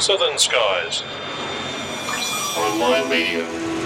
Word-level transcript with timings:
Southern 0.00 0.38
Skies. 0.38 1.02
Online 2.56 3.10
Media. 3.10 3.79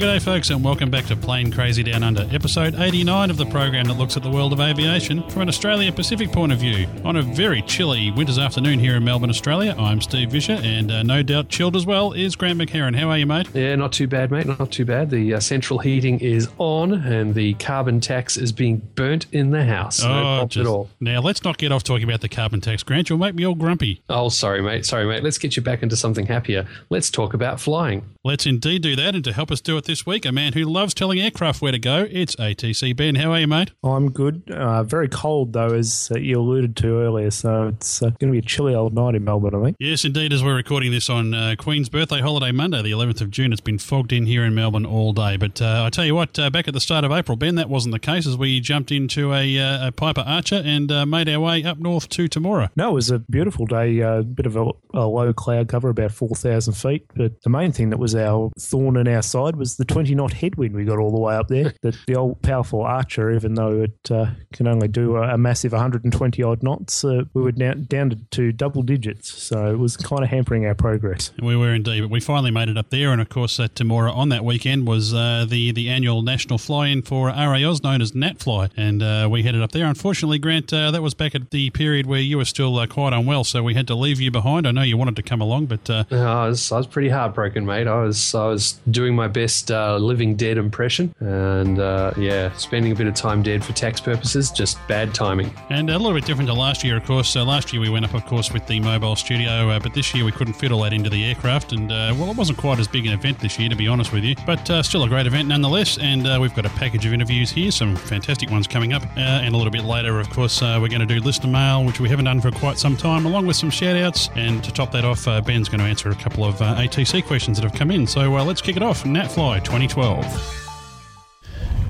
G'day, 0.00 0.22
folks, 0.22 0.48
and 0.48 0.64
welcome 0.64 0.90
back 0.90 1.04
to 1.08 1.14
Plane 1.14 1.52
Crazy 1.52 1.82
Down 1.82 2.02
Under, 2.02 2.26
episode 2.34 2.74
89 2.74 3.28
of 3.28 3.36
the 3.36 3.44
program 3.44 3.84
that 3.84 3.98
looks 3.98 4.16
at 4.16 4.22
the 4.22 4.30
world 4.30 4.54
of 4.54 4.58
aviation 4.58 5.28
from 5.28 5.42
an 5.42 5.48
Australia 5.50 5.92
Pacific 5.92 6.32
point 6.32 6.52
of 6.52 6.58
view. 6.58 6.88
On 7.04 7.16
a 7.16 7.22
very 7.22 7.60
chilly 7.60 8.10
winter's 8.10 8.38
afternoon 8.38 8.78
here 8.78 8.96
in 8.96 9.04
Melbourne, 9.04 9.28
Australia, 9.28 9.76
I'm 9.78 10.00
Steve 10.00 10.30
Visscher, 10.30 10.58
and 10.64 10.90
uh, 10.90 11.02
no 11.02 11.22
doubt 11.22 11.50
chilled 11.50 11.76
as 11.76 11.84
well 11.84 12.14
is 12.14 12.34
Grant 12.34 12.58
McHerron. 12.58 12.98
How 12.98 13.10
are 13.10 13.18
you, 13.18 13.26
mate? 13.26 13.50
Yeah, 13.52 13.76
not 13.76 13.92
too 13.92 14.08
bad, 14.08 14.30
mate. 14.30 14.46
Not 14.46 14.72
too 14.72 14.86
bad. 14.86 15.10
The 15.10 15.34
uh, 15.34 15.40
central 15.40 15.78
heating 15.78 16.18
is 16.20 16.48
on, 16.56 16.94
and 16.94 17.34
the 17.34 17.52
carbon 17.54 18.00
tax 18.00 18.38
is 18.38 18.52
being 18.52 18.78
burnt 18.94 19.26
in 19.32 19.50
the 19.50 19.66
house. 19.66 20.02
No 20.02 20.40
oh, 20.40 20.46
just, 20.46 20.60
at 20.60 20.66
all. 20.66 20.88
Now, 21.00 21.20
let's 21.20 21.44
not 21.44 21.58
get 21.58 21.72
off 21.72 21.84
talking 21.84 22.04
about 22.04 22.22
the 22.22 22.30
carbon 22.30 22.62
tax, 22.62 22.82
Grant. 22.82 23.10
You'll 23.10 23.18
make 23.18 23.34
me 23.34 23.46
all 23.46 23.54
grumpy. 23.54 24.02
Oh, 24.08 24.30
sorry, 24.30 24.62
mate. 24.62 24.86
Sorry, 24.86 25.04
mate. 25.04 25.22
Let's 25.22 25.36
get 25.36 25.56
you 25.56 25.62
back 25.62 25.82
into 25.82 25.94
something 25.94 26.24
happier. 26.24 26.66
Let's 26.88 27.10
talk 27.10 27.34
about 27.34 27.60
flying. 27.60 28.02
Let's 28.22 28.44
indeed 28.44 28.82
do 28.82 28.94
that, 28.96 29.14
and 29.14 29.24
to 29.24 29.32
help 29.32 29.50
us 29.50 29.62
do 29.62 29.78
it 29.78 29.86
this 29.86 30.04
week, 30.04 30.26
a 30.26 30.32
man 30.32 30.52
who 30.52 30.64
loves 30.64 30.92
telling 30.92 31.18
aircraft 31.18 31.62
where 31.62 31.72
to 31.72 31.78
go. 31.78 32.06
It's 32.10 32.36
ATC 32.36 32.94
Ben. 32.94 33.14
How 33.14 33.32
are 33.32 33.40
you, 33.40 33.46
mate? 33.46 33.70
I'm 33.82 34.10
good. 34.10 34.50
Uh, 34.50 34.82
very 34.82 35.08
cold 35.08 35.54
though, 35.54 35.72
as 35.72 36.12
uh, 36.14 36.18
you 36.18 36.38
alluded 36.38 36.76
to 36.76 37.00
earlier. 37.00 37.30
So 37.30 37.68
it's 37.68 38.02
uh, 38.02 38.10
going 38.20 38.30
to 38.30 38.32
be 38.32 38.38
a 38.38 38.42
chilly 38.42 38.74
old 38.74 38.92
night 38.92 39.14
in 39.14 39.24
Melbourne, 39.24 39.54
I 39.54 39.64
think. 39.64 39.76
Yes, 39.80 40.04
indeed. 40.04 40.34
As 40.34 40.44
we're 40.44 40.54
recording 40.54 40.90
this 40.92 41.08
on 41.08 41.32
uh, 41.32 41.54
Queen's 41.56 41.88
birthday 41.88 42.20
holiday 42.20 42.52
Monday, 42.52 42.82
the 42.82 42.90
11th 42.90 43.22
of 43.22 43.30
June, 43.30 43.54
it's 43.54 43.62
been 43.62 43.78
fogged 43.78 44.12
in 44.12 44.26
here 44.26 44.44
in 44.44 44.54
Melbourne 44.54 44.84
all 44.84 45.14
day. 45.14 45.38
But 45.38 45.62
uh, 45.62 45.84
I 45.86 45.88
tell 45.88 46.04
you 46.04 46.14
what, 46.14 46.38
uh, 46.38 46.50
back 46.50 46.68
at 46.68 46.74
the 46.74 46.80
start 46.80 47.04
of 47.06 47.12
April, 47.12 47.38
Ben, 47.38 47.54
that 47.54 47.70
wasn't 47.70 47.92
the 47.92 47.98
case 47.98 48.26
as 48.26 48.36
we 48.36 48.60
jumped 48.60 48.92
into 48.92 49.32
a, 49.32 49.56
a 49.56 49.92
Piper 49.96 50.24
Archer 50.26 50.60
and 50.62 50.88
made 51.08 51.30
our 51.30 51.40
way 51.40 51.64
up 51.64 51.78
north 51.78 52.10
to 52.10 52.28
Temora. 52.28 52.68
No, 52.76 52.90
it 52.90 52.94
was 52.94 53.10
a 53.10 53.18
beautiful 53.18 53.64
day. 53.64 54.00
A 54.00 54.22
bit 54.22 54.44
of 54.44 54.56
a, 54.56 54.72
a 54.92 55.06
low 55.06 55.32
cloud 55.32 55.68
cover, 55.68 55.88
about 55.88 56.12
4,000 56.12 56.74
feet. 56.74 57.06
But 57.16 57.40
the 57.40 57.48
main 57.48 57.72
thing 57.72 57.88
that 57.88 57.96
was 57.96 58.09
our 58.14 58.50
thorn 58.58 58.96
in 58.96 59.08
our 59.08 59.22
side 59.22 59.56
was 59.56 59.76
the 59.76 59.84
20 59.84 60.14
knot 60.14 60.32
headwind 60.32 60.74
we 60.74 60.84
got 60.84 60.98
all 60.98 61.10
the 61.10 61.20
way 61.20 61.34
up 61.34 61.48
there. 61.48 61.72
the, 61.82 61.96
the 62.06 62.16
old 62.16 62.42
powerful 62.42 62.82
Archer, 62.82 63.30
even 63.30 63.54
though 63.54 63.82
it 63.82 64.10
uh, 64.10 64.26
can 64.52 64.66
only 64.66 64.88
do 64.88 65.16
a, 65.16 65.34
a, 65.34 65.38
massive 65.38 65.72
120 65.72 66.42
odd 66.42 66.62
knots, 66.62 67.04
uh, 67.04 67.22
we 67.34 67.42
were 67.42 67.52
down, 67.52 67.84
down 67.84 68.26
to 68.30 68.52
double 68.52 68.82
digits. 68.82 69.30
So 69.42 69.70
it 69.70 69.78
was 69.78 69.96
kind 69.96 70.22
of 70.22 70.28
hampering 70.28 70.66
our 70.66 70.74
progress. 70.74 71.32
We 71.40 71.56
were 71.56 71.74
indeed, 71.74 72.02
but 72.02 72.10
we 72.10 72.20
finally 72.20 72.50
made 72.50 72.68
it 72.68 72.76
up 72.76 72.90
there. 72.90 73.12
And 73.12 73.20
of 73.20 73.28
course, 73.28 73.58
at 73.60 73.74
Temora 73.74 74.14
on 74.14 74.28
that 74.30 74.44
weekend 74.44 74.86
was 74.86 75.14
uh, 75.14 75.46
the 75.48 75.72
the 75.72 75.88
annual 75.88 76.22
national 76.22 76.58
fly-in 76.58 77.02
for 77.02 77.30
RAAus, 77.30 77.82
known 77.82 78.02
as 78.02 78.12
NatFly, 78.12 78.70
and 78.76 79.02
uh, 79.02 79.28
we 79.30 79.42
headed 79.42 79.62
up 79.62 79.72
there. 79.72 79.86
Unfortunately, 79.86 80.38
Grant, 80.38 80.72
uh, 80.72 80.90
that 80.90 81.02
was 81.02 81.14
back 81.14 81.34
at 81.34 81.50
the 81.50 81.70
period 81.70 82.06
where 82.06 82.20
you 82.20 82.38
were 82.38 82.44
still 82.44 82.76
uh, 82.78 82.86
quite 82.86 83.12
unwell, 83.12 83.44
so 83.44 83.62
we 83.62 83.74
had 83.74 83.86
to 83.88 83.94
leave 83.94 84.20
you 84.20 84.30
behind. 84.30 84.66
I 84.66 84.72
know 84.72 84.82
you 84.82 84.96
wanted 84.96 85.16
to 85.16 85.22
come 85.22 85.40
along, 85.40 85.66
but 85.66 85.88
I 85.88 86.48
was 86.48 86.70
I 86.72 86.76
was 86.76 86.86
pretty 86.86 87.08
heartbroken, 87.08 87.66
mate. 87.66 87.86
I 87.86 87.99
was 88.00 88.34
I 88.34 88.46
was 88.46 88.78
doing 88.90 89.14
my 89.14 89.28
best 89.28 89.70
living 89.70 90.36
dead 90.36 90.58
impression 90.58 91.14
and 91.20 91.78
uh, 91.78 92.12
yeah, 92.16 92.52
spending 92.54 92.92
a 92.92 92.94
bit 92.94 93.06
of 93.06 93.14
time 93.14 93.42
dead 93.42 93.64
for 93.64 93.72
tax 93.72 94.00
purposes, 94.00 94.50
just 94.50 94.78
bad 94.88 95.14
timing. 95.14 95.54
And 95.70 95.90
a 95.90 95.98
little 95.98 96.14
bit 96.14 96.24
different 96.24 96.48
to 96.48 96.54
last 96.54 96.84
year, 96.84 96.96
of 96.96 97.04
course. 97.04 97.28
So 97.28 97.42
last 97.42 97.72
year 97.72 97.80
we 97.80 97.88
went 97.88 98.04
up, 98.04 98.14
of 98.14 98.24
course, 98.26 98.52
with 98.52 98.66
the 98.66 98.80
mobile 98.80 99.16
studio, 99.16 99.70
uh, 99.70 99.78
but 99.78 99.94
this 99.94 100.14
year 100.14 100.24
we 100.24 100.32
couldn't 100.32 100.54
fit 100.54 100.72
all 100.72 100.82
that 100.82 100.92
into 100.92 101.10
the 101.10 101.24
aircraft, 101.24 101.72
and 101.72 101.90
uh, 101.90 102.14
well, 102.16 102.30
it 102.30 102.36
wasn't 102.36 102.58
quite 102.58 102.78
as 102.78 102.88
big 102.88 103.06
an 103.06 103.12
event 103.12 103.38
this 103.38 103.58
year, 103.58 103.68
to 103.68 103.76
be 103.76 103.88
honest 103.88 104.12
with 104.12 104.24
you, 104.24 104.34
but 104.46 104.68
uh, 104.70 104.82
still 104.82 105.04
a 105.04 105.08
great 105.08 105.26
event 105.26 105.48
nonetheless. 105.48 105.98
And 105.98 106.26
uh, 106.26 106.38
we've 106.40 106.54
got 106.54 106.66
a 106.66 106.70
package 106.70 107.06
of 107.06 107.12
interviews 107.12 107.50
here, 107.50 107.70
some 107.70 107.96
fantastic 107.96 108.50
ones 108.50 108.66
coming 108.66 108.92
up, 108.92 109.02
uh, 109.16 109.20
and 109.20 109.54
a 109.54 109.56
little 109.56 109.72
bit 109.72 109.84
later, 109.84 110.20
of 110.20 110.30
course, 110.30 110.60
we're 110.62 110.88
going 110.88 111.00
to 111.00 111.06
do 111.06 111.20
listener 111.20 111.50
mail, 111.50 111.84
which 111.84 112.00
we 112.00 112.08
haven't 112.08 112.24
done 112.24 112.40
for 112.40 112.50
quite 112.50 112.78
some 112.78 112.96
time, 112.96 113.26
along 113.26 113.46
with 113.46 113.56
some 113.56 113.70
shout 113.70 113.96
outs. 113.96 114.30
And 114.34 114.62
to 114.64 114.72
top 114.72 114.92
that 114.92 115.04
off, 115.04 115.24
Ben's 115.44 115.68
going 115.68 115.80
to 115.80 115.86
answer 115.86 116.10
a 116.10 116.14
couple 116.14 116.44
of 116.44 116.56
ATC 116.56 117.24
questions 117.26 117.58
that 117.58 117.68
have 117.68 117.78
come 117.78 117.89
in. 117.90 118.06
So 118.06 118.30
let's 118.30 118.62
kick 118.62 118.76
it 118.76 118.82
off. 118.82 119.04
NatFly 119.04 119.64
2012. 119.64 120.60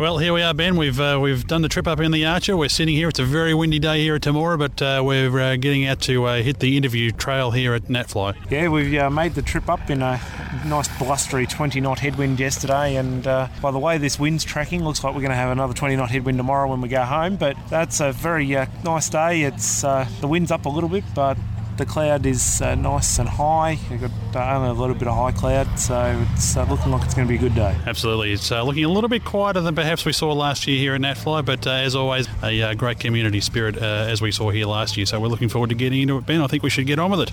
Well, 0.00 0.16
here 0.16 0.32
we 0.32 0.40
are, 0.40 0.54
Ben. 0.54 0.76
We've 0.76 0.98
uh, 0.98 1.18
we've 1.20 1.46
done 1.46 1.60
the 1.60 1.68
trip 1.68 1.86
up 1.86 2.00
in 2.00 2.10
the 2.10 2.24
Archer. 2.24 2.56
We're 2.56 2.70
sitting 2.70 2.94
here. 2.94 3.10
It's 3.10 3.18
a 3.18 3.24
very 3.24 3.52
windy 3.52 3.78
day 3.78 4.00
here 4.00 4.14
at 4.14 4.22
Temora, 4.22 4.58
but 4.58 4.80
uh, 4.80 5.02
we're 5.04 5.38
uh, 5.38 5.56
getting 5.56 5.84
out 5.84 6.00
to 6.00 6.24
uh, 6.24 6.42
hit 6.42 6.58
the 6.58 6.78
interview 6.78 7.10
trail 7.10 7.50
here 7.50 7.74
at 7.74 7.82
NatFly. 7.82 8.34
Yeah, 8.50 8.68
we've 8.68 8.98
uh, 8.98 9.10
made 9.10 9.34
the 9.34 9.42
trip 9.42 9.68
up 9.68 9.90
in 9.90 10.00
a 10.00 10.18
nice 10.64 10.88
blustery 10.98 11.46
20 11.46 11.82
knot 11.82 11.98
headwind 11.98 12.40
yesterday, 12.40 12.96
and 12.96 13.26
uh, 13.26 13.48
by 13.60 13.70
the 13.70 13.78
way 13.78 13.98
this 13.98 14.18
wind's 14.18 14.42
tracking, 14.42 14.82
looks 14.82 15.04
like 15.04 15.12
we're 15.14 15.20
going 15.20 15.32
to 15.32 15.36
have 15.36 15.50
another 15.50 15.74
20 15.74 15.96
knot 15.96 16.08
headwind 16.10 16.38
tomorrow 16.38 16.66
when 16.70 16.80
we 16.80 16.88
go 16.88 17.02
home. 17.02 17.36
But 17.36 17.58
that's 17.68 18.00
a 18.00 18.10
very 18.10 18.46
nice 18.82 19.10
day. 19.10 19.42
It's 19.42 19.82
the 19.82 20.06
wind's 20.22 20.50
up 20.50 20.64
a 20.64 20.70
little 20.70 20.88
bit, 20.88 21.04
but 21.14 21.36
the 21.80 21.86
cloud 21.86 22.26
is 22.26 22.60
uh, 22.60 22.74
nice 22.74 23.18
and 23.18 23.28
high. 23.28 23.78
You've 23.90 24.02
got 24.02 24.36
uh, 24.36 24.56
only 24.56 24.68
a 24.68 24.72
little 24.74 24.94
bit 24.94 25.08
of 25.08 25.16
high 25.16 25.32
cloud, 25.32 25.78
so 25.78 26.24
it's 26.34 26.54
uh, 26.54 26.64
looking 26.64 26.92
like 26.92 27.02
it's 27.04 27.14
going 27.14 27.26
to 27.26 27.28
be 27.28 27.36
a 27.36 27.40
good 27.40 27.54
day. 27.54 27.74
Absolutely. 27.86 28.32
It's 28.32 28.52
uh, 28.52 28.62
looking 28.62 28.84
a 28.84 28.88
little 28.88 29.08
bit 29.08 29.24
quieter 29.24 29.62
than 29.62 29.74
perhaps 29.74 30.04
we 30.04 30.12
saw 30.12 30.32
last 30.32 30.66
year 30.66 30.78
here 30.78 30.94
in 30.94 31.02
NatFly, 31.02 31.44
but 31.44 31.66
as 31.66 31.96
always, 31.96 32.28
a 32.42 32.62
uh, 32.62 32.74
great 32.74 33.00
community 33.00 33.40
spirit 33.40 33.78
as 33.78 34.20
we 34.20 34.30
saw 34.30 34.50
here 34.50 34.66
last 34.66 34.98
year. 34.98 35.06
So 35.06 35.18
we're 35.18 35.28
looking 35.28 35.48
forward 35.48 35.70
to 35.70 35.74
getting 35.74 36.02
into 36.02 36.18
it, 36.18 36.26
Ben. 36.26 36.42
I 36.42 36.46
think 36.48 36.62
we 36.62 36.70
should 36.70 36.86
get 36.86 36.98
on 36.98 37.10
with 37.10 37.20
it. 37.20 37.32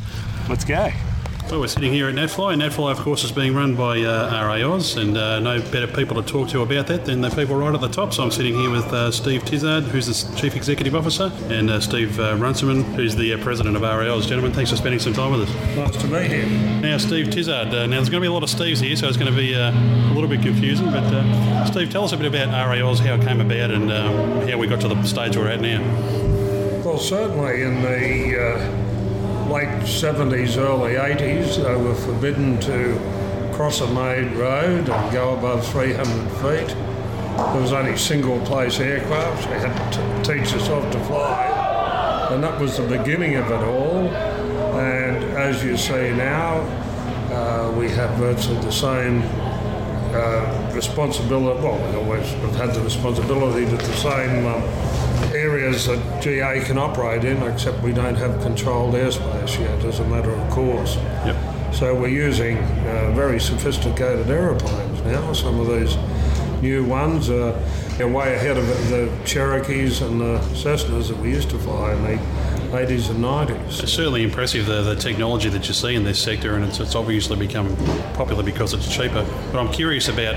Let's 0.49 0.63
go. 0.63 0.91
Well, 1.49 1.61
we're 1.61 1.67
sitting 1.67 1.93
here 1.93 2.09
at 2.09 2.15
NatFly, 2.15 2.53
and 2.53 2.61
NatFly, 2.61 2.91
of 2.91 2.99
course, 2.99 3.23
is 3.23 3.31
being 3.31 3.55
run 3.55 3.73
by 3.73 4.01
uh, 4.01 4.27
and 4.97 5.17
uh, 5.17 5.39
no 5.39 5.61
better 5.71 5.87
people 5.87 6.21
to 6.21 6.29
talk 6.29 6.49
to 6.49 6.61
about 6.61 6.87
that 6.87 7.05
than 7.05 7.21
the 7.21 7.29
people 7.29 7.55
right 7.55 7.73
at 7.73 7.79
the 7.79 7.87
top. 7.87 8.13
So 8.13 8.21
I'm 8.21 8.31
sitting 8.31 8.53
here 8.53 8.69
with 8.69 8.85
uh, 8.87 9.11
Steve 9.11 9.45
Tizard, 9.45 9.85
who's 9.85 10.07
the 10.07 10.35
Chief 10.35 10.57
Executive 10.57 10.93
Officer, 10.93 11.31
and 11.45 11.69
uh, 11.69 11.79
Steve 11.79 12.19
uh, 12.19 12.35
Runciman, 12.35 12.83
who's 12.95 13.15
the 13.15 13.33
uh, 13.33 13.37
President 13.37 13.77
of 13.77 13.81
RAAus. 13.81 14.27
Gentlemen, 14.27 14.51
thanks 14.51 14.71
for 14.71 14.75
spending 14.75 14.99
some 14.99 15.13
time 15.13 15.31
with 15.31 15.47
us. 15.47 15.75
Nice 15.77 15.95
to 16.01 16.07
be 16.07 16.27
here. 16.27 16.45
Now, 16.81 16.97
Steve 16.97 17.29
Tizard, 17.29 17.69
now 17.69 17.87
there's 17.87 18.09
going 18.09 18.21
to 18.21 18.27
be 18.27 18.27
a 18.27 18.33
lot 18.33 18.43
of 18.43 18.49
Steves 18.49 18.81
here, 18.81 18.97
so 18.97 19.07
it's 19.07 19.17
going 19.17 19.31
to 19.31 19.37
be 19.37 19.53
a 19.53 19.71
little 20.13 20.29
bit 20.29 20.41
confusing, 20.41 20.91
but 20.91 21.65
Steve, 21.65 21.89
tell 21.89 22.03
us 22.03 22.11
a 22.11 22.17
bit 22.17 22.25
about 22.25 22.49
RAAus, 22.49 22.99
how 22.99 23.15
it 23.15 23.21
came 23.21 23.39
about, 23.39 23.71
and 23.71 23.89
um, 23.89 24.47
how 24.49 24.57
we 24.57 24.67
got 24.67 24.81
to 24.81 24.89
the 24.89 25.01
stage 25.03 25.37
we're 25.37 25.47
at 25.47 25.61
now. 25.61 25.81
Well, 26.83 26.97
certainly 26.97 27.63
in 27.63 27.81
the 27.81 28.86
late 29.49 29.67
70s, 29.83 30.57
early 30.57 30.93
80s, 30.93 31.63
they 31.63 31.75
were 31.75 31.95
forbidden 31.95 32.59
to 32.61 32.99
cross 33.53 33.81
a 33.81 33.87
made 33.87 34.31
road 34.33 34.89
and 34.89 35.11
go 35.11 35.35
above 35.37 35.65
300 35.67 36.29
feet. 36.33 36.75
There 36.75 37.61
was 37.61 37.71
only 37.71 37.97
single 37.97 38.39
place 38.45 38.79
aircraft, 38.79 39.43
you 39.47 39.55
had 39.55 39.93
to 39.93 40.33
teach 40.33 40.51
yourself 40.51 40.91
to 40.91 40.99
fly. 41.05 42.29
And 42.31 42.43
that 42.43 42.59
was 42.59 42.77
the 42.77 42.87
beginning 42.87 43.35
of 43.35 43.49
it 43.49 43.63
all. 43.63 44.09
And 44.79 45.23
as 45.37 45.63
you 45.63 45.77
see 45.77 46.11
now, 46.11 46.57
uh, 47.31 47.71
we 47.77 47.89
have 47.89 48.17
virtually 48.17 48.59
the 48.59 48.71
same 48.71 49.21
uh, 50.13 50.71
responsibility. 50.73 51.61
Well, 51.61 51.89
we 51.89 51.97
always 51.97 52.29
have 52.29 52.55
had 52.55 52.73
the 52.73 52.81
responsibility 52.81 53.65
to 53.65 53.77
the 53.77 53.93
same 53.93 54.45
um, 54.45 54.61
areas 55.33 55.85
that 55.87 56.21
GA 56.21 56.59
can 56.61 56.77
operate 56.77 57.23
in, 57.23 57.41
except 57.43 57.81
we 57.81 57.93
don't 57.93 58.15
have 58.15 58.41
controlled 58.41 58.93
airspace 58.93 59.59
yet 59.59 59.83
as 59.85 59.99
a 59.99 60.07
matter 60.07 60.31
of 60.31 60.49
course. 60.51 60.95
Yep. 61.25 61.73
So 61.73 61.93
we're 61.93 62.07
using 62.07 62.57
uh, 62.57 63.11
very 63.13 63.39
sophisticated 63.39 64.29
aeroplanes 64.29 65.01
now. 65.01 65.33
Some 65.33 65.59
of 65.59 65.67
these 65.67 65.95
new 66.61 66.83
ones 66.83 67.29
are 67.29 67.53
way 68.05 68.35
ahead 68.35 68.57
of 68.57 68.67
the 68.89 69.11
Cherokees 69.25 70.01
and 70.01 70.21
the 70.21 70.39
Cessnas 70.53 71.07
that 71.09 71.17
we 71.17 71.31
used 71.31 71.49
to 71.49 71.59
fly 71.59 71.93
in 71.93 72.03
the 72.03 72.17
80s 72.71 73.09
and 73.09 73.23
90s. 73.23 73.83
It's 73.83 73.93
certainly 73.93 74.23
impressive 74.23 74.65
the, 74.65 74.81
the 74.81 74.95
technology 74.95 75.49
that 75.49 75.67
you 75.67 75.73
see 75.73 75.95
in 75.95 76.03
this 76.03 76.21
sector, 76.21 76.55
and 76.55 76.65
it's, 76.65 76.79
it's 76.79 76.95
obviously 76.95 77.37
become 77.37 77.75
popular 78.13 78.43
because 78.43 78.73
it's 78.73 78.93
cheaper. 78.93 79.25
But 79.51 79.59
I'm 79.59 79.71
curious 79.71 80.09
about 80.09 80.35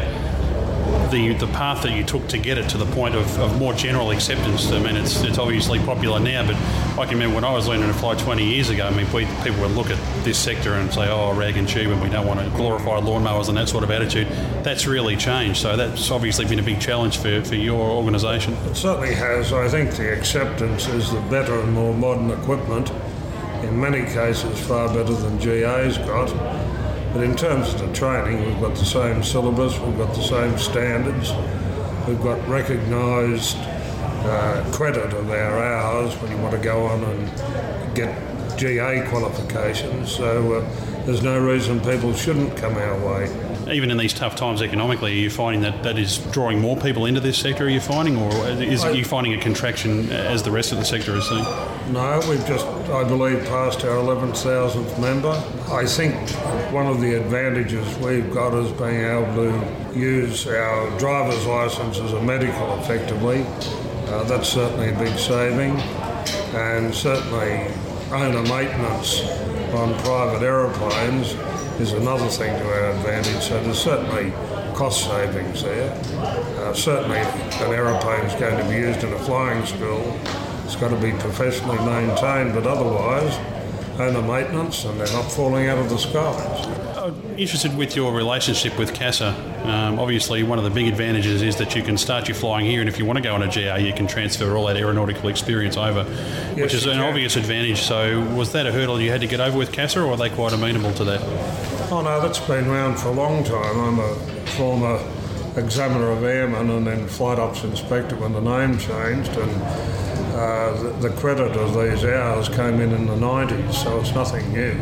the 1.11 1.35
the 1.35 1.47
path 1.49 1.83
that 1.83 1.93
you 1.93 2.05
took 2.05 2.27
to 2.29 2.39
get 2.39 2.59
it 2.59 2.69
to 2.71 2.79
the 2.79 2.87
point 2.87 3.15
of, 3.15 3.39
of 3.39 3.59
more 3.59 3.73
general 3.73 4.11
acceptance. 4.11 4.71
I 4.71 4.79
mean, 4.81 4.97
it's 4.97 5.23
it's 5.23 5.39
obviously 5.39 5.79
popular 5.81 6.21
now, 6.21 6.47
but 6.47 6.57
I 6.99 7.07
can 7.07 7.15
remember 7.19 7.37
when 7.37 7.45
I 7.45 7.53
was 7.53 7.69
learning 7.69 7.89
to 7.89 7.95
fly 7.95 8.15
20 8.15 8.45
years 8.45 8.71
ago. 8.71 8.87
I 8.87 8.91
mean, 8.91 9.11
we, 9.13 9.27
people 9.43 9.61
would 9.61 9.73
look 9.73 9.91
at 9.91 9.99
this 10.25 10.39
sector 10.39 10.75
and 10.75 10.93
say, 10.93 11.09
"Oh, 11.09 11.35
rag 11.35 11.57
and 11.57 11.69
tube," 11.69 11.91
and 11.91 12.01
we 12.03 12.09
don't 12.09 12.27
want 12.27 12.41
to 12.41 12.49
glorify 12.57 13.01
lawnmowers 13.01 13.49
and 13.49 13.57
that 13.59 13.69
sort 13.69 13.85
of 13.85 13.91
attitude. 13.91 14.29
That's 14.63 14.87
really 14.87 15.17
changed. 15.17 15.61
So 15.61 15.77
that's 15.77 16.11
obviously 16.11 16.45
been 16.47 16.59
a 16.59 16.63
big 16.63 16.81
challenge 16.81 17.19
for, 17.19 17.43
for 17.45 17.57
your 17.57 17.81
organisation. 17.81 18.55
It 18.55 18.77
certainly 18.77 19.15
has. 19.15 19.53
I 19.53 19.69
think 19.69 19.93
the 19.93 20.13
acceptance 20.17 20.89
is 20.89 21.13
the 21.13 21.21
better 21.23 21.59
and 21.61 21.73
more 21.73 21.95
modern 21.95 22.31
equipment. 22.31 22.91
In 23.63 23.79
many 23.79 24.03
cases, 24.13 24.59
far 24.67 24.89
better 24.89 25.13
than 25.13 25.39
GA's 25.39 25.99
got. 25.99 26.29
But 27.13 27.25
in 27.25 27.35
terms 27.37 27.75
of 27.75 27.81
the 27.81 27.93
training, 27.93 28.45
we've 28.47 28.61
got 28.61 28.77
the 28.77 28.85
same 28.85 29.23
syllabus, 29.23 29.79
we've 29.81 29.99
got 29.99 30.15
the 30.15 30.23
same 30.23 30.57
standards, 30.59 31.33
we've 32.07 32.23
got 32.23 32.47
recognised 32.49 33.57
uh, 33.59 34.65
credit 34.73 35.13
of 35.13 35.29
our 35.31 35.59
hours 35.65 36.15
when 36.21 36.31
you 36.31 36.39
want 36.39 36.53
to 36.55 36.61
go 36.63 36.85
on 36.87 37.03
and 37.03 37.95
get 37.97 38.17
GA 38.57 39.05
qualifications. 39.09 40.13
So 40.15 40.53
uh, 40.55 41.05
there's 41.05 41.23
no 41.23 41.39
reason 41.41 41.81
people 41.81 42.13
shouldn't 42.15 42.57
come 42.57 42.75
our 42.77 42.99
way. 43.07 43.73
Even 43.73 43.91
in 43.91 43.97
these 43.97 44.13
tough 44.15 44.37
times 44.37 44.63
economically, 44.63 45.13
are 45.13 45.17
you 45.17 45.31
finding 45.31 45.63
that 45.63 45.83
that 45.83 45.99
is 45.99 46.19
drawing 46.33 46.61
more 46.61 46.77
people 46.77 47.07
into 47.07 47.21
this 47.21 47.39
sector? 47.39 47.65
Are 47.67 47.69
you 47.69 47.81
finding, 47.81 48.17
or 48.17 48.31
is 48.49 48.85
I- 48.85 48.91
you 48.93 49.05
finding 49.05 49.35
a 49.35 49.39
contraction 49.39 50.11
as 50.13 50.43
the 50.43 50.51
rest 50.51 50.71
of 50.73 50.79
the 50.79 50.85
sector 50.85 51.17
is 51.17 51.29
seeing? 51.29 51.45
No, 51.93 52.21
we've 52.29 52.47
just, 52.47 52.67
I 52.67 53.03
believe, 53.03 53.45
passed 53.47 53.85
our 53.85 53.97
11,000th 53.97 55.01
member. 55.01 55.33
I 55.73 55.85
think 55.85 56.15
one 56.73 56.87
of 56.87 57.01
the 57.01 57.15
advantages 57.15 57.99
we've 57.99 58.33
got 58.33 58.55
is 58.55 58.71
being 58.71 59.01
able 59.01 59.35
to 59.35 59.99
use 59.99 60.47
our 60.47 60.97
driver's 61.01 61.45
licence 61.47 61.99
as 61.99 62.13
a 62.13 62.23
medical 62.23 62.79
effectively. 62.79 63.45
Uh, 64.07 64.23
that's 64.25 64.49
certainly 64.49 64.91
a 64.91 64.99
big 64.99 65.19
saving. 65.19 65.73
And 66.55 66.95
certainly 66.95 67.75
owner 68.13 68.43
maintenance 68.43 69.23
on 69.75 69.93
private 70.05 70.45
aeroplanes 70.45 71.33
is 71.81 71.93
another 71.93 72.29
thing 72.29 72.57
to 72.57 72.67
our 72.69 72.91
advantage. 72.93 73.43
So 73.43 73.61
there's 73.65 73.83
certainly 73.83 74.31
cost 74.75 75.07
savings 75.07 75.65
there. 75.65 75.91
Uh, 76.61 76.73
certainly, 76.73 77.19
an 77.19 77.73
aeroplane 77.73 78.25
is 78.27 78.39
going 78.39 78.57
to 78.57 78.71
be 78.71 78.77
used 78.77 79.03
in 79.03 79.13
a 79.13 79.19
flying 79.19 79.67
school, 79.67 80.19
it's 80.71 80.81
got 80.81 80.91
to 80.91 80.97
be 80.97 81.11
professionally 81.19 81.79
maintained, 81.79 82.55
but 82.55 82.65
otherwise, 82.65 83.37
owner 83.99 84.23
maintenance 84.23 84.85
and 84.85 85.01
they're 85.01 85.13
not 85.13 85.25
falling 85.25 85.67
out 85.67 85.79
of 85.79 85.91
the 85.91 85.99
skies. 85.99 86.67
I'm 86.97 87.37
interested 87.37 87.77
with 87.77 87.97
your 87.97 88.15
relationship 88.15 88.79
with 88.79 88.95
CASA. 88.95 89.35
Um, 89.65 89.99
obviously, 89.99 90.45
one 90.45 90.59
of 90.59 90.65
the 90.65 90.71
big 90.71 90.87
advantages 90.87 91.43
is 91.43 91.57
that 91.57 91.75
you 91.75 91.83
can 91.83 91.99
start 91.99 92.29
your 92.29 92.37
flying 92.37 92.67
here, 92.67 92.79
and 92.79 92.89
if 92.89 93.01
you 93.01 93.05
want 93.05 93.17
to 93.17 93.23
go 93.23 93.35
on 93.35 93.43
a 93.43 93.49
GA, 93.49 93.81
you 93.81 93.93
can 93.93 94.07
transfer 94.07 94.57
all 94.57 94.67
that 94.67 94.77
aeronautical 94.77 95.29
experience 95.29 95.77
over, 95.77 96.05
which 96.55 96.73
is 96.73 96.87
an 96.87 96.93
can. 96.93 97.01
obvious 97.01 97.35
advantage. 97.35 97.81
So, 97.81 98.21
was 98.37 98.53
that 98.53 98.65
a 98.65 98.71
hurdle 98.71 99.01
you 99.01 99.11
had 99.11 99.23
to 99.23 99.27
get 99.27 99.41
over 99.41 99.59
with 99.59 99.73
CASA, 99.73 100.01
or 100.01 100.13
are 100.13 100.17
they 100.17 100.31
quite 100.31 100.53
amenable 100.53 100.93
to 100.95 101.05
that? 101.05 101.21
Oh 101.91 102.01
no, 102.01 102.21
that's 102.21 102.39
been 102.39 102.69
around 102.69 102.97
for 102.97 103.09
a 103.09 103.13
long 103.13 103.43
time. 103.43 103.81
I'm 103.81 103.99
a 103.99 104.15
former 104.57 105.05
examiner 105.57 106.13
of 106.13 106.23
airmen 106.23 106.71
and 106.71 106.87
then 106.87 107.09
flight 107.09 107.41
ops 107.41 107.65
inspector 107.65 108.15
when 108.15 108.33
the 108.33 108.41
name 108.41 108.79
changed, 108.79 109.37
and 109.37 109.51
uh, 110.41 110.83
the, 110.83 111.09
the 111.09 111.17
credit 111.17 111.55
of 111.55 111.75
these 111.75 112.03
hours 112.03 112.49
came 112.49 112.81
in 112.81 112.93
in 112.93 113.07
the 113.07 113.15
90s, 113.15 113.75
so 113.75 114.01
it's 114.01 114.15
nothing 114.15 114.51
new. 114.55 114.75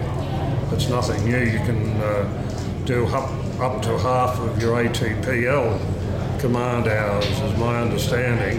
It's 0.71 0.89
nothing 0.89 1.25
new. 1.25 1.41
You 1.41 1.59
can 1.59 2.01
uh, 2.01 2.83
do 2.85 3.05
up, 3.09 3.29
up 3.59 3.83
to 3.83 3.99
half 3.99 4.39
of 4.39 4.63
your 4.63 4.77
ATPL 4.85 6.39
command 6.39 6.87
hours, 6.87 7.27
is 7.27 7.59
my 7.59 7.81
understanding, 7.81 8.59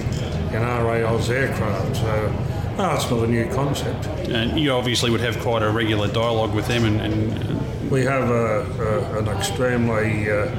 in 0.54 0.62
RAAus 0.62 1.30
aircraft. 1.30 1.96
So, 1.96 2.76
no, 2.78 2.96
it's 2.96 3.10
not 3.10 3.24
a 3.24 3.28
new 3.28 3.50
concept. 3.54 4.08
And 4.28 4.60
you 4.60 4.72
obviously 4.72 5.10
would 5.10 5.22
have 5.22 5.40
quite 5.40 5.64
a 5.64 5.70
regular 5.70 6.10
dialogue 6.10 6.54
with 6.54 6.68
them, 6.68 6.84
and, 6.84 7.00
and 7.00 7.90
We 7.90 8.04
have 8.04 8.30
a, 8.30 9.16
a, 9.16 9.20
an 9.20 9.28
extremely 9.30 10.30
uh, 10.30 10.54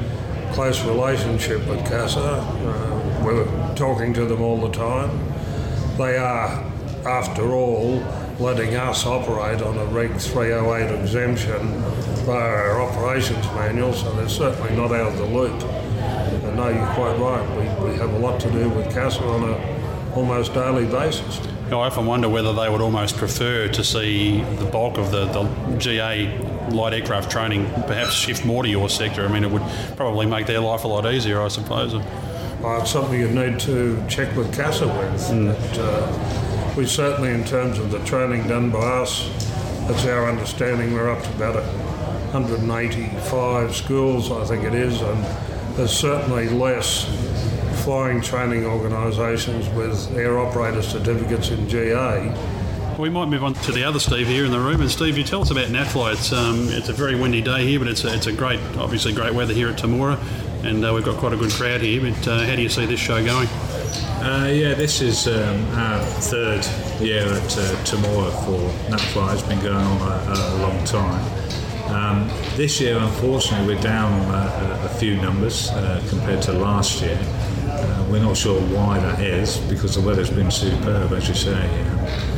close 0.54 0.82
relationship 0.86 1.66
with 1.66 1.84
CASA. 1.86 2.18
Uh, 2.18 3.22
we're 3.22 3.74
talking 3.74 4.14
to 4.14 4.24
them 4.24 4.40
all 4.40 4.56
the 4.56 4.70
time. 4.70 5.29
They 6.00 6.16
are, 6.16 6.64
after 7.04 7.52
all, 7.52 8.02
letting 8.38 8.74
us 8.74 9.04
operate 9.04 9.60
on 9.60 9.76
a 9.76 9.84
Reg 9.84 10.16
308 10.16 10.98
exemption 10.98 11.58
via 12.24 12.40
our 12.40 12.80
operations 12.80 13.44
manual, 13.48 13.92
so 13.92 14.10
they're 14.14 14.26
certainly 14.26 14.74
not 14.74 14.92
out 14.92 15.12
of 15.12 15.18
the 15.18 15.26
loop. 15.26 15.62
And 15.62 16.56
no, 16.56 16.68
you're 16.70 16.94
quite 16.94 17.18
right. 17.18 17.46
We, 17.50 17.90
we 17.90 17.98
have 17.98 18.14
a 18.14 18.18
lot 18.18 18.40
to 18.40 18.50
do 18.50 18.70
with 18.70 18.90
CASA 18.94 19.22
on 19.22 19.50
a 19.50 20.16
almost 20.16 20.54
daily 20.54 20.86
basis. 20.86 21.38
I 21.66 21.72
often 21.72 22.06
wonder 22.06 22.30
whether 22.30 22.54
they 22.54 22.70
would 22.70 22.80
almost 22.80 23.18
prefer 23.18 23.68
to 23.68 23.84
see 23.84 24.40
the 24.40 24.64
bulk 24.64 24.96
of 24.96 25.10
the, 25.10 25.26
the 25.26 25.76
GA 25.76 26.34
light 26.70 26.94
aircraft 26.94 27.30
training 27.30 27.70
perhaps 27.86 28.14
shift 28.14 28.46
more 28.46 28.62
to 28.62 28.70
your 28.70 28.88
sector. 28.88 29.26
I 29.26 29.28
mean, 29.28 29.44
it 29.44 29.50
would 29.50 29.64
probably 29.98 30.24
make 30.24 30.46
their 30.46 30.60
life 30.60 30.84
a 30.84 30.88
lot 30.88 31.12
easier, 31.12 31.42
I 31.42 31.48
suppose. 31.48 31.92
Uh, 32.62 32.78
it's 32.80 32.90
something 32.90 33.18
you 33.18 33.28
need 33.28 33.58
to 33.60 34.02
check 34.08 34.36
with 34.36 34.54
CASA 34.54 34.86
with. 34.86 35.46
But, 35.46 35.78
uh, 35.78 36.74
we 36.76 36.86
certainly, 36.86 37.30
in 37.30 37.44
terms 37.44 37.78
of 37.78 37.90
the 37.90 37.98
training 38.00 38.48
done 38.48 38.70
by 38.70 38.78
us, 38.78 39.28
that's 39.88 40.04
our 40.06 40.28
understanding. 40.28 40.92
We're 40.92 41.10
up 41.10 41.22
to 41.22 41.30
about 41.30 41.56
185 42.34 43.74
schools, 43.74 44.30
I 44.30 44.44
think 44.44 44.64
it 44.64 44.74
is, 44.74 45.00
and 45.00 45.24
there's 45.76 45.90
certainly 45.92 46.48
less 46.48 47.04
flying 47.84 48.20
training 48.20 48.66
organisations 48.66 49.68
with 49.70 50.16
air 50.16 50.38
operator 50.38 50.82
certificates 50.82 51.50
in 51.50 51.68
GA. 51.68 52.32
We 52.98 53.08
might 53.08 53.26
move 53.26 53.42
on 53.42 53.54
to 53.54 53.72
the 53.72 53.82
other 53.82 53.98
Steve 53.98 54.26
here 54.26 54.44
in 54.44 54.50
the 54.50 54.60
room. 54.60 54.82
And 54.82 54.90
Steve, 54.90 55.16
you 55.16 55.24
tell 55.24 55.40
us 55.40 55.50
about 55.50 55.68
NatFly. 55.68 56.12
It's 56.12 56.32
um, 56.32 56.68
it's 56.68 56.90
a 56.90 56.92
very 56.92 57.14
windy 57.14 57.40
day 57.40 57.66
here, 57.66 57.78
but 57.78 57.88
it's 57.88 58.04
a, 58.04 58.14
it's 58.14 58.26
a 58.26 58.32
great, 58.32 58.60
obviously 58.76 59.14
great 59.14 59.32
weather 59.32 59.54
here 59.54 59.70
at 59.70 59.78
Temora, 59.78 60.18
and 60.62 60.84
uh, 60.84 60.92
we've 60.92 61.04
got 61.04 61.16
quite 61.16 61.32
a 61.32 61.36
good 61.36 61.50
crowd 61.50 61.80
here. 61.80 62.00
But 62.00 62.28
uh, 62.28 62.44
how 62.44 62.56
do 62.56 62.62
you 62.62 62.68
see 62.68 62.86
this 62.86 63.00
show 63.00 63.24
going? 63.24 63.48
Uh, 64.22 64.50
yeah, 64.52 64.74
this 64.74 65.00
is 65.00 65.26
um, 65.28 65.64
our 65.78 66.00
third 66.00 66.64
year 67.00 67.24
at 67.24 67.58
uh, 67.58 67.84
Temora 67.84 68.30
for 68.44 68.90
NatFly. 68.90 69.34
It's 69.34 69.42
been 69.42 69.60
going 69.60 69.76
on 69.76 70.02
a, 70.02 70.32
a 70.32 70.56
long 70.62 70.84
time. 70.84 71.24
Um, 71.90 72.28
this 72.56 72.80
year, 72.80 72.98
unfortunately, 72.98 73.74
we're 73.74 73.82
down 73.82 74.12
on 74.12 74.34
a, 74.34 74.84
a 74.84 74.88
few 74.90 75.16
numbers 75.16 75.70
uh, 75.70 76.04
compared 76.08 76.42
to 76.42 76.52
last 76.52 77.00
year. 77.02 77.18
Uh, 77.66 78.06
we're 78.10 78.22
not 78.22 78.36
sure 78.36 78.60
why 78.60 78.98
that 79.00 79.20
is 79.20 79.56
because 79.56 79.94
the 79.94 80.00
weather's 80.00 80.30
been 80.30 80.50
superb, 80.50 81.12
as 81.12 81.28
you 81.28 81.34
say. 81.34 82.29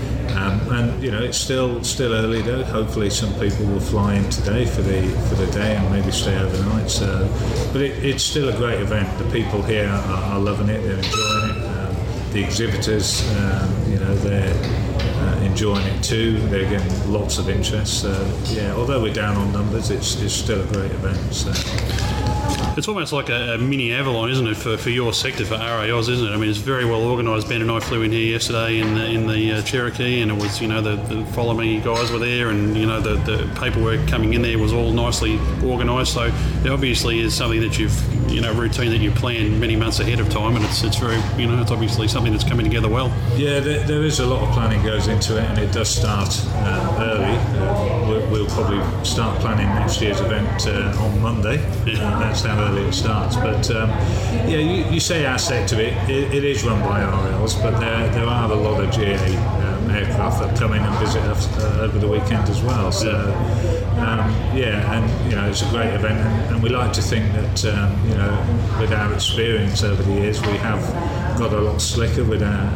Um, 0.43 0.73
and 0.73 1.03
you 1.03 1.11
know 1.11 1.23
it's 1.23 1.39
still 1.39 1.83
still 1.85 2.13
early 2.13 2.43
though. 2.43 2.65
Hopefully 2.65 3.11
some 3.11 3.33
people 3.39 3.67
will 3.67 3.81
fly 3.81 4.15
in 4.15 4.29
today 4.31 4.65
for 4.65 4.83
the 4.83 5.09
for 5.29 5.37
the 5.37 5.51
day 5.53 5.77
and 5.77 5.91
maybe 5.91 6.11
stay 6.11 6.37
overnight. 6.37 6.91
So, 6.91 7.29
but 7.73 7.83
it, 7.83 8.05
it's 8.05 8.25
still 8.25 8.49
a 8.49 8.57
great 8.57 8.81
event. 8.81 9.07
The 9.19 9.31
people 9.31 9.63
here 9.63 9.89
are, 9.89 10.33
are 10.33 10.41
loving 10.41 10.69
it. 10.69 10.81
They're 10.83 10.97
enjoying 10.97 11.51
it. 11.51 11.67
Um, 11.67 11.97
the 12.33 12.43
exhibitors, 12.45 13.29
um, 13.37 13.91
you 13.91 13.99
know, 13.99 14.15
they're 14.17 14.55
uh, 15.21 15.41
enjoying 15.43 15.87
it 15.87 16.03
too. 16.03 16.39
They're 16.49 16.69
getting 16.69 17.13
lots 17.13 17.39
of 17.39 17.49
interest. 17.49 18.01
So 18.01 18.11
yeah, 18.47 18.73
although 18.75 19.03
we're 19.03 19.15
down 19.15 19.37
on 19.37 19.53
numbers, 19.53 19.91
it's, 19.91 20.21
it's 20.23 20.35
still 20.35 20.61
a 20.61 20.73
great 20.73 20.91
event. 20.91 21.35
So. 21.35 22.12
It's 22.77 22.89
almost 22.89 23.13
like 23.13 23.29
a, 23.29 23.55
a 23.55 23.59
mini 23.59 23.93
Avalon, 23.93 24.31
isn't 24.31 24.47
it, 24.47 24.57
for, 24.57 24.79
for 24.79 24.91
your 24.91 25.13
sector, 25.13 25.45
for 25.45 25.57
RAAus, 25.57 26.09
isn't 26.09 26.27
it? 26.27 26.31
I 26.31 26.37
mean, 26.39 26.49
it's 26.49 26.59
very 26.59 26.85
well 26.85 27.03
organised. 27.03 27.49
Ben 27.49 27.61
and 27.61 27.71
I 27.71 27.81
flew 27.81 28.03
in 28.03 28.13
here 28.13 28.33
yesterday 28.33 28.81
in 28.81 28.95
the, 28.95 29.05
in 29.05 29.27
the 29.27 29.53
uh, 29.53 29.63
Cherokee, 29.63 30.23
and 30.23 30.31
it 30.31 30.35
was, 30.35 30.61
you 30.61 30.69
know, 30.69 30.81
the, 30.81 30.97
the 30.97 31.25
Follow 31.33 31.55
Me 31.55 31.81
guys 31.81 32.11
were 32.11 32.19
there, 32.19 32.49
and, 32.49 32.75
you 32.77 32.87
know, 32.87 33.01
the, 33.01 33.17
the 33.31 33.61
paperwork 33.61 34.09
coming 34.09 34.33
in 34.35 34.43
there 34.43 34.59
was 34.59 34.73
all 34.73 34.91
nicely 34.91 35.39
organised. 35.63 36.15
So 36.15 36.33
it 36.65 36.71
obviously 36.71 37.21
is 37.21 37.35
something 37.35 37.61
that 37.61 37.79
you've, 37.79 38.31
you 38.31 38.41
know, 38.41 38.55
routine 38.55 38.91
that 38.91 39.01
you 39.01 39.11
plan 39.11 39.61
many 39.61 39.77
months 39.77 40.01
ahead 40.01 40.19
of 40.19 40.31
time, 40.31 40.57
and 40.57 40.65
it's, 40.65 40.83
it's 40.83 40.97
very, 40.97 41.21
you 41.39 41.47
know, 41.47 41.61
it's 41.61 41.71
obviously 41.71 42.09
something 42.09 42.33
that's 42.33 42.45
coming 42.45 42.65
together 42.65 42.89
well. 42.89 43.09
Yeah, 43.37 43.61
there, 43.61 43.87
there 43.87 44.03
is 44.03 44.21
a 44.21 44.27
lot 44.27 44.49
of 44.49 44.55
planning 44.55 44.83
goes 44.83 45.09
into 45.09 45.37
it, 45.37 45.45
and 45.45 45.59
it 45.59 45.73
does 45.73 45.91
start 45.91 46.29
uh, 46.55 46.97
early. 47.01 47.37
Uh, 47.61 48.09
we'll, 48.09 48.31
we'll 48.31 48.47
probably 48.47 49.05
start 49.05 49.39
planning 49.41 49.67
next 49.67 50.01
year's 50.01 50.21
event 50.21 50.67
uh, 50.67 51.03
on 51.03 51.21
Monday. 51.21 51.63
Uh, 51.83 52.19
that's 52.19 52.43
how 52.43 52.52
early 52.59 52.83
it 52.83 52.93
starts. 52.93 53.37
But 53.37 53.71
um, 53.71 53.91
yeah, 54.49 54.59
you, 54.59 54.85
you 54.93 55.01
say 55.01 55.25
our 55.27 55.39
sector, 55.39 55.81
it, 55.81 55.95
it, 56.09 56.35
it 56.35 56.45
is 56.45 56.65
run 56.65 56.81
by 56.81 57.01
RAAus, 57.01 57.61
but 57.63 57.79
there, 57.81 58.09
there 58.11 58.27
are 58.27 58.51
a 58.51 58.55
lot 58.55 58.83
of 58.83 58.91
GA 58.91 59.15
um, 59.37 59.91
aircraft 59.91 60.41
that 60.41 60.59
come 60.59 60.73
in 60.73 60.83
and 60.83 60.99
visit 60.99 61.23
us 61.25 61.47
uh, 61.59 61.81
over 61.83 61.99
the 61.99 62.09
weekend 62.09 62.49
as 62.49 62.63
well. 62.63 62.93
So 62.93 63.13
um, 63.99 64.31
yeah, 64.57 64.93
and 64.93 65.31
you 65.31 65.37
know 65.37 65.49
it's 65.49 65.63
a 65.63 65.71
great 65.71 65.93
event, 65.95 66.19
and, 66.19 66.55
and 66.55 66.63
we 66.63 66.71
like 66.71 66.93
to 66.95 67.03
think 67.03 67.33
that 67.33 67.65
um, 67.67 68.09
you 68.09 68.15
know 68.15 68.79
with 68.81 68.93
our 68.93 69.13
experience 69.15 69.83
over 69.83 70.03
the 70.03 70.13
years, 70.13 70.41
we 70.43 70.57
have 70.59 70.81
got 71.39 71.53
a 71.53 71.61
lot 71.61 71.81
slicker 71.81 72.25
with 72.25 72.43
our 72.43 72.71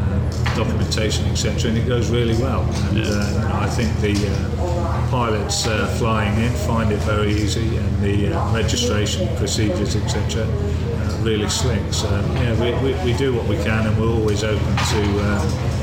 documentation, 0.54 1.24
etc., 1.26 1.70
and 1.70 1.78
it 1.78 1.86
goes 1.86 2.10
really 2.10 2.36
well. 2.40 2.62
And 2.62 2.98
uh, 2.98 3.00
you 3.00 3.04
know, 3.04 3.50
I 3.54 3.68
think 3.68 3.96
the 4.00 4.14
uh, 4.28 4.75
pilots 5.10 5.66
uh, 5.66 5.86
flying 5.98 6.40
in 6.42 6.52
find 6.52 6.92
it 6.92 7.00
very 7.00 7.32
easy, 7.32 7.76
and 7.76 8.02
the 8.02 8.32
uh, 8.32 8.54
registration 8.54 9.34
procedures, 9.36 9.96
etc., 9.96 10.42
uh, 10.44 11.18
really 11.22 11.48
slick. 11.48 11.82
So 11.92 12.08
yeah, 12.34 12.54
we, 12.60 12.72
we, 12.84 13.04
we 13.04 13.16
do 13.16 13.34
what 13.34 13.46
we 13.46 13.56
can, 13.56 13.86
and 13.86 13.98
we're 13.98 14.08
always 14.08 14.44
open 14.44 14.76
to. 14.76 15.75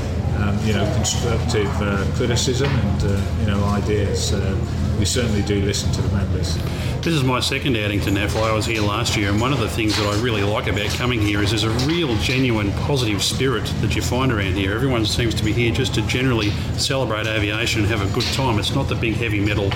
Um, 0.43 0.59
you 0.65 0.73
know, 0.73 0.83
constructive 0.95 1.69
uh, 1.81 2.05
criticism 2.15 2.69
and 2.69 3.03
uh, 3.03 3.21
you 3.39 3.45
know 3.45 3.63
ideas. 3.63 4.33
Uh, 4.33 4.57
we 4.99 5.05
certainly 5.05 5.41
do 5.43 5.61
listen 5.61 5.89
to 5.93 6.01
the 6.01 6.13
members. 6.15 6.57
This 7.01 7.13
is 7.13 7.23
my 7.23 7.39
second 7.39 7.77
outing 7.77 8.01
to 8.01 8.09
NatFly. 8.09 8.43
I 8.43 8.53
was 8.53 8.65
here 8.65 8.81
last 8.81 9.15
year, 9.15 9.29
and 9.29 9.39
one 9.39 9.53
of 9.53 9.59
the 9.59 9.69
things 9.69 9.95
that 9.95 10.05
I 10.05 10.21
really 10.21 10.43
like 10.43 10.67
about 10.67 10.89
coming 10.89 11.21
here 11.21 11.41
is 11.41 11.51
there's 11.51 11.63
a 11.63 11.69
real, 11.87 12.13
genuine, 12.17 12.73
positive 12.73 13.23
spirit 13.23 13.65
that 13.79 13.95
you 13.95 14.01
find 14.01 14.33
around 14.33 14.55
here. 14.55 14.73
Everyone 14.73 15.05
seems 15.05 15.33
to 15.35 15.45
be 15.45 15.53
here 15.53 15.71
just 15.71 15.93
to 15.95 16.01
generally 16.07 16.49
celebrate 16.77 17.25
aviation 17.25 17.81
and 17.81 17.89
have 17.89 18.01
a 18.01 18.13
good 18.13 18.27
time. 18.33 18.59
It's 18.59 18.75
not 18.75 18.89
the 18.89 18.95
big 18.95 19.13
heavy 19.13 19.39
metal. 19.39 19.69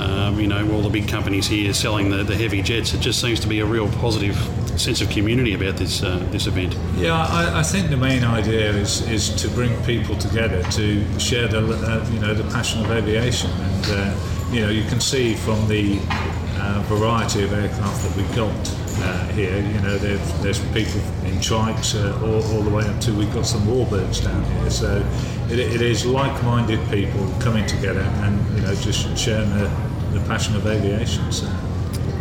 Um, 0.00 0.40
you 0.40 0.46
know, 0.46 0.72
all 0.72 0.80
the 0.80 0.88
big 0.88 1.08
companies 1.08 1.46
here 1.46 1.74
selling 1.74 2.08
the, 2.08 2.24
the 2.24 2.36
heavy 2.36 2.62
jets. 2.62 2.94
It 2.94 3.00
just 3.00 3.20
seems 3.20 3.38
to 3.40 3.48
be 3.48 3.60
a 3.60 3.66
real 3.66 3.88
positive 3.92 4.36
sense 4.80 5.02
of 5.02 5.10
community 5.10 5.52
about 5.52 5.76
this 5.76 6.02
uh, 6.02 6.18
this 6.30 6.46
event. 6.46 6.74
Yeah, 6.96 7.14
I, 7.14 7.60
I, 7.60 7.62
think 7.62 7.90
the 7.90 7.96
main 7.96 8.24
idea 8.24 8.70
is 8.70 9.06
is 9.10 9.28
to 9.42 9.48
bring 9.48 9.70
people 9.84 10.16
together 10.16 10.62
to 10.62 11.20
share 11.20 11.48
the 11.48 11.58
uh, 11.58 12.08
you 12.12 12.20
know 12.20 12.32
the 12.32 12.50
passion 12.50 12.82
of 12.84 12.90
aviation, 12.90 13.50
and 13.50 13.86
uh, 13.88 14.50
you 14.50 14.60
know 14.60 14.70
you 14.70 14.84
can 14.84 15.00
see 15.00 15.34
from 15.34 15.68
the 15.68 15.98
uh, 16.60 16.82
variety 16.86 17.42
of 17.42 17.52
aircraft 17.52 18.02
that 18.02 18.16
we've 18.16 18.36
got 18.36 18.80
uh, 19.02 19.26
here. 19.28 19.56
You 19.56 19.80
know, 19.80 19.98
there's, 19.98 20.58
people 20.72 21.00
in 21.24 21.38
trikes 21.40 21.94
uh, 21.94 22.24
all, 22.24 22.42
all, 22.54 22.62
the 22.62 22.70
way 22.70 22.84
up 22.84 23.00
to 23.02 23.12
we've 23.12 23.32
got 23.32 23.46
some 23.46 23.62
warbirds 23.62 24.22
down 24.22 24.44
here. 24.44 24.70
So 24.70 25.04
it, 25.48 25.58
it 25.58 25.82
is 25.82 26.04
like-minded 26.04 26.80
people 26.90 27.32
coming 27.40 27.66
together 27.66 28.00
and 28.00 28.56
you 28.56 28.62
know 28.62 28.74
just 28.74 29.16
sharing 29.16 29.50
the, 29.50 29.89
the 30.12 30.20
passion 30.26 30.56
of 30.56 30.66
aviation. 30.66 31.30
So. 31.32 31.46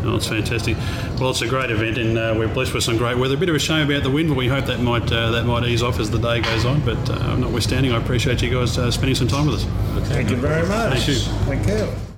Oh, 0.03 0.15
it's 0.15 0.27
fantastic. 0.27 0.77
Well, 1.19 1.31
it's 1.31 1.41
a 1.41 1.47
great 1.47 1.71
event, 1.71 1.97
and 1.97 2.17
uh, 2.17 2.33
we're 2.37 2.47
blessed 2.47 2.73
with 2.73 2.83
some 2.83 2.97
great 2.97 3.17
weather. 3.17 3.35
A 3.35 3.37
bit 3.37 3.49
of 3.49 3.55
a 3.55 3.59
shame 3.59 3.89
about 3.89 4.03
the 4.03 4.09
wind, 4.09 4.29
but 4.29 4.37
we 4.37 4.47
hope 4.47 4.65
that 4.65 4.79
might 4.79 5.11
uh, 5.11 5.31
that 5.31 5.45
might 5.45 5.65
ease 5.65 5.83
off 5.83 5.99
as 5.99 6.09
the 6.09 6.19
day 6.19 6.41
goes 6.41 6.65
on. 6.65 6.79
But 6.85 7.09
uh, 7.09 7.35
notwithstanding, 7.35 7.91
I 7.91 7.97
appreciate 7.97 8.41
you 8.41 8.49
guys 8.49 8.77
uh, 8.77 8.89
spending 8.91 9.15
some 9.15 9.27
time 9.27 9.45
with 9.45 9.55
us. 9.55 9.65
Okay. 9.97 10.05
Thank 10.05 10.29
you 10.29 10.37
very 10.37 10.65
much. 10.67 10.99
Thank 10.99 11.07
you. 11.07 11.15
Thank 11.45 11.67
you. 11.67 12.08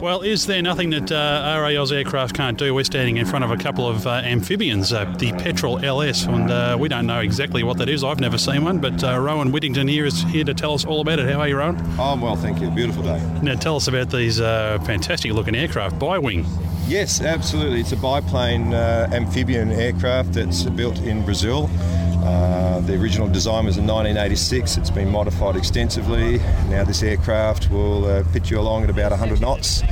Well, 0.00 0.20
is 0.20 0.46
there 0.46 0.62
nothing 0.62 0.90
that 0.90 1.10
uh, 1.10 1.58
RAAus 1.58 1.90
aircraft 1.90 2.32
can't 2.32 2.56
do? 2.56 2.72
We're 2.72 2.84
standing 2.84 3.16
in 3.16 3.26
front 3.26 3.44
of 3.44 3.50
a 3.50 3.56
couple 3.56 3.88
of 3.88 4.06
uh, 4.06 4.20
amphibians, 4.22 4.92
uh, 4.92 5.12
the 5.18 5.32
Petrel 5.32 5.84
LS, 5.84 6.24
and 6.24 6.48
uh, 6.52 6.76
we 6.78 6.88
don't 6.88 7.04
know 7.04 7.18
exactly 7.18 7.64
what 7.64 7.78
that 7.78 7.88
is. 7.88 8.04
I've 8.04 8.20
never 8.20 8.38
seen 8.38 8.62
one, 8.62 8.78
but 8.78 9.02
uh, 9.02 9.18
Rowan 9.18 9.50
Whittington 9.50 9.88
here 9.88 10.06
is 10.06 10.22
here 10.22 10.44
to 10.44 10.54
tell 10.54 10.72
us 10.72 10.84
all 10.84 11.00
about 11.00 11.18
it. 11.18 11.28
How 11.28 11.40
are 11.40 11.48
you, 11.48 11.56
Rowan? 11.56 11.76
Oh, 11.98 12.12
I'm 12.12 12.20
well, 12.20 12.36
thank 12.36 12.60
you. 12.60 12.70
Beautiful 12.70 13.02
day. 13.02 13.20
Now, 13.42 13.56
tell 13.56 13.74
us 13.74 13.88
about 13.88 14.08
these 14.10 14.40
uh, 14.40 14.78
fantastic 14.86 15.32
looking 15.32 15.56
aircraft, 15.56 15.98
Bi-Wing. 15.98 16.46
Yes, 16.86 17.20
absolutely. 17.20 17.80
It's 17.80 17.90
a 17.90 17.96
biplane 17.96 18.72
amphibian 18.72 19.72
aircraft 19.72 20.34
that's 20.34 20.62
built 20.62 21.00
in 21.00 21.24
Brazil. 21.24 21.68
Uh, 22.28 22.80
the 22.80 22.94
original 23.00 23.26
design 23.26 23.64
was 23.64 23.78
in 23.78 23.86
1986. 23.86 24.76
It's 24.76 24.90
been 24.90 25.08
modified 25.08 25.56
extensively. 25.56 26.36
Now 26.68 26.84
this 26.84 27.02
aircraft 27.02 27.70
will 27.70 28.04
uh, 28.04 28.22
pitch 28.34 28.50
you 28.50 28.60
along 28.60 28.84
at 28.84 28.90
about 28.90 29.12
100 29.12 29.40
knots. 29.40 29.82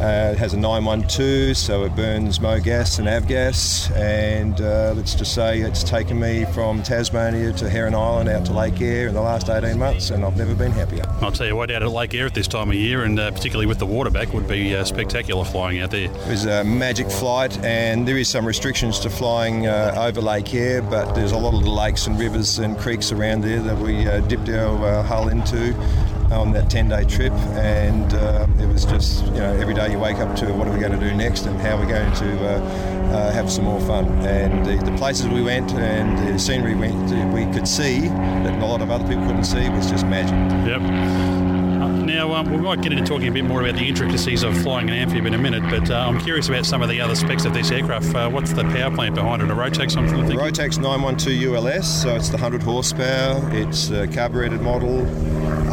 Uh, 0.00 0.32
it 0.32 0.38
has 0.38 0.54
a 0.54 0.56
912, 0.56 1.56
so 1.56 1.84
it 1.84 1.94
burns 1.94 2.40
MOGAS 2.40 2.98
and 2.98 3.06
avgas. 3.06 3.90
And 3.96 4.60
uh, 4.60 4.92
let's 4.96 5.14
just 5.14 5.34
say 5.34 5.60
it's 5.60 5.84
taken 5.84 6.18
me 6.18 6.44
from 6.46 6.82
Tasmania 6.82 7.52
to 7.54 7.70
Heron 7.70 7.94
Island 7.94 8.28
out 8.28 8.44
to 8.46 8.52
Lake 8.52 8.80
Eyre 8.80 9.06
in 9.08 9.14
the 9.14 9.20
last 9.20 9.48
18 9.48 9.78
months, 9.78 10.10
and 10.10 10.24
I've 10.24 10.36
never 10.36 10.54
been 10.54 10.72
happier. 10.72 11.04
I'll 11.20 11.30
tell 11.30 11.46
you 11.46 11.54
what, 11.54 11.70
out 11.70 11.82
at 11.82 11.90
Lake 11.90 12.12
Eyre 12.14 12.26
at 12.26 12.34
this 12.34 12.48
time 12.48 12.70
of 12.70 12.74
year, 12.74 13.04
and 13.04 13.18
uh, 13.18 13.30
particularly 13.30 13.66
with 13.66 13.78
the 13.78 13.86
water 13.86 14.10
back, 14.10 14.32
would 14.32 14.48
be 14.48 14.74
uh, 14.74 14.84
spectacular 14.84 15.44
flying 15.44 15.80
out 15.80 15.90
there. 15.90 16.10
It 16.10 16.28
was 16.28 16.44
a 16.44 16.64
magic 16.64 17.08
flight, 17.10 17.56
and 17.64 18.06
there 18.06 18.18
is 18.18 18.28
some 18.28 18.44
restrictions 18.46 18.98
to 19.00 19.10
flying 19.10 19.66
uh, 19.68 19.94
over 19.96 20.20
Lake 20.20 20.52
Eyre, 20.54 20.82
but 20.82 21.14
there's 21.14 21.32
a 21.32 21.38
lot 21.38 21.54
of 21.54 21.62
the 21.62 21.70
lakes 21.70 22.06
and 22.06 22.18
rivers 22.18 22.58
and 22.58 22.76
creeks 22.76 23.12
around 23.12 23.42
there 23.42 23.60
that 23.60 23.78
we 23.78 24.08
uh, 24.08 24.20
dipped 24.22 24.48
our 24.48 25.02
hull 25.04 25.28
into 25.28 25.72
on 26.34 26.52
that 26.52 26.70
10 26.70 26.88
day 26.88 27.04
trip, 27.04 27.32
and 27.54 28.12
uh, 28.14 28.46
it 28.58 28.66
was 28.66 28.84
just, 28.84 29.24
you 29.26 29.40
know, 29.40 29.52
every 29.54 29.74
day 29.74 29.90
you 29.90 29.98
wake 29.98 30.18
up 30.18 30.34
to 30.36 30.52
what 30.52 30.66
are 30.68 30.72
we 30.72 30.78
going 30.78 30.92
to 30.92 30.98
do 30.98 31.14
next 31.14 31.46
and 31.46 31.58
how 31.60 31.76
we're 31.76 31.86
going 31.86 32.12
to 32.14 32.48
uh, 32.48 32.94
uh, 33.14 33.32
have 33.32 33.50
some 33.50 33.64
more 33.64 33.80
fun. 33.80 34.06
And 34.26 34.64
the, 34.64 34.76
the, 34.90 34.96
places 34.96 35.28
we 35.28 35.42
went 35.42 35.72
and 35.72 36.34
the 36.34 36.38
scenery 36.38 36.74
we, 36.74 36.88
we 37.26 37.52
could 37.52 37.68
see 37.68 38.00
that 38.00 38.62
a 38.62 38.66
lot 38.66 38.80
of 38.80 38.90
other 38.90 39.06
people 39.06 39.24
couldn't 39.26 39.44
see 39.44 39.68
was 39.70 39.90
just 39.90 40.06
magic. 40.06 40.34
Yep. 40.66 41.34
Now, 42.14 42.32
um, 42.34 42.50
we 42.50 42.58
might 42.58 42.80
get 42.80 42.92
into 42.92 43.04
talking 43.04 43.28
a 43.28 43.32
bit 43.32 43.44
more 43.44 43.60
about 43.60 43.74
the 43.74 43.88
intricacies 43.88 44.44
of 44.44 44.56
flying 44.62 44.88
an 44.88 44.94
amphib 44.94 45.26
in 45.26 45.34
a 45.34 45.38
minute, 45.38 45.62
but 45.68 45.90
uh, 45.90 46.06
I'm 46.08 46.20
curious 46.20 46.48
about 46.48 46.64
some 46.64 46.80
of 46.80 46.88
the 46.88 47.00
other 47.00 47.14
specs 47.14 47.44
of 47.44 47.52
this 47.54 47.70
aircraft. 47.70 48.14
Uh, 48.14 48.30
what's 48.30 48.52
the 48.52 48.62
power 48.62 48.94
plant 48.94 49.14
behind 49.14 49.42
it? 49.42 49.50
A 49.50 49.54
Rotax, 49.54 49.96
I'm 49.96 50.08
thinking? 50.08 50.38
Rotax 50.38 50.78
912 50.78 51.54
ULS, 51.54 52.02
so 52.02 52.14
it's 52.14 52.28
the 52.28 52.36
100 52.36 52.62
horsepower. 52.62 53.50
It's 53.52 53.90
a 53.90 54.06
carbureted 54.06 54.62
model, 54.62 55.00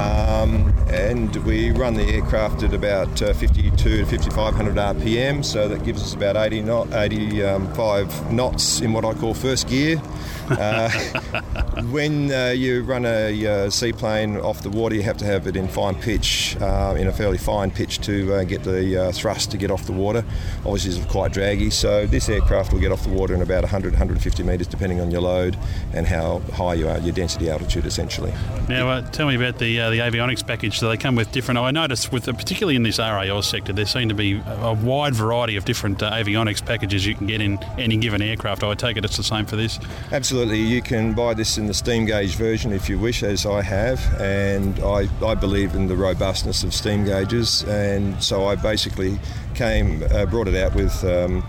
um, 0.02 0.74
and 0.90 1.36
we 1.46 1.72
run 1.72 1.94
the 1.94 2.04
aircraft 2.04 2.64
at 2.64 2.74
about 2.74 3.22
uh, 3.22 3.34
52 3.34 3.72
to 3.76 4.06
5500 4.06 4.76
RPM, 4.76 5.46
so 5.46 5.68
that 5.68 5.84
gives 5.84 6.02
us 6.02 6.14
about 6.14 6.36
80 6.36 6.62
knot, 6.64 6.94
85 6.94 8.28
um, 8.28 8.36
knots 8.36 8.82
in 8.82 8.94
what 8.94 9.06
I 9.06 9.14
call 9.14 9.34
first 9.34 9.68
gear. 9.68 10.02
Uh, 10.50 10.90
when 11.92 12.32
uh, 12.32 12.50
you 12.50 12.84
run 12.84 13.06
a 13.06 13.46
uh, 13.46 13.70
seaplane 13.70 14.38
off 14.38 14.62
the 14.62 14.70
water, 14.70 14.96
you 14.96 15.04
have 15.04 15.18
to 15.18 15.26
have 15.26 15.48
it 15.48 15.56
in 15.56 15.68
fine 15.68 15.96
pitch, 15.96 16.58
uh, 16.60 16.96
in 16.98 17.08
a 17.08 17.12
fairly 17.12 17.38
fine 17.38 17.72
pitch 17.72 18.00
to 18.02 18.34
uh, 18.34 18.44
get 18.44 18.64
the 18.64 19.12
thrust 19.14 19.52
to 19.52 19.58
get 19.58 19.72
off 19.72 19.86
the 19.86 19.94
water. 19.94 20.26
Obviously, 20.66 20.96
it's 20.96 21.12
quite 21.12 21.32
draggy, 21.32 21.70
so 21.70 22.06
this 22.06 22.28
aircraft 22.30 22.74
will 22.74 22.80
get 22.80 22.92
off 22.92 23.04
the 23.04 23.10
water 23.10 23.34
in 23.34 23.42
about 23.42 23.64
100, 23.64 23.94
150 23.94 24.44
metres, 24.44 24.68
depending 24.68 25.00
on 25.00 25.12
your 25.12 25.22
load 25.22 25.58
and 25.94 26.08
how 26.08 26.40
high 26.54 26.74
you 26.74 26.88
are, 26.88 26.98
your 27.00 27.14
density 27.14 27.50
altitude, 27.50 27.86
essentially. 27.86 28.34
Now, 28.68 29.02
tell 29.02 29.28
me 29.28 29.36
about 29.36 29.60
the 29.60 29.80
the 29.92 30.00
avionics 30.00 30.46
package. 30.46 30.80
Do 30.80 30.88
they 30.88 30.98
come 30.98 31.16
with 31.16 31.32
different? 31.32 31.60
I 31.60 31.72
noticed, 31.72 32.12
with 32.12 32.26
particularly 32.26 32.76
in 32.76 32.84
this 32.84 32.98
RAAus 32.98 33.46
sector, 33.46 33.74
there 33.74 33.86
seem 33.86 34.10
to 34.10 34.16
be 34.16 34.42
a 34.46 34.74
wide 34.74 35.14
variety 35.14 35.56
of 35.56 35.66
different 35.66 36.00
avionics 36.00 36.66
packages 36.66 37.06
you 37.06 37.16
can 37.16 37.28
get 37.28 37.42
in 37.42 37.60
any 37.78 37.98
given 37.98 38.22
aircraft. 38.22 38.64
I 38.64 38.74
take 38.74 38.98
it 38.98 39.06
it's 39.06 39.18
the 39.18 39.24
same 39.24 39.46
for 39.46 39.56
this. 39.56 39.80
Absolutely 40.12 40.32
absolutely. 40.32 40.62
You 40.62 40.82
can 40.82 41.14
buy 41.14 41.34
this 41.34 41.58
in 41.58 41.68
the 41.68 41.74
steam 41.74 42.06
gauge 42.06 42.36
version 42.36 42.72
if 42.72 42.90
you 42.90 42.98
wish, 42.98 43.22
as 43.22 43.46
I 43.46 43.62
have, 43.62 44.00
and 44.20 44.80
I, 44.80 45.08
I 45.26 45.36
believe 45.36 45.76
in 45.76 45.88
the 45.88 45.96
robustness 45.96 46.64
of 46.64 46.74
steam 46.74 47.06
gauges, 47.06 47.64
and 47.64 48.22
so 48.24 48.46
I 48.46 48.56
basically 48.56 49.20
came, 49.54 50.04
uh, 50.12 50.26
brought 50.26 50.48
it 50.48 50.56
out 50.56 50.74
with. 50.74 51.04
Um, 51.04 51.44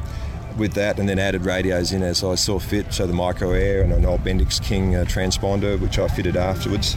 with 0.59 0.75
that, 0.75 0.99
and 0.99 1.09
then 1.09 1.19
added 1.19 1.47
radios 1.47 1.93
in 1.93 2.03
as 2.03 2.23
I 2.23 2.35
saw 2.35 2.59
fit. 2.59 2.93
So 2.93 3.07
the 3.07 3.15
Micro 3.15 3.53
Air 3.53 3.81
and 3.81 3.91
an 3.91 4.05
old 4.05 4.23
Bendix 4.23 4.63
King 4.63 4.95
uh, 4.95 5.05
transponder, 5.05 5.81
which 5.81 5.99
I 5.99 6.09
fitted 6.09 6.37
afterwards. 6.37 6.95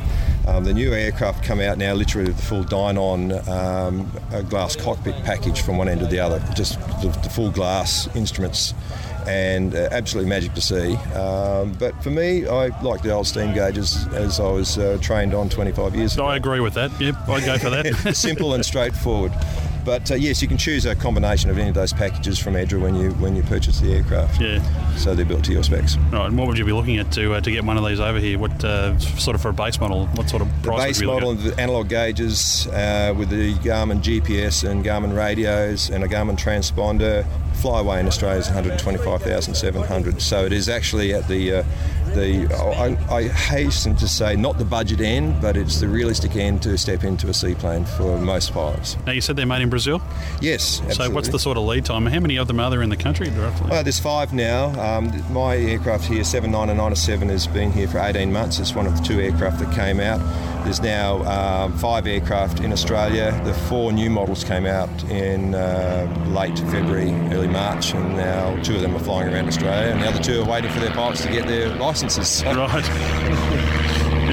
Um, 0.48 0.64
the 0.64 0.74
new 0.74 0.94
aircraft 0.94 1.44
come 1.44 1.60
out 1.60 1.78
now, 1.78 1.94
literally 1.94 2.28
with 2.28 2.38
the 2.38 2.44
full 2.44 2.64
Dynon 2.64 3.48
um, 3.48 4.12
glass 4.50 4.76
cockpit 4.76 5.16
package 5.24 5.62
from 5.62 5.78
one 5.78 5.90
end 5.90 6.02
to 6.02 6.08
the 6.08 6.20
other, 6.20 6.40
just 6.56 6.80
the, 7.02 7.08
the 7.24 7.30
full 7.30 7.52
glass 7.52 8.08
instruments 8.16 8.74
and 9.28 9.74
uh, 9.74 9.90
absolutely 9.92 10.30
magic 10.30 10.54
to 10.54 10.62
see. 10.62 10.96
Um, 11.14 11.74
but 11.74 12.02
for 12.04 12.10
me, 12.12 12.48
I 12.48 12.68
like 12.82 13.02
the 13.02 13.12
old 13.12 13.28
steam 13.28 13.54
gauges 13.54 14.08
as 14.08 14.40
I 14.40 14.50
was 14.50 14.78
uh, 14.78 14.98
trained 15.02 15.34
on 15.34 15.50
25 15.50 15.96
years 15.96 16.14
ago. 16.14 16.26
I 16.26 16.36
agree 16.36 16.60
with 16.60 16.74
that. 16.76 16.92
Yep, 17.00 17.28
I'd 17.28 17.46
go 17.46 17.58
for 17.58 17.70
that. 17.72 18.14
Simple 18.16 18.54
and 18.54 18.66
straightforward. 18.66 19.32
But 19.86 20.10
uh, 20.10 20.16
yes, 20.16 20.42
you 20.42 20.48
can 20.48 20.58
choose 20.58 20.86
a 20.86 20.96
combination 20.96 21.52
of 21.52 21.60
any 21.60 21.70
of 21.70 21.76
those 21.76 21.94
packages 21.94 22.40
from 22.40 22.56
Edra 22.56 22.80
when 22.80 22.96
you 22.96 23.12
when 23.14 23.36
you 23.36 23.44
purchase 23.44 23.80
the 23.80 23.94
aircraft. 23.94 24.42
Yeah. 24.42 24.62
So 24.96 25.14
they're 25.14 25.26
built 25.26 25.44
to 25.46 25.54
your 25.54 25.64
specs. 25.64 25.96
Right. 26.12 26.26
And 26.26 26.38
what 26.38 26.48
would 26.48 26.58
you 26.58 26.66
be 26.66 26.72
looking 26.72 26.98
at 26.98 27.12
to 27.14 27.36
uh, 27.36 27.42
to 27.42 27.52
get 27.52 27.64
one 27.64 27.78
of 27.78 27.86
these 27.86 28.00
over 28.00 28.20
here? 28.20 28.40
What 28.40 28.64
uh, 28.64 28.98
sort 29.00 29.36
of 29.36 29.42
for 29.42 29.50
a 29.50 29.54
base 29.54 29.80
model? 29.80 30.08
What 30.08 30.30
sort 30.30 30.42
of 30.42 30.50
price? 30.64 30.98
The 30.98 31.06
base 31.06 31.08
model, 31.08 31.36
the 31.36 31.60
analog 31.62 31.90
gauges 31.90 32.68
uh, 32.68 33.14
with 33.16 33.30
the 33.30 33.54
Garmin 33.56 34.02
GPS 34.02 34.68
and 34.68 34.84
Garmin 34.84 35.16
radios 35.16 35.90
and 35.90 36.04
a 36.04 36.08
Garmin 36.08 36.38
transponder. 36.38 37.26
Flyaway 37.56 38.00
in 38.00 38.08
Australia 38.08 38.40
is 38.40 38.48
125,700. 38.48 40.22
So 40.22 40.46
it 40.46 40.54
is 40.54 40.70
actually 40.70 41.14
at 41.14 41.28
the 41.28 41.56
uh, 41.56 41.64
the 42.14 42.48
I, 42.54 43.14
I, 43.14 43.24
hasten 43.24 43.96
to 43.98 44.08
say 44.08 44.36
not 44.36 44.58
the 44.58 44.66
budget 44.66 45.02
end, 45.02 45.42
but 45.42 45.58
it's 45.58 45.80
the 45.80 45.88
realistic 45.88 46.36
end 46.36 46.62
to 46.64 46.78
step 46.78 47.04
into 47.04 47.30
a 47.30 47.34
seaplane 47.34 47.86
for 47.86 48.18
most 48.18 48.54
pilots. 48.54 48.98
Now 49.06 49.12
you 49.12 49.22
said 49.22 49.36
they're 49.36 49.46
made 49.46 49.62
in 49.62 49.70
Brazil. 49.70 50.02
Yes. 50.42 50.82
Absolutely. 50.82 51.06
So 51.06 51.10
what's 51.12 51.30
the 51.30 51.40
sort 51.40 51.58
of 51.58 51.64
lead 51.64 51.86
time? 51.86 52.06
How 52.06 52.20
many 52.20 52.38
of 52.38 52.48
them 52.48 52.60
are 52.60 52.70
there 52.70 52.82
in 52.82 52.90
the 52.90 52.98
country 52.98 53.30
roughly? 53.32 53.72
Uh, 53.72 53.84
there's 53.84 54.00
five 54.00 54.34
now. 54.34 54.68
Um, 54.80 55.12
my 55.34 55.56
aircraft 55.56 56.06
here, 56.06 56.24
7997, 56.24 57.30
has 57.30 57.48
been 57.48 57.72
here 57.72 57.88
for 57.88 58.00
18 58.00 58.32
months. 58.32 58.60
It's 58.60 58.74
one 58.74 58.86
of 58.88 58.98
the 58.98 59.04
two 59.04 59.20
aircraft 59.20 59.60
that 59.60 59.74
came 59.76 60.00
out. 60.00 60.20
There's 60.64 60.82
now 60.82 61.24
um, 61.26 61.78
five 61.78 62.08
aircraft 62.08 62.62
in 62.62 62.72
Australia. 62.72 63.40
The 63.44 63.54
four 63.54 63.92
new 63.92 64.10
models 64.10 64.44
came 64.44 64.66
out 64.66 64.90
in 65.06 65.54
uh, 65.54 66.08
late 66.30 66.58
February, 66.58 67.12
early 67.36 67.45
March, 67.52 67.94
and 67.94 68.16
now 68.16 68.56
two 68.64 68.76
of 68.76 68.82
them 68.82 68.96
are 68.96 69.00
flying 69.00 69.34
around 69.34 69.48
Australia, 69.48 69.92
and 69.92 70.02
the 70.02 70.08
other 70.08 70.22
two 70.22 70.42
are 70.42 70.46
waiting 70.46 70.72
for 70.72 70.80
their 70.80 70.92
pilots 70.92 71.22
to 71.24 71.32
get 71.32 71.48
their 71.48 71.70
licenses. 71.76 72.28
So. 72.28 72.54
Right. 72.54 73.82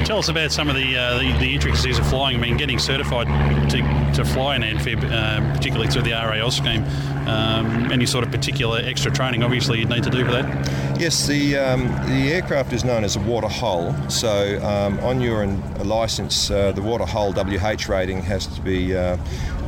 Tell 0.05 0.17
us 0.19 0.27
about 0.27 0.51
some 0.51 0.69
of 0.69 0.75
the, 0.75 0.97
uh, 0.97 1.17
the, 1.17 1.31
the 1.39 1.53
intricacies 1.53 1.97
of 1.97 2.05
flying. 2.07 2.35
I 2.35 2.39
mean, 2.39 2.57
getting 2.57 2.77
certified 2.77 3.27
to, 3.69 4.13
to 4.15 4.25
fly 4.25 4.55
an 4.55 4.63
amphib, 4.63 4.99
uh, 5.05 5.39
particularly 5.55 5.87
through 5.89 6.01
the 6.01 6.11
RAAus 6.11 6.57
scheme. 6.57 6.83
Um, 7.27 7.89
any 7.89 8.05
sort 8.05 8.25
of 8.25 8.31
particular 8.31 8.81
extra 8.83 9.09
training, 9.11 9.43
obviously, 9.43 9.79
you'd 9.79 9.89
need 9.89 10.03
to 10.03 10.09
do 10.09 10.25
for 10.25 10.31
that. 10.31 10.99
Yes, 10.99 11.25
the 11.25 11.57
um, 11.57 11.87
the 12.07 12.33
aircraft 12.33 12.73
is 12.73 12.83
known 12.83 13.05
as 13.05 13.15
a 13.15 13.19
water 13.21 13.47
hull. 13.47 13.95
So 14.09 14.61
um, 14.61 14.99
on 14.99 15.21
your 15.21 15.45
license, 15.85 16.51
uh, 16.51 16.73
the 16.73 16.81
water 16.81 17.05
hull 17.05 17.31
WH 17.31 17.87
rating 17.87 18.21
has 18.23 18.45
to 18.47 18.61
be. 18.61 18.95
Uh, 18.95 19.17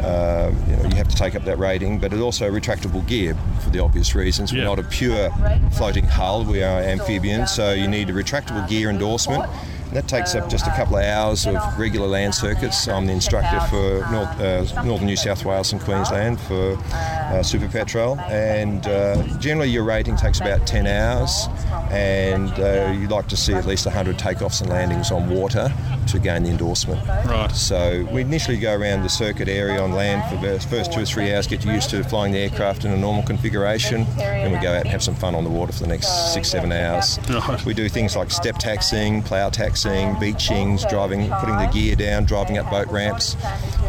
uh, 0.02 0.52
you, 0.68 0.76
know, 0.76 0.84
you 0.90 0.96
have 0.98 1.08
to 1.08 1.16
take 1.16 1.34
up 1.34 1.46
that 1.46 1.58
rating, 1.58 1.98
but 1.98 2.12
it's 2.14 2.22
also 2.22 2.52
retractable 2.52 3.08
gear 3.08 3.36
for 3.62 3.70
the 3.72 3.80
obvious 3.80 4.14
reasons. 4.14 4.52
We're 4.52 4.60
Yeah. 4.60 4.66
not 4.66 4.78
a 4.80 4.84
pure 4.84 5.32
floating 5.72 6.06
hull, 6.06 6.44
we 6.44 6.62
are 6.62 6.80
amphibian, 6.82 7.48
so 7.48 7.72
you 7.72 7.88
need 7.88 8.10
a 8.10 8.14
retractable 8.14 8.68
gear 8.68 8.90
endorsement. 8.92 9.50
That 9.94 10.08
takes 10.08 10.36
up 10.36 10.50
just 10.50 10.68
a 10.68 10.72
couple 10.72 10.98
of 10.98 11.04
hours 11.06 11.46
of 11.46 11.56
regular 11.78 12.08
land 12.08 12.36
circuits. 12.36 12.88
I'm 12.88 13.06
the 13.06 13.14
instructor 13.14 13.60
for 13.68 14.12
North, 14.12 14.40
uh, 14.40 14.84
Northern 14.84 15.08
New 15.08 15.16
South 15.16 15.46
Wales 15.46 15.72
and 15.72 15.82
Queensland 15.82 16.40
for 16.42 16.78
uh, 16.92 17.42
Super 17.44 17.68
Petrel, 17.70 18.20
and 18.22 18.86
uh, 18.88 19.24
generally 19.38 19.70
your 19.70 19.84
rating 19.84 20.18
takes 20.18 20.42
about 20.42 20.68
10 20.68 20.88
hours, 20.88 21.48
and 21.92 22.52
uh, 22.60 22.94
you'd 23.00 23.12
like 23.12 23.28
to 23.28 23.38
see 23.38 23.54
at 23.54 23.66
least 23.66 23.86
100 23.86 24.18
takeoffs 24.18 24.62
and 24.62 24.70
landings 24.70 25.12
on 25.12 25.30
water 25.30 25.74
to 26.08 26.20
gain 26.20 26.44
the 26.44 26.50
endorsement. 26.50 27.06
Right. 27.26 27.52
So 27.52 28.08
we 28.12 28.22
initially 28.22 28.58
go 28.58 28.76
around 28.76 29.04
the 29.04 29.10
circuit 29.10 29.48
area 29.48 29.82
on 29.82 29.94
land 29.94 30.24
for 30.30 30.46
the 30.46 30.60
first 30.60 30.94
two 30.94 31.02
or 31.02 31.06
three 31.06 31.34
hours, 31.34 31.48
get 31.48 31.66
used 31.66 31.90
to 31.92 32.04
flying 32.04 32.32
the 32.32 32.40
aircraft 32.40 32.86
in 32.86 32.92
a 32.92 32.98
normal 32.98 33.24
configuration. 33.24 34.06
Then 34.18 34.52
we 34.52 34.60
go 34.60 34.72
out 34.74 34.82
and 34.82 34.90
have 34.90 35.04
some 35.04 35.16
fun 35.16 35.36
on 35.36 35.44
the 35.44 35.50
water 35.50 35.72
for 35.72 35.80
the 35.80 35.88
next 35.88 36.34
six, 36.34 36.50
seven 36.50 36.72
hours. 36.72 37.18
Right. 37.30 37.64
We 37.66 37.74
do 37.74 37.90
things 37.90 38.16
like 38.16 38.32
step 38.32 38.58
taxing, 38.58 39.24
plough 39.24 39.50
taxiing, 39.76 40.18
beachings, 40.20 40.86
driving, 40.86 41.30
putting 41.30 41.58
the 41.58 41.70
gear 41.74 41.98
down, 41.98 42.24
driving 42.24 42.58
up 42.58 42.70
boat 42.72 42.88
ramps. 42.88 43.36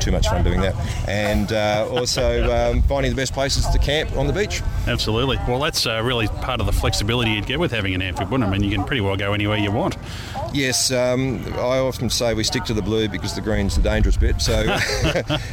Too 0.00 0.10
much 0.10 0.26
fun 0.28 0.42
doing 0.42 0.60
that. 0.60 0.74
And 1.08 1.52
uh, 1.52 1.86
also 1.88 2.50
um, 2.50 2.82
finding 2.82 3.12
the 3.12 3.16
best 3.16 3.32
places 3.32 3.66
to 3.68 3.78
camp 3.78 4.16
on 4.16 4.26
the 4.26 4.32
beach. 4.32 4.62
Absolutely. 4.88 5.38
Well, 5.46 5.60
that's 5.60 5.86
uh, 5.86 6.02
really 6.02 6.26
part 6.26 6.58
of 6.58 6.66
the 6.66 6.72
flexibility 6.72 7.30
you'd 7.30 7.46
get 7.46 7.60
with 7.60 7.70
having 7.70 7.94
an 7.94 8.02
amphib, 8.02 8.30
wouldn't 8.30 8.48
it? 8.48 8.52
I 8.52 8.58
mean, 8.58 8.68
you 8.68 8.76
can 8.76 8.84
pretty 8.84 9.00
well 9.00 9.16
go 9.16 9.32
anywhere 9.32 9.58
you 9.58 9.70
want. 9.70 9.96
Yes, 10.52 10.90
um, 10.90 11.44
I 11.54 11.78
often 11.78 12.08
say 12.10 12.34
we 12.34 12.42
stick 12.42 12.64
to 12.64 12.74
the 12.74 12.82
blue 12.82 13.08
because 13.08 13.34
the 13.34 13.40
green's 13.40 13.76
the 13.76 13.82
dangerous 13.82 14.16
bit. 14.16 14.40
So 14.40 14.64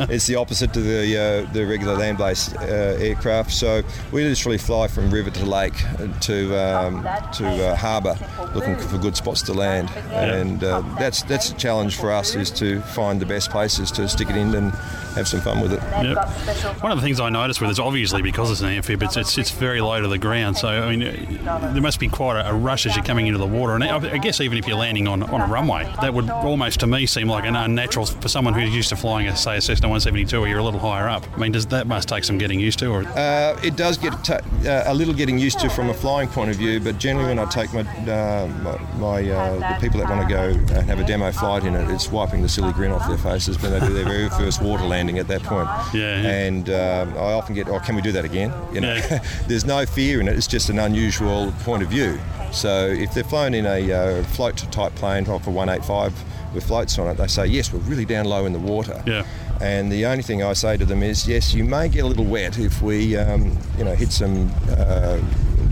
it's 0.10 0.28
the 0.28 0.36
opposite 0.36 0.74
to 0.74 0.82
the 0.82 1.18
uh, 1.48 1.52
the 1.52 1.66
regular 1.66 1.96
land-based 1.96 2.56
uh, 2.56 2.62
aircraft. 2.62 3.52
So 3.52 3.84
we 4.12 4.24
literally 4.24 4.58
fly 4.58 4.88
from 4.88 5.12
river 5.12 5.30
to 5.32 5.46
lake 5.46 5.76
to 6.22 6.56
um, 6.56 7.04
to 7.34 7.68
uh, 7.68 7.76
harbour, 7.76 8.16
looking 8.56 8.78
for 8.78 8.98
good 8.98 9.16
spots 9.16 9.42
to 9.44 9.54
land. 9.54 9.90
And 10.30 10.64
uh, 10.64 10.82
that's 11.00 11.24
that's 11.24 11.52
a 11.52 11.56
challenge 11.56 11.98
for 11.98 12.12
us 12.12 12.36
is 12.36 12.52
to 12.52 12.82
find 12.82 13.20
the 13.20 13.26
best 13.26 13.50
places 13.50 13.92
to 13.92 14.08
stick 14.08 14.30
it 14.30 14.36
in 14.36 14.54
and 14.56 14.72
have 15.16 15.28
some 15.28 15.42
fun 15.42 15.62
with 15.62 15.74
it. 15.74 15.80
Yep. 15.80 16.82
One 16.82 16.92
of 16.92 16.98
the 16.98 17.04
things 17.04 17.20
I 17.20 17.30
noticed 17.30 17.62
with 17.62 17.70
it 17.70 17.74
is 17.74 17.80
obviously 17.80 18.24
because 18.24 18.50
it's 18.50 18.62
an 18.62 18.70
amphib, 18.70 19.04
it's, 19.04 19.16
it's, 19.16 19.38
it's 19.38 19.52
very 19.52 19.80
low 19.80 20.02
to 20.02 20.08
the 20.08 20.18
ground. 20.18 20.58
So, 20.58 20.68
I 20.68 20.96
mean, 20.96 21.44
there 21.44 21.82
must 21.82 22.00
be 22.00 22.08
quite 22.08 22.40
a, 22.40 22.50
a 22.50 22.54
rush 22.54 22.88
as 22.88 22.96
you're 22.96 23.06
coming 23.06 23.28
into 23.28 23.38
the 23.38 23.46
water. 23.46 23.74
And 23.76 23.84
I 23.84 23.96
I 23.98 24.18
guess 24.18 24.42
even 24.42 24.58
if 24.58 24.68
you're 24.68 24.78
landing 24.78 25.08
on, 25.08 25.22
on 25.24 25.42
a 25.42 25.46
runway, 25.46 25.84
that 26.02 26.14
would 26.14 26.30
almost 26.30 26.80
to 26.80 26.88
me 26.88 27.06
seem 27.06 27.28
like 27.28 27.46
an 27.46 27.56
unnatural 27.56 28.08
for 28.08 28.28
someone 28.28 28.54
who's 28.56 28.74
used 28.74 28.90
to 28.90 28.96
flying, 28.96 29.28
a, 29.28 29.36
say, 29.36 29.58
a 29.58 29.62
Cessna 29.62 29.88
172 29.88 30.40
where 30.40 30.50
you're 30.50 30.60
a 30.60 30.64
little 30.64 30.80
higher 30.80 31.08
up. 31.08 31.24
I 31.34 31.38
mean, 31.38 31.52
does 31.52 31.68
that 31.68 31.86
must 31.86 32.08
take 32.10 32.24
some 32.24 32.38
getting 32.40 32.60
used 32.60 32.80
to? 32.80 32.88
Or 32.88 33.04
Uh, 33.04 33.60
it 33.64 33.76
does 33.76 33.98
get 34.00 34.14
ta 34.24 34.40
uh, 34.66 34.84
a 34.88 34.94
little 34.94 35.14
getting 35.14 35.38
used 35.38 35.60
to 35.60 35.70
from 35.70 35.90
a 35.90 35.94
flying 35.94 36.28
point 36.30 36.50
of 36.50 36.56
view, 36.56 36.80
but 36.80 36.98
generally 36.98 37.30
when 37.30 37.40
I 37.40 37.46
take 37.46 37.72
my, 37.74 37.82
uh, 37.82 38.48
my, 38.64 38.98
my 38.98 39.30
uh, 39.30 39.74
the 39.76 39.82
people 39.82 40.00
that 40.00 40.08
want 40.16 40.30
to 40.30 40.34
go 40.34 40.76
and 40.76 40.86
have 40.90 41.00
a 41.00 41.04
demo 41.06 41.32
flight 41.32 41.64
in 41.64 41.76
it, 41.76 41.90
it's 41.90 42.12
wiping 42.12 42.42
the 42.42 42.50
silly 42.50 42.72
grin 42.74 42.92
off 42.92 43.08
their 43.08 43.18
faces 43.18 43.62
when 43.62 43.72
they 43.72 43.80
do 43.80 43.94
their 43.94 44.06
very 44.06 44.30
first 44.30 44.62
water 44.62 44.84
landing 44.84 45.20
at 45.20 45.28
that 45.28 45.44
point. 45.44 45.68
Yeah, 45.94 46.22
yeah. 46.22 46.30
And 46.30 46.70
um, 46.70 47.14
I 47.18 47.34
often 47.34 47.56
get, 47.56 47.68
oh, 47.68 47.80
can 47.80 47.96
we 47.96 48.02
do 48.02 48.12
that 48.12 48.26
again? 48.26 48.54
You 48.74 48.82
know, 48.82 48.94
Yeah. 48.94 49.24
there's 49.48 49.66
no 49.66 49.86
fear 49.86 50.22
in 50.22 50.28
it. 50.28 50.36
It's 50.38 50.48
just 50.48 50.70
an 50.70 50.80
unusual 50.80 51.52
point 51.64 51.84
of 51.84 51.90
view. 51.90 52.20
So 52.52 52.88
if 52.88 53.14
they're 53.14 53.24
flown 53.24 53.54
in 53.54 53.66
a 53.66 53.92
uh, 53.92 54.24
float 54.26 54.58
type 54.72 54.94
plane 54.96 55.28
off 55.28 55.48
a 55.48 55.52
185 55.52 56.14
with 56.54 56.64
floats 56.66 57.00
on 57.00 57.08
it, 57.08 57.16
they 57.18 57.28
say, 57.28 57.48
yes, 57.48 57.74
we're 57.74 57.80
really 57.80 58.06
down 58.06 58.26
low 58.26 58.46
in 58.46 58.54
the 58.54 58.60
water. 58.60 59.02
Yeah. 59.08 59.26
And 59.62 59.92
the 59.92 60.06
only 60.06 60.24
thing 60.24 60.44
I 60.44 60.54
say 60.54 60.78
to 60.78 60.86
them 60.86 61.02
is, 61.02 61.28
yes, 61.28 61.54
you 61.54 61.64
may 61.64 61.88
get 61.90 62.04
a 62.04 62.08
little 62.08 62.26
wet 62.26 62.60
if 62.60 62.82
we, 62.82 63.16
um, 63.18 63.58
you 63.78 63.84
know, 63.86 63.96
hit 63.96 64.12
some 64.12 64.52
uh, 64.70 65.20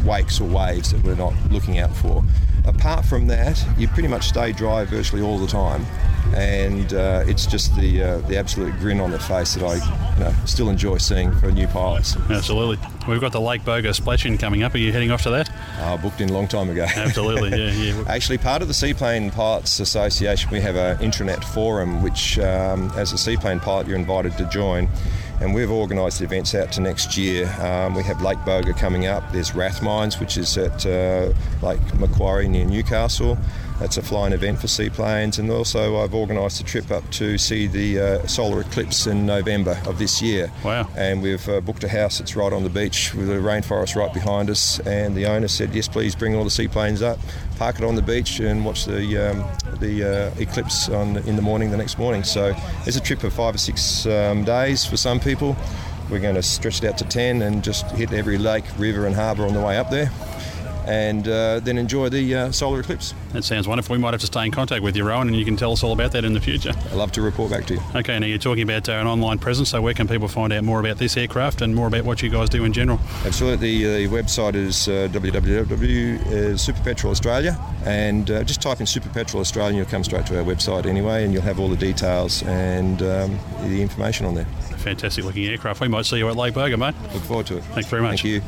wakes 0.06 0.40
or 0.42 0.46
waves 0.46 0.92
that 0.92 1.04
we're 1.04 1.16
not 1.16 1.34
looking 1.52 1.80
out 1.80 1.96
for. 1.96 2.24
Apart 2.66 3.06
from 3.06 3.28
that, 3.28 3.64
you 3.78 3.88
pretty 3.88 4.08
much 4.08 4.28
stay 4.28 4.52
dry 4.52 4.86
virtually 4.86 5.22
all 5.22 5.40
the 5.40 5.48
time, 5.48 5.84
and 6.36 6.94
uh, 6.94 7.24
it's 7.26 7.48
just 7.48 7.76
the 7.76 8.04
uh, 8.04 8.18
the 8.28 8.38
absolute 8.38 8.78
grin 8.80 9.00
on 9.00 9.10
their 9.10 9.20
face 9.20 9.56
that 9.56 9.64
I 9.64 9.76
you 10.18 10.24
know, 10.24 10.34
still 10.46 10.70
enjoy 10.70 10.98
seeing 10.98 11.32
for 11.40 11.52
new 11.52 11.68
pilots. 11.68 12.16
absolutely. 12.30 12.78
We've 13.08 13.20
got 13.20 13.32
the 13.32 13.42
Lake 13.42 13.64
Boga 13.64 13.96
splash-in 13.96 14.38
coming 14.38 14.62
up. 14.62 14.76
Are 14.76 14.78
you 14.78 14.92
heading 14.92 15.10
off 15.10 15.24
to 15.24 15.32
that? 15.32 15.50
I 15.80 15.98
booked 15.98 16.22
in 16.22 16.30
a 16.30 16.34
long 16.34 16.48
time 16.48 16.70
ago. 16.70 16.86
Absolutely, 16.96 17.50
yeah, 17.50 17.72
yeah. 17.72 18.04
Actually, 18.08 18.38
part 18.38 18.62
of 18.62 18.68
the 18.68 18.76
Seaplane 18.76 19.32
Pilots 19.32 19.80
Association, 19.80 20.52
we 20.52 20.62
have 20.62 20.76
an 20.76 20.98
intranet 20.98 21.44
forum, 21.44 22.04
which, 22.04 22.38
um, 22.38 22.92
as 22.96 23.12
a 23.12 23.18
seaplane 23.18 23.60
pilot, 23.60 23.88
you're 23.88 23.98
invited 23.98 24.38
to 24.38 24.46
join. 24.50 24.88
And 25.42 25.56
we've 25.56 25.72
organised 25.72 26.22
events 26.22 26.54
out 26.54 26.72
to 26.74 26.82
next 26.82 27.18
year. 27.18 27.48
Um, 27.60 27.96
we 27.96 28.04
have 28.04 28.22
Lake 28.22 28.38
Boga 28.40 28.78
coming 28.78 29.08
up. 29.08 29.24
There's 29.32 29.52
Rathmines, 29.52 30.20
which 30.20 30.38
is 30.38 30.56
at 30.56 30.86
uh, 30.86 31.34
Lake 31.64 31.82
Macquarie 32.00 32.48
near 32.48 32.66
Newcastle. 32.66 33.40
That's 33.80 33.98
a 33.98 34.04
flying 34.04 34.34
event 34.34 34.60
for 34.60 34.68
seaplanes. 34.68 35.40
And 35.40 35.50
also, 35.50 35.98
I've 36.04 36.14
organised 36.14 36.62
a 36.62 36.64
trip 36.64 36.92
up 36.92 37.10
to 37.14 37.40
see 37.40 37.66
the 37.66 38.00
uh, 38.00 38.28
solar 38.28 38.62
eclipse 38.62 39.08
in 39.08 39.26
November 39.26 39.82
of 39.88 39.98
this 39.98 40.22
year. 40.22 40.52
Wow. 40.64 40.88
And 40.96 41.24
we've 41.24 41.50
uh, 41.50 41.60
booked 41.62 41.84
a 41.84 41.90
house 41.90 42.20
that's 42.20 42.36
right 42.36 42.54
on 42.54 42.62
the 42.62 42.70
beach 42.70 43.16
with 43.16 43.32
a 43.32 43.40
rainforest 43.40 43.96
right 43.96 44.14
behind 44.14 44.52
us. 44.52 44.80
And 44.82 45.18
the 45.18 45.26
owner 45.26 45.48
said, 45.48 45.74
yes, 45.74 45.88
please 45.88 46.16
bring 46.16 46.36
all 46.36 46.44
the 46.44 46.52
seaplanes 46.52 47.02
up, 47.02 47.18
park 47.62 47.78
it 47.78 47.84
on 47.86 47.94
the 47.94 48.02
beach, 48.02 48.40
and 48.40 48.66
watch 48.66 48.86
the 48.86 49.30
um, 49.30 49.38
the 49.80 50.04
uh, 50.04 50.42
eclipse 50.42 50.90
on 50.90 51.18
in 51.30 51.36
the 51.36 51.44
morning 51.44 51.70
the 51.70 51.78
next 51.78 52.00
morning. 52.00 52.24
So 52.24 52.56
it's 52.88 52.98
a 52.98 53.00
trip 53.00 53.24
of 53.24 53.34
five 53.34 53.54
or 53.54 53.60
six 53.60 54.08
um, 54.08 54.44
days 54.44 54.84
for 54.84 54.98
some 54.98 55.20
people. 55.20 55.56
We're 56.10 56.22
going 56.22 56.34
to 56.34 56.42
stretch 56.42 56.84
it 56.84 56.88
out 56.90 56.98
to 56.98 57.06
ten 57.06 57.44
and 57.44 57.64
just 57.64 57.86
hit 57.92 58.14
every 58.14 58.40
lake, 58.40 58.66
river, 58.80 59.06
and 59.06 59.14
harbour 59.14 59.46
on 59.46 59.54
the 59.54 59.62
way 59.62 59.78
up 59.78 59.92
there. 59.92 60.10
And 60.86 61.28
uh, 61.28 61.60
then 61.60 61.78
enjoy 61.78 62.10
the 62.10 62.36
uh, 62.36 62.52
solar 62.52 62.80
eclipse. 62.80 63.14
That 63.34 63.44
sounds 63.44 63.68
wonderful. 63.68 63.94
We 63.94 64.00
might 64.00 64.14
have 64.14 64.22
to 64.22 64.28
stay 64.28 64.46
in 64.46 64.52
contact 64.52 64.84
with 64.84 64.96
you, 64.96 65.04
Rowan, 65.04 65.28
and 65.28 65.36
you 65.36 65.46
can 65.46 65.56
tell 65.56 65.72
us 65.72 65.84
all 65.84 65.94
about 65.94 66.12
that 66.14 66.26
in 66.26 66.34
the 66.34 66.40
future. 66.40 66.72
I'd 66.72 66.94
love 66.94 67.12
to 67.14 67.22
report 67.22 67.52
back 67.52 67.66
to 67.68 67.76
you. 67.76 67.82
Okay, 67.96 68.18
now 68.20 68.26
you're 68.26 68.38
talking 68.38 68.64
about 68.64 68.90
uh, 68.90 68.94
an 68.94 69.08
online 69.08 69.40
presence, 69.40 69.70
so 69.70 69.82
where 69.82 69.94
can 69.94 70.08
people 70.08 70.28
find 70.28 70.52
out 70.52 70.64
more 70.64 70.80
about 70.80 70.98
this 70.98 71.16
aircraft 71.18 71.62
and 71.62 71.76
more 71.76 71.88
about 71.88 72.04
what 72.04 72.22
you 72.22 72.30
guys 72.30 72.50
do 72.50 72.64
in 72.66 72.74
general? 72.74 73.00
Absolutely. 73.26 73.84
The 73.84 74.08
website 74.08 74.56
is 74.56 74.88
uh, 74.88 75.08
www.superpetrel 75.12 77.12
Australia, 77.12 77.58
and 77.86 78.30
uh, 78.32 78.44
just 78.44 78.62
type 78.62 78.80
in 78.80 78.86
Super 78.86 79.10
Petrel 79.10 79.42
Australia, 79.42 79.70
and 79.70 79.78
you'll 79.78 79.86
come 79.86 80.04
straight 80.04 80.26
to 80.28 80.40
our 80.40 80.44
website 80.44 80.86
anyway, 80.86 81.24
and 81.24 81.34
you'll 81.34 81.42
have 81.44 81.60
all 81.60 81.70
the 81.70 81.78
details 81.78 82.44
and 82.44 83.02
um, 83.02 83.40
the 83.64 83.82
information 83.82 84.26
on 84.26 84.36
there. 84.36 84.46
Fantastic 84.78 85.26
looking 85.26 85.46
aircraft. 85.46 85.82
We 85.82 85.88
might 85.88 86.06
see 86.06 86.18
you 86.18 86.30
at 86.30 86.36
Lake 86.36 86.56
Boga, 86.56 86.78
mate. 86.78 86.96
Look 87.14 87.24
forward 87.24 87.46
to 87.48 87.58
it. 87.58 87.64
Thanks 87.66 87.90
very 87.90 88.02
much. 88.02 88.24
Thank 88.24 88.26
you. 88.26 88.42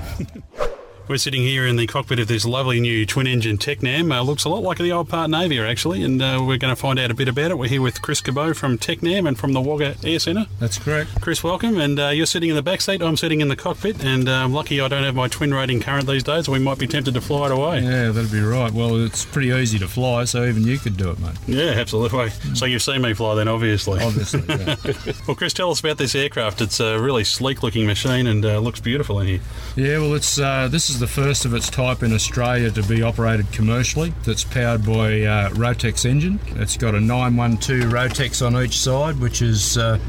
We're 1.05 1.17
sitting 1.17 1.41
here 1.41 1.67
in 1.67 1.75
the 1.75 1.85
cockpit 1.85 2.19
of 2.19 2.29
this 2.29 2.45
lovely 2.45 2.79
new 2.79 3.05
twin 3.05 3.27
engine 3.27 3.57
Tecnam. 3.57 4.09
Uh, 4.15 4.21
looks 4.21 4.45
a 4.45 4.49
lot 4.49 4.63
like 4.63 4.77
the 4.77 4.93
old 4.93 5.09
Partenavia, 5.09 5.69
actually, 5.69 6.01
and 6.01 6.21
uh, 6.21 6.37
we're 6.39 6.57
going 6.57 6.73
to 6.73 6.79
find 6.79 6.97
out 6.97 7.11
a 7.11 7.13
bit 7.13 7.27
about 7.27 7.51
it. 7.51 7.57
We're 7.57 7.67
here 7.67 7.81
with 7.81 8.01
Chris 8.01 8.21
Cabot 8.21 8.55
from 8.55 8.77
Tecnam 8.77 9.27
and 9.27 9.37
from 9.37 9.51
the 9.51 9.59
Wagga 9.59 9.97
Air 10.05 10.17
Centre. 10.19 10.45
That's 10.61 10.79
correct. 10.79 11.19
Chris, 11.19 11.43
welcome. 11.43 11.77
And 11.77 11.99
uh, 11.99 12.07
you're 12.07 12.25
sitting 12.25 12.51
in 12.51 12.55
the 12.55 12.61
back 12.61 12.79
seat. 12.79 13.01
I'm 13.01 13.17
sitting 13.17 13.41
in 13.41 13.49
the 13.49 13.57
cockpit, 13.57 14.01
and 14.01 14.29
uh, 14.29 14.31
I'm 14.31 14.53
lucky 14.53 14.79
I 14.79 14.87
don't 14.87 15.03
have 15.03 15.13
my 15.13 15.27
twin 15.27 15.53
rating 15.53 15.81
current 15.81 16.07
these 16.07 16.23
days. 16.23 16.47
We 16.47 16.59
might 16.59 16.79
be 16.79 16.87
tempted 16.87 17.15
to 17.15 17.21
fly 17.21 17.47
it 17.47 17.51
away. 17.51 17.81
Yeah, 17.81 18.11
that'd 18.11 18.31
be 18.31 18.39
right. 18.39 18.71
Well, 18.71 18.95
it's 19.03 19.25
pretty 19.25 19.49
easy 19.49 19.79
to 19.79 19.89
fly, 19.89 20.23
so 20.23 20.45
even 20.45 20.63
you 20.63 20.77
could 20.77 20.95
do 20.95 21.09
it, 21.09 21.19
mate. 21.19 21.35
Yeah, 21.47 21.71
absolutely. 21.71 22.29
So 22.55 22.65
you've 22.65 22.81
seen 22.81 23.01
me 23.01 23.13
fly 23.13 23.35
then, 23.35 23.49
obviously. 23.49 23.99
Obviously, 24.01 24.43
yeah. 24.47 24.77
well, 25.27 25.35
Chris, 25.35 25.51
tell 25.51 25.69
us 25.69 25.81
about 25.81 25.97
this 25.97 26.15
aircraft. 26.15 26.61
It's 26.61 26.79
a 26.79 26.97
really 26.97 27.25
sleek-looking 27.25 27.85
machine 27.85 28.25
and 28.25 28.45
uh, 28.45 28.59
looks 28.59 28.79
beautiful 28.79 29.19
in 29.19 29.27
here. 29.27 29.41
yeah, 29.75 29.97
well, 29.97 30.13
it's 30.13 30.39
uh, 30.39 30.69
this 30.69 30.89
is 30.89 30.92
the 30.99 31.07
first 31.07 31.45
of 31.45 31.53
its 31.53 31.69
type 31.69 32.03
in 32.03 32.13
Australia 32.13 32.71
to 32.71 32.83
be 32.83 33.01
operated 33.01 33.51
commercially. 33.51 34.13
That's 34.25 34.43
powered 34.43 34.85
by 34.85 35.21
uh, 35.21 35.49
Rotax 35.49 36.05
engine. 36.05 36.39
It's 36.55 36.77
got 36.77 36.95
a 36.95 36.99
912 36.99 37.91
Rotax 37.91 38.45
on 38.45 38.61
each 38.63 38.77
side, 38.79 39.19
which 39.19 39.41
is 39.41 39.77
uh, 39.77 39.99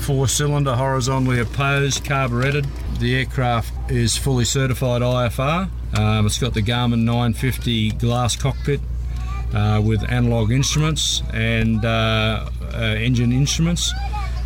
four-cylinder, 0.00 0.74
horizontally 0.74 1.40
opposed, 1.40 2.04
carburetted. 2.04 2.66
The 2.98 3.16
aircraft 3.16 3.90
is 3.90 4.16
fully 4.16 4.44
certified 4.44 5.02
IFR. 5.02 5.68
Um, 5.98 6.26
it's 6.26 6.38
got 6.38 6.54
the 6.54 6.62
Garmin 6.62 7.04
950 7.04 7.90
glass 7.92 8.36
cockpit 8.36 8.80
uh, 9.54 9.80
with 9.84 10.02
analog 10.10 10.50
instruments 10.50 11.22
and 11.32 11.84
uh, 11.84 12.48
uh, 12.72 12.76
engine 12.76 13.32
instruments. 13.32 13.92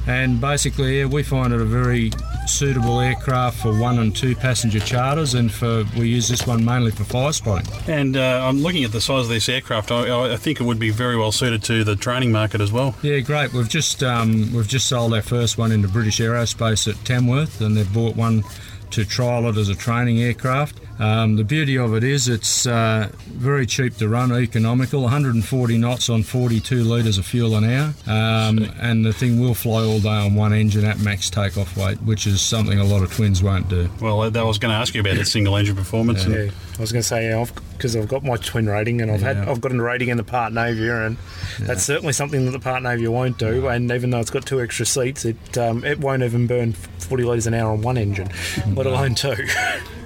And 0.07 0.41
basically, 0.41 1.01
yeah, 1.01 1.07
we 1.07 1.23
find 1.23 1.53
it 1.53 1.61
a 1.61 1.65
very 1.65 2.11
suitable 2.47 3.01
aircraft 3.01 3.61
for 3.61 3.79
one 3.79 3.99
and 3.99 4.15
two 4.15 4.35
passenger 4.35 4.81
charters, 4.81 5.35
and 5.35 5.53
for 5.53 5.85
we 5.97 6.09
use 6.09 6.29
this 6.29 6.47
one 6.47 6.65
mainly 6.65 6.91
for 6.91 7.05
fire 7.05 7.33
spotting. 7.33 7.73
And 7.87 8.17
uh, 8.17 8.47
I'm 8.47 8.63
looking 8.63 8.85
at 8.85 8.93
the 8.93 9.01
size 9.01 9.25
of 9.25 9.29
this 9.29 9.49
aircraft. 9.49 9.91
I, 9.91 10.33
I 10.33 10.37
think 10.37 10.61
it 10.61 10.65
would 10.65 10.79
be 10.79 10.91
very 10.91 11.17
well 11.17 11.33
suited 11.33 11.63
to 11.65 11.85
the 11.85 11.97
training 11.97 12.33
market 12.33 12.61
as 12.61 12.73
well. 12.73 12.95
Yeah, 13.03 13.21
great. 13.21 13.53
We've 13.53 13.69
just 13.69 14.03
um, 14.03 14.53
we've 14.53 14.69
just 14.69 14.87
sold 14.87 15.15
our 15.15 15.23
first 15.23 15.59
one 15.59 15.73
into 15.73 15.89
British 15.89 16.19
Aerospace 16.19 16.89
at 16.89 17.05
Tamworth, 17.05 17.61
and 17.61 17.77
they've 17.77 17.93
bought 17.93 18.17
one 18.17 18.45
to 18.91 19.05
trial 19.05 19.49
it 19.49 19.57
as 19.57 19.69
a 19.69 19.75
training 19.75 20.21
aircraft. 20.21 20.81
Um, 21.01 21.37
the 21.37 21.45
beauty 21.45 21.79
of 21.79 21.95
it 21.95 22.05
is 22.05 22.29
it's 22.29 22.67
uh, 22.67 23.11
very 23.27 23.65
cheap 23.65 23.97
to 23.97 24.09
run, 24.09 24.33
economical, 24.33 25.01
140 25.03 25.79
knots 25.79 26.11
on 26.11 26.23
42 26.23 26.85
litres 26.85 27.17
of 27.17 27.25
fuel 27.25 27.57
an 27.57 27.65
hour, 27.65 27.95
um, 28.07 28.59
and 28.79 29.05
the 29.05 29.13
thing 29.13 29.41
will 29.41 29.55
fly 29.55 29.83
all 29.83 29.99
day 29.99 30.09
on 30.11 30.35
one 30.35 30.53
engine 30.53 30.85
at 30.85 30.99
max 31.01 31.31
takeoff 31.31 31.75
weight, 31.77 31.97
which 32.03 32.27
is 32.27 32.43
something 32.43 32.79
a 32.79 32.85
lot 32.85 33.03
of 33.03 33.11
twins 33.13 33.43
won't 33.43 33.69
do. 33.71 33.89
Well, 34.01 34.21
I 34.21 34.43
was 34.43 34.59
going 34.59 34.73
to 34.73 34.79
ask 34.79 34.95
you 34.95 35.01
about 35.01 35.17
that 35.17 35.25
single 35.27 35.57
engine 35.57 35.75
performance. 35.75 36.27
Yeah, 36.27 36.35
and- 36.37 36.53
I 36.79 36.81
was 36.81 36.93
going 36.93 37.03
to 37.03 37.09
say 37.09 37.29
yeah, 37.31 37.45
because 37.81 37.97
I've, 37.97 38.09
got 38.09 38.23
my 38.23 38.37
twin 38.37 38.69
rating 38.69 39.01
and 39.01 39.11
I've 39.11 39.23
had 39.23 39.39
I've 39.39 39.63
got 39.63 39.73
a 39.73 39.83
rating 39.83 40.09
in 40.09 40.19
the 40.19 40.23
Partenavia 40.23 41.07
and 41.07 41.17
that's 41.61 41.83
certainly 41.83 42.13
something 42.13 42.45
that 42.45 42.51
the 42.51 42.59
Partenavia 42.59 43.09
won't 43.09 43.39
do. 43.39 43.69
And 43.69 43.91
even 43.91 44.11
though 44.11 44.21
it's 44.21 44.29
got 44.31 44.45
two 44.45 44.61
extra 44.61 44.85
seats, 44.85 45.25
it 45.25 45.57
um, 45.57 45.83
it 45.83 45.99
won't 45.99 46.23
even 46.23 46.47
burn 46.47 46.75
40 46.75 47.25
litres 47.25 47.47
an 47.47 47.55
hour 47.55 47.73
on 47.73 47.81
one 47.81 47.97
engine, 47.97 48.29
let 48.75 48.87
alone 48.87 49.15
two. 49.15 49.37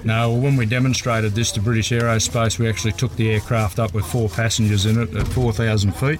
No, 0.05 0.29
well, 0.29 0.39
when 0.39 0.55
we 0.55 0.67
demonstrated 0.67 1.33
this 1.33 1.51
to 1.53 1.59
British 1.59 1.89
Aerospace, 1.89 2.59
we 2.59 2.69
actually 2.69 2.91
took 2.91 3.15
the 3.15 3.31
aircraft 3.31 3.79
up 3.79 3.95
with 3.95 4.05
four 4.05 4.29
passengers 4.29 4.85
in 4.85 5.01
it 5.01 5.15
at 5.15 5.27
4,000 5.29 5.93
feet, 5.93 6.19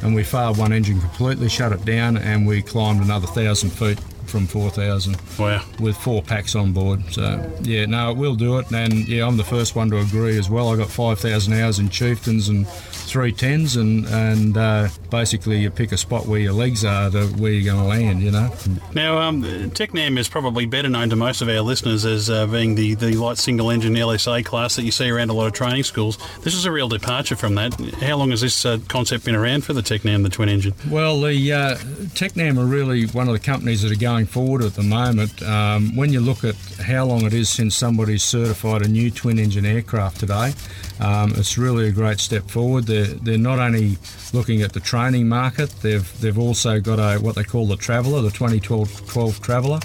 and 0.00 0.14
we 0.14 0.24
failed 0.24 0.56
one 0.56 0.72
engine 0.72 0.98
completely, 0.98 1.50
shut 1.50 1.70
it 1.70 1.84
down, 1.84 2.16
and 2.16 2.46
we 2.46 2.62
climbed 2.62 3.02
another 3.02 3.26
1,000 3.26 3.68
feet 3.68 3.98
from 4.28 4.46
4,000 4.46 5.16
Wow. 5.38 5.62
with 5.80 5.96
four 5.96 6.22
packs 6.22 6.54
on 6.54 6.72
board. 6.72 7.02
So, 7.12 7.40
yeah, 7.62 7.86
no, 7.86 8.10
it 8.10 8.16
will 8.16 8.34
do 8.34 8.58
it, 8.58 8.70
and 8.72 9.06
yeah, 9.08 9.26
I'm 9.26 9.36
the 9.36 9.44
first 9.44 9.74
one 9.76 9.90
to 9.90 9.98
agree 9.98 10.38
as 10.38 10.48
well. 10.50 10.72
I 10.72 10.76
got 10.76 10.88
5,000 10.90 11.52
hours 11.52 11.78
in 11.78 11.88
Chieftains 11.88 12.48
and 12.48 12.66
three 12.68 13.32
tens, 13.32 13.76
and 13.76 14.06
and 14.06 14.56
uh, 14.56 14.88
basically 15.10 15.58
you 15.58 15.70
pick 15.70 15.92
a 15.92 15.96
spot 15.96 16.26
where 16.26 16.40
your 16.40 16.52
legs 16.52 16.84
are 16.84 17.10
to 17.10 17.26
where 17.38 17.52
you're 17.52 17.72
going 17.72 17.82
to 17.82 17.88
land. 17.88 18.22
You 18.22 18.30
know. 18.30 18.52
Now, 18.94 19.18
um, 19.18 19.42
Tecnam 19.42 20.18
is 20.18 20.28
probably 20.28 20.66
better 20.66 20.88
known 20.88 21.10
to 21.10 21.16
most 21.16 21.40
of 21.42 21.48
our 21.48 21.60
listeners 21.60 22.04
as 22.04 22.28
uh, 22.30 22.46
being 22.46 22.74
the, 22.74 22.94
the 22.94 23.12
light 23.16 23.38
single 23.38 23.70
engine 23.70 23.94
LSA 23.94 24.44
class 24.44 24.76
that 24.76 24.82
you 24.82 24.90
see 24.90 25.08
around 25.10 25.30
a 25.30 25.34
lot 25.34 25.46
of 25.46 25.52
training 25.52 25.84
schools. 25.84 26.18
This 26.42 26.54
is 26.54 26.64
a 26.64 26.72
real 26.72 26.88
departure 26.88 27.36
from 27.36 27.54
that. 27.56 27.74
How 28.00 28.16
long 28.16 28.30
has 28.30 28.40
this 28.40 28.64
uh, 28.64 28.78
concept 28.88 29.24
been 29.24 29.34
around 29.36 29.64
for 29.64 29.72
the 29.72 29.82
Tecnam, 29.82 30.22
the 30.22 30.28
twin 30.28 30.48
engine? 30.48 30.74
Well, 30.90 31.20
the 31.20 31.52
uh, 31.52 31.74
Tecnam 32.14 32.58
are 32.58 32.66
really 32.66 33.06
one 33.06 33.28
of 33.28 33.34
the 33.34 33.40
companies 33.40 33.82
that 33.82 33.92
are 33.92 34.00
going 34.00 34.15
forward 34.24 34.62
at 34.62 34.74
the 34.74 34.82
moment. 34.82 35.42
Um, 35.42 35.94
when 35.94 36.12
you 36.12 36.20
look 36.20 36.44
at 36.44 36.54
how 36.80 37.04
long 37.04 37.26
it 37.26 37.34
is 37.34 37.50
since 37.50 37.76
somebody's 37.76 38.22
certified 38.22 38.82
a 38.82 38.88
new 38.88 39.10
twin 39.10 39.38
engine 39.38 39.66
aircraft 39.66 40.20
today, 40.20 40.54
um, 41.00 41.32
it's 41.36 41.58
really 41.58 41.88
a 41.88 41.92
great 41.92 42.20
step 42.20 42.48
forward. 42.48 42.84
They're, 42.84 43.04
they're 43.04 43.36
not 43.36 43.58
only 43.58 43.98
looking 44.32 44.62
at 44.62 44.72
the 44.72 44.80
training 44.80 45.28
market, 45.28 45.68
they've 45.82 46.20
they've 46.20 46.38
also 46.38 46.80
got 46.80 46.98
a 46.98 47.18
what 47.18 47.34
they 47.34 47.44
call 47.44 47.66
the 47.66 47.76
Traveller, 47.76 48.22
the 48.22 48.30
2012 48.30 49.06
12 49.06 49.42
Traveller, 49.42 49.80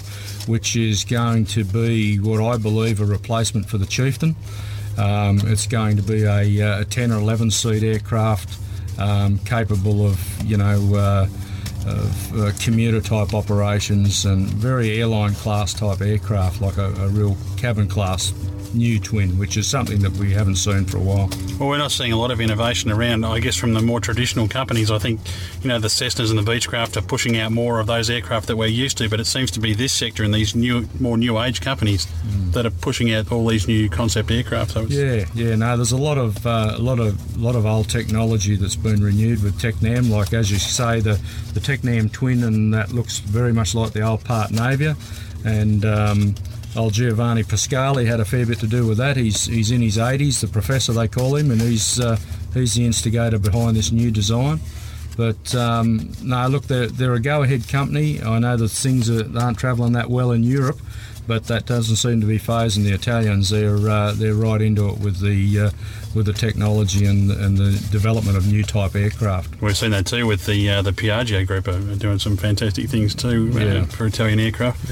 which 0.46 0.76
is 0.76 1.04
going 1.04 1.44
to 1.46 1.64
be 1.64 2.18
what 2.18 2.40
I 2.40 2.56
believe 2.56 3.00
a 3.00 3.04
replacement 3.04 3.68
for 3.68 3.76
the 3.76 3.86
Chieftain. 3.86 4.34
Um, 4.98 5.40
it's 5.44 5.66
going 5.66 5.96
to 5.96 6.02
be 6.02 6.24
a, 6.24 6.60
uh, 6.60 6.80
a 6.82 6.84
10 6.84 7.12
or 7.12 7.18
11 7.18 7.50
seat 7.50 7.82
aircraft 7.82 8.58
um, 8.98 9.38
capable 9.38 10.06
of, 10.06 10.42
you 10.42 10.56
know, 10.56 10.94
uh, 10.94 11.26
of 11.86 12.38
uh, 12.38 12.52
commuter 12.60 13.00
type 13.00 13.34
operations 13.34 14.24
and 14.24 14.48
very 14.48 14.98
airline 14.98 15.34
class 15.34 15.74
type 15.74 16.00
aircraft, 16.00 16.60
like 16.60 16.76
a, 16.78 16.92
a 16.94 17.08
real 17.08 17.36
cabin 17.56 17.88
class 17.88 18.32
new 18.74 18.98
twin, 18.98 19.38
which 19.38 19.56
is 19.56 19.66
something 19.66 19.98
that 20.00 20.12
we 20.12 20.32
haven't 20.32 20.56
seen 20.56 20.84
for 20.84 20.96
a 20.96 21.00
while. 21.00 21.28
Well, 21.58 21.68
we're 21.68 21.78
not 21.78 21.92
seeing 21.92 22.12
a 22.12 22.16
lot 22.16 22.30
of 22.30 22.40
innovation 22.40 22.90
around, 22.90 23.24
I 23.24 23.40
guess, 23.40 23.56
from 23.56 23.74
the 23.74 23.82
more 23.82 24.00
traditional 24.00 24.48
companies. 24.48 24.90
I 24.90 24.98
think, 24.98 25.20
you 25.62 25.68
know, 25.68 25.78
the 25.78 25.88
Cessnas 25.88 26.30
and 26.30 26.38
the 26.38 26.50
Beechcraft 26.50 26.96
are 26.96 27.02
pushing 27.02 27.38
out 27.38 27.52
more 27.52 27.80
of 27.80 27.86
those 27.86 28.10
aircraft 28.10 28.46
that 28.48 28.56
we're 28.56 28.66
used 28.66 28.98
to, 28.98 29.08
but 29.08 29.20
it 29.20 29.26
seems 29.26 29.50
to 29.52 29.60
be 29.60 29.74
this 29.74 29.92
sector 29.92 30.24
and 30.24 30.32
these 30.32 30.54
new, 30.54 30.88
more 31.00 31.16
new 31.16 31.38
age 31.38 31.60
companies 31.60 32.06
that 32.52 32.66
are 32.66 32.70
pushing 32.70 33.12
out 33.12 33.30
all 33.32 33.46
these 33.46 33.66
new 33.66 33.88
concept 33.88 34.30
aircraft. 34.30 34.72
So 34.72 34.82
Yeah, 34.82 35.24
yeah. 35.34 35.54
No, 35.54 35.76
there's 35.76 35.92
a 35.92 35.96
lot 35.96 36.18
of 36.18 36.46
uh, 36.46 36.74
a 36.76 36.78
lot 36.78 36.98
of 36.98 37.40
lot 37.40 37.56
of 37.56 37.66
old 37.66 37.88
technology 37.88 38.56
that's 38.56 38.76
been 38.76 39.02
renewed 39.02 39.42
with 39.42 39.60
Tecnam. 39.60 40.10
Like 40.10 40.32
as 40.32 40.50
you 40.50 40.58
say, 40.58 41.00
the 41.00 41.20
the 41.54 41.60
Tecnam 41.76 42.12
twin, 42.12 42.44
and 42.44 42.74
that 42.74 42.92
looks 42.92 43.18
very 43.18 43.52
much 43.52 43.74
like 43.74 43.92
the 43.92 44.02
old 44.02 44.24
Partenavia, 44.24 44.96
and. 45.44 45.84
Um, 45.84 46.34
Old 46.74 46.94
Giovanni 46.94 47.42
Pascale 47.42 48.06
had 48.06 48.18
a 48.18 48.24
fair 48.24 48.46
bit 48.46 48.58
to 48.60 48.66
do 48.66 48.86
with 48.86 48.96
that. 48.96 49.18
He's 49.18 49.44
he's 49.44 49.70
in 49.70 49.82
his 49.82 49.98
80s, 49.98 50.40
the 50.40 50.48
professor 50.48 50.94
they 50.94 51.06
call 51.06 51.36
him, 51.36 51.50
and 51.50 51.60
he's 51.60 52.00
uh, 52.00 52.16
he's 52.54 52.72
the 52.72 52.86
instigator 52.86 53.38
behind 53.38 53.76
this 53.76 53.92
new 53.92 54.10
design. 54.10 54.58
But 55.16 55.54
um, 55.54 56.12
no, 56.22 56.46
look, 56.48 56.64
they're, 56.64 56.86
they're 56.86 57.12
a 57.12 57.20
go-ahead 57.20 57.68
company. 57.68 58.22
I 58.22 58.38
know 58.38 58.56
that 58.56 58.68
things 58.68 59.10
are, 59.10 59.26
aren't 59.38 59.58
travelling 59.58 59.92
that 59.92 60.08
well 60.08 60.30
in 60.30 60.42
Europe, 60.42 60.78
but 61.26 61.44
that 61.46 61.66
doesn't 61.66 61.96
seem 61.96 62.20
to 62.20 62.26
be 62.26 62.38
fazing 62.38 62.84
the 62.84 62.92
Italians. 62.92 63.50
They're 63.50 63.88
uh, 63.88 64.12
they're 64.12 64.34
right 64.34 64.60
into 64.60 64.88
it 64.88 64.98
with 64.98 65.20
the 65.20 65.60
uh, 65.66 65.70
with 66.14 66.26
the 66.26 66.32
technology 66.32 67.06
and 67.06 67.30
and 67.30 67.56
the 67.56 67.72
development 67.90 68.36
of 68.36 68.46
new 68.46 68.62
type 68.62 68.94
aircraft. 68.96 69.60
We've 69.60 69.76
seen 69.76 69.90
that 69.92 70.06
too 70.06 70.26
with 70.26 70.46
the 70.46 70.68
uh, 70.70 70.82
the 70.82 70.92
Piaggio 70.92 71.46
group 71.46 71.68
are 71.68 71.78
doing 71.96 72.18
some 72.18 72.36
fantastic 72.36 72.88
things 72.88 73.14
too 73.14 73.50
uh, 73.54 73.58
Yeah. 73.58 73.84
for 73.84 74.06
Italian 74.06 74.40
aircraft. 74.40 74.90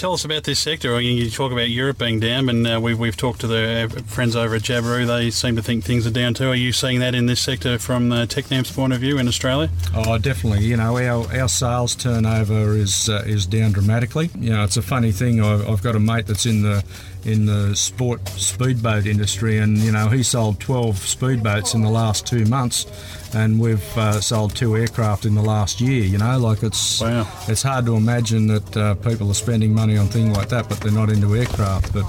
Tell 0.00 0.14
us 0.14 0.24
about 0.24 0.44
this 0.44 0.58
sector. 0.58 0.98
You 0.98 1.28
talk 1.28 1.52
about 1.52 1.68
Europe 1.68 1.98
being 1.98 2.20
down, 2.20 2.48
and 2.48 2.66
uh, 2.66 2.80
we've, 2.82 2.98
we've 2.98 3.18
talked 3.18 3.42
to 3.42 3.46
the 3.46 3.84
uh, 3.84 4.00
friends 4.04 4.34
over 4.34 4.54
at 4.54 4.62
Jabiru. 4.62 5.06
They 5.06 5.30
seem 5.30 5.56
to 5.56 5.62
think 5.62 5.84
things 5.84 6.06
are 6.06 6.10
down 6.10 6.32
too. 6.32 6.48
Are 6.48 6.54
you 6.54 6.72
seeing 6.72 7.00
that 7.00 7.14
in 7.14 7.26
this 7.26 7.42
sector 7.42 7.78
from 7.78 8.10
uh, 8.10 8.24
Tecnam's 8.24 8.72
point 8.72 8.94
of 8.94 9.00
view 9.00 9.18
in 9.18 9.28
Australia? 9.28 9.68
Oh, 9.94 10.16
definitely. 10.16 10.64
You 10.64 10.78
know, 10.78 10.96
our, 10.96 11.30
our 11.38 11.50
sales 11.50 11.94
turnover 11.94 12.74
is 12.74 13.10
uh, 13.10 13.24
is 13.26 13.44
down 13.44 13.72
dramatically. 13.72 14.30
You 14.38 14.54
know, 14.54 14.64
it's 14.64 14.78
a 14.78 14.82
funny 14.82 15.12
thing. 15.12 15.38
I've, 15.42 15.68
I've 15.68 15.82
got 15.82 15.94
a 15.96 16.00
mate 16.00 16.26
that's 16.26 16.46
in 16.46 16.62
the 16.62 16.82
in 17.24 17.46
the 17.46 17.74
sport 17.76 18.26
speedboat 18.30 19.06
industry, 19.06 19.58
and 19.58 19.78
you 19.78 19.92
know, 19.92 20.08
he 20.08 20.22
sold 20.22 20.58
12 20.60 20.96
speedboats 20.96 21.74
in 21.74 21.82
the 21.82 21.90
last 21.90 22.26
two 22.26 22.44
months, 22.46 22.86
and 23.34 23.60
we've 23.60 23.96
uh, 23.98 24.20
sold 24.20 24.56
two 24.56 24.76
aircraft 24.76 25.24
in 25.26 25.34
the 25.34 25.42
last 25.42 25.80
year. 25.80 26.02
You 26.04 26.18
know, 26.18 26.38
like 26.38 26.62
it's 26.62 27.00
Wow. 27.00 27.26
it's 27.48 27.62
hard 27.62 27.86
to 27.86 27.96
imagine 27.96 28.46
that 28.48 28.76
uh, 28.76 28.94
people 28.96 29.30
are 29.30 29.34
spending 29.34 29.74
money 29.74 29.96
on 29.96 30.06
things 30.08 30.36
like 30.36 30.48
that, 30.48 30.68
but 30.68 30.80
they're 30.80 30.92
not 30.92 31.10
into 31.10 31.36
aircraft. 31.36 31.92
But 31.92 32.04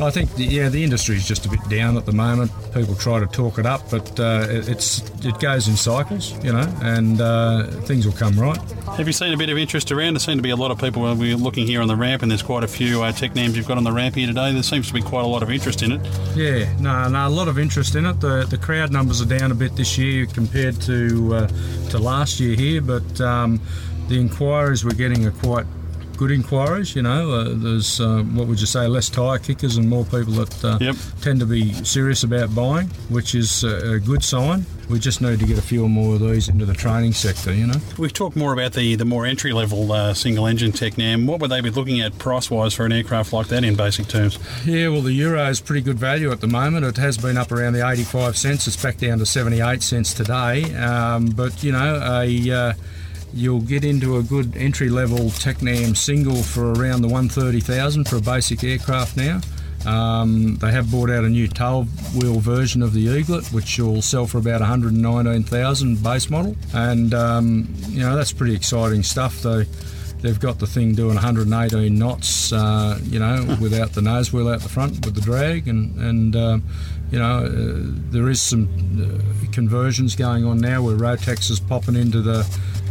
I 0.00 0.10
think, 0.10 0.34
the, 0.34 0.44
yeah, 0.44 0.68
the 0.68 0.82
industry 0.82 1.16
is 1.16 1.26
just 1.26 1.46
a 1.46 1.48
bit 1.48 1.60
down 1.68 1.96
at 1.96 2.06
the 2.06 2.12
moment. 2.12 2.50
People 2.72 2.94
try 2.94 3.20
to 3.20 3.26
talk 3.26 3.58
it 3.58 3.66
up, 3.66 3.90
but 3.90 4.18
uh, 4.20 4.46
it, 4.48 4.68
it's 4.68 5.00
it 5.24 5.38
goes 5.40 5.68
in 5.68 5.76
cycles, 5.76 6.32
you 6.44 6.52
know, 6.52 6.72
and 6.82 7.20
uh, 7.20 7.64
things 7.82 8.06
will 8.06 8.12
come 8.14 8.38
right. 8.38 8.58
Have 8.96 9.06
you 9.06 9.12
seen 9.12 9.32
a 9.32 9.36
bit 9.36 9.48
of 9.50 9.58
interest 9.58 9.90
around? 9.90 10.14
There 10.14 10.20
seem 10.20 10.36
to 10.36 10.42
be 10.42 10.50
a 10.50 10.56
lot 10.56 10.70
of 10.70 10.78
people. 10.78 11.02
We're 11.14 11.36
looking 11.36 11.66
here 11.66 11.80
on 11.82 11.88
the 11.88 11.96
ramp, 11.96 12.22
and 12.22 12.30
there's 12.30 12.42
quite 12.42 12.62
a 12.64 12.68
few 12.68 13.02
uh, 13.02 13.12
Tecnams 13.12 13.54
you've 13.54 13.66
got 13.66 13.78
on 13.78 13.84
the 13.84 13.92
ramp 13.92 14.14
here 14.14 14.26
today. 14.26 14.43
There 14.52 14.62
seems 14.62 14.88
to 14.88 14.94
be 14.94 15.02
quite 15.02 15.24
a 15.24 15.28
lot 15.28 15.42
of 15.42 15.50
interest 15.50 15.82
in 15.82 15.92
it. 15.92 16.00
Yeah, 16.34 16.72
no, 16.78 17.08
no, 17.08 17.26
a 17.26 17.28
lot 17.28 17.48
of 17.48 17.58
interest 17.58 17.94
in 17.94 18.06
it. 18.06 18.20
The 18.20 18.46
the 18.48 18.58
crowd 18.58 18.92
numbers 18.92 19.20
are 19.20 19.38
down 19.38 19.50
a 19.52 19.54
bit 19.54 19.76
this 19.76 19.96
year 19.98 20.26
compared 20.26 20.80
to 20.82 21.34
uh, 21.34 21.48
to 21.90 21.98
last 21.98 22.40
year 22.40 22.56
here, 22.56 22.80
but 22.80 23.20
um, 23.20 23.60
the 24.08 24.20
inquiries 24.20 24.84
we're 24.84 24.92
getting 24.92 25.26
are 25.26 25.32
quite 25.32 25.66
good 26.16 26.30
inquiries. 26.30 26.94
You 26.96 27.02
know, 27.02 27.30
uh, 27.32 27.48
there's 27.52 28.00
uh, 28.00 28.22
what 28.22 28.46
would 28.46 28.60
you 28.60 28.66
say, 28.66 28.86
less 28.86 29.08
tyre 29.08 29.38
kickers 29.38 29.76
and 29.76 29.88
more 29.88 30.04
people 30.04 30.32
that 30.34 30.64
uh, 30.64 30.78
Yep. 30.80 30.96
tend 31.20 31.40
to 31.40 31.46
be 31.46 31.72
serious 31.84 32.22
about 32.24 32.54
buying, 32.54 32.88
which 33.08 33.34
is 33.34 33.64
a, 33.64 33.92
a 33.94 33.98
good 34.00 34.22
sign. 34.22 34.66
We 34.90 34.98
just 34.98 35.22
need 35.22 35.40
to 35.40 35.46
get 35.46 35.56
a 35.56 35.62
few 35.62 35.88
more 35.88 36.14
of 36.16 36.20
these 36.20 36.50
into 36.50 36.66
the 36.66 36.74
training 36.74 37.14
sector. 37.14 37.54
You 37.54 37.66
know. 37.68 37.80
We've 37.98 38.12
talked 38.12 38.36
more 38.36 38.52
about 38.52 38.74
the, 38.74 38.96
the 38.96 39.06
more 39.06 39.24
entry 39.24 39.52
level 39.54 39.90
uh, 39.92 40.12
single 40.12 40.46
engine 40.46 40.72
Tecnam. 40.72 41.26
What 41.26 41.40
would 41.40 41.50
they 41.50 41.62
be 41.62 41.70
looking 41.70 42.02
at 42.02 42.18
price 42.18 42.50
wise 42.50 42.74
for 42.74 42.84
an 42.84 42.92
aircraft 42.92 43.32
like 43.32 43.46
that 43.48 43.64
in 43.64 43.76
basic 43.76 44.08
terms? 44.08 44.38
Yeah, 44.66 44.88
well, 44.88 45.00
the 45.00 45.12
euro 45.14 45.48
is 45.48 45.60
pretty 45.62 45.80
good 45.80 45.98
value 45.98 46.30
at 46.32 46.40
the 46.42 46.46
moment. 46.48 46.84
It 46.84 46.98
has 46.98 47.16
been 47.16 47.38
up 47.38 47.50
around 47.50 47.72
the 47.72 47.88
85 47.88 48.36
cents. 48.36 48.66
It's 48.66 48.80
back 48.82 48.98
down 48.98 49.18
to 49.20 49.26
78 49.26 49.82
cents 49.82 50.12
today. 50.12 50.74
Um, 50.74 51.26
but, 51.28 51.62
you 51.64 51.72
know, 51.72 52.00
a, 52.20 52.50
uh, 52.50 52.72
you'll 53.34 53.60
get 53.60 53.84
into 53.84 54.16
a 54.16 54.22
good 54.22 54.56
entry 54.56 54.88
level 54.88 55.18
Tecnam 55.18 55.96
single 55.96 56.42
for 56.42 56.72
around 56.72 57.02
the 57.02 57.08
130,000 57.08 58.08
for 58.08 58.16
a 58.16 58.20
basic 58.20 58.62
aircraft 58.62 59.16
now. 59.16 59.40
Um, 59.86 60.56
they 60.56 60.70
have 60.70 60.90
brought 60.90 61.10
out 61.10 61.24
a 61.24 61.28
new 61.28 61.46
tail 61.46 61.84
wheel 62.16 62.40
version 62.40 62.82
of 62.82 62.94
the 62.94 63.06
Eaglet, 63.06 63.52
which 63.52 63.78
will 63.78 64.00
sell 64.00 64.26
for 64.26 64.38
about 64.38 64.60
119,000 64.60 66.02
base 66.02 66.30
model, 66.30 66.56
and 66.72 67.12
um, 67.12 67.68
you 67.88 68.00
know 68.00 68.16
that's 68.16 68.32
pretty 68.32 68.54
exciting 68.54 69.02
stuff. 69.02 69.42
They 69.42 69.66
they've 70.22 70.40
got 70.40 70.58
the 70.58 70.66
thing 70.66 70.94
doing 70.94 71.16
118 71.16 71.98
knots, 71.98 72.50
uh, 72.50 72.98
you 73.02 73.18
know, 73.18 73.56
without 73.60 73.92
the 73.92 74.00
nose 74.00 74.32
wheel 74.32 74.48
out 74.48 74.60
the 74.60 74.70
front 74.70 75.04
with 75.04 75.14
the 75.14 75.20
drag, 75.20 75.68
and 75.68 75.94
and 75.98 76.34
um, 76.34 76.64
you 77.10 77.18
know 77.18 77.44
uh, 77.44 77.78
there 78.10 78.30
is 78.30 78.40
some 78.40 78.68
uh, 78.98 79.52
conversions 79.52 80.16
going 80.16 80.46
on 80.46 80.58
now 80.58 80.80
where 80.82 80.96
Rotax 80.96 81.50
is 81.50 81.60
popping 81.60 81.94
into 81.94 82.22
the 82.22 82.42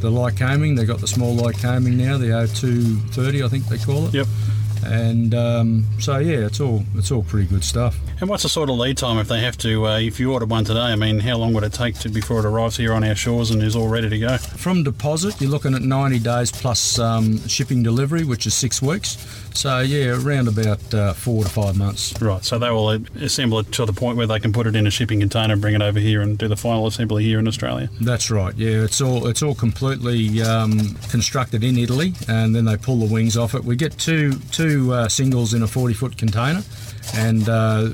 the 0.04 0.12
Lycoming. 0.12 0.76
They've 0.76 0.86
got 0.86 1.00
the 1.00 1.08
small 1.08 1.34
Lycoming 1.36 1.94
now, 1.94 2.18
the 2.18 2.28
O230, 2.28 3.46
I 3.46 3.48
think 3.48 3.66
they 3.68 3.78
call 3.78 4.06
it. 4.08 4.13
Yep. 4.13 4.28
And 4.86 5.34
um, 5.34 5.86
so 5.98 6.18
yeah, 6.18 6.46
it's 6.46 6.60
all 6.60 6.84
it's 6.96 7.10
all 7.10 7.24
pretty 7.24 7.48
good 7.48 7.63
stuff. 7.63 7.98
And 8.20 8.30
what's 8.30 8.44
the 8.44 8.50
sort 8.50 8.70
of 8.70 8.76
lead 8.76 8.98
time 8.98 9.18
if 9.18 9.30
they 9.30 9.39
have 9.39 9.58
to? 9.60 9.88
Uh, 9.88 10.00
if 10.00 10.20
you 10.20 10.34
ordered 10.34 10.50
one 10.50 10.66
today, 10.66 10.82
I 10.82 10.98
mean, 10.98 11.20
how 11.20 11.38
long 11.38 11.54
would 11.54 11.63
it 11.63 11.72
take 11.72 11.98
to 12.00 12.10
before 12.10 12.39
it 12.39 12.46
arrives 12.46 12.76
here 12.76 12.92
on 12.92 13.02
our 13.06 13.16
shores 13.16 13.50
and 13.50 13.63
is 13.63 13.78
all 13.78 13.88
ready 13.88 14.10
to 14.10 14.20
go? 14.20 14.38
From 14.38 14.84
deposit, 14.84 15.39
you're 15.39 15.50
looking 15.50 15.74
at 15.74 15.84
90 15.84 16.20
days 16.20 16.52
plus 16.52 17.00
um, 17.00 17.39
shipping 17.48 17.82
delivery, 17.82 18.26
which 18.26 18.46
is 18.46 18.54
six 18.54 18.82
weeks. 18.82 19.16
So 19.54 19.80
yeah, 19.80 20.20
around 20.22 20.48
about 20.48 20.94
uh, 20.94 21.13
four 21.13 21.44
to 21.44 21.50
five 21.50 21.78
months. 21.78 22.20
Right. 22.22 22.44
So 22.44 22.60
they 22.60 22.70
will 22.70 22.89
assemble 23.22 23.60
it 23.60 23.72
to 23.74 23.86
the 23.86 23.94
point 23.94 24.18
where 24.18 24.28
they 24.28 24.39
can 24.39 24.54
put 24.54 24.68
it 24.68 24.76
in 24.76 24.88
a 24.88 24.92
shipping 24.92 25.20
container 25.20 25.56
bring 25.56 25.76
it 25.76 25.82
over 25.82 26.00
here 26.00 26.22
and 26.22 26.38
do 26.38 26.48
the 26.48 26.58
final 26.58 26.88
assembly 26.88 27.24
here 27.24 27.39
in 27.39 27.48
Australia. 27.48 27.89
That's 28.02 28.30
right. 28.30 28.54
Yeah, 28.56 28.84
it's 28.84 29.02
all 29.02 29.28
it's 29.28 29.42
all 29.42 29.56
completely 29.56 30.42
um, 30.42 30.96
constructed 31.10 31.63
in 31.63 31.78
Italy, 31.78 32.13
and 32.28 32.54
then 32.54 32.66
they 32.66 32.78
pull 32.78 32.98
the 32.98 33.12
wings 33.12 33.38
off 33.38 33.56
it. 33.56 33.63
We 33.63 33.76
get 33.76 33.98
two 33.98 34.34
two 34.52 34.94
uh, 34.94 35.08
singles 35.08 35.54
in 35.54 35.63
a 35.63 35.68
40 35.68 35.94
foot 35.94 36.18
container, 36.18 36.62
and 37.13 37.48
uh, 37.50 37.89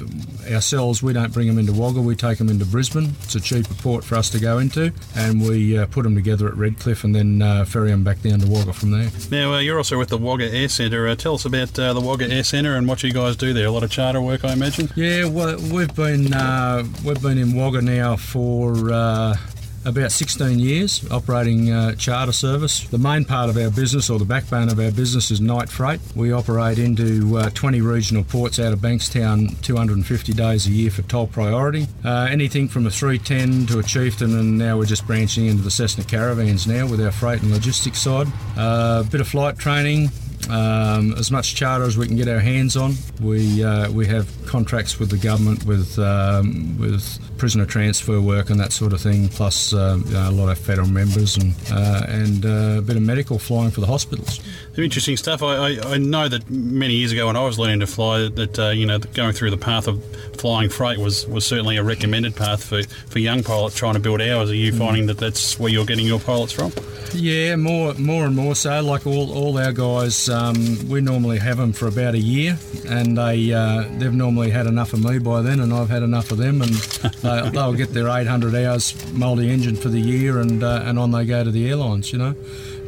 ourselves 0.52 1.02
we 1.02 1.14
don't 1.14 1.34
bring 1.34 1.48
them 1.48 1.58
into 1.58 1.74
Wagga. 1.74 2.02
We 2.02 2.16
take 2.16 2.38
them 2.38 2.50
into 2.50 2.66
Brisbane. 2.66 3.16
It's 3.24 3.36
a 3.36 3.42
cheaper 3.42 3.74
port 3.76 4.04
for 4.04 4.16
us 4.16 4.30
to 4.32 4.40
go 4.40 4.60
into, 4.60 4.92
and 5.16 5.42
we 5.42 5.78
uh, 5.78 5.86
put 5.88 6.04
them 6.04 6.16
together 6.16 6.48
at 6.48 6.56
Redcliffe 6.56 7.04
and 7.04 7.16
then 7.16 7.42
uh, 7.42 7.66
ferry 7.66 7.90
them 7.90 8.04
back 8.04 8.22
down 8.22 8.40
to 8.40 8.48
Wagga 8.48 8.74
from 8.74 8.92
there. 8.92 9.10
Now 9.32 9.54
uh, 9.56 9.60
you're 9.60 9.78
also 9.78 9.98
with 9.98 10.10
the 10.10 10.18
Wagga 10.18 10.54
Air 10.54 10.70
Centre. 10.70 11.08
Uh, 11.08 11.16
tell 11.16 11.36
us 11.36 11.46
about 11.46 11.78
uh, 11.78 11.94
the 11.94 12.02
Wagga 12.02 12.30
Air 12.32 12.44
Centre 12.44 12.76
and 12.76 12.88
what 12.88 13.04
you 13.04 13.12
guys 13.12 13.36
do 13.36 13.54
there. 13.54 13.68
A 13.68 13.72
lot 13.72 13.84
of 13.84 13.92
charter 13.92 14.22
work, 14.22 14.44
I 14.46 14.54
imagine. 14.54 14.90
Yeah, 14.96 15.26
well, 15.26 15.58
we've 15.72 15.94
been 15.96 16.34
uh, 16.34 16.84
we've 17.04 17.22
been 17.22 17.38
in 17.38 17.56
Wagga 17.56 17.82
now 17.82 18.16
for 18.16 18.92
uh, 18.92 19.38
about 19.86 20.12
16 20.12 20.60
years 20.60 21.10
operating 21.12 21.72
uh, 21.72 21.96
charter 21.96 22.32
service. 22.32 22.88
The 22.88 22.98
main 22.98 23.26
part 23.26 23.50
of 23.50 23.58
our 23.58 23.70
business, 23.70 24.10
or 24.10 24.20
the 24.20 24.26
backbone 24.26 24.70
of 24.70 24.80
our 24.80 24.92
business, 24.92 25.32
is 25.32 25.42
night 25.42 25.70
freight. 25.70 26.00
We 26.16 26.32
operate 26.32 26.80
into 26.80 27.38
uh, 27.38 27.50
20 27.52 27.82
regional 27.82 28.24
ports 28.24 28.60
out 28.60 28.74
of 28.74 28.80
Bankstown 28.80 29.62
250 29.62 30.34
days 30.34 30.68
a 30.68 30.72
year 30.72 30.92
for 30.92 31.02
toll 31.04 31.28
priority. 31.28 31.88
Uh, 32.04 32.28
anything 32.30 32.68
from 32.68 32.86
a 32.86 32.92
310 32.92 33.68
to 33.68 33.80
a 33.80 33.84
Chieftain, 33.84 34.38
and 34.38 34.58
now 34.58 34.78
we're 34.78 34.86
just 34.86 35.08
branching 35.08 35.46
into 35.46 35.64
the 35.64 35.72
Cessna 35.72 36.04
caravans 36.04 36.68
now 36.68 36.88
with 36.88 37.02
our 37.02 37.12
freight 37.12 37.42
and 37.42 37.52
logistics 37.52 38.02
side. 38.02 38.28
A 38.58 39.06
bit 39.10 39.22
of 39.22 39.28
flight 39.28 39.58
training, 39.58 40.10
um, 40.50 41.14
as 41.14 41.32
much 41.32 41.56
charter 41.56 41.86
as 41.86 41.98
we 41.98 42.08
can 42.08 42.16
get 42.16 42.28
our 42.28 42.40
hands 42.40 42.76
on. 42.76 42.96
We 43.22 43.64
uh, 43.64 43.92
we 43.92 44.08
have 44.08 44.28
contracts 44.46 45.00
with 45.00 45.10
the 45.10 45.18
government 45.18 45.66
with 45.66 45.98
um, 46.00 46.78
with 46.78 47.20
prisoner 47.38 47.66
transfer 47.66 48.20
work 48.20 48.50
and 48.50 48.60
that 48.60 48.72
sort 48.74 48.94
of 48.94 49.02
thing, 49.02 49.30
plus 49.30 49.74
uh, 49.74 50.00
you 50.06 50.12
know, 50.12 50.30
a 50.30 50.32
lot 50.32 50.50
of 50.50 50.58
federal 50.58 50.88
members 50.88 51.38
and 51.38 51.54
uh, 51.72 52.06
and 52.08 52.46
uh, 52.46 52.80
a 52.80 52.82
bit 52.82 52.96
of 52.96 53.02
medical 53.04 53.40
flying 53.40 53.72
for 53.72 53.82
the 53.82 53.88
hospitals. 53.88 54.40
Some 54.80 54.86
interesting 54.86 55.18
stuff. 55.18 55.44
I, 55.44 55.56
I, 55.56 55.80
I, 55.96 55.98
know 55.98 56.30
that 56.30 56.50
many 56.50 56.94
years 56.94 57.12
ago 57.12 57.28
when 57.28 57.36
I 57.36 57.44
was 57.44 57.60
learning 57.60 57.82
to 57.82 57.88
fly, 57.88 58.30
that 58.30 58.58
uh, 58.58 58.70
you 58.70 58.86
know 58.86 58.98
going 58.98 59.34
through 59.34 59.52
the 59.52 59.58
path 59.58 59.90
of 59.90 60.02
flying 60.38 60.70
freight 60.70 61.00
was, 61.00 61.28
was 61.28 61.46
certainly 61.46 61.76
a 61.76 61.84
recommended 61.84 62.34
path 62.34 62.64
for, 62.64 62.84
for 62.84 63.20
young 63.20 63.44
pilots 63.44 63.76
trying 63.76 63.96
to 63.96 64.00
build 64.00 64.22
hours. 64.22 64.50
Are 64.50 64.56
you 64.56 64.72
mm. 64.72 64.78
finding 64.78 65.08
that 65.08 65.18
that's 65.18 65.60
where 65.60 65.70
you're 65.70 65.86
getting 65.86 66.06
your 66.06 66.22
pilots 66.22 66.54
from? 66.54 66.72
Yeah, 67.14 67.58
more 67.58 67.94
more 67.96 68.26
and 68.26 68.38
more 68.38 68.56
so. 68.56 68.82
Like 68.82 69.06
all, 69.06 69.34
all 69.34 69.58
our 69.58 69.74
guys, 69.74 70.30
um, 70.30 70.56
we 70.88 71.02
normally 71.02 71.40
have 71.40 71.58
them 71.58 71.74
for 71.74 71.88
about 71.88 72.14
a 72.14 72.20
year, 72.20 72.58
and 72.88 73.18
they 73.18 73.52
uh, 73.52 73.84
they've 73.98 74.14
normally 74.14 74.50
had 74.50 74.66
enough 74.66 74.94
of 74.94 75.04
me 75.04 75.20
by 75.20 75.42
then, 75.42 75.60
and 75.60 75.74
I've 75.74 75.90
had 75.90 76.04
enough 76.04 76.32
of 76.32 76.38
them, 76.38 76.62
and 76.62 76.72
they, 77.22 77.52
will 77.52 77.74
get 77.74 77.94
their 77.94 78.08
800 78.08 78.56
hours 78.56 78.96
multi-engine 79.12 79.76
for 79.76 79.90
the 79.90 80.00
year, 80.00 80.40
and 80.40 80.64
uh, 80.64 80.84
and 80.86 80.98
on 80.98 81.12
they 81.12 81.26
go 81.26 81.44
to 81.44 81.52
the 81.52 81.70
airlines, 81.70 82.14
you 82.14 82.20
know. 82.20 82.34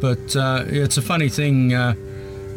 But 0.01 0.35
uh, 0.35 0.65
it's 0.67 0.97
a 0.97 1.01
funny 1.01 1.29
thing 1.29 1.73
uh, 1.73 1.93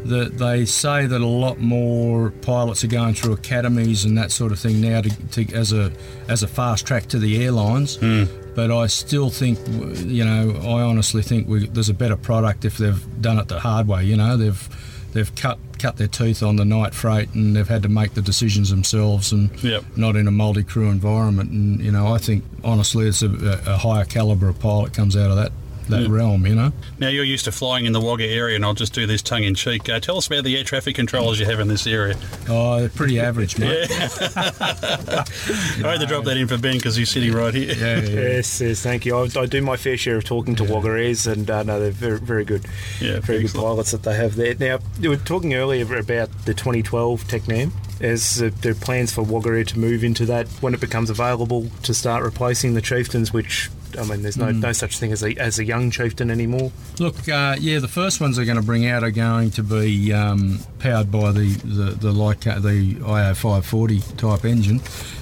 that 0.04 0.38
they 0.38 0.64
say 0.64 1.07
that 1.07 1.20
a 1.20 1.26
lot 1.26 1.59
more 1.61 2.30
pilots 2.42 2.83
are 2.85 2.88
going 2.88 3.14
through 3.14 3.35
academies 3.35 4.04
and 4.04 4.16
that 4.18 4.33
sort 4.33 4.50
of 4.50 4.59
thing 4.59 4.80
now 4.80 5.02
to, 5.02 5.28
to 5.28 5.54
as 5.54 5.72
a 5.72 5.92
as 6.28 6.42
a 6.42 6.48
fast 6.48 6.87
track 6.87 7.07
to 7.09 7.18
the 7.18 7.44
airlines. 7.44 7.98
Mm. 7.98 8.54
But 8.54 8.70
I 8.70 8.87
still 8.87 9.30
think, 9.30 9.59
you 10.07 10.24
know, 10.24 10.57
I 10.62 10.83
honestly 10.83 11.22
think 11.22 11.48
we, 11.48 11.66
there's 11.66 11.88
a 11.88 11.94
better 11.94 12.16
product 12.16 12.64
if 12.64 12.78
they've 12.78 13.20
done 13.20 13.38
it 13.38 13.48
the 13.48 13.59
hard 13.59 13.88
way. 13.88 14.04
You 14.04 14.16
know, 14.16 14.37
they've 14.37 14.68
they've 15.12 15.35
cut 15.35 15.59
cut 15.78 15.96
their 15.96 16.09
teeth 16.09 16.42
on 16.42 16.57
the 16.57 16.64
night 16.64 16.94
freight 16.94 17.35
and 17.35 17.57
they've 17.57 17.68
had 17.68 17.83
to 17.83 17.88
make 17.88 18.14
the 18.14 18.22
decisions 18.22 18.70
themselves 18.70 19.33
and 19.33 19.50
yep. 19.62 19.85
not 19.96 20.16
in 20.16 20.28
a 20.28 20.30
multi-crew 20.30 20.88
environment. 20.88 21.50
And 21.50 21.80
you 21.80 21.90
know, 21.90 22.09
I 22.14 22.18
think 22.18 22.44
honestly, 22.62 23.07
it's 23.09 23.22
a, 23.22 23.61
a 23.66 23.76
higher 23.76 24.04
caliber 24.04 24.48
of 24.48 24.59
pilot 24.61 24.94
comes 24.94 25.16
out 25.16 25.30
of 25.30 25.37
that 25.37 25.52
that 25.88 26.03
yeah. 26.03 26.09
realm, 26.11 26.47
you 26.47 26.55
know. 26.55 26.73
Now 26.99 27.09
you're 27.09 27.25
used 27.25 27.44
to 27.47 27.53
flying 27.53 27.87
in 27.87 27.92
the 27.92 28.01
Wagga 28.01 28.27
area, 28.27 28.57
and 28.57 28.64
I'll 28.64 28.75
just 28.75 28.92
do 28.92 29.07
this 29.07 29.23
tongue 29.23 29.44
in 29.44 29.55
cheek. 29.55 29.88
Uh, 29.88 30.01
tell 30.01 30.16
us 30.16 30.27
about 30.27 30.44
the 30.44 30.57
air 30.57 30.64
traffic 30.64 30.94
controllers 30.94 31.38
you 31.38 31.47
have 31.47 31.61
in 31.61 31.68
this 31.68 31.87
area. 31.87 32.16
Oh, 32.49 32.81
they're 32.81 32.88
pretty 32.88 33.20
average, 33.20 33.59
mate. 33.59 33.88
Yeah. 33.90 34.09
I 34.37 35.90
had 35.90 36.01
to 36.01 36.07
drop 36.07 36.25
that 36.25 36.37
in 36.37 36.49
for 36.49 36.59
Ben 36.59 36.77
because 36.77 36.97
he's 36.97 37.11
sitting 37.11 37.33
right 37.33 37.55
here. 37.55 37.75
Yeah, 37.75 38.01
yeah. 38.01 38.20
yes, 38.20 38.61
yes, 38.61 38.83
thank 38.83 39.07
you. 39.07 39.16
I, 39.16 39.29
I, 39.37 39.47
do 39.47 39.62
my 39.62 39.77
fair 39.77 39.97
share 39.97 40.16
of 40.16 40.25
talking 40.25 40.55
to 40.57 40.64
Wagga 40.64 40.88
airs, 40.88 41.27
and 41.27 41.51
uh, 41.51 41.62
no, 41.62 41.81
they're 41.81 41.90
very, 41.90 42.18
very 42.18 42.44
good. 42.44 42.64
Yeah, 43.01 43.20
very 43.20 43.44
excellent. 43.44 43.53
good 43.53 43.61
pilots 43.61 43.90
that 43.92 44.03
they 44.03 44.14
have 44.14 44.37
there. 44.37 44.55
Now, 44.55 44.79
you 44.99 45.11
were 45.11 45.16
talking 45.16 45.55
earlier 45.55 45.85
about 45.99 46.31
the 46.44 46.55
2012 46.55 47.25
Tecnam 47.25 47.73
as 48.01 48.42
uh, 48.42 48.51
there 48.61 48.73
are 48.73 48.75
plans 48.75 49.12
for 49.12 49.23
Wagga 49.23 49.64
to 49.64 49.79
move 49.79 50.05
into 50.05 50.27
that 50.27 50.49
when 50.61 50.75
it 50.75 50.81
becomes 50.81 51.11
available 51.11 51.68
to 51.83 51.94
start 51.94 52.23
replacing 52.25 52.75
the 52.75 52.81
Chieftains, 52.81 53.33
which 53.33 53.70
I 53.98 54.04
mean, 54.04 54.22
there's 54.22 54.37
no, 54.37 54.46
mm. 54.46 54.61
no 54.61 54.72
such 54.72 54.98
thing 54.98 55.12
as 55.12 55.22
a, 55.22 55.35
as 55.37 55.59
a 55.59 55.64
young 55.64 55.90
chieftain 55.90 56.30
anymore. 56.30 56.72
Look, 56.98 57.28
uh, 57.28 57.57
yeah, 57.59 57.78
the 57.78 57.88
first 57.88 58.20
ones 58.20 58.37
they're 58.37 58.44
going 58.44 58.59
to 58.59 58.62
bring 58.62 58.87
out 58.87 59.02
are 59.02 59.11
going 59.11 59.50
to 59.52 59.62
be 59.62 60.12
um, 60.12 60.59
powered 60.78 61.11
by 61.11 61.33
the 61.33 61.54
the, 61.64 61.90
the 61.92 62.12
like 62.12 62.46
uh, 62.46 62.59
the 62.59 62.96
IO 63.04 63.35
540 63.35 64.00
type 64.16 64.44
engine. 64.44 64.80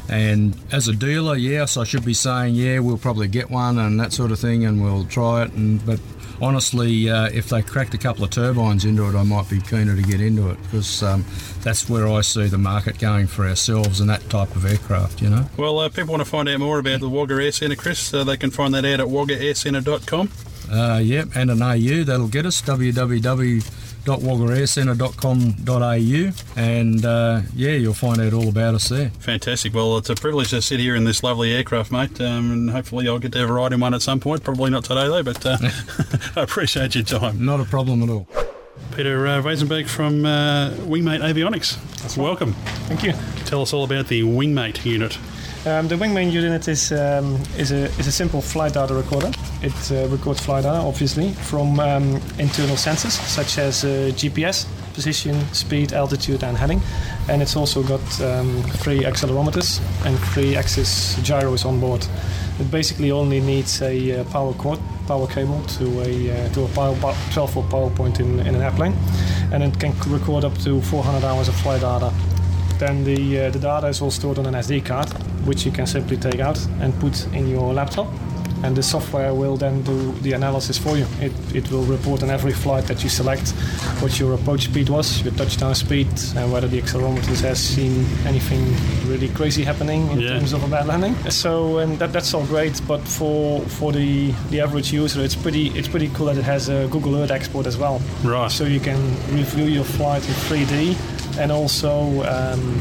And 0.08 0.56
as 0.72 0.88
a 0.88 0.92
dealer, 0.94 1.37
yes, 1.37 1.76
I 1.76 1.85
should 1.85 2.04
be 2.04 2.14
saying, 2.14 2.54
yeah, 2.54 2.80
we'll 2.80 2.98
probably 2.98 3.28
get 3.28 3.50
one 3.50 3.78
and 3.78 3.98
that 4.00 4.12
sort 4.12 4.30
of 4.30 4.38
thing, 4.38 4.64
and 4.64 4.82
we'll 4.82 5.04
try 5.04 5.42
it. 5.42 5.52
And 5.52 5.85
but 5.87 6.00
honestly, 6.42 7.09
uh, 7.09 7.31
if 7.33 7.48
they 7.48 7.62
cracked 7.62 7.94
a 7.94 7.98
couple 7.98 8.24
of 8.24 8.31
turbines 8.31 8.85
into 8.85 9.09
it, 9.09 9.14
I 9.14 9.22
might 9.22 9.48
be 9.48 9.61
keener 9.61 9.96
to 9.96 10.02
get 10.02 10.20
into 10.20 10.50
it 10.50 10.62
because 10.64 11.02
um, 11.02 11.24
that's 11.62 11.88
where 11.88 12.09
I 12.09 12.20
see 12.20 12.48
the 12.48 12.59
market 12.59 12.98
going 12.98 13.28
for 13.28 13.46
ourselves 13.46 14.00
and 14.00 14.11
that 14.11 14.28
type 14.28 14.55
of 14.57 14.66
aircraft, 14.66 15.22
you 15.22 15.31
know. 15.31 15.46
Well, 15.57 15.78
uh, 15.78 15.88
people 15.88 16.12
want 16.12 16.22
to 16.22 16.28
find 16.28 16.48
out 16.48 16.59
more 16.59 16.81
about 16.81 17.00
the 17.00 17.09
Wagga 17.09 17.35
Air 17.35 17.52
Centre, 17.52 17.76
Chris. 17.76 18.12
Uh, 18.12 18.24
they 18.24 18.37
can 18.37 18.50
find 18.50 18.74
that 18.74 18.85
out 18.85 19.00
at 19.00 19.07
waggaaircentre.com. 19.07 20.28
Uh, 20.70 20.98
yep, 20.98 21.28
and 21.35 21.50
an 21.50 21.62
AU, 21.62 22.05
that'll 22.05 22.28
get 22.28 22.46
us 22.46 22.61
www 22.62 23.91
www.waggaaircentre.com.au 24.04 26.60
and 26.60 27.04
uh, 27.04 27.40
yeah, 27.54 27.72
you'll 27.72 27.94
find 27.94 28.20
out 28.20 28.32
all 28.32 28.48
about 28.48 28.74
us 28.74 28.88
there. 28.88 29.10
Fantastic. 29.20 29.74
Well, 29.74 29.98
it's 29.98 30.10
a 30.10 30.14
privilege 30.14 30.50
to 30.50 30.62
sit 30.62 30.80
here 30.80 30.94
in 30.94 31.04
this 31.04 31.22
lovely 31.22 31.54
aircraft, 31.54 31.92
mate, 31.92 32.20
um, 32.20 32.52
and 32.52 32.70
hopefully 32.70 33.08
I'll 33.08 33.18
get 33.18 33.32
to 33.32 33.38
have 33.38 33.50
a 33.50 33.52
ride 33.52 33.72
in 33.72 33.80
one 33.80 33.94
at 33.94 34.02
some 34.02 34.20
point. 34.20 34.44
Probably 34.44 34.70
not 34.70 34.84
today, 34.84 35.08
though, 35.08 35.22
but 35.22 35.44
uh, 35.46 35.56
I 36.36 36.42
appreciate 36.42 36.94
your 36.94 37.04
time. 37.04 37.44
Not 37.44 37.60
a 37.60 37.64
problem 37.64 38.02
at 38.02 38.08
all. 38.08 38.26
Peter 38.96 39.26
uh, 39.26 39.40
Weisenberg 39.40 39.88
from 39.88 40.26
uh, 40.26 40.70
Wingmate 40.80 41.20
Avionics. 41.20 41.78
That's 42.02 42.16
Welcome. 42.16 42.52
Thank 42.88 43.04
you. 43.04 43.12
Tell 43.46 43.62
us 43.62 43.72
all 43.72 43.84
about 43.84 44.08
the 44.08 44.22
Wingmate 44.22 44.84
unit. 44.84 45.18
Um, 45.64 45.87
the 45.87 45.94
Wingmate 45.94 46.33
unit 46.33 46.66
is 46.66 46.90
um, 46.90 47.38
is 47.57 47.70
a 47.70 47.85
is 48.01 48.09
a 48.09 48.12
simple 48.12 48.42
flight 48.42 48.75
data 48.75 48.94
recorder. 48.94 49.31
It 49.62 49.92
uh, 49.92 50.09
records 50.09 50.40
flight 50.40 50.64
data, 50.64 50.79
obviously, 50.79 51.35
from 51.35 51.79
um, 51.79 52.20
internal 52.40 52.75
sensors 52.75 53.12
such 53.29 53.59
as 53.59 53.85
uh, 53.85 54.11
GPS, 54.16 54.66
position, 54.92 55.38
speed, 55.55 55.92
altitude, 55.92 56.42
and 56.42 56.57
heading. 56.57 56.83
And 57.29 57.40
it's 57.40 57.55
also 57.55 57.85
got 57.85 58.01
um, 58.20 58.61
three 58.83 59.05
accelerometers 59.05 59.81
and 60.05 60.18
three 60.35 60.57
axis 60.57 61.14
gyros 61.22 61.64
on 61.64 61.79
board. 61.79 62.05
It 62.59 62.68
basically 62.68 63.12
only 63.12 63.40
needs 63.40 63.83
a 63.83 64.18
uh, 64.18 64.25
power 64.33 64.55
cord, 64.55 64.81
power 65.07 65.29
cable 65.29 65.62
to 65.79 65.85
a 66.01 66.31
uh, 66.31 66.48
to 66.55 66.64
a 66.64 66.68
12 66.75 67.53
volt 67.53 67.70
power 67.70 67.90
point 67.90 68.18
in, 68.18 68.40
in 68.40 68.57
an 68.57 68.62
airplane, 68.62 68.94
and 69.53 69.62
it 69.62 69.79
can 69.79 69.92
record 70.11 70.44
up 70.44 70.59
to 70.64 70.83
400 70.83 71.25
hours 71.25 71.46
of 71.46 71.55
flight 71.55 71.83
data 71.83 72.12
then 72.83 73.05
the, 73.05 73.46
uh, 73.46 73.51
the 73.51 73.61
data 73.61 73.87
is 73.87 74.03
all 74.03 74.11
stored 74.11 74.40
on 74.40 74.46
an 74.46 74.55
SD 74.55 74.85
card, 74.85 75.09
which 75.44 75.64
you 75.64 75.72
can 75.72 75.87
simply 75.87 76.16
take 76.16 76.40
out 76.40 76.59
and 76.81 76.98
put 77.00 77.26
in 77.35 77.48
your 77.48 77.72
laptop. 77.72 78.09
And 78.64 78.76
the 78.76 78.83
software 78.83 79.35
will 79.35 79.57
then 79.57 79.83
do 79.83 80.12
the 80.22 80.35
analysis 80.35 80.78
for 80.78 80.96
you. 80.96 81.05
It, 81.20 81.33
it 81.52 81.68
will 81.72 81.83
report 81.83 82.22
on 82.22 82.31
every 82.31 82.52
flight 82.52 82.85
that 82.85 83.02
you 83.02 83.09
select 83.09 83.50
what 83.98 84.20
your 84.20 84.35
approach 84.35 84.66
speed 84.66 84.88
was, 84.88 85.20
your 85.22 85.35
touchdown 85.35 85.74
speed, 85.74 86.07
and 86.37 86.52
whether 86.52 86.68
the 86.68 86.81
accelerometer 86.81 87.40
has 87.40 87.59
seen 87.59 88.07
anything 88.24 88.62
really 89.11 89.28
crazy 89.31 89.64
happening 89.64 90.09
in 90.12 90.20
yeah. 90.20 90.28
terms 90.28 90.52
of 90.52 90.62
a 90.62 90.68
bad 90.68 90.87
landing. 90.87 91.16
So 91.28 91.78
and 91.78 91.98
that, 91.98 92.12
that's 92.12 92.33
all 92.35 92.46
great, 92.46 92.81
but 92.87 93.00
for 93.00 93.62
for 93.62 93.90
the, 93.90 94.31
the 94.50 94.61
average 94.61 94.92
user, 94.92 95.22
it's 95.22 95.35
pretty 95.35 95.70
it's 95.70 95.88
pretty 95.88 96.11
cool 96.11 96.26
that 96.26 96.37
it 96.37 96.44
has 96.44 96.68
a 96.68 96.87
Google 96.87 97.16
Earth 97.16 97.33
export 97.33 97.66
as 97.66 97.76
well. 97.76 98.00
Right. 98.22 98.48
So 98.48 98.62
you 98.62 98.78
can 98.78 99.00
review 99.35 99.64
your 99.64 99.85
flight 99.85 100.22
in 100.28 100.35
3D 100.35 101.38
and 101.38 101.50
also 101.50 102.22
um, 102.24 102.81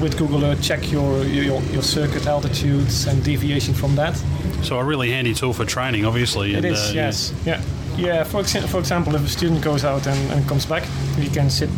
with 0.00 0.16
Google 0.16 0.44
Earth 0.44 0.62
check 0.62 0.90
your, 0.90 1.24
your, 1.24 1.60
your 1.62 1.82
circuit 1.82 2.26
altitudes 2.26 3.06
and 3.06 3.22
deviation 3.22 3.74
from 3.74 3.94
that. 3.96 4.16
So 4.62 4.78
a 4.78 4.84
really 4.84 5.10
handy 5.10 5.34
tool 5.34 5.52
for 5.52 5.64
training, 5.64 6.04
obviously. 6.04 6.54
It 6.54 6.64
and, 6.64 6.66
is, 6.66 6.90
uh, 6.90 6.92
yes, 6.94 7.34
yeah. 7.44 7.60
yeah. 7.60 7.62
Yeah, 7.98 8.24
for, 8.24 8.42
exa- 8.42 8.68
for 8.68 8.78
example, 8.78 9.16
if 9.16 9.24
a 9.24 9.28
student 9.28 9.60
goes 9.60 9.84
out 9.84 10.06
and, 10.06 10.32
and 10.32 10.48
comes 10.48 10.64
back, 10.64 10.84
he 11.16 11.28
can 11.28 11.50
sit 11.50 11.68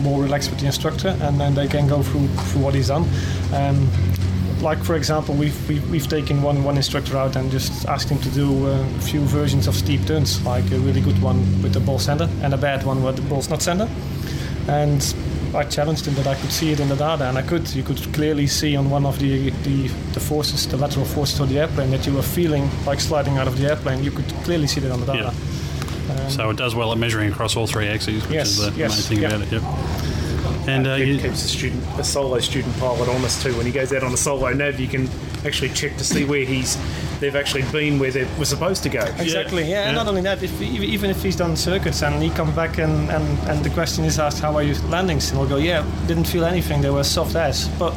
more 0.00 0.22
relaxed 0.22 0.50
with 0.50 0.60
the 0.60 0.66
instructor, 0.66 1.16
and 1.22 1.40
then 1.40 1.54
they 1.54 1.66
can 1.66 1.88
go 1.88 2.02
through 2.02 2.28
through 2.28 2.62
what 2.62 2.74
he's 2.74 2.88
done. 2.88 3.08
Um, 3.54 3.90
like 4.60 4.82
for 4.84 4.96
example, 4.96 5.34
we've, 5.34 5.68
we've, 5.68 5.90
we've 5.90 6.08
taken 6.08 6.42
one, 6.42 6.62
one 6.62 6.76
instructor 6.76 7.16
out 7.16 7.36
and 7.36 7.50
just 7.50 7.86
asked 7.88 8.10
him 8.10 8.18
to 8.18 8.30
do 8.30 8.66
uh, 8.66 8.80
a 8.80 9.00
few 9.00 9.20
versions 9.20 9.66
of 9.66 9.74
steep 9.74 10.04
turns, 10.06 10.44
like 10.44 10.70
a 10.72 10.78
really 10.80 11.00
good 11.00 11.20
one 11.22 11.38
with 11.62 11.72
the 11.72 11.80
ball 11.80 11.98
center 11.98 12.28
and 12.42 12.52
a 12.52 12.56
bad 12.56 12.84
one 12.84 13.02
where 13.02 13.12
the 13.12 13.22
ball's 13.22 13.48
not 13.48 13.62
center. 13.62 13.88
And 14.68 15.02
I 15.56 15.64
challenged 15.64 16.06
him 16.06 16.14
that 16.14 16.26
I 16.26 16.34
could 16.34 16.52
see 16.52 16.72
it 16.72 16.80
in 16.80 16.88
the 16.88 16.96
data, 16.96 17.24
and 17.28 17.36
I 17.38 17.42
could. 17.42 17.68
You 17.74 17.82
could 17.82 17.98
clearly 18.12 18.46
see 18.46 18.76
on 18.76 18.90
one 18.90 19.06
of 19.06 19.18
the, 19.18 19.50
the, 19.50 19.88
the 20.14 20.20
forces, 20.20 20.66
the 20.68 20.76
lateral 20.76 21.04
forces 21.06 21.40
of 21.40 21.48
the 21.48 21.58
airplane, 21.58 21.90
that 21.90 22.06
you 22.06 22.14
were 22.14 22.22
feeling 22.22 22.68
like 22.84 23.00
sliding 23.00 23.38
out 23.38 23.48
of 23.48 23.58
the 23.58 23.68
airplane. 23.68 24.04
You 24.04 24.10
could 24.10 24.28
clearly 24.44 24.66
see 24.66 24.80
that 24.80 24.90
on 24.92 25.00
the 25.00 25.06
data. 25.06 25.28
Um, 25.28 26.30
so 26.30 26.50
it 26.50 26.56
does 26.56 26.74
well 26.74 26.92
at 26.92 26.98
measuring 26.98 27.32
across 27.32 27.56
all 27.56 27.66
three 27.66 27.88
axes, 27.88 28.22
which 28.22 28.32
Yes, 28.34 28.48
is 28.50 28.56
the 28.72 28.78
yes, 28.78 28.90
main 29.10 29.18
thing 29.18 29.22
yeah. 29.22 29.36
about 29.36 29.40
it. 29.46 29.52
Yep. 29.52 29.62
And 30.68 30.86
uh, 30.86 30.90
it 30.90 31.06
you, 31.08 31.18
keeps 31.18 31.44
a 31.44 31.48
student, 31.48 31.84
a 31.98 32.04
solo 32.04 32.38
student 32.40 32.76
pilot 32.78 33.08
honest 33.08 33.42
too. 33.42 33.56
When 33.56 33.66
he 33.66 33.72
goes 33.72 33.92
out 33.92 34.02
on 34.02 34.12
a 34.12 34.16
solo 34.16 34.52
nav, 34.52 34.80
you 34.80 34.88
can 34.88 35.08
actually 35.44 35.70
check 35.70 35.96
to 35.96 36.04
see 36.04 36.24
where 36.24 36.44
he's. 36.44 36.76
They've 37.20 37.36
actually 37.36 37.62
been 37.72 37.98
where 37.98 38.10
they 38.10 38.24
were 38.38 38.44
supposed 38.44 38.82
to 38.82 38.88
go. 38.88 39.00
Exactly, 39.18 39.64
yeah. 39.70 39.86
And 39.86 39.96
not 39.96 40.06
only 40.08 40.20
that, 40.22 40.42
if, 40.42 40.60
even 40.60 40.88
even 40.88 41.10
if 41.10 41.22
he's 41.22 41.36
done 41.36 41.56
circuits 41.56 42.02
and 42.02 42.22
he 42.22 42.30
comes 42.30 42.54
back 42.54 42.78
and, 42.78 43.10
and, 43.10 43.24
and 43.48 43.64
the 43.64 43.70
question 43.70 44.04
is 44.04 44.18
asked, 44.18 44.40
how 44.40 44.54
are 44.54 44.62
you 44.62 44.74
landings? 44.88 45.30
And 45.30 45.38
he'll 45.38 45.48
go, 45.48 45.56
yeah, 45.56 45.84
didn't 46.06 46.24
feel 46.26 46.44
anything, 46.44 46.82
they 46.82 46.90
were 46.90 47.04
soft 47.04 47.36
as. 47.36 47.68
But 47.78 47.94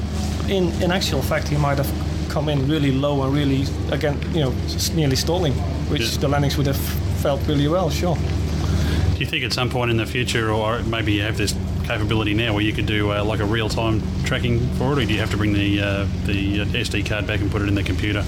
in, 0.48 0.72
in 0.82 0.92
actual 0.92 1.22
fact, 1.22 1.48
he 1.50 1.58
might 1.58 1.78
have 1.80 1.92
come 2.30 2.48
in 2.48 2.68
really 2.70 2.92
low 2.92 3.24
and 3.24 3.34
really, 3.34 3.66
again, 3.92 4.18
you 4.34 4.42
know, 4.42 4.52
s- 4.66 4.92
nearly 4.94 5.16
stalling, 5.16 5.54
which 5.90 6.02
Yeah. 6.14 6.20
the 6.22 6.28
landings 6.30 6.56
would 6.58 6.68
have 6.68 6.80
felt 7.22 7.42
really 7.48 7.68
well, 7.68 7.90
sure. 7.90 8.16
do 8.16 9.20
you 9.20 9.26
think 9.26 9.44
at 9.44 9.52
some 9.52 9.70
point 9.70 9.92
in 9.92 9.98
the 9.98 10.06
future, 10.06 10.50
or 10.52 10.82
maybe 10.84 11.12
you 11.12 11.24
have 11.24 11.36
this 11.36 11.54
capability 11.90 12.36
now, 12.36 12.54
where 12.54 12.62
you 12.62 12.72
could 12.72 12.86
do 12.86 13.12
uh, 13.12 13.24
like 13.24 13.40
a 13.40 13.46
real-time 13.46 14.00
tracking 14.24 14.60
for 14.76 14.94
it, 14.94 15.00
or 15.00 15.06
do 15.06 15.12
you 15.12 15.20
have 15.20 15.32
to 15.32 15.38
bring 15.38 15.54
the 15.54 15.82
uh, 15.82 16.08
the 16.26 16.60
SD 16.60 17.06
card 17.08 17.26
back 17.26 17.40
and 17.42 17.50
put 17.50 17.64
it 17.64 17.68
in 17.68 17.74
the 17.74 17.84
computer? 17.84 18.24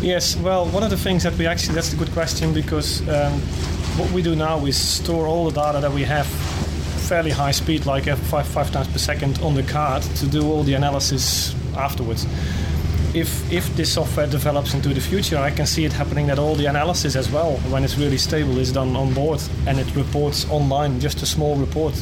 Yes, 0.00 0.36
well, 0.36 0.66
one 0.66 0.82
of 0.82 0.90
the 0.90 0.96
things 0.96 1.22
that 1.22 1.34
we 1.38 1.46
actually, 1.46 1.76
that's 1.76 1.92
a 1.92 1.96
good 1.96 2.10
question 2.12 2.52
because 2.52 3.00
um, 3.08 3.32
what 3.96 4.10
we 4.10 4.22
do 4.22 4.34
now 4.34 4.66
is 4.66 4.76
store 4.76 5.26
all 5.26 5.48
the 5.48 5.54
data 5.62 5.80
that 5.80 5.92
we 5.92 6.02
have 6.02 6.26
fairly 7.08 7.30
high 7.30 7.52
speed, 7.52 7.86
like 7.86 8.08
uh, 8.08 8.16
five, 8.16 8.46
five 8.46 8.70
times 8.72 8.88
per 8.88 8.98
second 8.98 9.38
on 9.38 9.54
the 9.54 9.62
card 9.62 10.02
to 10.02 10.26
do 10.26 10.50
all 10.50 10.64
the 10.64 10.74
analysis 10.74 11.54
afterwards. 11.76 12.26
If, 13.16 13.50
if 13.50 13.74
this 13.76 13.90
software 13.94 14.26
develops 14.26 14.74
into 14.74 14.90
the 14.90 15.00
future, 15.00 15.38
I 15.38 15.50
can 15.50 15.64
see 15.66 15.86
it 15.86 15.92
happening 15.92 16.26
that 16.26 16.38
all 16.38 16.54
the 16.54 16.66
analysis 16.66 17.16
as 17.16 17.30
well, 17.30 17.52
when 17.72 17.82
it's 17.82 17.96
really 17.96 18.18
stable, 18.18 18.58
is 18.58 18.70
done 18.72 18.94
on 18.94 19.14
board 19.14 19.40
and 19.66 19.78
it 19.80 19.86
reports 19.96 20.46
online, 20.50 21.00
just 21.00 21.22
a 21.22 21.26
small 21.26 21.56
report. 21.56 21.94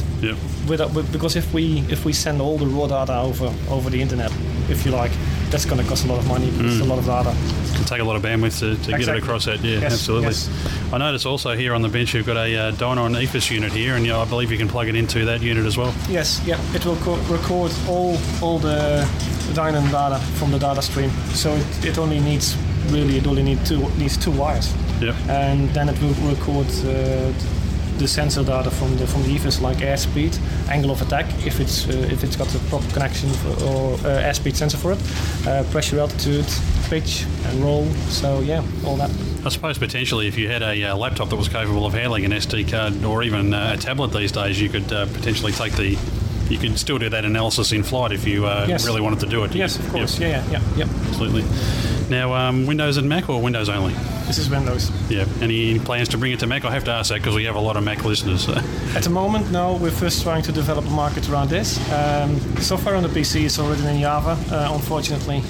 Without, 0.67 0.93
with- 0.93 1.09
because 1.13 1.37
if 1.37 1.53
we 1.53 1.79
if 1.89 2.03
we 2.03 2.11
send 2.11 2.41
all 2.41 2.57
the 2.57 2.65
raw 2.67 2.87
data 2.87 3.17
over 3.19 3.45
over 3.69 3.89
the 3.89 4.01
internet, 4.01 4.31
if 4.69 4.85
you 4.85 4.91
like, 4.91 5.11
that's 5.51 5.63
going 5.65 5.81
to 5.81 5.87
cost 5.87 6.03
a 6.03 6.07
lot 6.07 6.19
of 6.19 6.27
money. 6.27 6.51
Because 6.51 6.79
It's 6.79 6.85
a 6.85 6.89
lot 6.89 6.99
of 6.99 7.05
data. 7.05 7.29
It 7.29 7.75
can 7.75 7.85
take 7.85 8.01
a 8.01 8.03
lot 8.03 8.15
of 8.17 8.21
bandwidth 8.23 8.59
to, 8.59 8.75
to 8.83 8.97
get 8.97 9.07
it 9.07 9.17
across 9.23 9.45
that. 9.45 9.61
Yeah, 9.61 9.79
Yes, 9.79 9.93
absolutely. 9.93 10.27
yes. 10.27 10.49
I 10.91 10.97
notice 10.97 11.25
also 11.25 11.55
here 11.55 11.73
on 11.73 11.81
the 11.81 11.87
bench 11.89 12.13
you've 12.13 12.25
got 12.25 12.35
a 12.37 12.55
uh, 12.57 12.71
Dynon 12.73 13.15
EFIS 13.23 13.51
unit 13.51 13.71
here, 13.71 13.95
and 13.95 14.05
you 14.05 14.11
know, 14.11 14.21
I 14.21 14.25
believe 14.25 14.51
you 14.51 14.57
can 14.57 14.67
plug 14.67 14.89
it 14.89 14.95
into 14.95 15.23
that 15.25 15.41
unit 15.41 15.65
as 15.65 15.77
well. 15.77 15.93
Yes, 16.09 16.41
yeah, 16.45 16.59
it 16.75 16.85
will 16.85 16.97
co- 16.97 17.15
record 17.31 17.71
all 17.87 18.17
all 18.41 18.59
the 18.59 19.07
Dynon 19.53 19.89
data 19.91 20.19
from 20.37 20.51
the 20.51 20.59
data 20.59 20.81
stream. 20.81 21.09
So 21.33 21.53
it, 21.53 21.85
it 21.85 21.97
only 21.97 22.19
needs 22.19 22.55
really 22.89 23.17
it 23.17 23.27
only 23.27 23.43
needs 23.43 23.67
two 23.67 23.79
needs 23.97 24.17
two 24.17 24.31
wires, 24.31 24.73
Yep. 25.01 25.15
and 25.29 25.69
then 25.69 25.89
it 25.89 25.99
will 26.01 26.13
record 26.29 26.67
uh, 26.85 27.31
the 27.97 28.07
sensor 28.07 28.43
data 28.43 28.69
from 28.69 28.95
the 28.97 29.07
from 29.07 29.23
the 29.23 29.29
EFIS 29.35 29.61
like 29.61 29.77
airspeed, 29.77 30.37
angle 30.69 30.91
of 30.91 31.01
attack 31.01 31.25
if 31.45 31.59
it's 31.59 31.87
uh, 31.87 31.91
if 32.11 32.23
it's 32.23 32.35
got 32.35 32.47
the 32.49 32.59
proper 32.69 32.87
connection 32.93 33.29
for, 33.29 33.49
or 33.65 33.93
uh, 33.93 34.21
airspeed 34.29 34.55
sensor 34.55 34.77
for 34.77 34.91
it, 34.93 34.99
uh, 35.47 35.63
pressure, 35.71 35.99
altitude, 35.99 36.45
pitch, 36.89 37.25
and 37.45 37.63
roll. 37.63 37.85
So 38.09 38.41
yeah, 38.41 38.63
all 38.85 38.97
that. 38.97 39.09
I 39.45 39.49
suppose 39.49 39.77
potentially 39.77 40.27
if 40.27 40.37
you 40.37 40.49
had 40.49 40.61
a 40.63 40.83
uh, 40.85 40.95
laptop 40.97 41.29
that 41.29 41.35
was 41.37 41.47
capable 41.47 41.85
of 41.85 41.93
handling 41.93 42.25
an 42.25 42.31
SD 42.31 42.69
card 42.69 43.03
or 43.03 43.23
even 43.23 43.53
uh, 43.53 43.73
a 43.75 43.77
tablet 43.77 44.07
these 44.11 44.31
days, 44.31 44.59
you 44.59 44.69
could 44.69 44.91
uh, 44.91 45.05
potentially 45.07 45.51
take 45.53 45.73
the. 45.73 45.97
You 46.49 46.57
can 46.59 46.77
still 46.77 46.97
do 46.99 47.09
that 47.09 47.25
analysis 47.25 47.71
in 47.71 47.83
flight 47.83 48.11
if 48.11 48.27
you 48.27 48.45
uh, 48.45 48.65
Yes. 48.69 48.85
really 48.85 49.01
wanted 49.01 49.19
to 49.21 49.25
do 49.25 49.43
it. 49.43 49.55
Yes, 49.55 49.79
of 49.79 49.89
course. 49.91 50.19
Yep, 50.19 50.29
Yeah, 50.29 50.51
yeah, 50.51 50.59
yeah, 50.77 50.85
yeah. 50.85 51.07
absolutely. 51.07 51.43
Now, 52.09 52.33
um, 52.35 52.67
Windows 52.67 52.97
and 52.97 53.09
Mac 53.09 53.29
or 53.29 53.41
Windows 53.41 53.67
only? 53.67 53.93
This 54.27 54.37
is 54.37 54.47
Windows. 54.49 54.91
Yeah. 55.09 55.25
Any 55.41 55.79
plans 55.79 56.09
to 56.09 56.17
bring 56.19 56.33
it 56.33 56.39
to 56.41 56.47
Mac? 56.47 56.63
I 56.63 56.71
have 56.71 56.83
to 56.83 56.91
ask 56.91 57.09
that 57.09 57.15
because 57.19 57.33
we 57.35 57.45
have 57.45 57.55
a 57.55 57.59
lot 57.59 57.77
of 57.77 57.83
Mac 57.83 58.05
listeners. 58.05 58.47
At 58.95 59.03
the 59.03 59.09
moment, 59.09 59.51
no. 59.51 59.73
We're 59.75 59.89
first 59.91 60.21
trying 60.21 60.43
to 60.43 60.51
develop 60.51 60.85
a 60.85 60.89
market 60.91 61.27
around 61.29 61.49
this. 61.49 61.77
Um, 61.91 62.39
software 62.57 62.95
on 62.95 63.01
the 63.03 63.09
PC 63.09 63.45
is 63.45 63.57
already 63.57 63.85
in 63.87 64.01
Java, 64.01 64.37
uh, 64.55 64.71
unfortunately. 64.73 65.41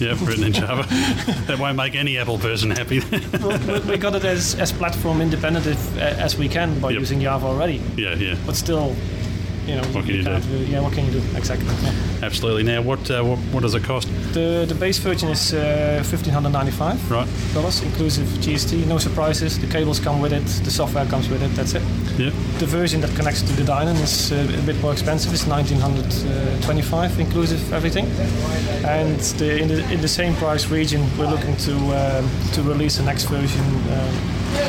yep, 0.00 0.18
written 0.22 0.44
in 0.44 0.52
Java. 0.54 0.84
that 1.46 1.58
won't 1.58 1.76
make 1.76 1.94
any 1.94 2.16
Apple 2.16 2.38
person 2.38 2.70
happy. 2.70 3.00
Well, 3.42 3.58
we- 3.82 3.90
we 3.90 3.96
got 3.98 4.14
it 4.14 4.24
as, 4.24 4.54
as 4.54 4.72
platform 4.72 5.20
independent 5.20 5.66
if, 5.66 5.96
uh, 5.98 6.00
as 6.00 6.38
we 6.38 6.48
can 6.48 6.78
by 6.80 6.90
Yep. 6.92 7.00
using 7.00 7.20
Java 7.20 7.46
already. 7.46 7.82
yeah, 7.98 8.14
yeah. 8.14 8.36
But 8.46 8.56
still, 8.56 8.96
you 9.68 9.74
know, 9.76 9.82
What 9.92 10.04
can 10.06 10.14
you 10.14 10.22
do? 10.22 10.30
can't 10.30 10.44
really- 10.52 10.72
yeah, 10.72 10.80
what 10.84 10.92
can 10.94 11.04
you 11.06 11.12
do? 11.12 11.22
Exactly. 11.36 11.66
yeah. 11.84 11.92
Absolutely. 12.26 12.62
Now, 12.64 12.80
what, 12.82 13.10
uh, 13.10 13.22
what 13.22 13.38
what 13.52 13.62
does 13.62 13.74
it 13.74 13.84
cost? 13.84 14.08
The 14.32 14.64
the 14.68 14.74
base 14.74 14.98
version 14.98 15.28
is 15.30 15.52
uh, 15.52 15.58
fifteen 16.04 16.32
hundred 16.34 16.52
ninety 16.52 16.72
five 16.72 16.98
Right. 17.10 17.28
dollars, 17.54 17.82
inclusive 17.82 18.26
GST. 18.44 18.72
No 18.86 18.98
surprises. 18.98 19.58
The 19.58 19.66
cables 19.66 20.00
come 20.00 20.20
with 20.22 20.32
it. 20.32 20.46
The 20.64 20.70
software 20.70 21.06
comes 21.06 21.28
with 21.28 21.42
it. 21.42 21.50
That's 21.56 21.74
it. 21.74 21.82
Yep. 22.18 22.32
The 22.58 22.66
version 22.66 23.00
that 23.02 23.10
connects 23.16 23.42
to 23.42 23.52
the 23.52 23.64
Dynon 23.72 23.96
is 24.02 24.32
uh, 24.32 24.36
a 24.58 24.62
bit 24.66 24.80
more 24.82 24.92
expensive. 24.92 25.32
It's 25.34 25.46
1925 25.46 27.20
inclusive 27.20 27.72
everything. 27.72 28.06
And 28.84 29.18
the, 29.38 29.58
in, 29.62 29.68
the, 29.68 29.92
in 29.92 30.00
the 30.00 30.08
same 30.08 30.34
price 30.36 30.66
region, 30.70 31.00
we're 31.18 31.30
looking 31.30 31.56
to 31.66 31.74
um, 31.74 32.24
to 32.54 32.62
release 32.62 32.96
the 32.96 33.04
next 33.04 33.24
version 33.30 33.64
um, 33.92 34.12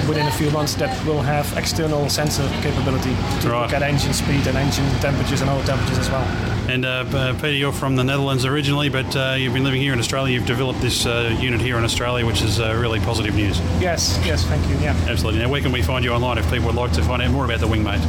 within 0.07 0.27
a 0.27 0.31
few 0.31 0.49
months 0.51 0.75
that 0.75 0.89
will 1.05 1.21
have 1.21 1.51
external 1.57 2.07
sensor 2.09 2.47
capability 2.61 3.15
to 3.41 3.49
Right. 3.49 3.63
look 3.63 3.73
at 3.73 3.81
engine 3.81 4.13
speed 4.13 4.45
and 4.47 4.57
engine 4.57 4.85
temperatures 4.99 5.41
and 5.41 5.49
oil 5.49 5.61
temperatures 5.63 5.97
as 5.99 6.09
well. 6.09 6.23
And 6.69 6.85
uh, 6.85 7.33
Peter, 7.35 7.51
you're 7.53 7.71
from 7.71 7.95
the 7.95 8.03
Netherlands 8.03 8.45
originally, 8.45 8.89
but 8.89 9.15
uh, 9.15 9.35
you've 9.37 9.53
been 9.53 9.63
living 9.63 9.81
here 9.81 9.93
in 9.93 9.99
Australia. 9.99 10.33
You've 10.33 10.45
developed 10.45 10.81
this 10.81 11.05
uh, 11.05 11.35
unit 11.41 11.61
here 11.61 11.77
in 11.77 11.83
Australia, 11.83 12.25
which 12.25 12.41
is 12.41 12.59
uh, 12.59 12.75
really 12.79 12.99
positive 12.99 13.35
news. 13.35 13.59
Yes, 13.81 14.19
yes, 14.25 14.43
thank 14.45 14.67
you. 14.69 14.75
Yeah. 14.77 14.95
Absolutely. 15.07 15.41
Now, 15.41 15.49
where 15.49 15.61
can 15.61 15.71
we 15.71 15.81
find 15.81 16.03
you 16.05 16.11
online 16.11 16.37
if 16.37 16.49
people 16.51 16.67
would 16.67 16.75
like 16.75 16.91
to 16.93 17.01
find 17.03 17.21
out 17.21 17.31
more 17.31 17.45
about 17.45 17.59
the 17.59 17.67
Wingmate? 17.67 18.03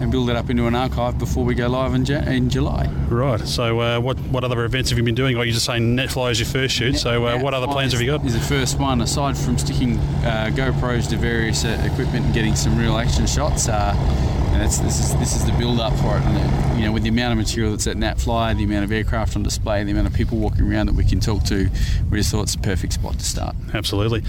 and 0.00 0.10
build 0.10 0.30
it 0.30 0.36
up 0.36 0.50
into 0.50 0.66
an 0.66 0.74
archive 0.74 1.18
before 1.18 1.44
we 1.44 1.54
go 1.54 1.68
live 1.68 1.94
in, 1.94 2.10
in 2.10 2.50
July. 2.50 2.86
Right. 3.08 3.40
So, 3.40 3.80
uh, 3.80 4.00
what 4.00 4.18
what 4.20 4.44
other 4.44 4.64
events 4.64 4.90
have 4.90 4.98
you 4.98 5.04
been 5.04 5.14
doing? 5.14 5.36
Or 5.36 5.44
you 5.44 5.52
just 5.52 5.66
saying 5.66 5.96
NatFly 5.96 6.32
is 6.32 6.40
your 6.40 6.48
first 6.48 6.74
shoot. 6.74 6.98
So, 6.98 7.26
uh, 7.26 7.38
what 7.38 7.54
other 7.54 7.66
plans 7.66 7.92
have 7.92 8.00
you 8.00 8.06
got? 8.08 8.24
Is 8.24 8.34
the 8.34 8.40
first 8.40 8.78
one 8.78 9.00
aside 9.00 9.36
from 9.36 9.58
sticking 9.58 9.98
uh, 9.98 10.50
GoPros 10.52 11.08
to 11.10 11.16
various 11.16 11.64
uh, 11.64 11.80
equipment 11.90 12.26
and 12.26 12.34
getting 12.34 12.56
some 12.56 12.78
real 12.78 12.96
action 12.96 13.26
shots. 13.26 13.68
And 14.54 14.62
it's, 14.62 14.78
this 14.78 15.00
is 15.00 15.16
this 15.16 15.34
is 15.34 15.44
the 15.44 15.52
build 15.58 15.80
up 15.80 15.92
for 15.94 16.16
it. 16.16 16.22
And 16.22 16.78
you 16.78 16.86
know, 16.86 16.92
with 16.92 17.02
the 17.02 17.08
amount 17.08 17.32
of 17.32 17.38
material 17.38 17.72
that's 17.72 17.88
at 17.88 17.96
NatFly, 17.96 18.56
the 18.56 18.62
amount 18.62 18.84
of 18.84 18.92
aircraft 18.92 19.34
on 19.34 19.42
display, 19.42 19.82
the 19.82 19.90
amount 19.90 20.06
of 20.06 20.14
people 20.14 20.38
walking 20.38 20.70
around 20.70 20.86
that 20.86 20.94
we 20.94 21.04
can 21.04 21.18
talk 21.18 21.42
to, 21.44 21.68
we 22.08 22.18
just 22.18 22.30
thought 22.30 22.44
it's 22.44 22.54
a 22.54 22.58
perfect 22.58 22.92
spot 22.92 23.18
to 23.18 23.24
start. 23.24 23.56
Absolutely. 23.74 24.22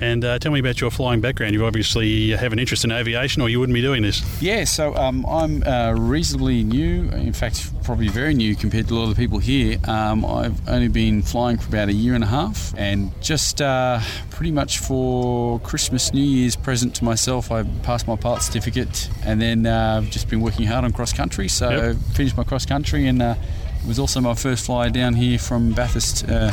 And 0.00 0.24
uh, 0.24 0.38
tell 0.38 0.52
me 0.52 0.60
about 0.60 0.80
your 0.80 0.92
flying 0.92 1.20
background. 1.20 1.54
You 1.54 1.66
obviously 1.66 2.30
have 2.30 2.52
an 2.52 2.60
interest 2.60 2.84
in 2.84 2.92
aviation, 2.92 3.42
or 3.42 3.48
you 3.48 3.58
wouldn't 3.58 3.74
be 3.74 3.82
doing 3.82 4.02
this. 4.02 4.22
Yeah, 4.40 4.62
so 4.64 4.94
um, 4.94 5.26
I'm 5.26 5.64
uh, 5.64 5.94
reasonably 5.94 6.62
new. 6.62 7.08
In 7.10 7.32
fact, 7.32 7.71
probably 7.82 8.08
very 8.08 8.34
new 8.34 8.54
compared 8.56 8.88
to 8.88 8.94
a 8.94 8.96
lot 8.96 9.02
of 9.04 9.10
the 9.10 9.14
people 9.22 9.38
here. 9.38 9.78
Um, 9.84 10.24
I've 10.24 10.68
only 10.68 10.88
been 10.88 11.22
flying 11.22 11.58
for 11.58 11.68
about 11.68 11.88
a 11.88 11.92
year 11.92 12.14
and 12.14 12.24
a 12.24 12.26
half, 12.26 12.74
and 12.76 13.10
just 13.20 13.60
uh, 13.60 14.00
pretty 14.30 14.52
much 14.52 14.78
for 14.78 15.58
Christmas, 15.60 16.12
New 16.12 16.22
Year's 16.22 16.56
present 16.56 16.94
to 16.96 17.04
myself, 17.04 17.50
I 17.50 17.64
passed 17.82 18.06
my 18.06 18.16
part 18.16 18.42
certificate, 18.42 19.08
and 19.24 19.40
then 19.40 19.66
uh, 19.66 20.00
I've 20.02 20.10
just 20.10 20.28
been 20.28 20.40
working 20.40 20.66
hard 20.66 20.84
on 20.84 20.92
cross 20.92 21.12
country. 21.12 21.48
So 21.48 21.70
Yep. 21.70 21.96
finished 22.14 22.36
my 22.36 22.44
cross 22.44 22.64
country, 22.66 23.06
and 23.06 23.20
uh, 23.22 23.34
it 23.82 23.88
was 23.88 23.98
also 23.98 24.20
my 24.20 24.34
first 24.34 24.64
fly 24.66 24.88
down 24.88 25.14
here 25.14 25.38
from 25.38 25.72
Bathurst. 25.72 26.28
Uh, 26.28 26.50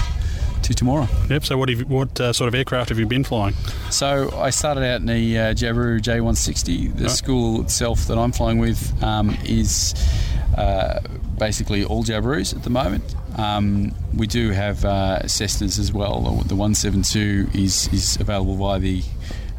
to 0.61 0.73
tomorrow. 0.73 1.07
Yep. 1.29 1.45
So, 1.45 1.57
what 1.57 1.69
have 1.69 1.79
you, 1.79 1.85
what 1.85 2.19
uh, 2.19 2.33
sort 2.33 2.49
of 2.49 2.53
aircraft 2.53 2.89
have 2.89 2.99
you 2.99 3.05
been 3.05 3.23
flying? 3.23 3.53
So 3.91 4.29
I 4.37 4.49
started 4.49 4.83
out 4.83 4.99
in 4.99 5.05
the 5.05 5.37
uh, 5.39 5.53
Jabiru 5.53 6.01
J160. 6.01 6.97
The 6.97 7.03
Right. 7.05 7.09
school 7.11 7.61
itself 7.61 8.07
that 8.07 8.17
I'm 8.17 8.33
flying 8.33 8.57
with 8.57 9.01
um, 9.01 9.37
is 9.45 9.93
uh, 10.59 10.99
basically 11.37 11.85
all 11.85 12.03
Jabirus 12.03 12.55
at 12.55 12.63
the 12.63 12.69
moment. 12.69 13.15
Um, 13.37 13.93
we 14.15 14.27
do 14.27 14.51
have 14.51 14.83
uh, 14.83 15.21
Cessnas 15.23 15.79
as 15.79 15.93
well. 15.93 16.21
The 16.45 16.55
172 16.55 17.49
is, 17.53 17.87
is 17.93 18.17
available 18.19 18.55
via 18.55 18.79
the 18.79 19.03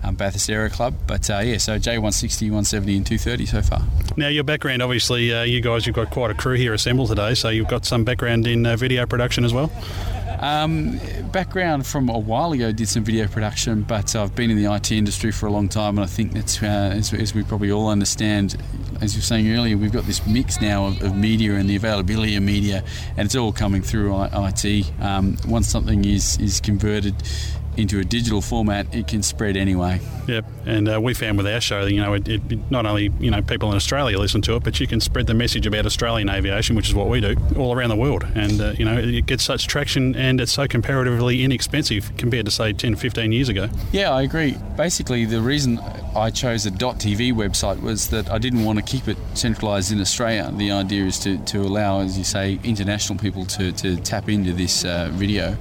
um, 0.02 0.14
Bathurst 0.14 0.50
Aero 0.50 0.68
Club. 0.68 0.94
But 1.06 1.30
uh, 1.30 1.38
yeah, 1.38 1.56
so 1.56 1.78
J160, 1.78 2.42
170, 2.42 2.96
and 2.96 3.06
230 3.06 3.46
so 3.46 3.62
far. 3.62 3.82
Now, 4.16 4.28
your 4.28 4.44
background, 4.44 4.82
obviously, 4.82 5.32
uh, 5.32 5.42
you 5.42 5.60
guys, 5.60 5.86
you've 5.86 5.96
got 5.96 6.10
quite 6.10 6.30
a 6.30 6.34
crew 6.34 6.54
here 6.54 6.74
assembled 6.74 7.08
today, 7.08 7.34
so 7.34 7.48
you've 7.48 7.68
got 7.68 7.86
some 7.86 8.04
background 8.04 8.46
in 8.46 8.66
uh, 8.66 8.76
video 8.76 9.06
production 9.06 9.44
as 9.44 9.54
well. 9.54 9.72
Um, 10.38 10.98
background 11.32 11.86
from 11.86 12.08
a 12.08 12.18
while 12.18 12.52
ago, 12.52 12.72
did 12.72 12.88
some 12.88 13.04
video 13.04 13.26
production, 13.26 13.82
but 13.82 14.14
I've 14.16 14.34
been 14.34 14.50
in 14.50 14.62
the 14.62 14.72
IT 14.72 14.92
industry 14.92 15.32
for 15.32 15.46
a 15.46 15.50
long 15.50 15.68
time, 15.68 15.98
and 15.98 16.04
I 16.04 16.06
think 16.06 16.32
that's, 16.32 16.62
uh, 16.62 16.66
as, 16.66 17.12
as, 17.12 17.34
we 17.34 17.42
probably 17.42 17.70
all 17.70 17.88
understand, 17.88 18.56
as 19.00 19.14
you 19.14 19.18
were 19.18 19.24
saying 19.24 19.50
earlier, 19.50 19.76
we've 19.76 19.92
got 19.92 20.04
this 20.04 20.26
mix 20.26 20.60
now 20.60 20.86
of, 20.86 21.02
of 21.02 21.16
media 21.16 21.54
and 21.54 21.68
the 21.68 21.76
availability 21.76 22.36
of 22.36 22.42
media, 22.42 22.84
and 23.16 23.26
it's 23.26 23.36
all 23.36 23.52
coming 23.52 23.82
through 23.82 24.14
IT. 24.22 24.92
Um, 25.00 25.36
once 25.46 25.68
something 25.68 26.04
is, 26.04 26.38
is 26.38 26.60
converted 26.60 27.14
into 27.80 27.98
a 27.98 28.04
digital 28.04 28.40
format, 28.40 28.94
it 28.94 29.08
can 29.08 29.22
spread 29.22 29.56
anyway. 29.56 30.00
Yep, 30.26 30.44
and 30.66 30.88
uh, 30.88 31.00
we 31.00 31.14
found 31.14 31.38
with 31.38 31.46
our 31.46 31.60
show, 31.60 31.86
you 31.86 32.00
know, 32.00 32.14
it, 32.14 32.28
it, 32.28 32.70
not 32.70 32.86
only 32.86 33.10
you 33.18 33.30
know 33.30 33.42
people 33.42 33.70
in 33.70 33.76
Australia 33.76 34.18
listen 34.18 34.42
to 34.42 34.56
it, 34.56 34.62
but 34.62 34.78
you 34.78 34.86
can 34.86 35.00
spread 35.00 35.26
the 35.26 35.34
message 35.34 35.66
about 35.66 35.86
Australian 35.86 36.28
aviation, 36.28 36.76
which 36.76 36.88
is 36.88 36.94
what 36.94 37.08
we 37.08 37.20
do, 37.20 37.34
all 37.56 37.74
around 37.74 37.88
the 37.88 37.96
world. 37.96 38.24
And 38.34 38.60
uh, 38.60 38.74
you 38.78 38.84
know, 38.84 38.96
it 38.96 39.26
gets 39.26 39.44
such 39.44 39.66
traction, 39.66 40.14
and 40.14 40.40
it's 40.40 40.52
so 40.52 40.68
comparatively 40.68 41.42
inexpensive 41.42 42.16
compared 42.16 42.46
to 42.46 42.52
say 42.52 42.72
10, 42.72 42.96
15 42.96 43.32
years 43.32 43.48
ago. 43.48 43.68
Yeah, 43.92 44.12
I 44.12 44.22
agree. 44.22 44.56
Basically, 44.76 45.24
the 45.24 45.40
reason 45.40 45.78
I 46.14 46.30
chose 46.30 46.66
a 46.66 46.70
.tv 46.70 47.32
website 47.32 47.80
was 47.80 48.08
that 48.10 48.30
I 48.30 48.38
didn't 48.38 48.64
want 48.64 48.78
to 48.78 48.84
keep 48.84 49.08
it 49.08 49.16
centralised 49.34 49.92
in 49.92 50.00
Australia. 50.00 50.52
The 50.54 50.70
idea 50.72 51.04
is 51.04 51.18
to, 51.20 51.38
to 51.46 51.62
allow, 51.62 52.00
as 52.00 52.18
you 52.18 52.24
say, 52.24 52.58
international 52.64 53.18
people 53.18 53.46
to, 53.46 53.72
to 53.72 53.96
tap 53.96 54.28
into 54.28 54.52
this 54.52 54.84
uh, 54.84 55.10
video 55.12 55.56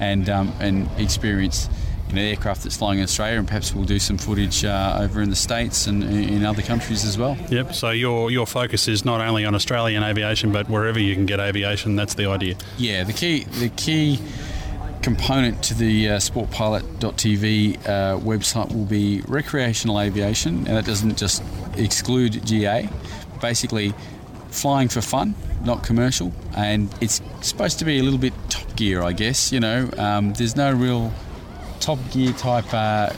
and 0.00 0.28
um, 0.28 0.52
and 0.60 0.88
experience 0.98 1.68
you 2.10 2.16
know, 2.16 2.22
aircraft 2.22 2.64
that's 2.64 2.76
flying 2.76 2.98
in 2.98 3.04
Australia, 3.04 3.38
and 3.38 3.46
perhaps 3.46 3.72
we'll 3.72 3.84
do 3.84 3.98
some 3.98 4.18
footage 4.18 4.64
uh, 4.64 4.98
over 5.00 5.22
in 5.22 5.30
the 5.30 5.36
states 5.36 5.86
and 5.86 6.02
in 6.02 6.44
other 6.44 6.62
countries 6.62 7.04
as 7.04 7.16
well. 7.16 7.36
Yep. 7.50 7.74
So 7.74 7.90
your 7.90 8.30
your 8.30 8.46
focus 8.46 8.88
is 8.88 9.04
not 9.04 9.20
only 9.20 9.44
on 9.44 9.54
Australian 9.54 10.02
aviation, 10.02 10.52
but 10.52 10.68
wherever 10.68 10.98
you 10.98 11.14
can 11.14 11.26
get 11.26 11.40
aviation. 11.40 11.96
That's 11.96 12.14
the 12.14 12.26
idea. 12.26 12.56
Yeah. 12.78 13.04
The 13.04 13.12
key 13.12 13.44
the 13.44 13.68
key 13.68 14.18
component 15.02 15.62
to 15.62 15.74
the 15.74 16.10
uh, 16.10 16.16
sportpilot.tv 16.16 17.76
uh, 17.78 18.18
website 18.18 18.74
will 18.74 18.84
be 18.84 19.22
recreational 19.22 20.00
aviation, 20.00 20.66
and 20.66 20.76
that 20.76 20.84
doesn't 20.84 21.16
just 21.16 21.42
exclude 21.76 22.44
GA. 22.44 22.88
Basically, 23.40 23.94
flying 24.50 24.88
for 24.88 25.00
fun, 25.00 25.34
not 25.64 25.84
commercial, 25.84 26.32
and 26.56 26.92
it's 27.00 27.20
supposed 27.40 27.78
to 27.80 27.84
be 27.84 27.98
a 27.98 28.02
little 28.02 28.18
bit 28.18 28.32
Top 28.48 28.76
Gear, 28.76 29.02
I 29.02 29.12
guess. 29.12 29.52
You 29.52 29.60
know, 29.60 29.90
um, 29.96 30.32
there's 30.34 30.56
no 30.56 30.72
real 30.72 31.12
Top 31.80 31.98
Gear 32.10 32.32
type 32.32 32.72
uh, 32.74 32.76
uh, 32.76 33.10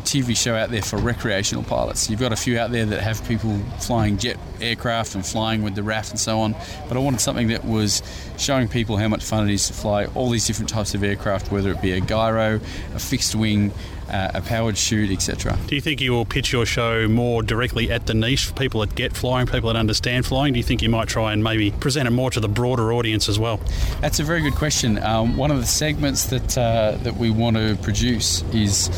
TV 0.00 0.36
show 0.36 0.54
out 0.54 0.70
there 0.70 0.82
for 0.82 0.98
recreational 0.98 1.64
pilots. 1.64 2.08
You've 2.08 2.20
got 2.20 2.32
a 2.32 2.36
few 2.36 2.58
out 2.58 2.70
there 2.70 2.86
that 2.86 3.00
have 3.00 3.26
people 3.26 3.58
flying 3.80 4.18
jet 4.18 4.38
aircraft 4.64 5.14
and 5.14 5.24
flying 5.24 5.62
with 5.62 5.74
the 5.74 5.82
RAF 5.82 6.10
and 6.10 6.18
so 6.18 6.40
on, 6.40 6.54
but 6.88 6.96
I 6.96 7.00
wanted 7.00 7.20
something 7.20 7.48
that 7.48 7.64
was 7.64 8.02
showing 8.38 8.68
people 8.68 8.96
how 8.96 9.08
much 9.08 9.24
fun 9.24 9.48
it 9.48 9.52
is 9.52 9.68
to 9.68 9.72
fly 9.74 10.06
all 10.14 10.30
these 10.30 10.46
different 10.46 10.68
types 10.68 10.94
of 10.94 11.02
aircraft, 11.02 11.52
whether 11.52 11.70
it 11.70 11.80
be 11.80 11.92
a 11.92 12.00
gyro, 12.00 12.60
a 12.94 12.98
fixed 12.98 13.34
wing, 13.34 13.72
uh, 14.08 14.30
a 14.34 14.42
powered 14.42 14.76
chute, 14.76 15.10
etc. 15.10 15.58
Do 15.66 15.74
you 15.74 15.80
think 15.80 16.00
you 16.00 16.12
will 16.12 16.24
pitch 16.24 16.52
your 16.52 16.66
show 16.66 17.08
more 17.08 17.42
directly 17.42 17.90
at 17.90 18.06
the 18.06 18.14
niche 18.14 18.46
for 18.46 18.54
people 18.54 18.80
that 18.80 18.94
get 18.94 19.16
flying, 19.16 19.46
people 19.46 19.72
that 19.72 19.78
understand 19.78 20.26
flying? 20.26 20.52
Do 20.52 20.58
you 20.58 20.64
think 20.64 20.82
you 20.82 20.88
might 20.88 21.08
try 21.08 21.32
and 21.32 21.42
maybe 21.42 21.70
present 21.70 22.06
it 22.06 22.10
more 22.10 22.30
to 22.30 22.40
the 22.40 22.48
broader 22.48 22.92
audience 22.92 23.28
as 23.28 23.38
well? 23.38 23.60
That's 24.00 24.20
a 24.20 24.24
very 24.24 24.42
good 24.42 24.54
question. 24.54 25.02
Um, 25.02 25.36
one 25.36 25.50
of 25.50 25.58
the 25.58 25.66
segments 25.66 26.26
that 26.26 26.58
uh, 26.58 26.98
that 27.02 27.16
we 27.16 27.30
want 27.30 27.56
to 27.56 27.78
produce 27.82 28.42
is 28.52 28.88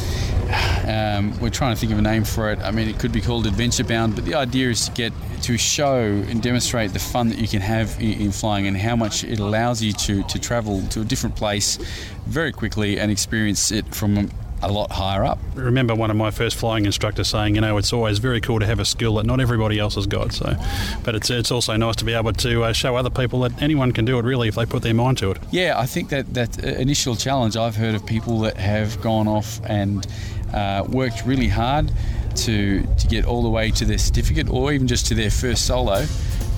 um, 0.87 1.39
we're 1.41 1.51
trying 1.51 1.75
to 1.75 1.81
think 1.81 1.93
of 1.93 1.99
a 1.99 2.03
name 2.03 2.25
for 2.25 2.51
it. 2.51 2.59
I 2.61 2.71
mean, 2.71 2.89
it 2.89 2.99
could 2.99 3.13
be 3.13 3.21
called 3.21 3.47
Adventure 3.47 3.85
Bound, 3.85 4.15
but 4.15 4.25
the 4.25 4.35
idea 4.35 4.71
is 4.71 4.87
to 4.87 4.93
get 4.93 5.13
to 5.43 5.56
show 5.59 5.99
and 5.99 6.43
demonstrate 6.43 6.93
the 6.93 6.99
fun 6.99 7.29
that 7.29 7.39
you 7.39 7.49
can 7.49 7.61
have 7.61 8.01
in, 8.01 8.21
in, 8.21 8.33
flying 8.33 8.67
and 8.67 8.77
how 8.77 8.97
much 8.97 9.25
it 9.25 9.39
allows 9.39 9.83
you 9.83 9.93
to, 9.93 10.23
to 10.25 10.39
travel 10.39 10.83
to 10.89 11.01
a 11.01 11.05
different 11.05 11.37
place 11.37 11.77
very 12.27 12.53
quickly 12.53 12.99
and 12.99 13.11
experience 13.11 13.71
it 13.71 13.95
from 13.95 14.31
a 14.63 14.73
lot 14.73 14.91
higher 14.91 15.25
up. 15.25 15.39
I 15.57 15.61
remember 15.61 15.95
one 15.95 16.11
of 16.11 16.17
my 16.17 16.31
first 16.31 16.57
flying 16.57 16.87
instructors 16.87 17.29
saying, 17.29 17.55
you 17.55 17.61
know, 17.61 17.77
it's 17.77 17.93
always 17.93 18.19
very 18.19 18.41
cool 18.41 18.59
to 18.59 18.67
have 18.67 18.81
a 18.81 18.85
skill 18.85 19.15
that 19.17 19.27
not 19.27 19.41
everybody 19.41 19.79
else 19.79 19.97
has 19.97 20.07
got. 20.07 20.33
So, 20.33 20.57
but 21.05 21.15
it's 21.15 21.31
it's 21.31 21.51
also 21.51 21.77
nice 21.77 21.97
to 21.97 22.05
be 22.05 22.15
able 22.15 22.33
to 22.33 22.65
uh, 22.65 22.73
show 22.73 22.97
other 22.97 23.11
people 23.11 23.41
that 23.41 23.61
anyone 23.63 23.93
can 23.93 24.05
do 24.05 24.19
it 24.19 24.25
really 24.25 24.49
if 24.49 24.55
they 24.55 24.67
put 24.67 24.83
their 24.83 24.95
mind 24.95 25.19
to 25.19 25.31
it. 25.31 25.39
Yeah, 25.51 25.79
I 25.79 25.87
think 25.87 26.09
that 26.09 26.35
that 26.35 26.59
initial 26.65 27.17
challenge 27.17 27.57
I've 27.57 27.77
heard 27.77 27.95
of 27.95 28.07
people 28.07 28.41
that 28.41 28.57
have 28.57 29.01
gone 29.03 29.29
off 29.29 29.61
and 29.65 30.07
uh, 30.53 30.85
worked 30.89 31.25
really 31.27 31.49
hard 31.49 31.91
to 32.37 32.83
to 32.83 33.07
get 33.09 33.25
all 33.25 33.43
the 33.43 33.51
way 33.51 33.71
to 33.71 33.85
their 33.85 33.99
certificate 33.99 34.49
or 34.49 34.73
even 34.73 34.87
just 34.87 35.07
to 35.07 35.15
their 35.15 35.31
first 35.31 35.67
solo 35.67 36.05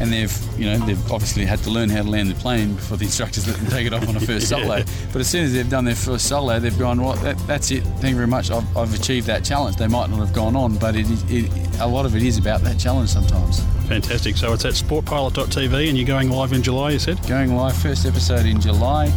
and 0.01 0.13
they've 0.13 0.59
you 0.59 0.67
know 0.67 0.79
they've 0.87 1.13
obviously 1.13 1.45
had 1.45 1.59
to 1.61 1.71
learn 1.71 1.89
how 1.89 2.03
to 2.03 2.09
land 2.09 2.31
the 2.31 2.35
plane 2.37 2.75
before 2.75 2.97
the 2.97 3.05
instructors 3.05 3.47
let 3.47 3.57
them 3.57 3.67
take 3.67 3.87
it 3.87 3.93
off 3.93 4.09
on 4.09 4.17
a 4.17 4.21
first 4.21 4.51
yeah. 4.51 4.59
solo. 4.59 4.85
But 5.13 5.21
as 5.21 5.29
soon 5.29 5.45
as 5.45 5.53
they've 5.53 5.69
done 5.69 5.85
their 5.85 5.95
first 5.95 6.29
solo, 6.29 6.59
they've 6.61 6.79
gone, 6.79 7.03
well, 7.03 7.15
that, 7.17 7.39
that's 7.47 7.71
it. 7.71 7.83
Thank 7.83 8.11
you 8.11 8.17
very 8.17 8.27
much. 8.27 8.51
I've, 8.51 8.77
I've, 8.77 8.95
achieved 8.95 9.27
that 9.27 9.45
challenge. 9.45 9.77
They 9.77 9.89
might 9.89 10.11
not 10.11 10.19
have 10.19 10.33
gone 10.33 10.57
on, 10.57 10.77
but 10.77 10.95
it, 10.97 11.07
it, 11.29 11.51
a 11.81 11.87
lot 11.87 12.07
of 12.07 12.15
it 12.15 12.23
is 12.23 12.39
about 12.39 12.61
that 12.63 12.79
challenge 12.79 13.11
sometimes. 13.11 13.61
Fantastic. 13.89 14.37
So 14.37 14.53
it's 14.53 14.65
at 14.65 14.75
sportpilot.tv, 14.75 15.89
and 15.89 15.99
you're 15.99 16.07
going 16.07 16.31
live 16.31 16.53
in 16.53 16.63
July. 16.63 16.91
You 16.91 16.99
said 16.99 17.25
going 17.27 17.55
live 17.55 17.77
first 17.77 18.07
episode 18.07 18.47
in 18.47 18.61
July. 18.61 19.13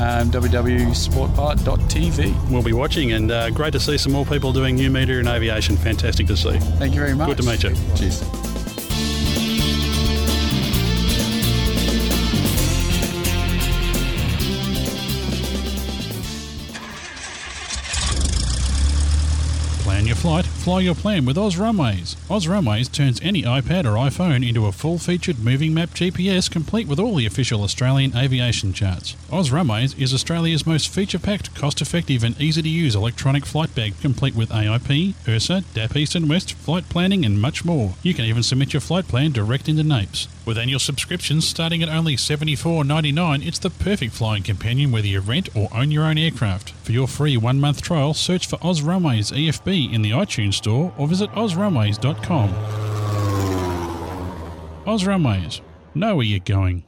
Um, 0.00 0.30
www.sportpilot.tv. 0.30 2.50
We'll 2.50 2.62
be 2.62 2.72
watching, 2.72 3.12
and 3.12 3.30
uh, 3.30 3.50
great 3.50 3.74
to 3.74 3.80
see 3.80 3.98
some 3.98 4.12
more 4.12 4.24
people 4.24 4.50
doing 4.50 4.74
new 4.74 4.90
media 4.90 5.18
and 5.18 5.28
aviation. 5.28 5.76
Fantastic 5.76 6.26
to 6.28 6.36
see. 6.36 6.58
Thank 6.58 6.94
you 6.94 7.00
very 7.00 7.14
much. 7.14 7.28
Good 7.28 7.36
to 7.36 7.42
meet 7.44 7.62
you. 7.62 7.74
Cheers. 7.96 8.49
Flight, 20.20 20.44
fly 20.44 20.80
your 20.80 20.94
plan 20.94 21.24
with 21.24 21.38
Oz 21.38 21.56
Runways. 21.56 22.14
Oz 22.28 22.46
Runways 22.46 22.90
turns 22.90 23.22
any 23.22 23.42
iPad 23.42 23.86
or 23.86 23.96
iPhone 23.96 24.46
into 24.46 24.66
a 24.66 24.70
full-featured 24.70 25.38
moving 25.38 25.72
map 25.72 25.88
GPS 25.94 26.50
complete 26.50 26.86
with 26.86 27.00
all 27.00 27.14
the 27.16 27.24
official 27.24 27.62
Australian 27.62 28.14
aviation 28.14 28.74
charts. 28.74 29.16
Oz 29.32 29.50
Runways 29.50 29.94
is 29.94 30.12
Australia's 30.12 30.66
most 30.66 30.90
feature-packed, 30.90 31.54
cost-effective 31.54 32.22
and 32.22 32.38
easy-to-use 32.38 32.94
electronic 32.94 33.46
flight 33.46 33.74
bag 33.74 33.98
complete 34.02 34.36
with 34.36 34.50
AIP, 34.50 35.14
ERSA, 35.24 35.64
DAP 35.72 35.96
East 35.96 36.14
and 36.14 36.28
West, 36.28 36.52
flight 36.52 36.86
planning 36.90 37.24
and 37.24 37.40
much 37.40 37.64
more. 37.64 37.94
You 38.02 38.12
can 38.12 38.26
even 38.26 38.42
submit 38.42 38.74
your 38.74 38.82
flight 38.82 39.08
plan 39.08 39.32
direct 39.32 39.70
into 39.70 39.84
NAIPS. 39.84 40.28
With 40.46 40.56
annual 40.58 40.80
subscriptions 40.80 41.46
starting 41.46 41.82
at 41.82 41.88
only 41.88 42.16
$74.99, 42.16 43.46
it's 43.46 43.58
the 43.58 43.70
perfect 43.70 44.14
flying 44.14 44.42
companion 44.42 44.90
whether 44.90 45.06
you 45.06 45.20
rent 45.20 45.54
or 45.54 45.68
own 45.72 45.90
your 45.90 46.04
own 46.04 46.18
aircraft. 46.18 46.70
For 46.70 46.92
your 46.92 47.06
free 47.06 47.36
one-month 47.36 47.82
trial, 47.82 48.14
search 48.14 48.46
for 48.46 48.58
Oz 48.62 48.82
Runways 48.82 49.30
EFB 49.30 49.92
in 49.92 50.02
the 50.02 50.10
iTunes 50.10 50.54
Store 50.54 50.92
or 50.96 51.06
visit 51.06 51.30
ozrunways.com. 51.32 52.50
Oz 54.86 55.06
Runways. 55.06 55.60
Know 55.94 56.16
where 56.16 56.26
you're 56.26 56.40
going. 56.40 56.84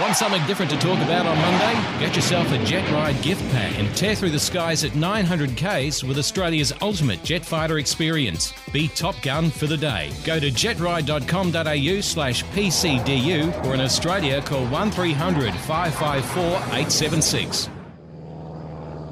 Want 0.00 0.14
something 0.14 0.44
different 0.46 0.70
to 0.72 0.76
talk 0.76 0.98
about 0.98 1.24
on 1.24 1.38
Monday? 1.38 2.04
Get 2.04 2.14
yourself 2.14 2.52
a 2.52 2.62
Jet 2.64 2.86
Ride 2.92 3.20
gift 3.22 3.40
pack 3.50 3.78
and 3.78 3.96
tear 3.96 4.14
through 4.14 4.28
the 4.28 4.38
skies 4.38 4.84
at 4.84 4.94
900 4.94 5.56
Ks 5.56 6.04
with 6.04 6.18
Australia's 6.18 6.70
ultimate 6.82 7.22
jet 7.24 7.42
fighter 7.42 7.78
experience. 7.78 8.52
Be 8.74 8.88
Top 8.88 9.14
Gun 9.22 9.48
for 9.48 9.66
the 9.66 9.76
day. 9.76 10.10
Go 10.24 10.38
to 10.38 10.50
jetride.com.au 10.50 12.00
slash 12.02 12.44
PCDU 12.44 13.64
or 13.64 13.72
in 13.72 13.80
Australia 13.80 14.42
call 14.42 14.66
1300 14.66 15.54
554 15.54 16.42
876. 16.44 17.75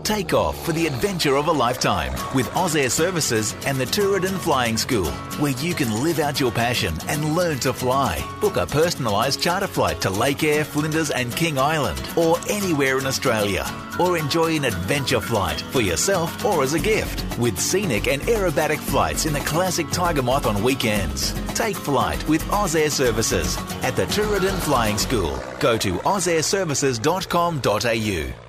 Take 0.05 0.32
off 0.34 0.62
for 0.66 0.72
the 0.72 0.86
adventure 0.86 1.36
of 1.36 1.48
a 1.48 1.52
lifetime 1.52 2.12
with 2.34 2.55
Oz 2.55 2.76
Air 2.76 2.90
Services 2.90 3.55
and 3.64 3.78
the 3.78 3.86
Tooradin 3.86 4.38
Flying 4.38 4.76
School, 4.76 5.11
where 5.40 5.52
you 5.52 5.72
can 5.72 6.02
live 6.02 6.18
out 6.18 6.38
your 6.38 6.52
passion 6.52 6.92
and 7.09 7.34
learn 7.34 7.59
to 7.61 7.72
fly. 7.72 8.22
Book 8.38 8.57
a 8.57 8.66
personalised 8.66 9.40
charter 9.40 9.66
flight 9.66 10.02
to 10.02 10.11
Lake 10.11 10.44
Eyre, 10.44 10.62
Flinders, 10.62 11.11
and 11.11 11.34
King 11.34 11.59
Island, 11.59 12.07
or 12.18 12.36
anywhere 12.50 12.98
in 12.98 13.07
Australia. 13.07 13.64
Or 13.98 14.18
enjoy 14.18 14.57
an 14.57 14.66
adventure 14.66 15.22
flight 15.22 15.62
for 15.62 15.80
yourself 15.80 16.44
or 16.44 16.62
as 16.62 16.74
a 16.74 16.78
gift 16.78 17.24
with 17.38 17.59
scenic 17.59 18.07
and 18.07 18.20
aerobatic 18.24 18.80
flights 18.80 19.24
in 19.24 19.32
the 19.32 19.40
classic 19.40 19.88
Tiger 19.90 20.22
Moth 20.22 20.44
on 20.44 20.62
weekends. 20.62 21.32
Take 21.55 21.76
flight 21.76 22.28
with 22.28 22.46
Oz 22.52 22.76
Air 22.76 22.90
Services 22.90 23.57
at 23.82 23.96
the 23.96 24.05
Tooradin 24.05 24.59
Flying 24.64 24.98
School. 24.98 25.42
Go 25.61 25.78
to 25.78 25.94
ozairservices.com.au. 25.94 28.43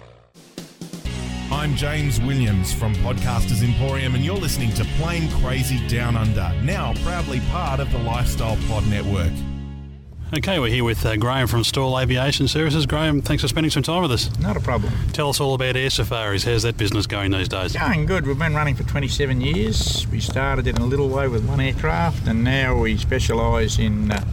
I'm 1.66 1.76
James 1.76 2.22
Williams 2.22 2.72
from 2.72 2.94
Podcasters 2.94 3.64
Emporium, 3.64 4.14
and 4.14 4.24
you're 4.24 4.38
listening 4.38 4.72
to 4.76 4.86
Plane 5.00 5.28
Crazy 5.42 5.80
Down 5.88 6.16
Under, 6.16 6.54
now 6.62 6.94
proudly 7.02 7.40
part 7.50 7.80
of 7.80 7.92
the 7.92 7.98
Lifestyle 7.98 8.56
Pod 8.68 8.86
Network. 8.88 9.32
Okay, 10.38 10.60
we're 10.60 10.70
here 10.70 10.84
with 10.84 11.04
uh, 11.04 11.16
Graham 11.16 11.48
from 11.48 11.64
Stawell 11.64 12.00
Aviation 12.00 12.48
Services. 12.48 12.86
Graham, 12.86 13.20
thanks 13.20 13.42
for 13.42 13.48
spending 13.48 13.72
some 13.72 13.82
time 13.82 14.04
with 14.04 14.12
us. 14.12 14.30
Not 14.38 14.56
a 14.56 14.60
problem. 14.60 14.94
Tell 15.12 15.30
us 15.30 15.40
all 15.40 15.56
about 15.56 15.76
air 15.76 15.90
safaris. 15.90 16.44
How's 16.44 16.62
that 16.62 16.78
business 16.78 17.08
going 17.08 17.32
these 17.32 17.50
days? 17.50 17.74
Going 17.74 18.06
good. 18.06 18.28
We've 18.28 18.38
been 18.38 18.54
running 18.54 18.76
for 18.76 18.84
27 18.84 19.42
years. 19.42 20.06
We 20.12 20.20
started 20.20 20.68
in 20.68 20.78
a 20.78 20.86
little 20.86 21.10
way 21.10 21.28
with 21.28 21.48
one 21.48 21.60
aircraft, 21.60 22.28
and 22.28 22.44
now 22.44 22.78
we 22.78 22.96
specialise 22.96 23.80
in 23.80 24.12
uh, 24.12 24.24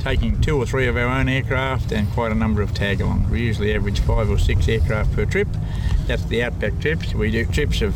taking 0.00 0.40
two 0.40 0.60
or 0.60 0.66
three 0.66 0.88
of 0.88 0.96
our 0.96 1.06
own 1.06 1.28
aircraft 1.28 1.92
and 1.92 2.10
quite 2.10 2.32
a 2.32 2.34
number 2.34 2.60
of 2.60 2.74
tag 2.74 2.98
alongs. 2.98 3.30
We 3.30 3.40
usually 3.42 3.72
average 3.72 4.00
five 4.00 4.28
or 4.28 4.36
six 4.36 4.66
aircraft 4.66 5.12
per 5.12 5.26
trip. 5.26 5.46
That's 6.06 6.24
the 6.26 6.42
outback 6.42 6.78
trips. 6.80 7.14
We 7.14 7.30
do 7.30 7.44
trips 7.46 7.80
of 7.82 7.94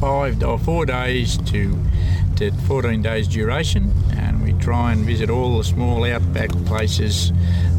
five 0.00 0.42
or 0.42 0.58
four 0.58 0.86
days 0.86 1.38
to 1.52 1.78
to 2.36 2.50
14 2.66 3.00
days 3.00 3.28
duration, 3.28 3.92
and 4.16 4.42
we 4.42 4.52
try 4.54 4.90
and 4.92 5.04
visit 5.04 5.30
all 5.30 5.56
the 5.58 5.62
small 5.64 6.04
outback 6.04 6.50
places 6.66 7.32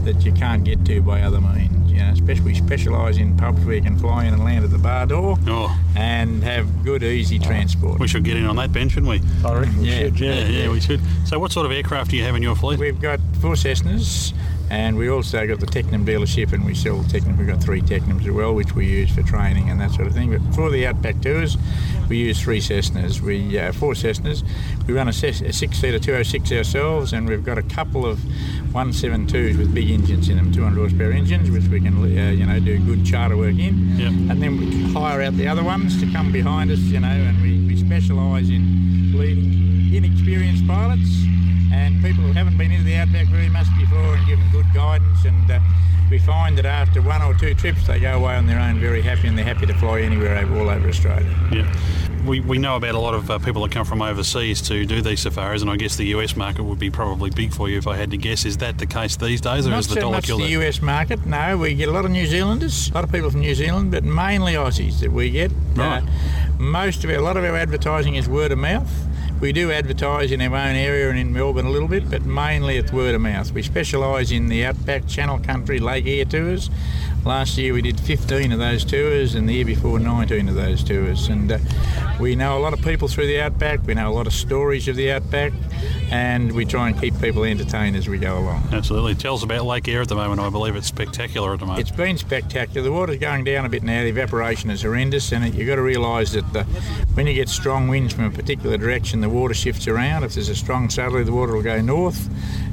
that 0.05 0.23
you 0.23 0.31
can't 0.31 0.63
get 0.63 0.85
to 0.85 1.01
by 1.01 1.21
other 1.21 1.41
means. 1.41 1.91
You 1.91 1.97
know, 1.99 2.11
especially 2.11 2.45
we 2.45 2.55
specialise 2.55 3.17
in 3.17 3.35
pubs 3.35 3.63
where 3.65 3.75
you 3.75 3.81
can 3.81 3.97
fly 3.99 4.25
in 4.25 4.33
and 4.33 4.43
land 4.45 4.63
at 4.63 4.71
the 4.71 4.77
bar 4.77 5.05
door 5.05 5.37
Oh, 5.47 5.77
and 5.97 6.41
have 6.43 6.83
good, 6.85 7.03
easy 7.03 7.37
transport. 7.39 7.99
we 7.99 8.07
should 8.07 8.23
get 8.23 8.37
in 8.37 8.45
on 8.45 8.55
that 8.55 8.71
bench, 8.71 8.93
shouldn't 8.93 9.09
we? 9.09 9.21
I 9.47 9.53
reckon 9.59 9.77
we 9.81 9.89
yeah, 9.89 9.99
should, 9.99 10.19
yeah, 10.21 10.33
yeah. 10.35 10.47
yeah, 10.63 10.69
we 10.71 10.79
should. 10.79 11.01
So, 11.25 11.37
what 11.37 11.51
sort 11.51 11.65
of 11.65 11.71
aircraft 11.73 12.11
do 12.11 12.17
you 12.17 12.23
have 12.23 12.35
in 12.35 12.41
your 12.43 12.55
fleet? 12.55 12.79
We've 12.79 12.99
got 13.01 13.19
four 13.41 13.53
Cessnas, 13.55 14.33
and 14.69 14.97
we 14.97 15.09
also 15.09 15.45
got 15.45 15.59
the 15.59 15.65
Tecnam 15.65 16.05
dealership, 16.05 16.53
and 16.53 16.65
we 16.65 16.73
sell 16.73 16.97
Tecnam. 17.03 17.37
We've 17.37 17.47
got 17.47 17.61
three 17.61 17.81
Tecnams 17.81 18.21
as 18.21 18.31
well, 18.31 18.53
which 18.53 18.73
we 18.73 18.87
use 18.87 19.13
for 19.13 19.21
training 19.23 19.69
and 19.69 19.79
that 19.81 19.91
sort 19.91 20.07
of 20.07 20.13
thing. 20.13 20.31
But 20.31 20.55
for 20.55 20.69
the 20.69 20.87
outback 20.87 21.21
tours, 21.21 21.57
we 22.09 22.17
use 22.17 22.41
three 22.41 22.59
Cessnas. 22.59 23.21
We 23.21 23.59
uh, 23.59 23.71
four 23.71 23.93
Cessnas. 23.93 24.43
We 24.87 24.93
run 24.93 25.07
a, 25.07 25.11
a 25.11 25.53
six-seater 25.53 25.99
206 25.99 26.51
ourselves, 26.51 27.13
and 27.13 27.27
we've 27.27 27.43
got 27.43 27.57
a 27.57 27.63
couple 27.63 28.05
of 28.05 28.19
172s 28.73 29.57
with 29.57 29.73
big 29.73 29.89
engines 29.89 30.29
in 30.29 30.37
them, 30.37 30.51
200 30.51 30.77
horsepower 30.77 31.11
engines, 31.11 31.49
which 31.51 31.67
we 31.67 31.79
can 31.79 31.97
uh, 31.97 32.31
you 32.31 32.45
know 32.45 32.59
do 32.59 32.79
good 32.79 33.05
charter 33.05 33.37
work 33.37 33.57
in. 33.57 33.97
Yep. 33.97 34.31
And 34.31 34.41
then 34.41 34.57
we 34.57 34.91
hire 34.93 35.21
out 35.21 35.37
the 35.37 35.47
other 35.47 35.63
ones 35.63 35.99
to 36.01 36.11
come 36.11 36.31
behind 36.31 36.71
us, 36.71 36.79
you 36.79 36.99
know, 36.99 37.07
and 37.07 37.41
we, 37.41 37.65
we 37.67 37.77
specialise 37.77 38.49
in 38.49 39.13
leading 39.15 39.65
inexperienced 39.95 40.67
pilots 40.67 41.25
and 41.71 42.03
people 42.03 42.23
who 42.23 42.33
haven't 42.33 42.57
been 42.57 42.71
into 42.71 42.83
the 42.83 42.95
outback 42.95 43.27
very 43.27 43.49
much 43.49 43.67
before 43.77 44.15
and 44.15 44.25
give 44.25 44.39
them 44.39 44.51
good 44.55 44.73
guidance 44.73 45.25
and 45.25 45.51
uh, 45.51 45.59
we 46.09 46.17
find 46.19 46.57
that 46.57 46.65
after 46.65 47.01
one 47.01 47.21
or 47.21 47.33
two 47.33 47.53
trips 47.55 47.87
they 47.87 47.99
go 47.99 48.17
away 48.17 48.35
on 48.35 48.45
their 48.45 48.59
own 48.59 48.79
very 48.79 49.01
happy 49.01 49.27
and 49.27 49.37
they're 49.37 49.43
happy 49.45 49.65
to 49.65 49.73
fly 49.75 49.99
anywhere 50.01 50.37
over, 50.37 50.59
all 50.59 50.69
over 50.69 50.87
Australia. 50.87 51.27
Yeah. 51.51 51.75
We, 52.25 52.39
we 52.39 52.57
know 52.57 52.75
about 52.75 52.95
a 52.95 52.99
lot 52.99 53.13
of 53.13 53.29
uh, 53.29 53.37
people 53.39 53.61
that 53.63 53.71
come 53.71 53.85
from 53.85 54.01
overseas 54.01 54.59
to 54.63 54.83
do 54.85 54.99
these 55.01 55.19
safaris, 55.19 55.61
and 55.61 55.69
I 55.69 55.75
guess 55.75 55.95
the 55.95 56.05
US 56.15 56.35
market 56.35 56.63
would 56.63 56.79
be 56.79 56.89
probably 56.89 57.29
big 57.29 57.53
for 57.53 57.69
you 57.69 57.77
if 57.77 57.85
I 57.85 57.95
had 57.97 58.09
to 58.11 58.17
guess. 58.17 58.45
Is 58.45 58.57
that 58.57 58.79
the 58.79 58.87
case 58.87 59.15
these 59.15 59.41
days, 59.41 59.67
or 59.67 59.69
Not 59.69 59.75
has 59.75 59.87
the 59.87 59.95
so 59.95 59.99
dollar 60.01 60.15
much 60.15 60.25
killed 60.25 60.41
the? 60.41 60.47
US 60.59 60.81
market, 60.81 61.23
no. 61.27 61.55
We 61.57 61.75
get 61.75 61.87
a 61.87 61.91
lot 61.91 62.03
of 62.05 62.09
New 62.09 62.25
Zealanders, 62.25 62.89
a 62.89 62.93
lot 62.95 63.03
of 63.03 63.11
people 63.11 63.29
from 63.29 63.41
New 63.41 63.53
Zealand, 63.53 63.91
but 63.91 64.03
mainly 64.03 64.53
Aussies 64.53 65.01
that 65.01 65.11
we 65.11 65.29
get. 65.29 65.51
Right. 65.75 66.01
Uh, 66.01 66.05
most 66.57 67.03
of 67.03 67.11
our, 67.11 67.17
a 67.17 67.21
lot 67.21 67.37
of 67.37 67.43
our 67.43 67.55
advertising 67.55 68.15
is 68.15 68.27
word 68.27 68.51
of 68.51 68.57
mouth. 68.57 68.91
We 69.41 69.51
do 69.51 69.69
advertise 69.69 70.31
in 70.31 70.41
our 70.41 70.55
own 70.55 70.75
area 70.75 71.09
and 71.09 71.19
in 71.19 71.33
Melbourne 71.33 71.65
a 71.65 71.69
little 71.69 71.89
bit, 71.89 72.09
but 72.09 72.25
mainly 72.25 72.77
it's 72.77 72.93
word 72.93 73.15
of 73.15 73.21
mouth. 73.21 73.51
We 73.51 73.61
specialise 73.63 74.31
in 74.31 74.47
the 74.47 74.63
outback, 74.63 75.07
Channel 75.07 75.39
Country, 75.39 75.77
Lake 75.77 76.05
Eyre 76.07 76.23
tours. 76.23 76.69
Last 77.25 77.57
year 77.57 77.73
we 77.73 77.81
did 77.81 77.99
15 77.99 78.51
of 78.51 78.59
those 78.59 78.85
tours, 78.85 79.33
and 79.33 79.49
the 79.49 79.53
year 79.53 79.65
before 79.65 79.97
19 79.97 80.47
of 80.47 80.53
those 80.53 80.83
tours. 80.83 81.27
And 81.27 81.51
uh, 81.51 81.57
we 82.19 82.35
know 82.35 82.55
a 82.55 82.61
lot 82.61 82.71
of 82.71 82.83
people 82.83 83.07
through 83.07 83.25
the 83.25 83.41
outback. 83.41 83.79
We 83.87 83.95
know 83.95 84.11
a 84.11 84.13
lot 84.13 84.27
of 84.27 84.33
stories 84.33 84.87
of 84.87 84.95
the 84.95 85.11
outback, 85.11 85.51
and 86.11 86.51
we 86.51 86.65
try 86.65 86.87
and 86.87 87.01
keep 87.01 87.19
people 87.19 87.43
entertained 87.43 87.95
as 87.95 88.07
we 88.07 88.19
go 88.19 88.37
along. 88.37 88.69
Absolutely. 88.71 89.15
Tell 89.15 89.33
us 89.33 89.41
about 89.41 89.65
Lake 89.65 89.87
Eyre 89.87 90.03
at 90.03 90.07
the 90.07 90.15
moment. 90.15 90.39
I 90.39 90.51
believe 90.51 90.75
it's 90.75 90.85
spectacular 90.85 91.53
at 91.53 91.61
the 91.61 91.65
moment. 91.65 91.87
It's 91.87 91.97
been 91.97 92.19
spectacular. 92.19 92.83
The 92.83 92.91
water's 92.91 93.17
going 93.17 93.43
down 93.43 93.65
a 93.65 93.69
bit 93.69 93.81
now. 93.81 94.03
The 94.03 94.09
evaporation 94.09 94.69
is 94.69 94.83
horrendous, 94.83 95.31
and 95.31 95.51
you've 95.55 95.67
got 95.67 95.77
to 95.77 95.81
realise 95.81 96.33
that 96.33 96.53
the, 96.53 96.63
when 97.15 97.25
you 97.25 97.33
get 97.33 97.49
strong 97.49 97.87
winds 97.87 98.13
from 98.13 98.25
a 98.25 98.31
particular 98.31 98.77
direction, 98.77 99.21
the 99.21 99.29
water 99.29 99.55
shifts 99.55 99.87
around. 99.87 100.23
If 100.23 100.35
there's 100.35 100.49
a 100.49 100.55
strong 100.55 100.91
southerly, 100.91 101.23
the 101.23 101.33
water 101.33 101.53
will 101.53 101.63
go 101.63 101.81
north, 101.81 102.29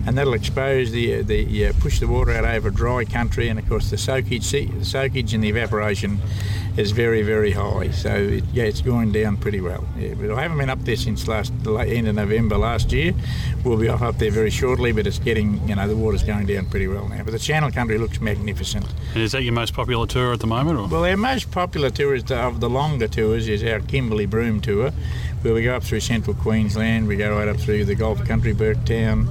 and 0.07 0.18
that'll 0.18 0.34
expose 0.34 0.90
the 0.90 1.22
the 1.22 1.66
uh, 1.66 1.72
push 1.80 2.00
the 2.00 2.09
water 2.09 2.32
out 2.32 2.44
over 2.44 2.70
dry 2.70 3.05
country. 3.05 3.48
And 3.48 3.59
of 3.59 3.68
course, 3.68 3.90
the 3.90 3.98
soakage, 3.98 4.50
the 4.50 4.84
soakage 4.84 5.34
and 5.34 5.42
the 5.42 5.48
evaporation 5.48 6.18
is 6.76 6.90
very 6.90 7.22
very 7.22 7.53
high. 7.53 7.90
So 7.90 8.14
it, 8.14 8.44
yeah, 8.53 8.64
it's 8.64 8.80
going 8.80 9.12
down 9.12 9.36
pretty 9.36 9.61
well. 9.61 9.86
Yeah, 9.98 10.14
but 10.14 10.30
I 10.32 10.42
haven't 10.42 10.59
been 10.59 10.70
up 10.70 10.80
there 10.80 10.96
since 10.96 11.28
last 11.28 11.53
end 11.66 12.09
of 12.09 12.14
November 12.14 12.57
last 12.57 12.92
year. 12.92 13.12
We'll 13.64 13.78
be 13.78 13.88
off 13.88 14.03
up 14.03 14.18
there 14.18 14.30
very 14.30 14.50
shortly, 14.50 14.92
but 14.92 15.07
it's 15.07 15.18
getting 15.18 15.66
you 15.68 15.76
know 15.76 15.86
the 15.86 15.96
water's 15.96 16.22
going 16.22 16.46
down 16.46 16.66
pretty 16.66 16.88
well 16.88 17.09
now. 17.09 17.22
But 17.22 17.32
the 17.32 17.38
Channel 17.38 17.70
Country 17.70 17.98
looks 17.98 18.20
magnificent. 18.20 18.86
And 19.14 19.22
is 19.22 19.32
that 19.32 19.42
your 19.42 19.53
most 19.53 19.74
popular 19.74 20.07
tour 20.07 20.32
at 20.32 20.40
the 20.40 20.46
moment? 20.46 20.78
Or? 20.78 20.88
Well, 20.88 21.05
our 21.05 21.16
most 21.16 21.50
popular 21.50 21.90
tour 21.90 22.14
is 22.14 22.24
the, 22.24 22.36
of 22.36 22.61
the 22.61 22.70
longer 22.70 23.09
tours 23.09 23.48
is 23.48 23.62
our 23.62 23.80
Kimberley 23.80 24.26
Broome 24.26 24.61
tour, 24.61 24.90
where 25.42 25.55
we 25.55 25.62
go 25.62 25.76
up 25.76 25.82
through 25.82 26.00
central 26.00 26.34
Queensland, 26.34 27.07
we 27.07 27.16
go 27.16 27.36
right 27.36 27.48
up 27.48 27.57
through 27.57 27.84
the 27.84 27.94
Gulf 27.94 28.24
Country, 28.24 28.55
Burketown, 28.55 29.28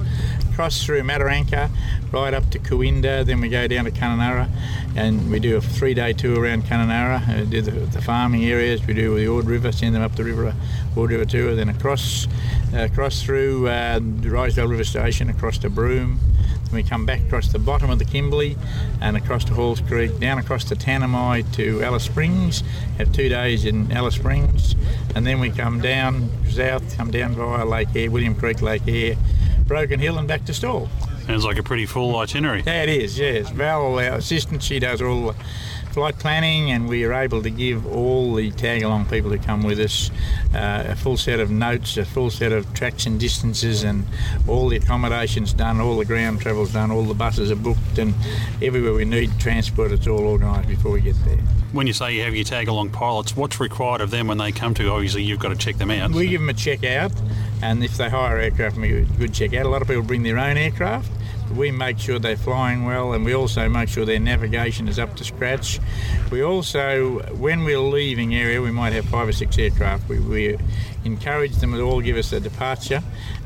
cross 0.54 0.84
through 0.84 1.02
Mataranka, 1.02 1.70
right 2.12 2.34
up 2.34 2.48
to 2.50 2.58
Cooinda, 2.58 3.24
then 3.24 3.40
we 3.40 3.48
go 3.48 3.66
down 3.66 3.84
to 3.84 3.90
Kununurra, 3.90 4.48
and 4.96 5.30
we 5.30 5.38
do 5.38 5.56
a 5.56 5.60
three-day 5.60 6.12
tour 6.12 6.40
around 6.40 6.64
Kununurra, 6.64 7.28
uh, 7.28 7.44
do 7.44 7.60
the, 7.60 7.70
the 7.70 8.02
farming 8.02 8.44
areas, 8.44 8.86
we 8.86 8.94
do 8.94 9.14
the 9.16 9.26
Ord 9.26 9.46
River, 9.46 9.72
send 9.72 9.94
them 9.94 10.02
up 10.02 10.14
the 10.16 10.24
river, 10.24 10.54
Ord 10.96 11.10
River 11.10 11.24
tour, 11.24 11.54
then 11.54 11.68
across, 11.68 12.26
uh, 12.74 12.80
across 12.80 13.22
through 13.22 13.68
uh, 13.68 13.98
the 13.98 14.30
Rysdale 14.30 14.68
River 14.68 14.84
Station, 14.84 15.30
across 15.30 15.58
to 15.58 15.70
Broome, 15.70 16.18
then 16.72 16.74
we 16.74 16.82
come 16.82 17.04
back 17.04 17.20
across 17.20 17.52
the 17.52 17.58
bottom 17.58 17.90
of 17.90 17.98
the 17.98 18.04
Kimberley 18.04 18.56
and 19.00 19.16
across 19.16 19.44
to 19.44 19.54
Halls 19.54 19.80
Creek, 19.80 20.18
down 20.18 20.38
across 20.38 20.64
to 20.64 20.74
Tanami 20.74 21.50
to 21.54 21.82
Alice 21.82 22.04
Springs, 22.04 22.62
have 22.98 23.12
two 23.12 23.28
days 23.28 23.64
in 23.64 23.92
Alice 23.92 24.14
Springs, 24.14 24.74
and 25.14 25.26
then 25.26 25.40
we 25.40 25.50
come 25.50 25.80
down 25.80 26.30
south, 26.48 26.96
come 26.96 27.10
down 27.10 27.34
via 27.34 27.64
Lake 27.64 27.88
Eyre, 27.94 28.10
William 28.10 28.34
Creek 28.34 28.62
Lake 28.62 28.82
Eyre, 28.86 29.16
Broken 29.72 29.98
Hill 29.98 30.18
and 30.18 30.28
back 30.28 30.44
to 30.44 30.52
Stawell. 30.52 30.86
Sounds 31.24 31.46
like 31.46 31.56
a 31.56 31.62
pretty 31.62 31.86
full 31.86 32.14
itinerary. 32.18 32.62
Yeah, 32.66 32.82
it 32.82 32.90
is, 32.90 33.18
yes. 33.18 33.48
Val, 33.48 33.98
our 33.98 34.16
assistant, 34.18 34.62
she 34.62 34.78
does 34.78 35.00
all 35.00 35.28
the 35.28 35.34
flight 35.92 36.18
planning, 36.18 36.70
and 36.70 36.88
we 36.88 37.04
are 37.04 37.12
able 37.12 37.42
to 37.42 37.50
give 37.50 37.86
all 37.86 38.34
the 38.34 38.50
tag 38.52 38.82
along 38.82 39.06
people 39.06 39.30
who 39.30 39.38
come 39.38 39.62
with 39.62 39.78
us 39.78 40.10
uh, 40.54 40.84
a 40.88 40.96
full 40.96 41.16
set 41.16 41.38
of 41.38 41.50
notes, 41.50 41.96
a 41.96 42.04
full 42.04 42.30
set 42.30 42.50
of 42.50 42.72
tracks 42.74 43.06
and 43.06 43.20
distances, 43.20 43.82
and 43.82 44.04
all 44.48 44.68
the 44.68 44.76
accommodations 44.76 45.52
done, 45.52 45.80
all 45.80 45.96
the 45.96 46.04
ground 46.04 46.40
travel's 46.40 46.72
done, 46.72 46.90
all 46.90 47.02
the 47.02 47.14
buses 47.14 47.50
are 47.50 47.56
booked, 47.56 47.98
and 47.98 48.14
everywhere 48.62 48.94
we 48.94 49.04
need 49.04 49.30
transport, 49.38 49.92
it's 49.92 50.06
all 50.06 50.26
organised 50.26 50.68
before 50.68 50.92
we 50.92 51.00
get 51.00 51.16
there. 51.24 51.38
When 51.72 51.86
you 51.86 51.92
say 51.92 52.14
you 52.14 52.22
have 52.22 52.34
your 52.34 52.44
tag 52.44 52.68
along 52.68 52.90
pilots, 52.90 53.36
what's 53.36 53.60
required 53.60 54.00
of 54.00 54.10
them 54.10 54.26
when 54.28 54.38
they 54.38 54.52
come 54.52 54.74
to? 54.74 54.90
Obviously, 54.90 55.22
you've 55.22 55.40
got 55.40 55.48
to 55.48 55.56
check 55.56 55.76
them 55.76 55.90
out. 55.90 56.10
We 56.10 56.28
give 56.28 56.40
them 56.40 56.48
a 56.48 56.54
check 56.54 56.84
out, 56.84 57.12
and 57.62 57.82
if 57.84 57.96
they 57.96 58.08
hire 58.08 58.38
aircraft, 58.38 58.76
we 58.76 59.02
good 59.18 59.32
check 59.32 59.54
out. 59.54 59.66
A 59.66 59.68
lot 59.68 59.82
of 59.82 59.88
people 59.88 60.02
bring 60.02 60.22
their 60.22 60.38
own 60.38 60.56
aircraft. 60.56 61.10
We 61.56 61.70
make 61.70 61.98
sure 61.98 62.18
they're 62.18 62.36
flying 62.36 62.84
well, 62.84 63.12
and 63.12 63.24
we 63.24 63.34
also 63.34 63.68
make 63.68 63.88
sure 63.88 64.04
their 64.04 64.18
navigation 64.18 64.88
is 64.88 64.98
up 64.98 65.16
to 65.16 65.24
scratch. 65.24 65.80
We 66.30 66.42
also, 66.42 67.20
when 67.36 67.64
we're 67.64 67.78
leaving 67.78 68.34
area, 68.34 68.60
we 68.60 68.70
might 68.70 68.92
have 68.94 69.04
five 69.06 69.28
or 69.28 69.32
six 69.32 69.58
aircraft. 69.58 70.08
We, 70.08 70.18
we 70.18 70.58
encourage 71.04 71.56
them 71.56 71.72
to 71.72 71.80
all 71.82 72.00
give 72.00 72.16
us 72.16 72.32
a 72.32 72.40
departure 72.40 73.02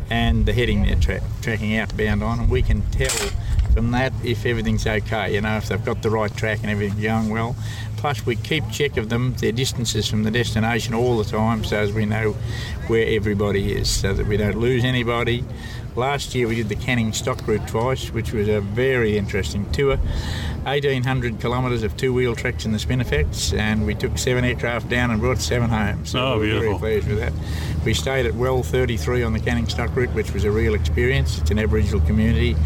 and 0.09 0.47
the 0.47 0.53
heading 0.53 0.85
they're 0.85 0.97
tra- 0.97 1.23
tracking 1.43 1.77
outbound 1.77 2.23
on, 2.23 2.39
and 2.41 2.51
we 2.51 2.63
can 2.63 2.83
tell 2.91 3.31
from 3.73 3.91
that 3.91 4.13
if 4.25 4.47
everything's 4.47 4.87
okay. 4.87 5.35
You 5.35 5.41
know, 5.41 5.57
if 5.57 5.69
they've 5.69 5.85
got 5.85 6.03
the 6.03 6.11
right 6.11 6.35
track 6.35 6.61
and 6.63 6.71
everything's 6.71 7.03
going 7.03 7.29
well. 7.31 7.57
Plus, 7.97 8.25
we 8.25 8.37
keep 8.37 8.69
check 8.71 8.97
of 8.97 9.09
them, 9.09 9.35
their 9.35 9.53
distances 9.53 10.09
from 10.09 10.23
the 10.23 10.31
destination 10.31 10.95
all 10.95 11.19
the 11.19 11.25
time, 11.25 11.65
so 11.65 11.77
as 11.77 11.93
we 11.93 12.07
know 12.07 12.33
where 12.87 13.07
everybody 13.07 13.73
is, 13.73 13.91
so 13.91 14.15
that 14.15 14.27
we 14.27 14.37
don't 14.37 14.57
lose 14.57 14.85
anybody. 14.85 15.45
Last 15.97 16.35
year 16.35 16.47
we 16.47 16.57
did 16.57 16.69
the 16.69 16.77
Canning 16.77 17.13
Stock 17.15 17.47
Route 17.49 17.67
twice, 17.67 18.11
which 18.13 18.33
was 18.33 18.49
a 18.49 18.61
very 18.61 19.17
interesting 19.17 19.71
tour. 19.73 19.97
1,800 20.65 21.41
kilometres 21.41 21.83
of 21.85 21.97
two-wheel 21.97 22.35
tracks 22.37 22.67
in 22.67 22.73
the 22.73 22.79
Spinifex, 22.79 23.57
and 23.57 23.87
we 23.87 23.95
took 23.95 24.19
seven 24.19 24.45
aircraft 24.45 24.91
down 24.91 25.11
and 25.11 25.21
brought 25.21 25.39
seven 25.39 25.71
home. 25.71 26.05
So 26.05 26.19
Oh, 26.19 26.39
we 26.39 26.53
were 26.53 26.61
beautiful. 26.61 26.79
very 26.81 27.01
pleased 27.01 27.09
with 27.09 27.19
that. 27.21 27.33
We 27.85 27.95
stayed 27.95 28.27
at 28.27 28.35
Well 28.35 28.63
33 28.63 29.23
on 29.23 29.33
the 29.33 29.41
Canning 29.41 29.67
Stock 29.69 29.95
Route, 29.97 30.13
which 30.13 30.33
was 30.35 30.45
a 30.45 30.51
real 30.51 30.75
experience. 30.75 31.39
It's 31.39 31.51
an 31.51 31.59
Aboriginal 31.59 32.01
community, 32.01 32.57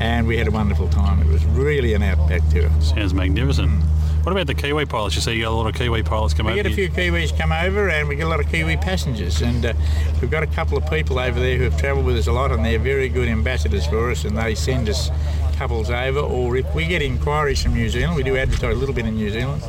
and 0.00 0.26
we 0.26 0.38
had 0.38 0.48
a 0.48 0.52
wonderful 0.52 0.88
time. 0.88 1.20
It 1.20 1.26
was 1.26 1.44
really 1.46 1.92
an 1.92 2.02
outback 2.02 2.40
tour. 2.48 2.70
Sounds 2.80 3.12
magnificent. 3.12 3.82
What 4.22 4.32
about 4.32 4.46
the 4.46 4.54
Kiwi 4.54 4.84
pilots? 4.84 5.14
You 5.14 5.22
see 5.22 5.36
you 5.36 5.42
got 5.44 5.52
a 5.52 5.56
lot 5.56 5.66
of 5.66 5.74
Kiwi 5.74 6.02
pilots 6.02 6.34
come 6.34 6.46
We 6.46 6.52
over 6.52 6.58
We 6.58 6.62
get 6.62 6.72
a 6.72 6.74
few 6.74 6.88
Kiwis 6.90 7.36
come 7.38 7.50
over, 7.50 7.88
and 7.88 8.08
we 8.08 8.16
get 8.16 8.26
a 8.26 8.28
lot 8.28 8.40
of 8.40 8.50
Kiwi 8.50 8.76
passengers. 8.76 9.40
And 9.40 9.64
uh, 9.64 9.72
we've 10.20 10.30
got 10.30 10.42
a 10.42 10.46
couple 10.46 10.76
of 10.76 10.88
people 10.90 11.18
over 11.18 11.40
there 11.40 11.56
who 11.56 11.64
have 11.64 11.78
travelled 11.78 12.04
with 12.04 12.18
us 12.18 12.26
a 12.26 12.32
lot, 12.32 12.52
and 12.52 12.62
they're 12.64 12.78
very 12.78 13.08
good 13.08 13.28
ambassadors 13.28 13.86
for 13.86 14.10
us, 14.10 14.24
and 14.24 14.36
they 14.36 14.54
send 14.54 14.90
us 14.90 15.10
couples 15.56 15.88
over. 15.90 16.20
Or 16.20 16.56
if 16.58 16.74
we 16.74 16.86
get 16.86 17.00
inquiries 17.00 17.62
from 17.62 17.72
New 17.74 17.88
Zealand, 17.88 18.16
we 18.16 18.22
do 18.22 18.36
advertise 18.36 18.76
a 18.76 18.78
little 18.78 18.94
bit 18.94 19.06
in 19.06 19.14
New 19.14 19.30
Zealand. 19.30 19.62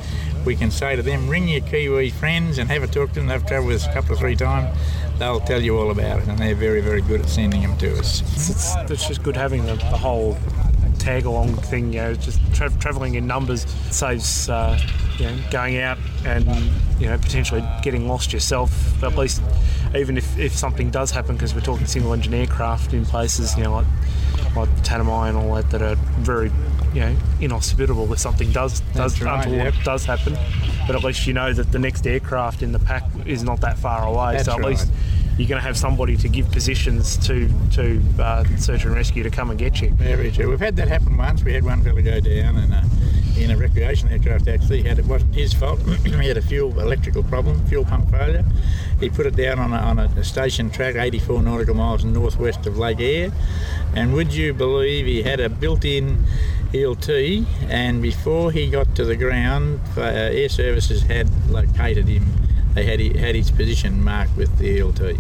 We 0.46 0.50
we 0.50 0.56
can 0.56 0.72
say 0.72 0.96
to 0.96 1.04
them, 1.04 1.30
ring 1.30 1.48
your 1.48 1.62
Kiwi 1.62 2.10
friends 2.10 2.58
and 2.58 2.72
have 2.72 2.82
a 2.82 2.88
talk 2.88 3.10
to 3.10 3.20
them. 3.20 3.28
They've 3.28 3.46
travelled 3.46 3.68
with 3.68 3.84
us 3.84 3.88
a 3.88 3.94
couple 3.94 4.14
of 4.14 4.18
three 4.18 4.36
times. 4.36 4.76
They'll 5.20 5.40
tell 5.42 5.62
you 5.62 5.78
all 5.78 5.92
about 5.92 6.22
it, 6.22 6.28
and 6.28 6.40
they're 6.40 6.56
very, 6.56 6.82
very 6.82 7.02
good 7.02 7.22
at 7.22 7.30
sending 7.30 7.62
them 7.62 7.78
to 7.78 8.00
us. 8.00 8.22
It's, 8.22 8.50
it's, 8.50 8.92
it's 8.92 9.08
just 9.08 9.22
good 9.22 9.36
having 9.38 9.68
the, 9.68 9.76
the 9.76 9.98
whole 9.98 10.36
tag 11.00 11.26
along 11.26 11.56
thing, 11.56 11.94
you 11.94 12.00
know, 12.00 12.14
just 12.14 12.40
tra- 12.54 12.70
travelling 12.80 13.16
in 13.16 13.26
numbers 13.26 13.66
saves, 13.90 14.50
uh, 14.50 14.80
you 15.18 15.26
know, 15.26 15.38
going 15.52 15.78
out 15.78 15.98
and, 16.26 16.46
you 17.00 17.08
know, 17.08 17.18
potentially 17.18 17.64
getting 17.82 18.08
lost 18.08 18.34
yourself. 18.34 19.02
At 19.04 19.18
least, 19.18 19.42
even 19.96 20.18
if, 20.18 20.38
if 20.38 20.54
something 20.54 20.90
does 20.92 21.12
happen, 21.12 21.36
because 21.36 21.56
we're 21.56 21.62
talking 21.62 21.88
single 21.88 22.14
engine 22.14 22.34
aircraft 22.34 22.94
in 22.94 23.06
places, 23.06 23.58
you 23.58 23.64
know, 23.64 23.74
like, 23.74 23.88
like 24.56 24.70
Tanami 24.84 25.30
and 25.30 25.38
all 25.38 25.56
that, 25.56 25.70
that 25.72 25.82
are 25.82 25.96
very, 26.20 26.52
you 26.94 27.02
know, 27.02 27.16
inhospitable 27.40 28.12
if 28.12 28.20
something 28.20 28.52
does, 28.52 28.82
does 28.94 29.22
right, 29.22 29.46
untoward 29.46 29.74
yep. 29.74 29.84
does 29.84 30.06
happen. 30.06 30.38
But 30.86 30.96
at 30.96 31.04
least 31.04 31.28
you 31.28 31.34
know 31.34 31.54
that 31.54 31.72
the 31.72 31.80
next 31.80 32.08
aircraft 32.08 32.62
in 32.62 32.72
the 32.72 32.80
pack 32.80 33.04
is 33.26 33.44
not 33.44 33.62
that 33.62 33.78
far 33.78 34.08
away. 34.08 34.34
That's 34.34 34.46
so 34.46 34.54
at 34.54 34.60
right. 34.60 34.70
least 34.70 34.92
you're 35.40 35.48
going 35.48 35.62
to 35.62 35.66
have 35.66 35.78
somebody 35.78 36.18
to 36.18 36.28
give 36.28 36.52
positions 36.52 37.16
to 37.26 37.50
to 37.72 38.02
uh, 38.20 38.44
search 38.58 38.84
and 38.84 38.94
rescue 38.94 39.24
to 39.24 39.30
come 39.30 39.50
and 39.50 39.58
get 39.58 39.80
you. 39.80 39.90
Very 39.92 40.32
true. 40.32 40.50
We've 40.50 40.60
had 40.60 40.76
that 40.76 40.90
happen 40.90 41.16
once. 41.16 41.46
We 41.46 41.54
had 41.54 41.64
one 41.64 41.82
fella 41.82 42.02
go 42.02 42.20
down 42.20 42.58
and 42.58 42.74
uh, 42.74 42.82
in 43.38 43.50
a 43.50 43.56
recreation 43.56 44.10
aircraft 44.10 44.50
actually. 44.50 44.84
Had 44.84 45.00
it 45.00 45.06
wasn't 45.06 45.34
his 45.34 45.54
fault. 45.54 45.80
he 46.04 46.28
had 46.28 46.36
a 46.36 46.42
fuel 46.42 46.78
electrical 46.78 47.24
problem, 47.24 47.66
fuel 47.68 47.86
pump 47.86 48.12
failure. 48.12 48.44
He 49.00 49.10
put 49.10 49.26
it 49.28 49.38
down 49.38 49.60
on 49.60 49.72
a, 49.72 49.78
on 49.78 50.00
a 50.00 50.24
station 50.26 50.70
track 50.70 50.96
84 50.96 51.42
nautical 51.42 51.74
miles 51.74 52.04
northwest 52.04 52.66
of 52.66 52.78
Lake 52.78 53.00
Eyre. 53.00 53.32
And 53.96 54.14
would 54.14 54.34
you 54.34 54.54
believe 54.54 55.06
he 55.06 55.24
had 55.24 55.40
a 55.40 55.48
built-in 55.48 56.26
ELT 56.74 57.46
and 57.70 58.02
before 58.02 58.52
he 58.52 58.70
got 58.70 58.94
to 58.98 59.06
the 59.06 59.16
ground, 59.16 59.80
uh, 59.96 60.02
Air 60.02 60.50
Services 60.50 61.04
had 61.04 61.30
located 61.50 62.10
him. 62.10 62.26
They 62.74 62.84
had, 62.84 63.00
had 63.16 63.36
his 63.36 63.52
position 63.52 64.04
marked 64.04 64.36
with 64.36 64.58
the 64.58 64.80
ELT. 64.80 65.20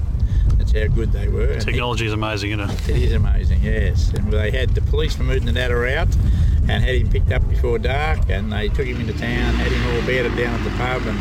That's 0.71 0.89
how 0.89 0.95
good 0.95 1.11
they 1.11 1.27
were. 1.27 1.51
And 1.51 1.61
Technology 1.61 2.05
is 2.05 2.13
amazing, 2.13 2.51
isn't 2.51 2.69
it? 2.69 2.89
it 2.89 2.95
is 3.03 3.13
amazing, 3.13 3.61
yes. 3.63 4.11
And 4.13 4.31
they 4.31 4.51
had 4.51 4.69
the 4.75 4.81
police 4.81 5.15
from 5.15 5.27
Oodnadatta 5.29 5.95
out 5.97 6.07
and 6.69 6.83
had 6.83 6.95
him 6.95 7.09
picked 7.09 7.31
up 7.31 7.47
before 7.49 7.79
dark 7.79 8.19
and 8.29 8.51
they 8.51 8.67
took 8.69 8.85
him 8.85 8.99
into 9.01 9.13
town, 9.13 9.55
had 9.55 9.71
him 9.71 9.95
all 9.95 10.01
bedded 10.05 10.35
down 10.37 10.53
at 10.53 10.63
the 10.63 10.69
pub 10.77 11.01
and 11.07 11.17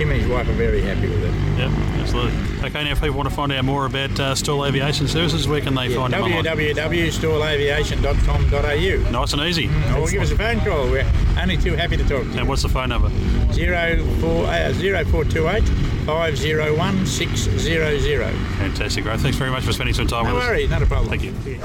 him 0.00 0.10
and 0.10 0.20
his 0.20 0.28
wife 0.30 0.48
are 0.48 0.52
very 0.52 0.80
happy 0.80 1.08
with 1.08 1.24
it. 1.24 1.32
Yep, 1.58 1.70
absolutely. 2.00 2.32
Okay, 2.68 2.84
now 2.84 2.90
if 2.92 3.00
people 3.00 3.16
want 3.16 3.28
to 3.28 3.34
find 3.34 3.50
out 3.52 3.64
more 3.64 3.84
about 3.86 4.18
uh, 4.20 4.32
Stawell 4.34 4.66
Aviation 4.66 5.08
Services, 5.08 5.48
where 5.48 5.60
can 5.60 5.74
they 5.74 5.92
find 5.94 6.12
them 6.12 6.22
online? 6.22 6.44
www.stawellaviation.com.au. 6.44 9.10
Nice 9.10 9.32
and 9.32 9.42
easy. 9.42 9.66
Or 9.96 10.08
give 10.08 10.22
us 10.22 10.30
a 10.30 10.36
phone 10.36 10.60
call. 10.60 10.88
We're 10.90 11.04
only 11.40 11.56
too 11.56 11.74
happy 11.74 11.96
to 11.96 12.04
talk 12.04 12.22
to 12.22 12.28
you. 12.28 12.38
And 12.38 12.48
what's 12.48 12.62
the 12.62 12.68
phone 12.68 12.90
number? 12.90 13.10
Zero 13.52 14.04
four, 14.20 14.46
uh, 14.46 14.72
0428 14.72 15.64
501 16.08 17.04
600. 17.04 18.32
Fantastic, 18.56 19.04
great. 19.04 19.20
Thanks 19.20 19.36
very 19.36 19.50
much 19.50 19.64
for 19.64 19.72
spending 19.74 19.94
some 19.94 20.06
time 20.06 20.24
No 20.24 20.32
with 20.36 20.42
us. 20.42 20.48
worries, 20.48 20.70
not 20.70 20.80
a 20.80 20.86
problem. 20.86 21.10
Thank 21.10 21.22
you. 21.22 21.62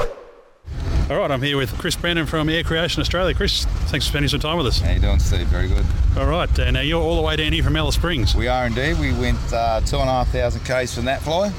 All 1.10 1.18
right, 1.18 1.32
I'm 1.32 1.42
here 1.42 1.56
with 1.56 1.74
Chris 1.78 1.96
Brandon 1.96 2.26
from 2.26 2.50
Air 2.50 2.62
Creation 2.66 3.00
Australia. 3.00 3.34
Chris, 3.34 3.64
thanks 3.88 4.06
for 4.06 4.12
spending 4.12 4.28
some 4.28 4.42
time 4.42 4.58
with 4.58 4.68
us. 4.68 4.82
How 4.82 4.92
you 4.92 5.00
doing, 5.00 5.20
Steve? 5.20 5.48
Very 5.48 5.70
good. 5.70 5.86
All 6.18 6.26
right, 6.26 6.60
uh, 6.60 6.72
now 6.72 6.82
you're 6.82 7.02
all 7.02 7.16
the 7.16 7.22
way 7.22 7.38
down 7.38 7.54
here 7.54 7.64
from 7.64 7.78
Alice 7.78 7.96
Springs. 7.96 8.36
We 8.36 8.50
are 8.50 8.66
indeed. 8.66 9.00
We 9.00 9.14
went 9.14 9.40
uh, 9.54 9.80
two 9.80 9.96
and 10.00 10.10
a 10.10 10.12
half 10.12 10.28
thousand 10.28 10.66
k's 10.66 10.94
from 10.94 11.06
that 11.06 11.22
fly, 11.22 11.50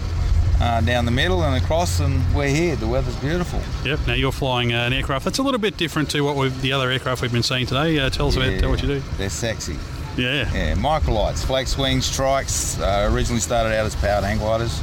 uh, 0.61 0.83
down 0.83 1.07
the 1.07 1.11
middle 1.11 1.43
and 1.43 1.65
across, 1.65 2.01
and 2.01 2.23
we're 2.35 2.49
here. 2.49 2.77
The 2.77 2.87
weather's 2.87 3.17
beautiful. 3.17 3.61
Yep. 3.87 4.01
Now 4.07 4.13
you're 4.13 4.31
flying 4.31 4.75
uh, 4.75 4.81
an 4.85 4.93
aircraft 4.93 5.25
that's 5.25 5.39
a 5.39 5.43
little 5.43 5.59
bit 5.61 5.79
different 5.79 6.11
to 6.11 6.21
what 6.21 6.37
we've, 6.37 6.61
the 6.61 6.73
other 6.73 6.91
aircraft 6.91 7.23
we've 7.23 7.33
been 7.33 7.43
seeing 7.43 7.65
today. 7.65 7.99
Uh, 7.99 8.11
tell 8.11 8.29
us 8.29 8.37
about 8.37 8.63
uh, 8.63 8.69
what 8.69 8.83
you 8.83 8.89
do. 8.89 9.03
They're 9.17 9.31
sexy. 9.31 9.79
Yeah. 10.17 10.53
Yeah, 10.53 10.75
microlights, 10.75 11.45
flex 11.45 11.77
wings, 11.77 12.09
trikes. 12.09 12.81
Uh, 12.81 13.13
originally 13.13 13.41
started 13.41 13.75
out 13.77 13.87
as 13.87 13.95
powered 13.97 14.25
hang 14.25 14.39
gliders. 14.39 14.81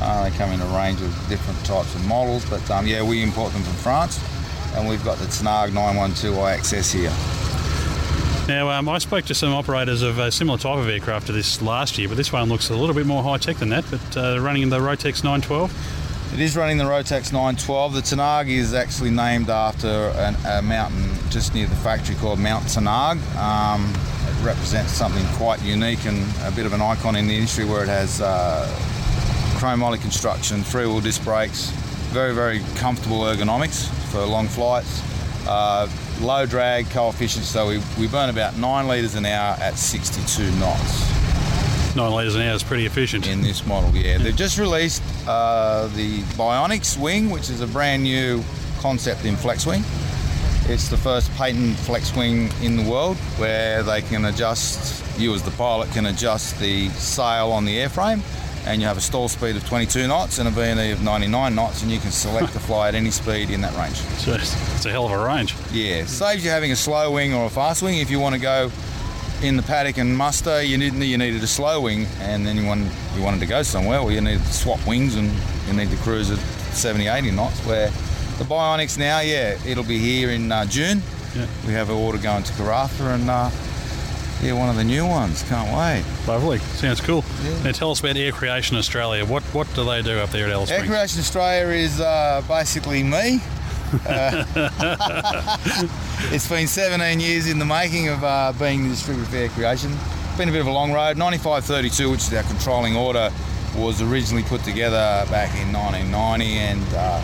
Uh, 0.00 0.24
they 0.28 0.36
come 0.36 0.50
in 0.50 0.60
a 0.60 0.66
range 0.66 1.00
of 1.00 1.28
different 1.28 1.58
types 1.64 1.94
of 1.94 2.04
models, 2.06 2.44
but 2.50 2.68
um, 2.70 2.86
yeah, 2.86 3.02
we 3.02 3.22
import 3.22 3.52
them 3.52 3.62
from 3.62 3.74
France, 3.74 4.20
and 4.74 4.88
we've 4.88 5.04
got 5.04 5.18
the 5.18 5.26
Tanarg 5.26 5.72
912 5.72 6.36
iXess 6.36 6.92
here. 6.92 7.12
Now, 8.46 8.68
um, 8.68 8.88
I 8.90 8.98
spoke 8.98 9.24
to 9.26 9.34
some 9.34 9.54
operators 9.54 10.02
of 10.02 10.18
a 10.18 10.30
similar 10.30 10.58
type 10.58 10.76
of 10.76 10.86
aircraft 10.88 11.28
to 11.28 11.32
this 11.32 11.62
last 11.62 11.96
year, 11.96 12.08
but 12.08 12.16
this 12.18 12.30
one 12.30 12.48
looks 12.50 12.68
a 12.68 12.76
little 12.76 12.94
bit 12.94 13.06
more 13.06 13.22
high 13.22 13.38
tech 13.38 13.56
than 13.56 13.70
that. 13.70 13.84
But 13.90 14.16
uh, 14.16 14.38
running 14.38 14.68
the 14.68 14.80
Rotax 14.80 15.24
912. 15.24 16.03
It 16.34 16.40
is 16.40 16.56
running 16.56 16.78
the 16.78 16.84
Rotax 16.84 17.32
912. 17.32 17.94
The 17.94 18.00
Tanarg 18.00 18.48
is 18.48 18.74
actually 18.74 19.10
named 19.10 19.48
after 19.48 19.86
an, 20.16 20.34
a 20.44 20.60
mountain 20.62 21.14
just 21.30 21.54
near 21.54 21.68
the 21.68 21.76
factory 21.76 22.16
called 22.16 22.40
Mount 22.40 22.64
Tanarg. 22.64 23.20
Um, 23.36 23.88
it 24.26 24.44
represents 24.44 24.90
something 24.90 25.24
quite 25.36 25.62
unique 25.62 26.04
and 26.06 26.26
a 26.42 26.50
bit 26.50 26.66
of 26.66 26.72
an 26.72 26.82
icon 26.82 27.14
in 27.14 27.28
the 27.28 27.36
industry 27.36 27.64
where 27.64 27.84
it 27.84 27.88
has 27.88 28.20
uh, 28.20 28.66
chromoly 29.60 30.00
construction, 30.00 30.64
three-wheel 30.64 31.02
disc 31.02 31.22
brakes, 31.22 31.70
very, 32.10 32.34
very 32.34 32.58
comfortable 32.74 33.20
ergonomics 33.20 33.86
for 34.10 34.26
long 34.26 34.48
flights. 34.48 35.02
Uh, 35.46 35.88
low 36.20 36.46
drag 36.46 36.90
coefficient, 36.90 37.44
so 37.44 37.68
we, 37.68 37.80
we 37.96 38.08
burn 38.08 38.28
about 38.28 38.56
9 38.56 38.88
litres 38.88 39.14
an 39.14 39.24
hour 39.24 39.56
at 39.60 39.78
62 39.78 40.50
knots. 40.56 41.23
9 41.96 42.10
litres 42.10 42.34
an 42.34 42.42
hour 42.42 42.54
is 42.54 42.62
pretty 42.64 42.86
efficient. 42.86 43.28
In 43.28 43.40
this 43.40 43.64
model, 43.66 43.94
yeah. 43.94 44.18
They've 44.18 44.34
just 44.34 44.58
released 44.58 45.02
uh, 45.28 45.86
the 45.88 46.20
BioniX 46.36 46.98
wing, 46.98 47.30
which 47.30 47.50
is 47.50 47.60
a 47.60 47.66
brand 47.68 48.02
new 48.02 48.42
concept 48.80 49.24
in 49.24 49.36
flex 49.36 49.64
wing. 49.64 49.82
It's 50.66 50.88
the 50.88 50.96
first 50.96 51.32
patent 51.34 51.76
flex 51.76 52.14
wing 52.16 52.50
in 52.62 52.76
the 52.76 52.90
world 52.90 53.16
where 53.38 53.82
they 53.82 54.02
can 54.02 54.24
adjust, 54.24 55.04
you 55.20 55.32
as 55.34 55.42
the 55.42 55.50
pilot 55.52 55.90
can 55.92 56.06
adjust 56.06 56.58
the 56.58 56.88
sail 56.90 57.52
on 57.52 57.64
the 57.64 57.76
airframe 57.76 58.22
and 58.66 58.80
you 58.80 58.86
have 58.86 58.96
a 58.96 59.00
stall 59.00 59.28
speed 59.28 59.56
of 59.56 59.66
22 59.68 60.08
knots 60.08 60.38
and 60.38 60.48
a 60.48 60.50
VNE 60.50 60.92
of 60.92 61.02
99 61.02 61.54
knots 61.54 61.82
and 61.82 61.92
you 61.92 61.98
can 62.00 62.10
select 62.10 62.52
to 62.54 62.58
fly 62.58 62.88
at 62.88 62.94
any 62.94 63.10
speed 63.10 63.50
in 63.50 63.60
that 63.60 63.76
range. 63.76 63.96
So 63.96 64.32
it's 64.34 64.86
a 64.86 64.90
hell 64.90 65.04
of 65.04 65.12
a 65.12 65.22
range. 65.22 65.54
Yeah, 65.70 66.06
saves 66.06 66.44
you 66.44 66.50
having 66.50 66.72
a 66.72 66.76
slow 66.76 67.12
wing 67.12 67.34
or 67.34 67.44
a 67.44 67.50
fast 67.50 67.82
wing. 67.82 67.98
If 67.98 68.10
you 68.10 68.18
want 68.18 68.34
to 68.34 68.40
go 68.40 68.70
in 69.42 69.56
the 69.56 69.62
paddock 69.62 69.98
and 69.98 70.16
muster, 70.16 70.62
you, 70.62 70.78
need, 70.78 70.94
you 70.94 71.18
needed 71.18 71.42
a 71.42 71.46
slow 71.46 71.80
wing 71.80 72.06
and 72.20 72.46
then 72.46 72.56
you, 72.56 72.66
want, 72.66 72.86
you 73.16 73.22
wanted 73.22 73.40
to 73.40 73.46
go 73.46 73.62
somewhere, 73.62 74.02
well, 74.02 74.12
you 74.12 74.20
need 74.20 74.38
to 74.38 74.52
swap 74.52 74.84
wings 74.86 75.16
and 75.16 75.30
you 75.66 75.72
need 75.74 75.90
to 75.90 75.96
cruise 75.98 76.30
at 76.30 76.38
70, 76.74 77.06
80 77.06 77.30
knots 77.32 77.58
where 77.66 77.88
the 78.38 78.44
BioniX 78.44 78.98
now, 78.98 79.20
yeah, 79.20 79.58
it'll 79.66 79.84
be 79.84 79.98
here 79.98 80.30
in 80.30 80.50
uh, 80.50 80.64
June. 80.66 81.02
Yeah. 81.36 81.46
We 81.66 81.72
have 81.72 81.90
an 81.90 81.96
order 81.96 82.18
going 82.18 82.42
to 82.44 82.52
Karratha 82.52 83.14
and 83.14 83.28
uh, 83.28 83.50
yeah, 84.42 84.52
one 84.52 84.68
of 84.68 84.76
the 84.76 84.84
new 84.84 85.06
ones. 85.06 85.42
Can't 85.44 85.68
wait. 85.76 86.04
Lovely. 86.28 86.58
Sounds 86.58 87.00
cool. 87.00 87.24
Now 87.62 87.72
tell 87.72 87.90
us 87.90 88.00
about 88.00 88.16
Air 88.16 88.32
Creation 88.32 88.76
Australia. 88.76 89.24
What 89.24 89.42
what 89.54 89.72
do 89.74 89.84
they 89.84 90.02
do 90.02 90.18
up 90.18 90.30
there 90.30 90.46
at 90.46 90.52
Alice 90.52 90.70
Air 90.70 90.80
Springs? 90.80 90.94
Creation 90.94 91.20
Australia 91.20 91.74
is 91.74 92.00
uh, 92.00 92.42
basically 92.46 93.02
me. 93.02 93.40
It's 96.32 96.48
been 96.48 96.66
17 96.66 97.20
years 97.20 97.48
in 97.48 97.58
the 97.58 97.64
making 97.64 98.08
of 98.08 98.24
uh, 98.24 98.52
being 98.58 98.84
the 98.84 98.90
distributor 98.90 99.30
for 99.30 99.36
Air 99.36 99.48
Creation. 99.50 99.92
Been 100.36 100.48
a 100.48 100.52
bit 100.52 100.60
of 100.60 100.66
a 100.66 100.72
long 100.72 100.92
road. 100.92 101.16
9532, 101.16 102.10
which 102.10 102.20
is 102.20 102.34
our 102.34 102.42
controlling 102.44 102.96
order, 102.96 103.30
was 103.76 104.02
originally 104.02 104.42
put 104.42 104.62
together 104.64 105.24
back 105.30 105.54
in 105.60 105.72
1990 105.72 106.58
and 106.58 106.82
uh, 106.94 107.22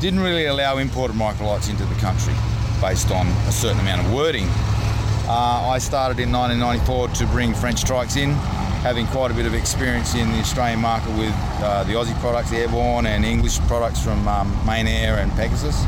didn't 0.00 0.20
really 0.20 0.46
allow 0.46 0.78
imported 0.78 1.16
microlights 1.16 1.68
into 1.68 1.84
the 1.84 1.94
country 1.96 2.34
based 2.80 3.10
on 3.10 3.26
a 3.48 3.52
certain 3.52 3.80
amount 3.80 4.06
of 4.06 4.12
wording. 4.12 4.46
Uh, 5.26 5.66
I 5.68 5.78
started 5.78 6.20
in 6.20 6.30
1994 6.30 7.08
to 7.08 7.26
bring 7.32 7.54
French 7.54 7.80
strikes 7.80 8.16
in, 8.16 8.30
having 8.82 9.06
quite 9.08 9.30
a 9.30 9.34
bit 9.34 9.46
of 9.46 9.54
experience 9.54 10.14
in 10.14 10.30
the 10.30 10.38
Australian 10.38 10.80
market 10.80 11.10
with 11.16 11.34
uh, 11.62 11.84
the 11.84 11.94
Aussie 11.94 12.18
products, 12.20 12.52
Airborne, 12.52 13.06
and 13.06 13.24
English 13.24 13.58
products 13.60 14.02
from 14.02 14.26
um, 14.28 14.52
Mainair 14.64 15.18
and 15.18 15.32
Pegasus. 15.32 15.84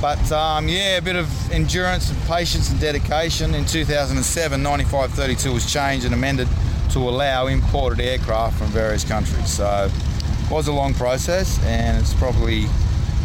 But 0.00 0.32
um, 0.32 0.68
yeah, 0.68 0.96
a 0.96 1.02
bit 1.02 1.16
of 1.16 1.28
endurance 1.52 2.10
and 2.10 2.20
patience 2.22 2.70
and 2.70 2.80
dedication. 2.80 3.54
In 3.54 3.66
2007, 3.66 4.62
9532 4.62 5.52
was 5.52 5.70
changed 5.70 6.06
and 6.06 6.14
amended 6.14 6.48
to 6.92 6.98
allow 7.00 7.46
imported 7.46 8.00
aircraft 8.00 8.58
from 8.58 8.68
various 8.68 9.04
countries. 9.04 9.52
So 9.52 9.90
it 9.90 10.50
was 10.50 10.68
a 10.68 10.72
long 10.72 10.94
process, 10.94 11.62
and 11.64 11.98
it's 11.98 12.14
probably 12.14 12.64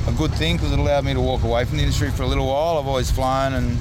a 0.07 0.11
good 0.17 0.31
thing 0.33 0.57
because 0.57 0.71
it 0.71 0.79
allowed 0.79 1.05
me 1.05 1.13
to 1.13 1.21
walk 1.21 1.43
away 1.43 1.65
from 1.65 1.77
the 1.77 1.83
industry 1.83 2.11
for 2.11 2.23
a 2.23 2.27
little 2.27 2.47
while. 2.47 2.77
I've 2.77 2.87
always 2.87 3.09
flown 3.09 3.53
and 3.53 3.77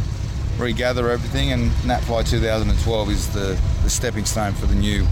regather 0.59 1.11
everything, 1.11 1.53
and 1.53 1.71
NatFly 1.83 2.29
2012 2.29 3.11
is 3.11 3.33
the, 3.33 3.61
the 3.83 3.91
stepping 3.91 4.25
stone 4.25 4.53
for 4.53 4.67
the 4.67 4.75
new 4.75 5.07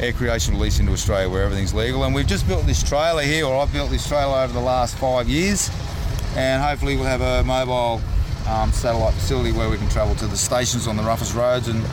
air 0.00 0.12
creation 0.12 0.54
release 0.54 0.78
into 0.78 0.92
Australia 0.92 1.28
where 1.28 1.42
everything's 1.44 1.72
legal. 1.72 2.04
And 2.04 2.14
we've 2.14 2.26
just 2.26 2.46
built 2.46 2.66
this 2.66 2.82
trailer 2.82 3.22
here, 3.22 3.46
or 3.46 3.60
I've 3.60 3.72
built 3.72 3.90
this 3.90 4.06
trailer 4.06 4.38
over 4.38 4.52
the 4.52 4.60
last 4.60 4.96
five 4.96 5.28
years, 5.28 5.70
and 6.36 6.62
hopefully 6.62 6.96
we'll 6.96 7.06
have 7.06 7.22
a 7.22 7.44
mobile 7.44 8.00
um, 8.48 8.72
satellite 8.72 9.14
facility 9.14 9.52
where 9.52 9.68
we 9.68 9.76
can 9.76 9.88
travel 9.88 10.14
to 10.16 10.26
the 10.26 10.36
stations 10.36 10.86
on 10.86 10.96
the 10.96 11.02
roughest 11.02 11.34
roads 11.34 11.68
and 11.68 11.84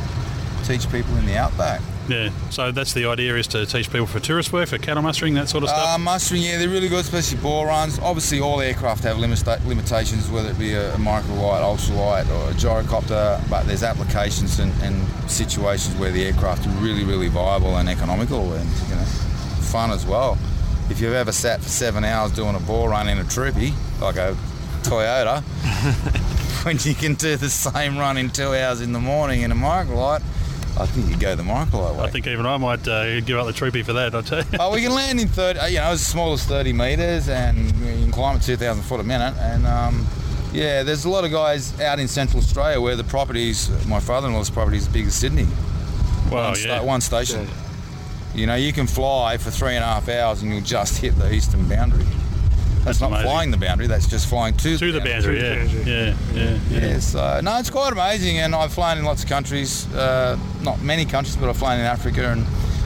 teach 0.65 0.89
people 0.91 1.15
in 1.17 1.25
the 1.25 1.37
outback. 1.37 1.81
Yeah. 2.07 2.31
So 2.49 2.71
that's 2.71 2.93
the 2.93 3.05
idea 3.05 3.35
is 3.35 3.47
to 3.47 3.65
teach 3.65 3.89
people 3.89 4.07
for 4.07 4.19
tourist 4.19 4.51
work, 4.51 4.69
for 4.69 4.77
cattle 4.77 5.03
mustering, 5.03 5.33
that 5.35 5.49
sort 5.49 5.63
of 5.63 5.69
stuff. 5.69 5.95
Uh, 5.95 5.97
mustering, 5.97 6.41
yeah, 6.41 6.57
they're 6.57 6.69
really 6.69 6.89
good, 6.89 6.99
especially 6.99 7.39
bore 7.39 7.67
runs. 7.67 7.99
Obviously, 7.99 8.39
all 8.41 8.59
aircraft 8.61 9.03
have 9.03 9.17
limita- 9.17 9.65
limitations, 9.65 10.29
whether 10.29 10.49
it 10.49 10.59
be 10.59 10.73
a, 10.73 10.93
a 10.93 10.97
microlight, 10.97 11.61
ultralight, 11.61 12.29
or 12.29 12.51
a 12.51 12.53
gyrocopter. 12.53 13.49
But 13.49 13.65
there's 13.65 13.83
applications 13.83 14.59
and, 14.59 14.73
and 14.83 15.07
situations 15.29 15.95
where 15.95 16.11
the 16.11 16.25
aircraft 16.25 16.67
are 16.67 16.71
really, 16.81 17.03
really 17.03 17.29
viable 17.29 17.77
and 17.77 17.87
economical, 17.87 18.53
and 18.53 18.69
you 18.89 18.95
know, 18.95 19.05
fun 19.61 19.91
as 19.91 20.05
well. 20.05 20.37
If 20.89 20.99
you've 20.99 21.13
ever 21.13 21.31
sat 21.31 21.61
for 21.61 21.69
seven 21.69 22.03
hours 22.03 22.31
doing 22.33 22.55
a 22.55 22.59
bore 22.59 22.89
run 22.89 23.07
in 23.07 23.17
a 23.17 23.23
troopy, 23.23 23.71
like 24.01 24.17
a 24.17 24.35
Toyota, 24.83 25.41
when 26.65 26.77
you 26.81 26.93
can 26.93 27.13
do 27.15 27.37
the 27.37 27.49
same 27.49 27.97
run 27.97 28.17
in 28.17 28.29
two 28.29 28.53
hours 28.53 28.81
in 28.81 28.91
the 28.91 28.99
morning 28.99 29.41
in 29.43 29.51
a 29.51 29.55
microlight, 29.55 30.21
I 30.75 30.87
think 30.87 31.09
you 31.09 31.17
go 31.17 31.35
the 31.35 31.43
microlight 31.43 31.95
way. 31.95 32.05
I 32.05 32.09
think 32.09 32.25
even 32.25 32.45
I 32.47 32.57
might 32.57 32.87
uh, 32.87 33.21
give 33.21 33.37
up 33.37 33.45
the 33.45 33.53
troopy 33.53 33.83
for 33.83 33.93
that. 33.93 34.15
I 34.15 34.21
tell 34.21 34.39
you. 34.39 34.57
oh, 34.59 34.73
we 34.73 34.81
can 34.81 34.93
land 34.93 35.19
in 35.19 35.27
30, 35.27 35.59
uh, 35.59 35.65
you 35.67 35.77
know, 35.77 35.83
as 35.91 36.05
small 36.05 36.33
as 36.33 36.43
30 36.45 36.73
metres 36.73 37.29
and 37.29 37.57
you 37.57 38.03
can 38.03 38.11
climb 38.11 38.37
at 38.37 38.41
2,000 38.41 38.83
foot 38.83 38.99
a 38.99 39.03
minute. 39.03 39.35
And 39.37 39.67
um, 39.67 40.07
yeah, 40.51 40.81
there's 40.81 41.05
a 41.05 41.09
lot 41.09 41.25
of 41.25 41.31
guys 41.31 41.79
out 41.79 41.99
in 41.99 42.07
Central 42.07 42.41
Australia 42.41 42.81
where 42.81 42.95
the 42.95 43.03
properties, 43.03 43.69
my 43.85 43.99
father 43.99 44.27
in 44.27 44.33
law's 44.33 44.49
property 44.49 44.77
is 44.77 44.87
as 44.87 44.93
big 44.93 45.05
as 45.05 45.13
Sydney. 45.13 45.47
Wow, 46.31 46.51
one, 46.51 46.59
yeah. 46.59 46.81
one 46.81 47.01
station. 47.01 47.47
You 48.33 48.47
know, 48.47 48.55
you 48.55 48.73
can 48.73 48.87
fly 48.87 49.37
for 49.37 49.51
three 49.51 49.75
and 49.75 49.83
a 49.83 49.87
half 49.87 50.09
hours 50.09 50.41
and 50.41 50.51
you'll 50.51 50.61
just 50.61 50.97
hit 50.97 51.15
the 51.17 51.31
eastern 51.31 51.69
boundary. 51.69 52.05
That's, 52.83 52.99
not 52.99 53.07
amazing. 53.07 53.27
flying 53.27 53.51
the 53.51 53.57
boundary, 53.57 53.87
that's 53.87 54.07
just 54.07 54.27
flying 54.27 54.55
to, 54.57 54.77
To 54.77 54.91
the 54.91 54.99
boundary, 54.99 55.41
yeah. 55.41 55.63
Yeah, 55.63 56.15
yeah, 56.33 56.59
yeah. 56.69 56.79
yeah, 56.79 56.99
so 56.99 57.39
no, 57.41 57.57
it's 57.57 57.69
quite 57.69 57.93
amazing, 57.93 58.39
and 58.39 58.53
I've 58.53 58.73
flown 58.73 58.97
in 58.97 59.05
lots 59.05 59.23
of 59.23 59.29
countries, 59.29 59.91
uh, 59.93 60.37
not 60.61 60.81
many 60.81 61.05
countries, 61.05 61.35
but 61.35 61.49
I've 61.49 61.57
flown 61.57 61.79
in 61.79 61.85
Africa 61.85 62.29
and 62.31 62.45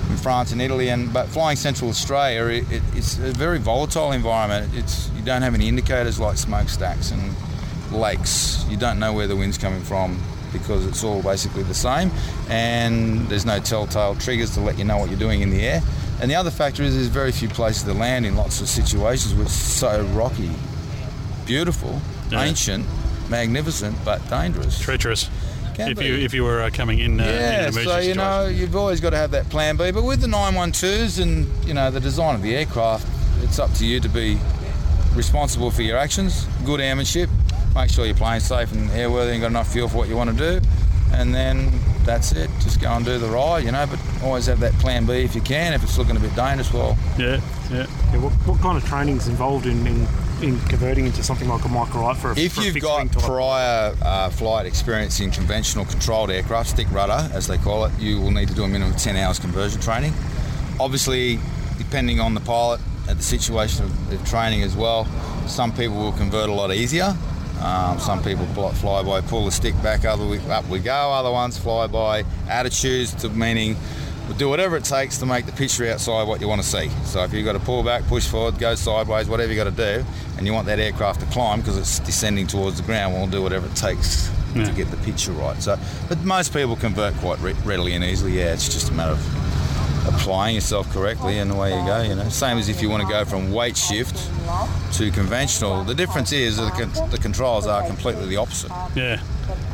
in 0.09 0.17
France 0.17 0.51
and 0.51 0.61
Italy, 0.61 0.89
and 0.89 1.11
but 1.11 1.27
flying 1.27 1.57
Central 1.57 1.89
Australia, 1.89 2.45
it, 2.45 2.71
it, 2.71 2.83
it's 2.93 3.17
a 3.17 3.31
very 3.31 3.59
volatile 3.59 4.11
environment. 4.11 4.73
It's 4.75 5.09
you 5.15 5.23
don't 5.23 5.41
have 5.41 5.53
any 5.53 5.67
indicators 5.67 6.19
like 6.19 6.37
smokestacks 6.37 7.11
and 7.11 7.35
lakes. 7.91 8.65
You 8.69 8.77
don't 8.77 8.99
know 8.99 9.13
where 9.13 9.27
the 9.27 9.35
wind's 9.35 9.57
coming 9.57 9.81
from 9.81 10.21
because 10.53 10.85
it's 10.85 11.03
all 11.03 11.21
basically 11.21 11.63
the 11.63 11.73
same, 11.73 12.11
and 12.49 13.27
there's 13.27 13.45
no 13.45 13.59
telltale 13.59 14.15
triggers 14.15 14.53
to 14.53 14.61
let 14.61 14.77
you 14.77 14.85
know 14.85 14.97
what 14.97 15.09
you're 15.09 15.19
doing 15.19 15.41
in 15.41 15.49
the 15.49 15.61
air. 15.61 15.81
And 16.21 16.29
the 16.31 16.35
other 16.35 16.49
factor 16.51 16.83
is 16.83 16.95
there's 16.95 17.07
very 17.07 17.31
few 17.31 17.47
places 17.49 17.83
to 17.83 17.93
land 17.93 18.25
in 18.25 18.35
lots 18.35 18.59
of 18.61 18.67
situations 18.67 19.33
where 19.35 19.43
it's 19.43 19.53
so 19.53 20.03
rocky, 20.13 20.49
beautiful, 21.45 22.01
Yeah. 22.31 22.43
ancient, 22.43 22.85
magnificent, 23.29 23.95
but 24.03 24.27
dangerous. 24.29 24.79
Treacherous. 24.79 25.29
Can 25.75 25.91
if 25.91 25.99
be. 25.99 26.05
you 26.07 26.15
if 26.15 26.33
you 26.33 26.43
were 26.43 26.63
uh, 26.63 26.69
coming 26.71 26.97
in 26.99 27.19
uh, 27.19 27.23
in 27.23 27.29
yeah, 27.29 27.51
emergency 27.67 27.83
so 27.83 27.97
you 27.97 28.01
situation. 28.01 28.17
know 28.17 28.47
you've 28.47 28.75
always 28.75 28.99
got 28.99 29.11
to 29.11 29.17
have 29.17 29.29
that 29.31 29.47
plan 29.49 29.77
B. 29.77 29.91
But 29.91 30.03
with 30.05 30.21
the 30.21 30.27
912s 30.27 31.21
and 31.21 31.45
you 31.67 31.75
know 31.75 31.91
the 31.91 31.99
design 31.99 32.33
of 32.33 32.41
the 32.41 32.55
aircraft, 32.55 33.07
it's 33.43 33.59
up 33.59 33.71
to 33.75 33.85
you 33.85 33.99
to 33.99 34.09
be 34.09 34.39
responsible 35.13 35.69
for 35.69 35.83
your 35.83 35.97
actions. 35.97 36.47
Good 36.65 36.81
airmanship. 36.81 37.29
Make 37.75 37.91
sure 37.91 38.05
you're 38.07 38.15
playing 38.15 38.39
safe 38.39 38.71
and 38.71 38.89
airworthy 38.89 39.33
and 39.33 39.41
got 39.41 39.47
enough 39.47 39.71
fuel 39.71 39.87
for 39.87 39.97
what 39.97 40.09
you 40.09 40.15
want 40.17 40.35
to 40.35 40.59
do. 40.59 40.67
And 41.13 41.33
then 41.33 41.71
that's 42.07 42.31
it. 42.31 42.49
Just 42.61 42.81
go 42.81 42.89
and 42.89 43.05
do 43.05 43.19
the 43.19 43.27
ride, 43.27 43.63
you 43.63 43.71
know. 43.71 43.85
But 43.85 43.99
always 44.23 44.47
have 44.47 44.59
that 44.61 44.73
plan 44.79 45.05
B 45.05 45.13
if 45.13 45.35
you 45.35 45.41
can. 45.41 45.73
If 45.73 45.83
it's 45.83 45.97
looking 45.97 46.17
a 46.17 46.19
bit 46.19 46.35
dangerous, 46.35 46.73
well, 46.73 46.97
yeah, 47.19 47.39
yeah. 47.69 47.85
Yeah, 48.11 48.17
what, 48.23 48.31
what 48.47 48.59
kind 48.61 48.77
of 48.77 48.85
training 48.85 49.17
is 49.17 49.27
involved 49.27 49.67
in, 49.67 49.85
in, 49.85 50.07
in 50.41 50.59
converting 50.61 51.05
into 51.05 51.21
something 51.21 51.47
like 51.47 51.63
a 51.65 51.67
microlight 51.67 52.15
for 52.17 52.31
a 52.31 52.39
If 52.39 52.53
for 52.53 52.61
you've 52.61 52.73
fixed 52.73 52.87
got 52.87 53.11
prior 53.11 53.95
uh, 54.01 54.29
flight 54.29 54.65
experience 54.65 55.19
in 55.19 55.29
conventional 55.29 55.85
controlled 55.85 56.31
aircraft, 56.31 56.69
stick 56.69 56.89
rudder 56.91 57.29
as 57.33 57.47
they 57.47 57.57
call 57.57 57.85
it, 57.85 57.91
you 57.99 58.19
will 58.19 58.31
need 58.31 58.47
to 58.47 58.55
do 58.55 58.63
a 58.63 58.67
minimum 58.67 58.93
of 58.93 58.99
10 58.99 59.15
hours 59.17 59.37
conversion 59.37 59.79
training. 59.81 60.13
Obviously, 60.79 61.39
depending 61.77 62.19
on 62.19 62.33
the 62.33 62.41
pilot 62.41 62.79
and 63.09 63.19
the 63.19 63.23
situation 63.23 63.85
of, 63.85 64.13
of 64.13 64.29
training 64.29 64.63
as 64.63 64.75
well, 64.75 65.05
some 65.47 65.71
people 65.73 65.97
will 65.97 66.13
convert 66.13 66.49
a 66.49 66.53
lot 66.53 66.73
easier. 66.73 67.15
Um, 67.61 67.99
some 67.99 68.23
people 68.23 68.45
fly 68.45 69.03
by, 69.03 69.21
pull 69.21 69.45
the 69.45 69.51
stick 69.51 69.73
back, 69.81 70.05
other 70.05 70.25
we, 70.25 70.39
up 70.39 70.67
we 70.67 70.79
go. 70.79 70.93
Other 70.93 71.31
ones 71.31 71.57
fly 71.57 71.87
by 71.87 72.23
attitudes 72.47 73.13
to 73.15 73.29
meaning 73.29 73.75
we'll 74.27 74.37
do 74.37 74.49
whatever 74.49 74.77
it 74.77 74.83
takes 74.83 75.17
to 75.19 75.25
make 75.25 75.45
the 75.45 75.51
picture 75.53 75.87
outside 75.89 76.27
what 76.27 76.41
you 76.41 76.47
want 76.47 76.61
to 76.61 76.67
see. 76.67 76.89
So 77.05 77.23
if 77.23 77.33
you've 77.33 77.45
got 77.45 77.53
to 77.53 77.59
pull 77.59 77.83
back, 77.83 78.03
push 78.03 78.27
forward, 78.27 78.59
go 78.59 78.75
sideways, 78.75 79.27
whatever 79.29 79.51
you 79.51 79.55
got 79.55 79.63
to 79.63 79.71
do, 79.71 80.05
and 80.37 80.45
you 80.45 80.53
want 80.53 80.67
that 80.67 80.79
aircraft 80.79 81.21
to 81.21 81.25
climb 81.27 81.61
because 81.61 81.77
it's 81.77 81.99
descending 81.99 82.45
towards 82.47 82.77
the 82.77 82.83
ground, 82.83 83.13
we'll 83.13 83.27
do 83.27 83.41
whatever 83.41 83.65
it 83.67 83.75
takes 83.75 84.29
to 84.65 84.71
get 84.73 84.89
the 84.89 84.97
picture 84.97 85.31
right. 85.33 85.61
So, 85.61 85.77
but 86.09 86.23
most 86.23 86.51
people 86.51 86.75
convert 86.75 87.13
quite 87.17 87.39
re- 87.41 87.53
readily 87.63 87.93
and 87.93 88.03
easily. 88.03 88.39
Yeah, 88.39 88.53
it's 88.53 88.67
just 88.67 88.89
a 88.89 88.93
matter 88.93 89.11
of 89.11 89.46
applying 90.07 90.55
yourself 90.55 90.89
correctly 90.91 91.37
and 91.39 91.51
away 91.51 91.77
you 91.77 91.85
go. 91.85 92.01
You 92.01 92.15
know, 92.15 92.29
same 92.29 92.57
as 92.57 92.69
if 92.69 92.81
you 92.81 92.89
want 92.89 93.03
to 93.03 93.09
go 93.09 93.25
from 93.25 93.51
weight 93.51 93.77
shift 93.77 94.15
to 94.93 95.11
conventional. 95.11 95.83
The 95.83 95.95
difference 95.95 96.31
is 96.31 96.57
that 96.57 96.73
the, 96.75 96.85
con- 96.85 97.09
the 97.09 97.17
controls 97.17 97.67
are 97.67 97.85
completely 97.85 98.27
the 98.27 98.37
opposite. 98.37 98.71
Yeah. 98.95 99.21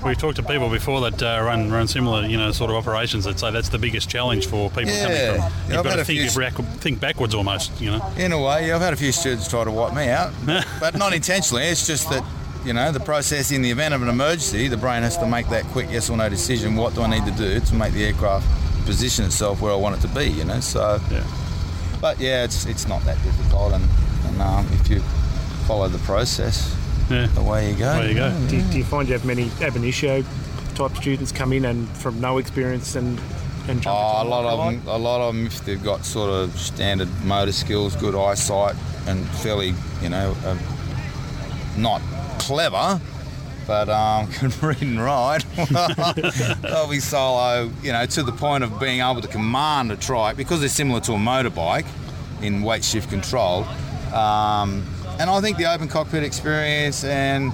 We've 0.06 0.18
talked 0.18 0.36
to 0.36 0.44
people 0.44 0.70
before 0.70 1.00
that 1.10 1.22
uh, 1.24 1.42
run 1.44 1.72
run 1.72 1.88
similar, 1.88 2.26
you 2.26 2.38
know, 2.38 2.52
sort 2.52 2.70
of 2.70 2.76
operations 2.76 3.24
that 3.24 3.40
say 3.40 3.52
that's 3.52 3.70
the 3.70 3.78
biggest 3.78 4.10
challenge 4.10 4.48
for 4.48 4.70
people 4.70 4.92
Yeah. 4.92 5.02
coming 5.04 5.18
Yeah, 5.18 5.50
from. 5.50 5.70
You've 5.70 5.78
I've 5.78 5.84
got 5.86 5.96
to 5.96 6.06
think, 6.06 6.30
few- 6.32 6.42
back, 6.42 6.54
think 6.80 7.00
backwards 7.00 7.34
almost, 7.34 7.80
you 7.82 7.90
know. 7.92 8.14
In 8.18 8.32
a 8.34 8.42
way, 8.42 8.72
I've 8.72 8.82
had 8.82 8.94
a 8.94 8.98
few 8.98 9.12
students 9.12 9.48
try 9.48 9.64
to 9.64 9.72
wipe 9.72 9.94
me 9.94 10.10
out, 10.10 10.34
but 10.80 10.96
not 10.98 11.14
intentionally. 11.14 11.64
It's 11.64 11.88
just 11.88 12.10
that, 12.10 12.24
you 12.66 12.74
know, 12.74 12.92
the 12.92 13.00
process 13.00 13.52
in 13.52 13.62
the 13.62 13.72
event 13.72 13.94
of 13.94 14.02
an 14.02 14.10
emergency, 14.10 14.68
the 14.68 14.78
brain 14.78 15.04
has 15.04 15.18
to 15.18 15.26
make 15.26 15.48
that 15.50 15.64
quick 15.68 15.88
yes 15.90 16.10
or 16.10 16.18
no 16.18 16.28
decision. 16.30 16.76
What 16.76 16.96
do 16.96 17.02
I 17.02 17.08
need 17.10 17.26
to 17.26 17.32
do 17.32 17.60
to 17.62 17.76
make 17.76 17.94
the 17.94 18.04
aircraft 18.06 18.46
position 18.84 19.26
itself 19.26 19.62
where 19.62 19.72
I 19.72 19.76
want 19.76 19.98
it 19.98 20.08
to 20.08 20.14
be? 20.14 20.26
You 20.26 20.46
know, 20.46 20.60
so. 20.60 21.00
Yeah. 21.12 21.24
But 22.02 22.20
yeah, 22.20 22.44
it's 22.44 22.66
it's 22.66 22.88
not 22.88 23.02
that 23.06 23.22
difficult, 23.24 23.74
and, 23.74 23.84
and 24.28 24.42
um, 24.42 24.68
if 24.74 24.90
you 24.90 25.00
follow 25.68 25.88
the 25.88 26.00
process, 26.00 26.76
yeah. 27.10 27.28
away 27.40 27.72
you 27.72 27.78
go. 27.78 28.02
Do, 28.02 28.08
you- 28.10 28.14
go. 28.16 28.32
do 28.72 28.78
you 28.78 28.84
find 28.84 29.08
you 29.08 29.14
have 29.14 29.26
many 29.26 29.50
ab 29.62 29.76
initio 29.76 30.24
type 30.76 30.96
students 30.98 31.32
come 31.32 31.54
in 31.54 31.66
and 31.66 31.88
from 31.98 32.20
no 32.20 32.40
experience 32.40 32.96
and 32.96 33.20
and 33.70 33.82
jump 33.82 33.96
Oh, 33.98 34.18
a 34.18 34.22
into 34.22 34.30
lot 34.32 34.46
of 34.46 34.60
them. 34.84 34.88
A 34.88 34.98
lot 34.98 35.22
of 35.22 35.34
them, 35.34 35.46
if 35.46 35.64
they've 35.64 35.82
got 35.82 36.04
sort 36.04 36.30
of 36.30 36.60
standard 36.60 37.08
motor 37.24 37.54
skills, 37.54 37.96
good 37.96 38.16
eyesight, 38.16 38.76
and 39.08 39.26
fairly, 39.42 39.74
you 40.02 40.10
know, 40.10 40.36
um, 40.46 40.60
not 41.78 42.02
clever, 42.40 43.00
but 43.68 43.90
um, 43.90 44.28
can 44.32 44.52
read 44.62 44.82
and 44.82 45.02
write. 45.02 45.46
They'll 46.62 46.90
be 46.90 47.00
solo, 47.00 47.72
you 47.82 47.92
know, 47.92 48.06
to 48.06 48.24
the 48.24 48.32
point 48.32 48.64
of 48.64 48.80
being 48.80 49.02
able 49.02 49.22
to 49.22 49.28
command 49.28 49.92
a 49.92 49.96
trike 49.96 50.38
because 50.38 50.60
they're 50.60 50.70
similar 50.70 51.00
to 51.02 51.14
a 51.14 51.18
motorbike 51.18 51.86
in 52.42 52.62
weight 52.62 52.84
shift 52.84 53.10
control. 53.10 53.64
Um, 54.14 54.86
and 55.20 55.30
I 55.30 55.42
think 55.42 55.58
the 55.58 55.72
open 55.72 55.88
cockpit 55.88 56.24
experience 56.24 57.04
and 57.04 57.54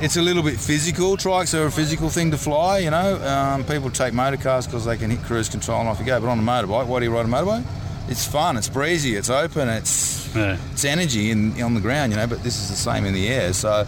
it's 0.00 0.16
a 0.16 0.22
little 0.22 0.42
bit 0.42 0.58
physical. 0.58 1.16
Trikes 1.16 1.58
are 1.58 1.66
a 1.66 1.72
physical 1.72 2.08
thing 2.08 2.30
to 2.30 2.38
fly, 2.38 2.78
you 2.78 2.90
know. 2.90 3.16
Um, 3.24 3.64
people 3.64 3.90
take 3.90 4.14
motor 4.14 4.36
cars 4.36 4.66
because 4.66 4.84
they 4.84 4.96
can 4.96 5.10
hit 5.10 5.22
cruise 5.22 5.48
control 5.48 5.80
and 5.80 5.88
off 5.88 5.98
you 5.98 6.06
go. 6.06 6.20
But 6.20 6.28
on 6.28 6.38
a 6.38 6.42
motorbike, 6.42 6.86
why 6.86 6.98
do 7.00 7.04
you 7.04 7.12
ride 7.12 7.26
a 7.26 7.28
motorbike? 7.28 7.64
It's 8.08 8.26
fun, 8.26 8.56
it's 8.56 8.68
breezy, 8.68 9.16
it's 9.16 9.28
open, 9.28 9.68
it's 9.68 10.34
it's 10.34 10.84
energy 10.84 11.30
in, 11.30 11.60
on 11.60 11.74
the 11.74 11.80
ground, 11.80 12.12
you 12.12 12.16
know. 12.16 12.26
But 12.26 12.42
this 12.42 12.60
is 12.60 12.68
the 12.70 12.76
same 12.76 13.04
in 13.04 13.12
the 13.12 13.28
air. 13.28 13.52
So, 13.52 13.86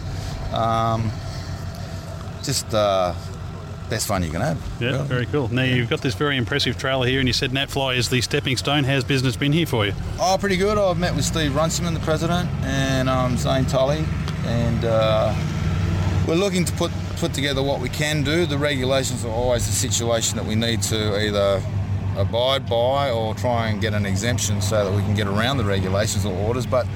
um, 0.51 1.09
just 2.43 2.73
uh, 2.73 3.13
best 3.89 4.07
fun 4.07 4.23
you 4.23 4.29
can 4.29 4.41
have. 4.41 4.57
Yeah, 4.79 5.03
very 5.03 5.25
cool. 5.27 5.47
Now 5.49 5.63
you've 5.63 5.89
got 5.89 6.01
this 6.01 6.15
very 6.15 6.37
impressive 6.37 6.77
trailer 6.77 7.07
here, 7.07 7.19
and 7.19 7.27
you 7.27 7.33
said 7.33 7.51
NatFly 7.51 7.97
is 7.97 8.09
the 8.09 8.21
stepping 8.21 8.57
stone. 8.57 8.83
How's 8.83 9.03
business 9.03 9.35
been 9.35 9.51
here 9.51 9.65
for 9.65 9.85
you? 9.85 9.93
Oh, 10.19 10.37
pretty 10.39 10.57
good. 10.57 10.77
I've 10.77 10.97
met 10.97 11.15
with 11.15 11.25
Steve 11.25 11.55
Runciman, 11.55 11.93
the 11.93 11.99
president, 11.99 12.49
and 12.63 13.09
um, 13.09 13.37
Zane 13.37 13.65
Tully, 13.65 14.03
and 14.45 14.85
uh, 14.85 15.35
we're 16.27 16.35
looking 16.35 16.65
to 16.65 16.73
put 16.73 16.91
put 17.17 17.33
together 17.33 17.61
what 17.61 17.79
we 17.79 17.89
can 17.89 18.23
do. 18.23 18.45
The 18.45 18.57
regulations 18.57 19.23
are 19.25 19.31
always 19.31 19.67
the 19.67 19.73
situation 19.73 20.37
that 20.37 20.45
we 20.45 20.55
need 20.55 20.81
to 20.83 21.19
either 21.19 21.61
abide 22.17 22.67
by 22.67 23.11
or 23.11 23.35
try 23.35 23.67
and 23.67 23.79
get 23.79 23.93
an 23.93 24.05
exemption 24.05 24.61
so 24.61 24.85
that 24.85 24.95
we 24.95 25.01
can 25.03 25.13
get 25.13 25.27
around 25.27 25.57
the 25.57 25.63
regulations 25.63 26.25
or 26.25 26.33
orders. 26.33 26.65
But 26.65 26.87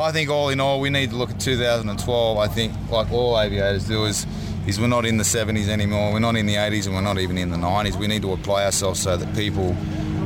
I 0.00 0.12
think 0.12 0.30
all 0.30 0.48
in 0.48 0.60
all, 0.60 0.80
we 0.80 0.90
need 0.90 1.10
to 1.10 1.16
look 1.16 1.30
at 1.30 1.40
2012. 1.40 2.38
I 2.38 2.48
think, 2.48 2.72
like 2.90 3.10
all 3.12 3.40
aviators 3.40 3.86
do, 3.86 4.04
is 4.04 4.26
is 4.68 4.78
we're 4.78 4.86
not 4.86 5.06
in 5.06 5.16
the 5.16 5.24
70s 5.24 5.68
anymore. 5.68 6.12
We're 6.12 6.18
not 6.18 6.36
in 6.36 6.44
the 6.44 6.56
80s, 6.56 6.86
and 6.86 6.94
we're 6.94 7.00
not 7.00 7.18
even 7.18 7.38
in 7.38 7.48
the 7.50 7.56
90s. 7.56 7.96
We 7.96 8.06
need 8.06 8.20
to 8.22 8.32
apply 8.32 8.66
ourselves 8.66 9.00
so 9.00 9.16
that 9.16 9.34
people 9.34 9.72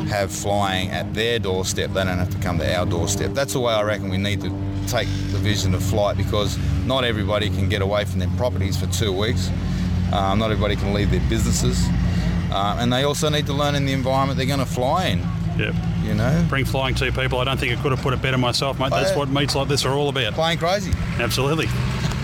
have 0.08 0.32
flying 0.32 0.90
at 0.90 1.14
their 1.14 1.38
doorstep. 1.38 1.92
They 1.92 2.04
don't 2.04 2.18
have 2.18 2.30
to 2.30 2.38
come 2.38 2.58
to 2.58 2.76
our 2.76 2.84
doorstep. 2.84 3.34
That's 3.34 3.52
the 3.52 3.60
way 3.60 3.72
I 3.72 3.82
reckon 3.82 4.08
we 4.10 4.18
need 4.18 4.40
to 4.40 4.50
take 4.88 5.06
the 5.30 5.38
vision 5.38 5.74
of 5.74 5.82
flight 5.82 6.16
because 6.16 6.58
not 6.84 7.04
everybody 7.04 7.50
can 7.50 7.68
get 7.68 7.82
away 7.82 8.04
from 8.04 8.18
their 8.18 8.30
properties 8.36 8.76
for 8.76 8.86
two 8.86 9.12
weeks. 9.12 9.48
Um, 10.12 10.40
not 10.40 10.50
everybody 10.50 10.74
can 10.74 10.92
leave 10.92 11.12
their 11.12 11.26
businesses. 11.28 11.86
Um, 12.52 12.80
and 12.80 12.92
they 12.92 13.04
also 13.04 13.28
need 13.28 13.46
to 13.46 13.52
learn 13.52 13.76
in 13.76 13.86
the 13.86 13.92
environment 13.92 14.36
they're 14.36 14.46
going 14.46 14.58
to 14.58 14.66
fly 14.66 15.06
in. 15.06 15.20
Yep. 15.56 15.74
You 16.02 16.14
know? 16.14 16.44
Bring 16.48 16.64
flying 16.64 16.96
to 16.96 17.12
people. 17.12 17.38
I 17.38 17.44
don't 17.44 17.60
think 17.60 17.78
I 17.78 17.80
could 17.80 17.92
have 17.92 18.02
put 18.02 18.12
it 18.12 18.20
better 18.20 18.38
myself, 18.38 18.80
mate. 18.80 18.90
That's 18.90 19.16
what 19.16 19.28
meets 19.28 19.54
like 19.54 19.68
this 19.68 19.84
are 19.84 19.92
all 19.92 20.08
about. 20.08 20.34
Plane 20.34 20.58
Crazy. 20.58 20.92
Absolutely. 21.20 21.68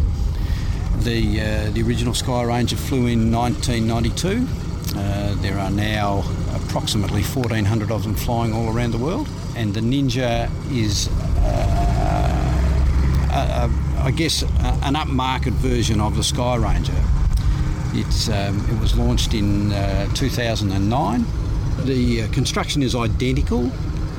The, 1.03 1.41
uh, 1.41 1.71
the 1.71 1.81
original 1.81 2.13
Sky 2.13 2.43
Ranger 2.43 2.75
flew 2.75 3.07
in 3.07 3.31
1992. 3.31 4.45
Uh, 4.95 5.33
there 5.41 5.57
are 5.57 5.71
now 5.71 6.19
approximately 6.53 7.23
1,400 7.23 7.91
of 7.91 8.03
them 8.03 8.13
flying 8.13 8.53
all 8.53 8.71
around 8.71 8.91
the 8.91 8.99
world, 8.99 9.27
and 9.55 9.73
the 9.73 9.79
Ninja 9.79 10.47
is, 10.71 11.07
uh, 11.39 12.51
a, 13.31 13.35
a, 13.35 14.03
I 14.03 14.11
guess, 14.11 14.43
a, 14.43 14.45
an 14.83 14.93
upmarket 14.93 15.53
version 15.53 15.99
of 15.99 16.15
the 16.15 16.23
Sky 16.23 16.55
Ranger. 16.57 16.93
It's, 17.93 18.29
um, 18.29 18.63
it 18.69 18.79
was 18.79 18.95
launched 18.95 19.33
in 19.33 19.71
uh, 19.73 20.07
2009. 20.13 21.25
The 21.83 22.21
uh, 22.21 22.27
construction 22.31 22.83
is 22.83 22.93
identical. 22.93 23.71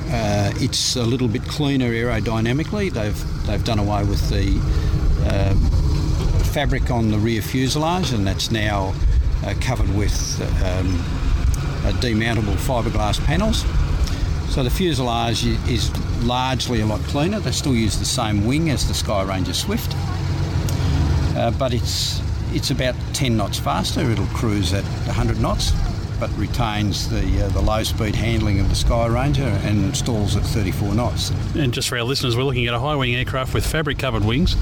Uh, 0.09 0.51
it's 0.55 0.97
a 0.97 1.03
little 1.03 1.29
bit 1.29 1.43
cleaner 1.43 1.91
aerodynamically. 1.91 2.91
They've 2.91 3.47
they've 3.47 3.63
done 3.63 3.79
away 3.79 4.03
with 4.03 4.29
the 4.29 4.59
um, 5.29 5.82
fabric 6.53 6.91
on 6.91 7.09
the 7.09 7.17
rear 7.17 7.41
fuselage, 7.41 8.13
and 8.13 8.27
that's 8.27 8.51
now 8.51 8.93
uh, 9.43 9.55
covered 9.59 9.89
with 9.95 10.39
um, 10.63 10.85
demountable 11.99 12.53
fiberglass 12.53 13.19
panels. 13.25 13.65
So 14.53 14.61
the 14.61 14.69
fuselage 14.69 15.45
is 15.67 15.89
largely 16.21 16.81
a 16.81 16.85
lot 16.85 16.99
cleaner. 17.05 17.39
They 17.39 17.51
still 17.51 17.73
use 17.73 17.97
the 17.97 18.05
same 18.05 18.45
wing 18.45 18.69
as 18.69 18.87
the 18.87 18.93
Sky 18.93 19.23
Ranger 19.23 19.53
Swift, 19.53 19.95
uh, 21.35 21.51
but 21.57 21.73
it's 21.73 22.21
it's 22.53 22.69
about 22.69 22.93
10 23.13 23.35
knots 23.35 23.57
faster. 23.57 24.01
It'll 24.11 24.27
cruise 24.27 24.73
at 24.73 24.83
100 25.07 25.39
knots, 25.39 25.71
but 26.23 26.37
retains 26.37 27.09
the 27.09 27.43
uh, 27.43 27.49
the 27.49 27.59
low 27.59 27.83
speed 27.83 28.15
handling 28.15 28.57
of 28.61 28.69
the 28.69 28.75
Sky 28.75 29.07
Ranger 29.07 29.43
and 29.43 29.93
stalls 29.93 30.37
at 30.37 30.43
34 30.43 30.95
knots. 30.95 31.31
And 31.53 31.73
just 31.73 31.89
for 31.89 31.97
our 31.97 32.05
listeners, 32.05 32.37
we're 32.37 32.43
looking 32.43 32.65
at 32.65 32.73
a 32.73 32.79
high 32.79 32.95
wing 32.95 33.13
aircraft 33.13 33.53
with 33.53 33.65
fabric 33.65 33.99
covered 33.99 34.23
wings, 34.23 34.55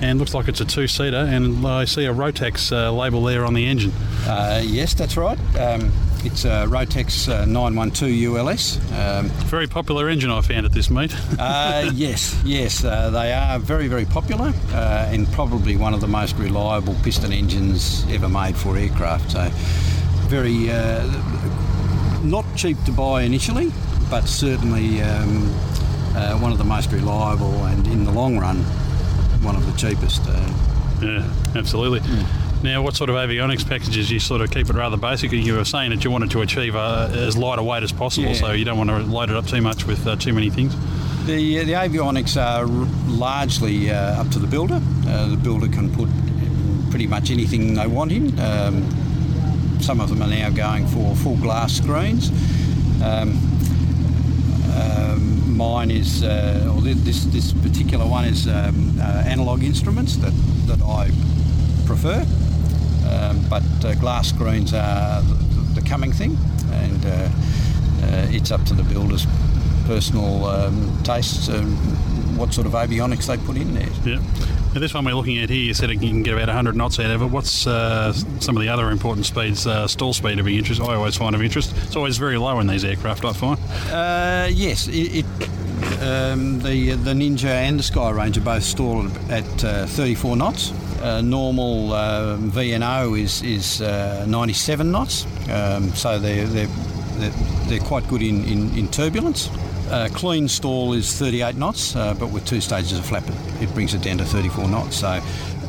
and 0.00 0.20
looks 0.20 0.34
like 0.34 0.46
it's 0.46 0.60
a 0.60 0.64
two 0.64 0.86
seater. 0.86 1.16
And 1.16 1.66
I 1.66 1.84
see 1.84 2.04
a 2.04 2.14
Rotax 2.14 2.70
uh, 2.70 2.92
label 2.92 3.24
there 3.24 3.44
on 3.44 3.54
the 3.54 3.66
engine. 3.66 3.90
Uh, 4.24 4.62
yes, 4.64 4.94
that's 4.94 5.16
right. 5.16 5.36
Um, 5.56 5.90
it's 6.22 6.44
a 6.44 6.66
Rotax 6.68 7.28
uh, 7.28 7.44
912 7.44 8.36
ULS. 8.36 8.76
Um, 8.92 9.30
Very 9.48 9.66
popular 9.66 10.08
engine, 10.08 10.30
I 10.30 10.42
found 10.42 10.64
at 10.64 10.70
this 10.72 10.90
meet. 10.90 11.12
uh, 11.40 11.90
yes, 11.92 12.40
yes, 12.44 12.84
uh, 12.84 13.10
they 13.10 13.32
are 13.32 13.58
very, 13.58 13.88
very 13.88 14.04
popular 14.04 14.52
uh, 14.72 15.08
and 15.10 15.26
probably 15.32 15.76
one 15.76 15.92
of 15.92 16.00
the 16.00 16.06
most 16.06 16.36
reliable 16.36 16.94
piston 17.02 17.32
engines 17.32 18.06
ever 18.10 18.28
made 18.28 18.54
for 18.54 18.76
aircraft. 18.76 19.32
So, 19.32 19.50
very 20.30 20.70
uh, 20.70 21.04
not 22.22 22.44
cheap 22.56 22.82
to 22.84 22.92
buy 22.92 23.22
initially, 23.22 23.72
but 24.08 24.28
certainly 24.28 25.02
um, 25.02 25.48
uh, 26.14 26.38
one 26.38 26.52
of 26.52 26.58
the 26.58 26.64
most 26.64 26.92
reliable 26.92 27.64
and 27.66 27.86
in 27.88 28.04
the 28.04 28.12
long 28.12 28.38
run, 28.38 28.58
one 29.42 29.56
of 29.56 29.66
the 29.66 29.76
cheapest. 29.76 30.22
Uh, 30.26 30.52
Yeah, 31.02 31.24
absolutely. 31.56 32.00
Now, 32.62 32.82
what 32.82 32.94
sort 32.94 33.08
of 33.08 33.16
avionics 33.16 33.66
packages 33.66 34.10
you 34.10 34.20
sort 34.20 34.42
of 34.42 34.50
keep 34.50 34.68
it 34.68 34.74
rather 34.76 34.98
basic? 34.98 35.32
You 35.32 35.54
were 35.56 35.64
saying 35.64 35.90
that 35.92 36.04
you 36.04 36.10
wanted 36.10 36.30
to 36.32 36.42
achieve 36.42 36.76
uh, 36.76 37.08
as 37.10 37.36
light 37.38 37.58
a 37.58 37.62
weight 37.62 37.82
as 37.82 37.90
possible, 37.90 38.28
Yeah. 38.28 38.34
so 38.34 38.52
you 38.52 38.66
don't 38.66 38.76
want 38.76 38.90
to 38.90 38.98
load 38.98 39.30
it 39.30 39.36
up 39.36 39.46
too 39.46 39.62
much 39.62 39.86
with 39.86 40.06
uh, 40.06 40.16
too 40.16 40.34
many 40.34 40.50
things. 40.50 40.74
The, 41.26 41.64
the 41.64 41.72
avionics 41.72 42.36
are 42.36 42.66
largely 43.10 43.90
uh, 43.90 44.20
up 44.20 44.28
to 44.32 44.38
the 44.38 44.46
builder. 44.46 44.80
Uh, 45.08 45.28
the 45.28 45.36
builder 45.38 45.68
can 45.68 45.90
put 45.94 46.08
pretty 46.90 47.06
much 47.06 47.30
anything 47.30 47.74
they 47.74 47.86
want 47.86 48.12
in. 48.12 48.38
Um, 48.38 48.84
some 49.82 50.00
of 50.00 50.08
them 50.08 50.22
are 50.22 50.28
now 50.28 50.50
going 50.50 50.86
for 50.86 51.14
full 51.16 51.36
glass 51.36 51.72
screens. 51.72 52.30
Um, 53.02 53.38
um, 54.74 55.56
mine 55.56 55.90
is, 55.90 56.22
uh, 56.22 56.72
or 56.74 56.80
this 56.82 57.24
this 57.26 57.52
particular 57.52 58.06
one 58.06 58.24
is 58.24 58.46
um, 58.46 58.98
uh, 59.00 59.22
analog 59.26 59.62
instruments 59.62 60.16
that, 60.16 60.32
that 60.66 60.82
I 60.82 61.10
prefer. 61.86 62.24
Um, 63.10 63.44
but 63.48 63.62
uh, 63.84 63.94
glass 63.94 64.28
screens 64.28 64.72
are 64.72 65.22
the, 65.22 65.80
the 65.80 65.88
coming 65.88 66.12
thing, 66.12 66.36
and 66.72 67.04
uh, 67.04 67.28
uh, 68.02 68.36
it's 68.36 68.50
up 68.50 68.64
to 68.66 68.74
the 68.74 68.84
builders' 68.84 69.26
personal 69.86 70.44
um, 70.44 71.02
tastes 71.02 71.48
um, 71.48 71.76
what 72.36 72.54
sort 72.54 72.66
of 72.66 72.74
avionics 72.74 73.26
they 73.26 73.36
put 73.38 73.56
in 73.56 73.74
there. 73.74 73.88
Yeah. 74.04 74.22
Now, 74.72 74.78
this 74.78 74.94
one 74.94 75.04
we're 75.04 75.14
looking 75.14 75.38
at 75.38 75.50
here, 75.50 75.64
you 75.64 75.74
said 75.74 75.90
you 75.90 75.98
can 75.98 76.22
get 76.22 76.34
about 76.34 76.46
100 76.46 76.76
knots 76.76 77.00
out 77.00 77.10
of 77.10 77.22
it. 77.22 77.26
What's 77.26 77.66
uh, 77.66 78.12
some 78.12 78.56
of 78.56 78.62
the 78.62 78.68
other 78.68 78.90
important 78.90 79.26
speeds? 79.26 79.66
Uh, 79.66 79.88
stall 79.88 80.12
speed 80.12 80.38
of 80.38 80.46
interest. 80.46 80.80
I 80.80 80.94
always 80.94 81.16
find 81.16 81.34
of 81.34 81.42
interest. 81.42 81.74
It's 81.76 81.96
always 81.96 82.18
very 82.18 82.38
low 82.38 82.60
in 82.60 82.68
these 82.68 82.84
aircraft. 82.84 83.24
I 83.24 83.32
find. 83.32 83.58
Uh, 83.90 84.48
yes, 84.48 84.86
it, 84.86 85.24
it 85.24 85.26
um, 86.00 86.60
the 86.60 86.92
the 86.92 87.12
Ninja 87.14 87.46
and 87.46 87.80
the 87.80 87.82
Sky 87.82 88.10
Ranger 88.10 88.40
both 88.42 88.62
stall 88.62 89.08
at 89.28 89.64
uh, 89.64 89.86
34 89.86 90.36
knots. 90.36 90.72
Uh, 91.02 91.20
normal 91.20 91.92
uh, 91.92 92.36
VNO 92.36 93.20
is 93.20 93.42
is 93.42 93.82
uh, 93.82 94.24
97 94.28 94.92
knots, 94.92 95.26
um, 95.50 95.88
so 95.94 96.16
they're, 96.20 96.46
they're 96.46 96.68
they're 97.16 97.30
they're 97.66 97.80
quite 97.80 98.06
good 98.06 98.22
in 98.22 98.44
in, 98.44 98.78
in 98.78 98.88
turbulence. 98.88 99.48
Uh, 99.90 100.08
clean 100.12 100.46
stall 100.46 100.92
is 100.92 101.12
38 101.18 101.56
knots, 101.56 101.96
uh, 101.96 102.14
but 102.14 102.30
with 102.30 102.44
two 102.46 102.60
stages 102.60 102.98
of 102.98 103.04
flap, 103.04 103.24
it, 103.60 103.74
brings 103.74 103.92
it 103.92 104.02
down 104.02 104.18
to 104.18 104.24
34 104.24 104.68
knots. 104.68 104.96
So 104.96 105.20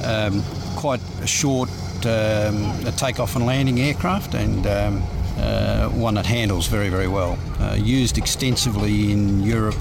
um, 0.03 0.43
quite 0.76 1.01
a 1.22 1.28
short 1.28 1.69
um, 2.05 2.63
a 2.86 2.93
takeoff 2.95 3.36
and 3.36 3.45
landing 3.45 3.80
aircraft, 3.80 4.34
and 4.34 4.65
um, 4.67 5.03
uh, 5.38 5.89
one 5.89 6.15
that 6.15 6.26
handles 6.26 6.67
very, 6.67 6.89
very 6.89 7.07
well. 7.07 7.38
Uh, 7.59 7.76
used 7.76 8.17
extensively 8.17 9.11
in 9.11 9.43
Europe 9.43 9.78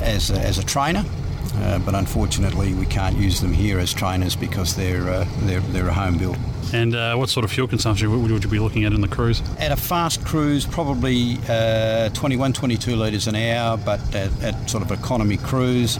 as 0.00 0.30
a, 0.30 0.40
as 0.40 0.58
a 0.58 0.64
trainer, 0.64 1.04
uh, 1.56 1.78
but 1.80 1.94
unfortunately 1.94 2.74
we 2.74 2.86
can't 2.86 3.16
use 3.16 3.40
them 3.40 3.52
here 3.52 3.78
as 3.78 3.92
trainers 3.92 4.36
because 4.36 4.74
they're 4.76 5.08
uh, 5.08 5.26
they're, 5.40 5.60
they're 5.60 5.88
a 5.88 5.92
home 5.92 6.18
built. 6.18 6.38
And 6.72 6.94
uh, 6.94 7.16
what 7.16 7.28
sort 7.28 7.44
of 7.44 7.50
fuel 7.50 7.66
consumption 7.66 8.22
would, 8.22 8.30
you 8.30 8.48
be 8.48 8.60
looking 8.60 8.84
at 8.84 8.92
in 8.92 9.00
the 9.00 9.08
cruise? 9.08 9.42
At 9.58 9.72
a 9.72 9.76
fast 9.76 10.24
cruise, 10.24 10.66
probably 10.66 11.36
uh, 11.48 12.10
21, 12.10 12.52
22 12.52 12.94
litres 12.94 13.26
an 13.26 13.34
hour, 13.34 13.76
but 13.76 14.00
at, 14.14 14.42
at 14.42 14.70
sort 14.70 14.84
of 14.84 14.92
economy 14.92 15.36
cruise, 15.36 15.98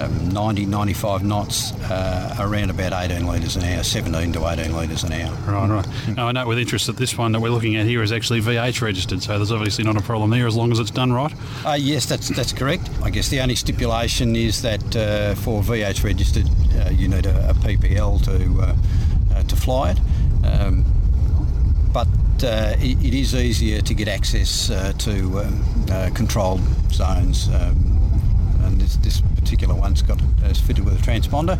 um, 0.00 0.28
90, 0.30 0.66
95 0.66 1.22
knots, 1.24 1.72
uh, 1.90 2.36
around 2.38 2.70
about 2.70 2.92
18 2.92 3.26
litres 3.26 3.56
an 3.56 3.64
hour, 3.64 3.82
17 3.82 4.32
to 4.32 4.46
18 4.46 4.72
litres 4.72 5.04
an 5.04 5.12
hour. 5.12 5.34
Right, 5.46 5.68
right. 5.68 6.16
Now, 6.16 6.28
I 6.28 6.32
know 6.32 6.46
with 6.46 6.58
interest 6.58 6.86
that 6.86 6.96
this 6.96 7.16
one 7.16 7.32
that 7.32 7.40
we're 7.40 7.50
looking 7.50 7.76
at 7.76 7.86
here 7.86 8.02
is 8.02 8.12
actually 8.12 8.40
VH 8.40 8.80
registered, 8.80 9.22
so 9.22 9.36
there's 9.36 9.52
obviously 9.52 9.84
not 9.84 9.96
a 9.96 10.02
problem 10.02 10.30
there 10.30 10.46
as 10.46 10.56
long 10.56 10.72
as 10.72 10.78
it's 10.78 10.90
done 10.90 11.12
right. 11.12 11.32
Uh, 11.64 11.76
yes, 11.78 12.06
that's 12.06 12.28
that's 12.28 12.52
correct. 12.52 12.88
I 13.02 13.10
guess 13.10 13.28
the 13.28 13.40
only 13.40 13.56
stipulation 13.56 14.36
is 14.36 14.62
that 14.62 14.96
uh, 14.96 15.34
for 15.34 15.62
VH 15.62 16.04
registered, 16.04 16.48
uh, 16.76 16.90
you 16.90 17.08
need 17.08 17.26
a, 17.26 17.50
a 17.50 17.54
PPL 17.54 18.22
to 18.24 18.62
uh, 18.62 18.76
uh, 19.36 19.42
to 19.42 19.56
fly 19.56 19.92
it. 19.92 20.00
Um, 20.44 20.84
but 21.92 22.08
uh, 22.42 22.76
it, 22.78 23.04
it 23.04 23.14
is 23.14 23.34
easier 23.34 23.80
to 23.82 23.94
get 23.94 24.08
access 24.08 24.70
uh, 24.70 24.92
to 24.98 25.40
um, 25.40 25.64
uh, 25.90 26.10
controlled 26.14 26.60
zones. 26.92 27.48
Um, 27.48 27.89
and 28.64 28.80
this, 28.80 28.96
this 28.96 29.20
particular 29.36 29.74
one's 29.74 30.02
got 30.02 30.20
is 30.44 30.60
fitted 30.60 30.84
with 30.84 30.98
a 30.98 31.02
transponder, 31.02 31.58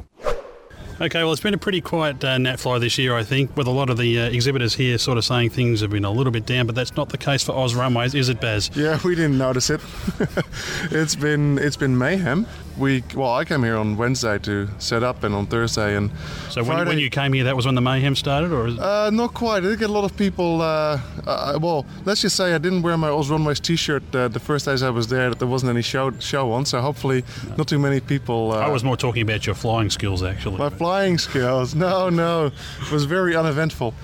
Okay, 0.99 1.23
well, 1.23 1.33
it's 1.33 1.43
been 1.43 1.53
a 1.53 1.59
pretty 1.59 1.83
quiet 1.83 2.25
uh, 2.25 2.39
this 2.79 2.97
year, 2.97 3.15
I 3.15 3.23
think, 3.23 3.55
with 3.55 3.67
a 3.67 3.71
lot 3.71 3.91
of 3.91 3.99
the 3.99 4.19
uh, 4.19 4.31
exhibitors 4.31 4.75
here 4.75 4.97
sort 4.97 5.19
of 5.19 5.27
saying 5.27 5.51
things 5.51 5.83
have 5.83 5.91
been 5.91 6.07
a 6.07 6.11
little 6.11 6.31
bit 6.31 6.47
down, 6.47 6.65
but 6.67 6.75
that's 6.75 6.97
not 6.97 7.11
the 7.11 7.19
case 7.19 7.43
for 7.43 7.53
Oz 7.53 7.75
Runways, 7.75 8.15
is 8.15 8.31
it, 8.31 8.41
Baz? 8.41 8.71
Yeah, 8.75 8.99
we 9.05 9.15
didn't 9.15 9.37
notice 9.37 9.69
it. 9.69 9.83
it's 10.91 11.15
been 11.15 11.59
it's 11.59 11.77
been 11.77 11.99
mayhem. 11.99 12.47
We 12.79 13.03
well, 13.15 13.33
I 13.35 13.45
came 13.45 13.63
here 13.63 13.77
on 13.77 13.97
Wednesday 13.97 14.39
to 14.41 14.69
set 14.79 15.03
up, 15.03 15.25
and 15.25 15.35
on 15.35 15.47
Thursday 15.47 15.97
and 15.97 16.11
So 16.51 16.61
when, 16.63 16.73
Friday, 16.73 16.91
when 16.91 16.99
you 16.99 17.09
came 17.09 17.33
here, 17.33 17.45
that 17.45 17.57
was 17.57 17.65
when 17.65 17.75
the 17.75 17.81
mayhem 17.81 18.15
started, 18.15 18.53
or 18.53 18.67
is 18.67 18.79
Uh, 18.79 19.09
not 19.11 19.33
quite. 19.33 19.59
I 19.65 19.69
did 19.69 19.79
get 19.79 19.89
a 19.89 19.93
lot 19.93 20.05
of 20.05 20.15
people. 20.17 20.61
Uh, 20.61 21.01
uh, 21.27 21.59
well, 21.61 21.87
let's 22.05 22.21
just 22.21 22.37
say 22.37 22.55
I 22.55 22.59
didn't 22.59 22.83
wear 22.83 22.99
my 22.99 23.09
Oz 23.09 23.31
Runways 23.31 23.61
T-shirt 23.61 24.03
uh, 24.15 24.29
the 24.29 24.41
first 24.41 24.67
days 24.67 24.83
I 24.83 24.91
was 24.91 25.07
there. 25.09 25.31
That 25.31 25.39
there 25.39 25.49
wasn't 25.49 25.71
any 25.71 25.83
show 25.83 26.11
show 26.21 26.53
on, 26.53 26.67
so 26.67 26.81
hopefully 26.83 27.25
not 27.57 27.67
too 27.67 27.79
many 27.79 28.01
people. 28.01 28.53
Uh, 28.53 28.59
I 28.59 28.69
was 28.69 28.85
more 28.85 28.97
talking 28.97 29.23
about 29.23 29.47
your 29.47 29.55
flying 29.55 29.89
skills, 29.89 30.23
actually. 30.23 30.59
my 30.59 30.69
flying 30.69 31.17
skills. 31.19 31.75
No, 31.75 32.11
no, 32.11 32.47
it 32.83 32.93
was 32.93 33.05
very 33.07 33.35
uneventful. 33.35 33.95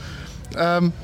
Um, 0.56 0.92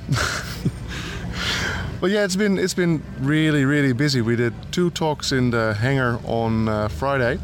but 2.00 2.10
yeah, 2.10 2.24
it's 2.24 2.36
been 2.36 2.58
it's 2.58 2.74
been 2.74 3.02
really 3.20 3.64
really 3.64 3.92
busy. 3.92 4.20
We 4.20 4.36
did 4.36 4.54
two 4.72 4.90
talks 4.90 5.32
in 5.32 5.50
the 5.50 5.74
hangar 5.74 6.18
on 6.24 6.68
uh, 6.68 6.88
Friday, 6.88 7.38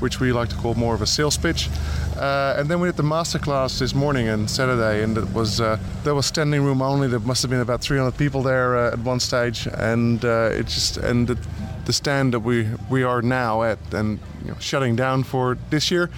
which 0.00 0.20
we 0.20 0.32
like 0.32 0.48
to 0.50 0.56
call 0.56 0.74
more 0.74 0.94
of 0.94 1.02
a 1.02 1.06
sales 1.06 1.36
pitch. 1.36 1.68
Uh, 2.16 2.54
and 2.56 2.68
then 2.68 2.80
we 2.80 2.88
did 2.88 2.96
the 2.96 3.02
masterclass 3.02 3.78
this 3.78 3.94
morning 3.94 4.28
and 4.28 4.48
Saturday, 4.48 5.02
and 5.02 5.18
it 5.18 5.32
was 5.32 5.60
uh, 5.60 5.78
there 6.04 6.14
was 6.14 6.26
standing 6.26 6.62
room 6.62 6.82
only. 6.82 7.08
There 7.08 7.18
must 7.20 7.42
have 7.42 7.50
been 7.50 7.60
about 7.60 7.80
300 7.80 8.16
people 8.16 8.42
there 8.42 8.76
uh, 8.76 8.92
at 8.92 8.98
one 9.00 9.20
stage, 9.20 9.66
and 9.66 10.24
uh, 10.24 10.50
it 10.52 10.66
just 10.66 10.96
and 10.98 11.26
the, 11.26 11.38
the 11.86 11.92
stand 11.92 12.34
that 12.34 12.40
we 12.40 12.68
we 12.90 13.02
are 13.02 13.22
now 13.22 13.62
at 13.62 13.78
and 13.92 14.18
you 14.44 14.50
know, 14.50 14.58
shutting 14.60 14.96
down 14.96 15.24
for 15.24 15.56
this 15.70 15.90
year 15.90 16.10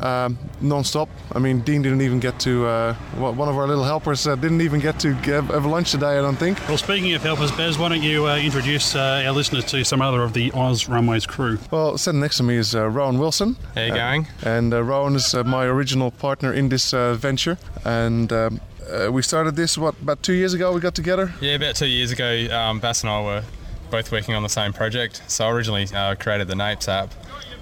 um, 0.00 0.38
non-stop. 0.60 1.08
I 1.32 1.38
mean, 1.38 1.60
Dean 1.60 1.82
didn't 1.82 2.00
even 2.02 2.20
get 2.20 2.38
to. 2.40 2.66
Uh, 2.66 2.94
one 3.16 3.36
one 3.36 3.48
of 3.48 3.56
our 3.56 3.66
little 3.66 3.84
helpers 3.84 4.26
uh, 4.26 4.34
didn't 4.36 4.60
even 4.60 4.80
get 4.80 4.98
to 5.00 5.14
have, 5.14 5.48
have 5.48 5.66
lunch 5.66 5.90
today. 5.90 6.18
I 6.18 6.22
don't 6.22 6.36
think. 6.36 6.58
Well, 6.68 6.78
speaking 6.78 7.12
of 7.14 7.22
helpers, 7.22 7.50
Baz, 7.52 7.78
why 7.78 7.88
don't 7.90 8.02
you 8.02 8.26
uh, 8.26 8.36
introduce 8.38 8.94
uh, 8.94 9.22
our 9.26 9.32
listeners 9.32 9.64
to 9.66 9.84
some 9.84 10.00
other 10.02 10.22
of 10.22 10.32
the 10.32 10.50
Oz 10.52 10.88
Runways 10.88 11.26
crew? 11.26 11.58
Well, 11.70 11.98
sitting 11.98 12.20
next 12.20 12.36
to 12.38 12.42
me 12.42 12.56
is 12.56 12.74
uh, 12.74 12.88
Rowan 12.88 13.18
Wilson. 13.18 13.56
How 13.74 13.82
you 13.82 13.92
Uh, 13.92 13.96
going? 13.96 14.26
and 14.42 14.72
uh, 14.74 14.82
Rowan 14.82 15.14
is 15.16 15.34
uh, 15.34 15.44
my 15.44 15.64
original 15.64 16.10
partner 16.10 16.52
in 16.52 16.68
this 16.68 16.92
uh, 16.94 17.14
venture, 17.14 17.58
and. 17.84 18.32
Um, 18.32 18.60
uh, 18.84 19.10
we 19.10 19.22
started 19.22 19.56
this 19.56 19.78
what 19.78 19.94
about 20.02 20.22
two 20.22 20.34
years 20.34 20.52
ago. 20.52 20.70
We 20.70 20.78
got 20.78 20.94
together. 20.94 21.32
Yeah, 21.40 21.54
about 21.54 21.74
two 21.74 21.86
years 21.86 22.12
ago, 22.12 22.46
um, 22.54 22.80
Baz 22.80 23.02
and 23.02 23.08
I 23.10 23.22
were 23.22 23.42
both 23.90 24.12
working 24.12 24.34
on 24.34 24.42
the 24.42 24.48
same 24.50 24.74
project. 24.74 25.22
So 25.26 25.46
I 25.46 25.50
originally 25.52 25.86
uh, 25.94 26.16
created 26.16 26.48
the 26.48 26.54
Napes 26.54 26.86
app, 26.86 27.10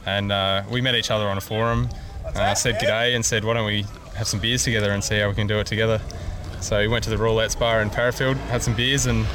and 0.05 0.33
uh, 0.33 0.64
we 0.68 0.80
met 0.80 0.97
each 0.97 1.12
other 1.12 1.28
on 1.28 1.39
a 1.39 1.41
forum. 1.41 1.89
Uh, 2.35 2.55
said 2.55 2.76
g'day 2.76 3.14
and 3.14 3.24
said, 3.24 3.45
why 3.45 3.55
don't 3.55 3.66
we 3.66 3.85
have 4.16 4.26
some 4.26 4.41
beers 4.41 4.64
together 4.64 4.91
and 4.91 5.05
see 5.05 5.18
how 5.18 5.28
we 5.28 5.35
can 5.35 5.47
do 5.47 5.59
it 5.59 5.66
together. 5.66 6.01
So 6.61 6.78
we 6.78 6.89
went 6.89 7.05
to 7.05 7.11
the 7.11 7.16
Roulettes 7.16 7.59
Bar 7.59 7.83
in 7.83 7.91
Parafield, 7.91 8.37
had 8.49 8.62
some 8.62 8.74
beers, 8.74 9.07
and 9.07 9.26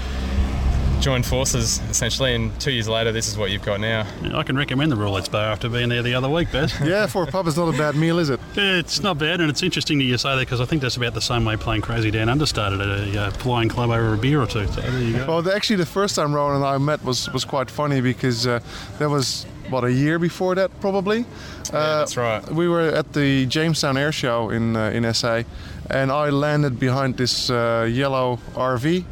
joined 1.01 1.25
forces 1.25 1.79
essentially. 1.89 2.35
And 2.35 2.59
two 2.59 2.71
years 2.71 2.87
later, 2.87 3.11
this 3.11 3.27
is 3.27 3.37
what 3.37 3.51
you've 3.51 3.63
got 3.63 3.79
now. 3.79 4.07
I 4.33 4.43
can 4.43 4.57
recommend 4.57 4.91
the 4.91 4.95
Roulettes 4.95 5.31
Bar 5.31 5.51
after 5.51 5.69
being 5.69 5.89
there 5.89 6.03
the 6.03 6.13
other 6.13 6.29
week, 6.29 6.51
Baz. 6.51 6.73
yeah, 6.83 7.05
for 7.05 7.23
a 7.23 7.27
pub, 7.27 7.47
it's 7.47 7.57
not 7.57 7.73
a 7.73 7.77
bad 7.77 7.95
meal, 7.95 8.19
is 8.19 8.29
it? 8.29 8.39
It's 8.55 9.01
not 9.01 9.17
bad, 9.17 9.41
and 9.41 9.49
it's 9.49 9.63
interesting 9.63 9.97
that 9.99 10.05
you 10.05 10.17
say 10.17 10.35
that 10.35 10.41
because 10.41 10.61
I 10.61 10.65
think 10.65 10.81
that's 10.81 10.97
about 10.97 11.13
the 11.13 11.21
same 11.21 11.45
way 11.45 11.55
Plane 11.55 11.81
Crazy 11.81 12.11
Down 12.11 12.29
Under 12.29 12.45
started 12.45 12.81
at 12.81 12.87
a 12.87 13.21
uh, 13.21 13.31
flying 13.31 13.69
club 13.69 13.89
over 13.89 14.13
a 14.13 14.17
beer 14.17 14.41
or 14.41 14.47
two. 14.47 14.67
So 14.67 14.81
there 14.81 15.01
you 15.01 15.17
go. 15.17 15.27
Well, 15.27 15.41
the, 15.41 15.55
actually, 15.55 15.77
the 15.77 15.85
first 15.85 16.15
time 16.15 16.33
Rowan 16.33 16.55
and 16.55 16.65
I 16.65 16.77
met 16.77 17.03
was 17.03 17.31
was 17.31 17.45
quite 17.45 17.69
funny 17.69 18.01
because 18.01 18.47
uh, 18.47 18.59
that 18.99 19.09
was 19.09 19.45
what 19.69 19.83
a 19.83 19.91
year 19.91 20.19
before 20.19 20.55
that, 20.55 20.71
probably. 20.79 21.25
Uh, 21.71 21.99
that's 21.99 22.17
right. 22.17 22.47
We 22.51 22.67
were 22.67 22.81
at 22.81 23.13
the 23.13 23.45
Jamestown 23.45 23.97
Air 23.97 24.11
Show 24.11 24.49
in 24.49 24.75
uh, 24.75 24.89
in 24.89 25.13
SA, 25.13 25.43
and 25.89 26.11
I 26.11 26.29
landed 26.29 26.79
behind 26.79 27.17
this 27.17 27.49
uh, 27.49 27.87
yellow 27.89 28.39
RV. 28.53 29.03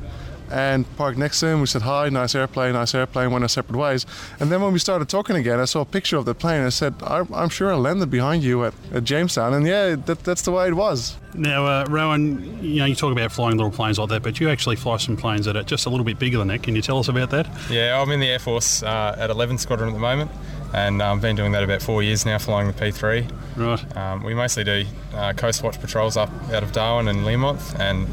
And 0.51 0.85
parked 0.95 1.17
next 1.17 1.39
to 1.39 1.47
him. 1.47 1.61
We 1.61 1.67
said 1.67 1.83
hi, 1.83 2.09
nice 2.09 2.35
airplane, 2.35 2.73
nice 2.73 2.93
airplane. 2.93 3.31
Went 3.31 3.43
our 3.43 3.49
separate 3.49 3.77
ways. 3.77 4.05
And 4.39 4.51
then 4.51 4.61
when 4.61 4.73
we 4.73 4.79
started 4.79 5.09
talking 5.09 5.35
again, 5.35 5.59
I 5.59 5.65
saw 5.65 5.81
a 5.81 5.85
picture 5.85 6.17
of 6.17 6.25
the 6.25 6.35
plane. 6.35 6.57
And 6.57 6.67
I 6.67 6.69
said, 6.69 6.95
"I'm, 7.01 7.33
I'm 7.33 7.49
sure 7.49 7.71
I 7.71 7.75
landed 7.75 8.09
behind 8.11 8.43
you 8.43 8.63
at, 8.65 8.73
at 8.93 9.03
Jamestown." 9.03 9.53
And 9.53 9.65
yeah, 9.65 9.95
that, 9.95 10.23
that's 10.23 10.43
the 10.43 10.51
way 10.51 10.67
it 10.67 10.75
was. 10.75 11.17
Now, 11.33 11.65
uh, 11.65 11.85
Rowan, 11.89 12.63
you 12.63 12.79
know, 12.79 12.85
you 12.85 12.95
talk 12.95 13.11
about 13.11 13.31
flying 13.31 13.57
little 13.57 13.71
planes 13.71 13.99
like 13.99 14.09
that, 14.09 14.23
but 14.23 14.39
you 14.39 14.49
actually 14.49 14.77
fly 14.77 14.97
some 14.97 15.17
planes 15.17 15.45
that 15.45 15.57
are 15.57 15.63
just 15.63 15.85
a 15.85 15.89
little 15.89 16.05
bit 16.05 16.17
bigger 16.17 16.37
than 16.37 16.47
that. 16.47 16.63
Can 16.63 16.75
you 16.75 16.81
tell 16.81 16.99
us 16.99 17.07
about 17.07 17.29
that? 17.31 17.47
Yeah, 17.69 18.01
I'm 18.01 18.09
in 18.11 18.19
the 18.19 18.29
Air 18.29 18.39
Force 18.39 18.83
uh, 18.83 19.15
at 19.17 19.29
11 19.29 19.57
Squadron 19.57 19.89
at 19.89 19.93
the 19.93 19.99
moment, 19.99 20.31
and 20.73 21.01
I've 21.01 21.13
um, 21.13 21.19
been 21.19 21.35
doing 21.35 21.51
that 21.51 21.63
about 21.63 21.81
four 21.81 22.01
years 22.03 22.25
now, 22.25 22.37
flying 22.37 22.67
the 22.67 22.73
P3. 22.73 23.29
Right. 23.57 23.97
Um, 23.97 24.23
we 24.23 24.33
mostly 24.33 24.63
do 24.63 24.85
uh, 25.13 25.33
coast 25.33 25.63
watch 25.63 25.79
patrols 25.79 26.15
up 26.15 26.29
out 26.51 26.63
of 26.63 26.71
Darwin 26.71 27.07
and 27.07 27.19
Learmonth, 27.19 27.77
and 27.79 28.07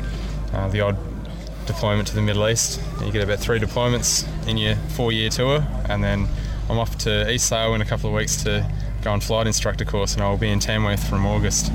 uh, 0.53 0.69
the 0.69 0.81
odd 0.81 0.97
deployment 1.67 2.09
to 2.09 2.15
the 2.15 2.23
Middle 2.23 2.49
East. 2.49 2.81
You 3.05 3.13
get 3.13 3.23
about 3.23 3.39
three 3.39 3.59
deployments 3.59 4.27
in 4.49 4.57
your 4.59 4.77
four-year 4.77 5.31
tour, 5.31 5.67
and 5.89 6.03
then 6.03 6.29
I'm 6.69 6.79
off 6.79 6.97
to 6.99 7.31
East 7.31 7.49
Sale 7.49 7.75
in 7.75 7.81
a 7.81 7.85
couple 7.85 8.09
of 8.09 8.17
weeks 8.17 8.43
to 8.45 8.69
go 9.03 9.13
on 9.13 9.21
flight 9.21 9.47
instructor 9.47 9.85
course, 9.85 10.15
and 10.15 10.23
I'll 10.23 10.39
be 10.39 10.49
in 10.49 10.61
Tamworth 10.61 11.09
from 11.09 11.27
August. 11.27 11.73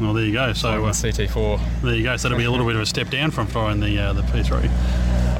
Well, 0.00 0.14
there 0.14 0.24
you 0.24 0.32
go. 0.32 0.52
So 0.52 0.84
uh, 0.84 0.92
CT4. 0.92 1.82
There 1.82 1.94
you 1.94 2.02
go. 2.02 2.16
So 2.16 2.28
that'll 2.28 2.38
be 2.38 2.44
a 2.44 2.50
little 2.50 2.66
bit 2.66 2.74
of 2.74 2.82
a 2.82 2.86
step 2.86 3.08
down 3.08 3.30
from 3.30 3.46
flying 3.46 3.80
the 3.80 3.98
uh, 3.98 4.12
the 4.12 4.22
P3. 4.22 4.68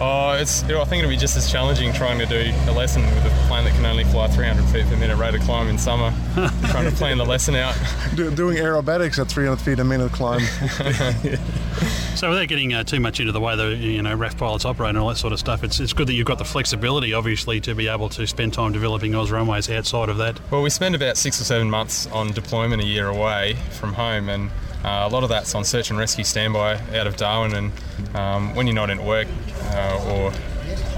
Oh, 0.05 0.33
it's. 0.33 0.65
I 0.65 0.85
think 0.85 1.05
it'll 1.05 1.11
be 1.11 1.17
just 1.17 1.37
as 1.37 1.49
challenging 1.49 1.93
trying 1.93 2.19
to 2.19 2.27
do 2.27 2.53
a 2.69 2.73
lesson 2.73 3.03
with 3.03 3.25
a 3.25 3.47
plane 3.47 3.65
that 3.65 3.73
can 3.75 3.87
only 3.87 4.03
fly 4.03 4.27
300 4.27 4.65
feet 4.65 4.85
per 4.87 4.97
minute 4.97 5.17
rate 5.17 5.37
of 5.37 5.43
climb 5.43 5.69
in 5.69 5.79
summer. 5.79 6.13
trying 6.71 6.91
to 6.91 6.97
plan 6.97 7.19
the 7.19 7.25
lesson 7.25 7.55
out. 7.55 7.77
Do, 8.17 8.35
doing 8.35 8.57
aerobatics 8.57 9.21
at 9.21 9.29
300 9.29 9.61
feet 9.61 9.79
a 9.79 9.85
minute 9.85 10.11
climb. 10.11 10.41
So 12.15 12.29
without 12.31 12.47
getting 12.47 12.73
uh, 12.73 12.85
too 12.85 13.01
much 13.01 13.19
into 13.19 13.33
the 13.33 13.41
way 13.41 13.57
the 13.57 13.75
you 13.75 14.01
know 14.01 14.17
RAAF 14.17 14.39
pilots 14.39 14.65
operate 14.65 14.91
and 14.91 14.99
all 14.99 15.09
that 15.09 15.17
sort 15.17 15.33
of 15.33 15.41
stuff, 15.41 15.65
it's, 15.65 15.81
it's 15.81 15.93
good 15.93 16.07
that 16.07 16.13
you've 16.13 16.27
got 16.27 16.39
the 16.39 16.45
flexibility, 16.45 17.13
obviously, 17.15 17.61
to 17.63 17.75
be 17.75 17.89
able 17.89 18.09
to 18.11 18.29
spend 18.29 18.53
time 18.53 18.71
developing 18.71 19.13
Oz 19.17 19.33
runways 19.33 19.69
outside 19.69 20.09
of 20.09 20.19
that. 20.19 20.39
Well, 20.49 20.63
we 20.63 20.71
spend 20.71 20.95
about 20.95 21.17
six 21.17 21.41
or 21.41 21.45
seven 21.45 21.69
months 21.69 22.07
on 22.09 22.31
deployment 22.31 22.81
a 22.81 22.87
year 22.87 23.09
away 23.09 23.57
from 23.71 23.95
home, 23.95 24.29
and 24.29 24.53
uh, 24.85 25.07
a 25.07 25.09
lot 25.09 25.23
of 25.23 25.29
that's 25.29 25.55
on 25.55 25.65
search 25.65 25.91
and 25.91 25.99
rescue 25.99 26.25
standby 26.25 26.81
out 26.95 27.07
of 27.07 27.17
Darwin. 27.17 27.55
And 27.55 28.17
um, 28.17 28.55
when 28.55 28.67
you're 28.67 28.75
not 28.75 28.91
in 28.91 29.05
work 29.05 29.29
uh, 29.65 30.11
or 30.11 30.33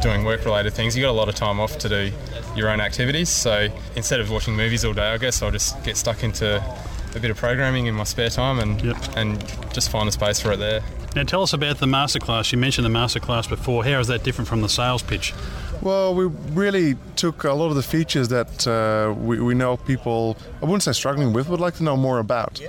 doing 0.02 0.24
work-related 0.24 0.72
things, 0.72 0.96
you've 0.96 1.04
got 1.04 1.10
a 1.10 1.12
lot 1.12 1.28
of 1.28 1.34
time 1.34 1.60
off 1.60 1.78
to 1.78 1.88
do 1.88 2.12
your 2.56 2.68
own 2.70 2.80
activities. 2.80 3.28
So 3.28 3.68
instead 3.96 4.20
of 4.20 4.30
watching 4.30 4.54
movies 4.56 4.84
all 4.84 4.92
day, 4.92 5.08
I 5.08 5.18
guess 5.18 5.42
I'll 5.42 5.50
just 5.50 5.82
get 5.84 5.96
stuck 5.96 6.22
into 6.22 6.62
a 7.14 7.20
bit 7.20 7.30
of 7.30 7.36
programming 7.36 7.86
in 7.86 7.94
my 7.94 8.04
spare 8.04 8.28
time 8.28 8.58
and 8.58 8.82
and 9.16 9.40
just 9.72 9.88
find 9.88 10.08
a 10.08 10.12
space 10.12 10.40
for 10.40 10.52
it 10.52 10.58
there. 10.58 10.82
Now, 11.14 11.22
tell 11.22 11.42
us 11.42 11.52
about 11.52 11.78
the 11.78 11.86
masterclass. 11.86 12.50
You 12.50 12.58
mentioned 12.58 12.84
the 12.84 12.90
masterclass 12.90 13.48
before. 13.48 13.84
How 13.84 14.00
is 14.00 14.08
that 14.08 14.24
different 14.24 14.48
from 14.48 14.62
the 14.62 14.68
sales 14.68 15.00
pitch? 15.00 15.32
Well, 15.80 16.12
we 16.12 16.24
really 16.24 16.96
took 17.14 17.44
a 17.44 17.52
lot 17.52 17.68
of 17.68 17.76
the 17.76 17.84
features 17.84 18.28
that 18.28 18.66
uh, 18.66 19.14
we, 19.16 19.38
we 19.38 19.54
know 19.54 19.76
people, 19.76 20.36
I 20.60 20.64
wouldn't 20.64 20.82
say 20.82 20.92
struggling 20.92 21.32
with, 21.32 21.48
would 21.48 21.60
like 21.60 21.74
to 21.74 21.84
know 21.84 21.96
more 21.96 22.18
about. 22.18 22.60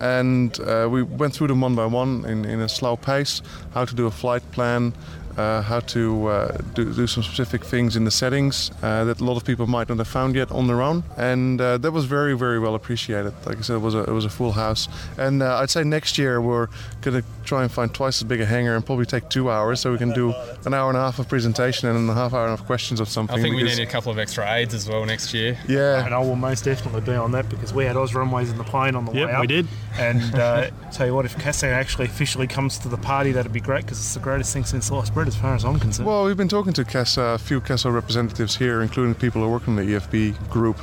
And 0.00 0.58
uh, 0.60 0.88
we 0.90 1.02
went 1.02 1.34
through 1.34 1.48
them 1.48 1.60
one 1.60 1.74
by 1.74 1.86
one 1.86 2.24
in, 2.24 2.44
in 2.44 2.60
a 2.60 2.68
slow 2.68 2.96
pace 2.96 3.42
how 3.74 3.84
to 3.84 3.94
do 3.94 4.06
a 4.06 4.10
flight 4.10 4.42
plan, 4.52 4.94
uh, 5.40 5.62
how 5.62 5.80
to 5.80 6.02
uh, 6.26 6.58
do, 6.74 6.82
do 7.00 7.06
some 7.06 7.22
specific 7.22 7.62
things 7.64 7.96
in 7.96 8.04
the 8.04 8.10
settings 8.10 8.70
uh, 8.82 9.04
that 9.04 9.20
a 9.20 9.24
lot 9.24 9.36
of 9.36 9.44
people 9.44 9.66
might 9.66 9.88
not 9.88 9.98
have 9.98 10.08
found 10.08 10.34
yet 10.34 10.50
on 10.52 10.66
their 10.66 10.80
own, 10.82 11.02
and 11.16 11.60
uh, 11.60 11.78
that 11.78 11.92
was 11.92 12.04
very, 12.04 12.34
very 12.36 12.58
well 12.64 12.74
appreciated. 12.74 13.32
Like 13.46 13.58
I 13.58 13.62
said, 13.62 13.76
it 13.76 13.84
was 13.88 13.94
a, 13.94 14.02
it 14.10 14.14
was 14.20 14.24
a 14.24 14.30
full 14.38 14.52
house, 14.52 14.88
and 15.18 15.42
uh, 15.42 15.58
I'd 15.60 15.70
say 15.70 15.82
next 15.84 16.18
year 16.18 16.40
we're 16.40 16.68
going 17.02 17.16
to 17.22 17.24
try 17.44 17.62
and 17.64 17.70
find 17.72 17.92
twice 17.92 18.16
as 18.22 18.24
big 18.32 18.40
a 18.40 18.46
hangar 18.46 18.74
and 18.76 18.84
probably 18.84 19.06
take 19.06 19.28
two 19.28 19.50
hours, 19.50 19.80
so 19.80 19.90
we 19.92 19.98
can 19.98 20.12
do 20.12 20.32
an 20.66 20.74
hour 20.74 20.88
and 20.90 20.96
a 20.98 21.00
half 21.00 21.18
of 21.18 21.28
presentation 21.28 21.88
and 21.88 22.08
a 22.10 22.14
half 22.14 22.32
hour 22.34 22.48
of 22.48 22.64
questions 22.66 23.00
or 23.00 23.06
something. 23.06 23.38
I 23.38 23.42
think 23.42 23.56
we 23.56 23.62
need 23.62 23.78
a 23.78 23.86
couple 23.86 24.12
of 24.12 24.18
extra 24.18 24.44
aids 24.54 24.74
as 24.74 24.88
well 24.88 25.04
next 25.06 25.32
year. 25.34 25.58
Yeah. 25.68 26.04
And 26.04 26.14
I 26.14 26.18
will 26.18 26.36
most 26.36 26.64
definitely 26.64 27.00
be 27.02 27.14
on 27.14 27.32
that 27.32 27.48
because 27.48 27.72
we 27.72 27.84
had 27.84 27.96
Oz 27.96 28.14
runways 28.14 28.50
in 28.50 28.58
the 28.58 28.64
plane 28.64 28.94
on 28.94 29.04
the 29.06 29.12
Yep, 29.12 29.26
way 29.28 29.34
up. 29.34 29.40
we 29.40 29.46
did. 29.46 29.66
And 29.98 30.34
uh, 30.34 30.70
tell 30.92 31.06
you 31.06 31.14
what, 31.14 31.24
if 31.24 31.36
Castan 31.38 31.70
actually 31.72 32.06
officially 32.06 32.46
comes 32.46 32.78
to 32.78 32.88
the 32.88 32.96
party, 32.98 33.32
that'd 33.32 33.52
be 33.52 33.60
great 33.60 33.84
because 33.84 33.98
it's 33.98 34.14
the 34.14 34.20
greatest 34.20 34.52
thing 34.52 34.64
since 34.64 34.86
sliced 34.86 35.12
bread, 35.14 35.28
as 35.30 35.36
far 35.36 35.54
as 35.54 35.64
I'm 35.64 35.78
concerned. 35.78 36.08
Well, 36.08 36.24
we've 36.24 36.36
been 36.36 36.48
talking 36.48 36.72
to 36.72 36.84
CASA, 36.84 37.22
a 37.22 37.38
few 37.38 37.60
CASA 37.60 37.88
representatives 37.92 38.56
here, 38.56 38.82
including 38.82 39.14
people 39.14 39.42
who 39.42 39.48
work 39.48 39.68
in 39.68 39.76
the 39.76 39.82
EFB 39.82 40.50
group, 40.50 40.76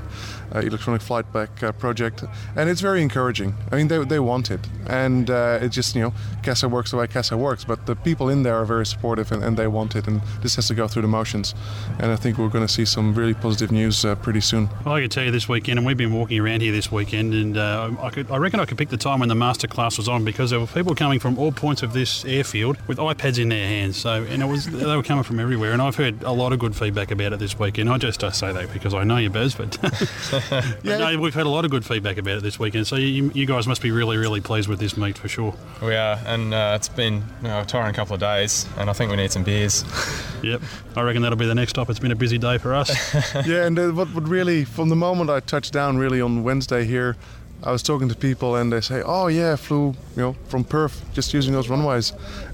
uh, 0.57 0.61
Electronic 0.61 1.01
Flight 1.01 1.31
Bag 1.31 1.49
uh, 1.63 1.71
project, 1.71 2.23
and 2.55 2.69
it's 2.69 2.81
very 2.81 3.01
encouraging. 3.01 3.55
I 3.71 3.75
mean, 3.75 3.87
they, 3.87 4.03
they 4.03 4.19
want 4.19 4.51
it, 4.51 4.59
and 4.87 5.29
uh, 5.29 5.59
it's 5.61 5.75
just, 5.75 5.95
you 5.95 6.01
know, 6.01 6.13
CASA 6.43 6.69
works 6.69 6.91
the 6.91 6.97
way 6.97 7.07
CASA 7.07 7.37
works, 7.37 7.63
but 7.63 7.85
the 7.85 7.95
people 7.95 8.29
in 8.29 8.43
there 8.43 8.55
are 8.55 8.65
very 8.65 8.85
supportive 8.85 9.31
and, 9.31 9.43
and 9.43 9.57
they 9.57 9.67
want 9.67 9.95
it, 9.95 10.07
and 10.07 10.21
this 10.41 10.55
has 10.55 10.67
to 10.67 10.75
go 10.75 10.87
through 10.87 11.03
the 11.03 11.07
motions. 11.07 11.53
And 11.99 12.11
I 12.11 12.15
think 12.15 12.37
we're 12.37 12.49
going 12.49 12.65
to 12.65 12.73
see 12.73 12.85
some 12.85 13.13
really 13.13 13.33
positive 13.33 13.71
news 13.71 14.03
uh, 14.05 14.15
pretty 14.15 14.41
soon. 14.41 14.69
Well, 14.85 14.95
I 14.95 15.01
can 15.01 15.09
tell 15.09 15.23
you 15.23 15.31
this 15.31 15.49
weekend, 15.49 15.79
and 15.79 15.85
we've 15.85 15.97
been 15.97 16.13
walking 16.13 16.39
around 16.39 16.61
here 16.61 16.71
this 16.71 16.91
weekend, 16.91 17.33
and 17.33 17.57
uh, 17.57 17.91
I, 18.01 18.09
could, 18.09 18.31
I 18.31 18.37
reckon 18.37 18.59
I 18.59 18.65
could 18.65 18.77
pick 18.77 18.89
the 18.89 18.97
time 18.97 19.19
when 19.19 19.29
the 19.29 19.35
masterclass 19.35 19.97
was 19.97 20.07
on 20.07 20.25
because 20.25 20.49
there 20.49 20.59
were 20.59 20.67
people 20.67 20.95
coming 20.95 21.19
from 21.19 21.37
all 21.37 21.51
points 21.51 21.83
of 21.83 21.93
this 21.93 22.25
airfield 22.25 22.77
with 22.87 22.97
iPads 22.97 23.39
in 23.39 23.49
their 23.49 23.67
hands. 23.67 23.97
So, 23.97 24.23
and 24.23 24.41
it 24.41 24.45
was 24.45 24.65
they 24.65 24.95
were 24.95 25.03
coming 25.03 25.23
from 25.23 25.39
everywhere, 25.39 25.73
and 25.73 25.81
I've 25.81 25.95
heard 25.95 26.23
a 26.23 26.31
lot 26.31 26.53
of 26.53 26.59
good 26.59 26.75
feedback 26.75 27.11
about 27.11 27.33
it 27.33 27.39
this 27.39 27.57
weekend. 27.59 27.89
I 27.89 27.97
just 27.97 28.23
I 28.23 28.31
say 28.31 28.51
that 28.51 28.71
because 28.73 28.93
I 28.93 29.03
know 29.03 29.17
you, 29.17 29.29
Baz, 29.29 29.55
but, 29.55 29.77
but 30.49 30.83
no, 30.83 31.19
we've 31.19 31.33
had 31.33 31.45
a 31.45 31.49
lot 31.49 31.65
of 31.65 31.71
good 31.71 31.85
feedback 31.85 32.17
about 32.17 32.37
it 32.37 32.43
this 32.43 32.59
weekend. 32.59 32.87
So 32.87 32.95
you, 32.95 33.31
you 33.33 33.45
guys 33.45 33.67
must 33.67 33.81
be 33.81 33.91
really, 33.91 34.17
really 34.17 34.41
pleased 34.41 34.67
with 34.67 34.79
this 34.79 34.97
meet 34.97 35.17
for 35.17 35.27
sure. 35.27 35.53
We 35.81 35.95
are, 35.95 36.19
and 36.25 36.53
uh, 36.53 36.73
it's 36.75 36.89
been 36.89 37.23
you 37.41 37.47
know, 37.47 37.61
a 37.61 37.65
tiring 37.65 37.93
couple 37.93 38.13
of 38.13 38.19
days, 38.19 38.67
and 38.77 38.89
I 38.89 38.93
think 38.93 39.11
we 39.11 39.17
need 39.17 39.31
some 39.31 39.43
beers. 39.43 39.83
yep, 40.43 40.61
I 40.95 41.01
reckon 41.01 41.21
that'll 41.21 41.37
be 41.37 41.47
the 41.47 41.55
next 41.55 41.71
stop. 41.71 41.89
It's 41.89 41.99
been 41.99 42.11
a 42.11 42.15
busy 42.15 42.37
day 42.37 42.57
for 42.57 42.73
us. 42.73 42.89
yeah, 43.45 43.65
and 43.65 43.77
uh, 43.77 43.89
what 43.89 44.13
would 44.13 44.27
really, 44.27 44.65
from 44.65 44.89
the 44.89 44.95
moment 44.95 45.29
I 45.29 45.39
touched 45.39 45.73
down, 45.73 45.97
really 45.97 46.21
on 46.21 46.43
Wednesday 46.43 46.85
here, 46.85 47.15
I 47.63 47.71
was 47.71 47.81
talking 47.81 48.07
to 48.09 48.15
people 48.15 48.55
and 48.55 48.71
they 48.71 48.81
say, 48.81 49.01
"Oh 49.03 49.27
yeah, 49.27 49.53
I 49.53 49.55
flew, 49.55 49.95
you 50.15 50.21
know, 50.21 50.35
from 50.47 50.63
Perth 50.63 51.03
just 51.13 51.33
using 51.33 51.53
those 51.53 51.69
runways, 51.69 52.13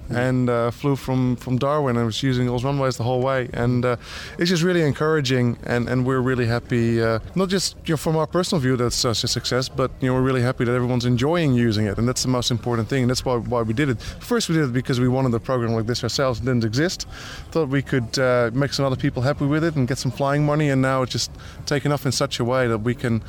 and 0.09 0.49
uh, 0.49 0.71
flew 0.71 0.95
from 0.95 1.35
from 1.35 1.57
Darwin 1.57 1.97
and 1.97 2.05
was 2.05 2.23
using 2.23 2.47
those 2.47 2.63
runways 2.63 2.95
the 2.95 3.03
whole 3.03 3.21
way." 3.21 3.49
And 3.53 3.83
uh, 3.83 3.97
it's 4.37 4.49
just 4.49 4.63
really 4.63 4.81
encouraging, 4.81 5.57
and, 5.65 5.89
and 5.89 6.05
we're 6.05 6.21
really 6.21 6.45
happy. 6.45 7.01
Uh, 7.01 7.19
not 7.35 7.49
just 7.49 7.75
you 7.85 7.93
know, 7.93 7.97
from 7.97 8.15
our 8.15 8.25
personal 8.25 8.61
view 8.61 8.77
that's 8.77 8.95
such 8.95 9.25
a 9.25 9.27
success, 9.27 9.67
but 9.67 9.91
you 9.99 10.07
know 10.07 10.13
we're 10.13 10.21
really 10.21 10.41
happy 10.41 10.63
that 10.63 10.73
everyone's 10.73 11.05
enjoying 11.05 11.53
using 11.53 11.85
it, 11.85 11.97
and 11.97 12.07
that's 12.07 12.23
the 12.23 12.29
most 12.29 12.49
important 12.49 12.87
thing. 12.87 13.03
And 13.03 13.09
that's 13.09 13.25
why 13.25 13.35
why 13.35 13.61
we 13.61 13.73
did 13.73 13.89
it. 13.89 14.01
First, 14.01 14.47
we 14.47 14.55
did 14.55 14.69
it 14.69 14.73
because 14.73 15.01
we 15.01 15.09
wanted 15.09 15.33
a 15.33 15.39
program 15.39 15.73
like 15.73 15.85
this 15.85 16.01
ourselves. 16.01 16.39
It 16.39 16.45
didn't 16.45 16.63
exist. 16.63 17.07
Thought 17.51 17.67
we 17.67 17.81
could 17.81 18.17
uh, 18.17 18.51
make 18.53 18.71
some 18.71 18.85
other 18.85 18.95
people 18.95 19.21
happy 19.21 19.45
with 19.45 19.65
it 19.65 19.75
and 19.75 19.85
get 19.85 19.97
some 19.97 20.11
flying 20.11 20.45
money, 20.45 20.69
and 20.69 20.81
now 20.81 21.01
it's 21.01 21.11
just 21.11 21.29
taken 21.65 21.91
off 21.91 22.05
in 22.05 22.13
such 22.13 22.39
a 22.39 22.45
way 22.45 22.67
that 22.67 22.77
we 22.79 22.95
can 22.95 23.21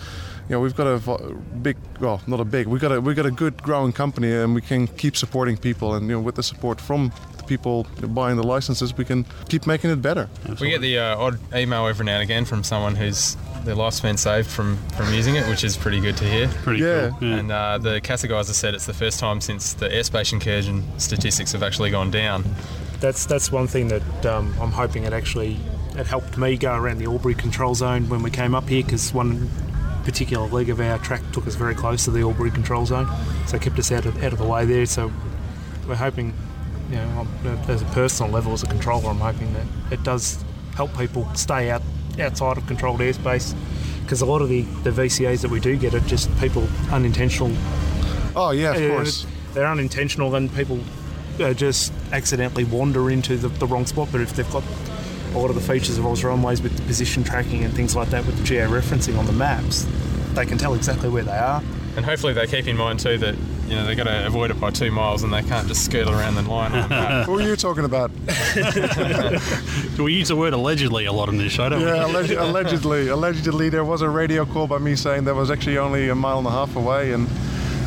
you 0.48 0.54
know, 0.54 0.60
we've 0.60 0.76
got 0.76 0.86
a 0.86 1.34
big, 1.62 1.76
well, 2.00 2.20
not 2.26 2.40
a 2.40 2.44
big, 2.44 2.66
we've 2.66 2.80
got 2.80 2.92
a, 2.92 3.00
we've 3.00 3.16
got 3.16 3.26
a 3.26 3.30
good 3.30 3.62
growing 3.62 3.92
company 3.92 4.30
and 4.32 4.54
we 4.54 4.60
can 4.60 4.86
keep 4.86 5.16
supporting 5.16 5.56
people. 5.56 5.94
And, 5.94 6.06
you 6.06 6.16
know, 6.16 6.20
with 6.20 6.34
the 6.34 6.42
support 6.42 6.80
from 6.80 7.12
the 7.38 7.44
people 7.44 7.86
buying 8.08 8.36
the 8.36 8.42
licenses, 8.42 8.96
we 8.96 9.06
can 9.06 9.24
keep 9.48 9.66
making 9.66 9.90
it 9.90 10.02
better. 10.02 10.28
We 10.60 10.70
get 10.70 10.82
the 10.82 10.98
uh, 10.98 11.16
odd 11.16 11.38
email 11.54 11.86
every 11.86 12.04
now 12.04 12.14
and 12.14 12.22
again 12.22 12.44
from 12.44 12.62
someone 12.62 12.94
who's 12.94 13.36
their 13.64 13.74
life's 13.74 14.00
been 14.00 14.18
saved 14.18 14.50
from, 14.50 14.76
from 14.88 15.12
using 15.14 15.36
it, 15.36 15.48
which 15.48 15.64
is 15.64 15.76
pretty 15.76 15.98
good 15.98 16.16
to 16.18 16.24
hear. 16.24 16.48
Pretty 16.48 16.82
yeah. 16.82 17.10
cool. 17.18 17.28
Yeah. 17.28 17.36
And 17.36 17.50
uh, 17.50 17.78
the 17.78 18.00
CASA 18.02 18.28
guys 18.28 18.48
have 18.48 18.56
said 18.56 18.74
it's 18.74 18.84
the 18.84 18.92
first 18.92 19.18
time 19.18 19.40
since 19.40 19.72
the 19.72 19.88
airspace 19.88 20.34
incursion 20.34 20.84
statistics 20.98 21.52
have 21.52 21.62
actually 21.62 21.90
gone 21.90 22.10
down. 22.10 22.44
That's 23.00 23.24
that's 23.26 23.50
one 23.50 23.66
thing 23.66 23.88
that 23.88 24.26
um, 24.26 24.54
I'm 24.60 24.70
hoping 24.70 25.04
it 25.04 25.12
actually 25.12 25.58
it 25.96 26.06
helped 26.06 26.36
me 26.36 26.56
go 26.56 26.74
around 26.74 26.98
the 26.98 27.06
Albury 27.06 27.34
control 27.34 27.74
zone 27.74 28.08
when 28.08 28.22
we 28.22 28.30
came 28.30 28.54
up 28.54 28.68
here 28.68 28.82
because 28.82 29.14
one 29.14 29.50
particular 30.04 30.46
leg 30.46 30.68
of 30.70 30.80
our 30.80 30.98
track 30.98 31.22
took 31.32 31.46
us 31.46 31.54
very 31.54 31.74
close 31.74 32.04
to 32.04 32.10
the 32.10 32.20
Albury 32.20 32.50
control 32.50 32.86
zone, 32.86 33.08
so 33.46 33.58
kept 33.58 33.78
us 33.78 33.90
out 33.90 34.06
of, 34.06 34.22
out 34.22 34.32
of 34.32 34.38
the 34.38 34.46
way 34.46 34.64
there. 34.64 34.86
So 34.86 35.10
we're 35.86 35.94
hoping, 35.94 36.34
you 36.90 36.96
know, 36.96 37.26
as 37.68 37.82
a 37.82 37.86
personal 37.86 38.30
level 38.30 38.52
as 38.52 38.62
a 38.62 38.66
controller, 38.66 39.08
I'm 39.10 39.18
hoping 39.18 39.52
that 39.54 39.66
it 39.92 40.02
does 40.02 40.44
help 40.74 40.96
people 40.96 41.28
stay 41.34 41.70
out 41.70 41.82
outside 42.18 42.56
of 42.56 42.66
controlled 42.66 43.00
airspace 43.00 43.54
because 44.02 44.20
a 44.20 44.26
lot 44.26 44.42
of 44.42 44.48
the, 44.48 44.62
the 44.82 44.90
VCAs 44.90 45.40
that 45.42 45.50
we 45.50 45.60
do 45.60 45.76
get 45.76 45.94
are 45.94 46.00
just 46.00 46.34
people 46.38 46.68
unintentional. 46.92 47.52
Oh 48.36 48.50
yeah, 48.50 48.74
of 48.74 48.82
uh, 48.82 48.94
course. 48.94 49.26
They're 49.54 49.66
unintentional, 49.66 50.34
and 50.34 50.52
people 50.54 50.80
uh, 51.40 51.54
just 51.54 51.92
accidentally 52.12 52.64
wander 52.64 53.10
into 53.10 53.36
the, 53.36 53.48
the 53.48 53.66
wrong 53.66 53.86
spot. 53.86 54.08
But 54.12 54.20
if 54.20 54.34
they've 54.34 54.50
got 54.50 54.64
a 55.34 55.38
lot 55.38 55.50
of 55.50 55.56
the 55.56 55.60
features 55.60 55.98
of 55.98 56.06
Oz 56.06 56.22
Runways 56.22 56.62
with 56.62 56.76
the 56.76 56.82
position 56.82 57.24
tracking 57.24 57.64
and 57.64 57.74
things 57.74 57.96
like 57.96 58.10
that 58.10 58.24
with 58.26 58.38
the 58.38 58.44
geo 58.44 58.68
referencing 58.68 59.18
on 59.18 59.26
the 59.26 59.32
maps, 59.32 59.86
they 60.34 60.46
can 60.46 60.58
tell 60.58 60.74
exactly 60.74 61.08
where 61.08 61.24
they 61.24 61.36
are. 61.36 61.62
And 61.96 62.04
hopefully 62.04 62.32
they 62.32 62.46
keep 62.46 62.66
in 62.66 62.76
mind 62.76 63.00
too 63.00 63.18
that 63.18 63.36
you 63.68 63.76
know 63.76 63.86
they've 63.86 63.96
got 63.96 64.04
to 64.04 64.26
avoid 64.26 64.50
it 64.50 64.60
by 64.60 64.70
two 64.70 64.90
miles 64.90 65.22
and 65.22 65.32
they 65.32 65.42
can't 65.42 65.66
just 65.68 65.84
skirt 65.84 66.08
around 66.08 66.34
the 66.34 66.42
line 66.42 66.72
on 66.72 66.82
the 66.82 66.88
map. 66.88 67.26
Who 67.26 67.38
are 67.38 67.42
you 67.42 67.56
talking 67.56 67.84
about? 67.84 68.10
we 69.98 70.12
use 70.12 70.28
the 70.28 70.36
word 70.36 70.52
allegedly 70.52 71.06
a 71.06 71.12
lot 71.12 71.28
in 71.28 71.38
this 71.38 71.52
show, 71.52 71.68
don't 71.68 71.80
yeah, 71.80 72.04
we? 72.04 72.12
alleged, 72.12 72.32
allegedly. 72.32 73.08
Allegedly, 73.08 73.68
there 73.68 73.84
was 73.84 74.02
a 74.02 74.08
radio 74.08 74.44
call 74.44 74.66
by 74.66 74.78
me 74.78 74.96
saying 74.96 75.24
that 75.24 75.34
was 75.34 75.50
actually 75.50 75.78
only 75.78 76.08
a 76.08 76.14
mile 76.14 76.38
and 76.38 76.46
a 76.46 76.50
half 76.50 76.74
away, 76.76 77.12
and 77.12 77.28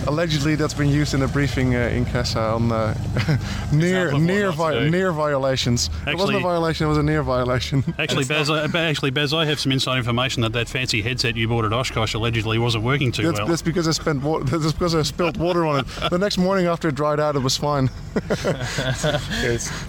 allegedly 0.07 0.55
that's 0.55 0.73
been 0.73 0.89
used 0.89 1.13
in 1.13 1.21
a 1.21 1.27
briefing 1.27 1.75
uh, 1.75 1.79
in 1.79 2.05
CASA 2.05 2.39
on 2.39 2.71
uh, 2.71 2.95
near 3.73 4.11
near 4.17 4.51
vi- 4.51 4.89
near 4.89 5.11
violations. 5.11 5.89
it 6.07 6.15
wasn't 6.15 6.37
a 6.37 6.41
violation; 6.41 6.85
it 6.85 6.89
was 6.89 6.97
a 6.97 7.03
near 7.03 7.23
violation. 7.23 7.83
Actually, 7.99 8.25
Baz, 8.25 8.49
I, 8.49 8.65
actually, 8.65 9.11
Baz, 9.11 9.33
I 9.33 9.45
have 9.45 9.59
some 9.59 9.71
inside 9.71 9.97
information 9.97 10.41
that 10.43 10.53
that 10.53 10.69
fancy 10.69 11.01
headset 11.01 11.35
you 11.35 11.47
bought 11.47 11.65
at 11.65 11.73
Oshkosh 11.73 12.13
allegedly 12.13 12.57
wasn't 12.57 12.83
working 12.83 13.11
too 13.11 13.23
That's, 13.23 13.39
well. 13.39 13.47
that's 13.47 13.61
because 13.61 13.87
I 13.87 13.91
spent 13.91 14.23
wa- 14.23 14.39
that's 14.43 14.71
because 14.71 14.95
I 14.95 15.01
spilled 15.01 15.37
water 15.37 15.65
on 15.65 15.81
it. 15.81 15.85
The 16.09 16.17
next 16.17 16.37
morning 16.37 16.67
after 16.67 16.87
it 16.87 16.95
dried 16.95 17.19
out, 17.19 17.35
it 17.35 17.39
was 17.39 17.57
fine. 17.57 17.89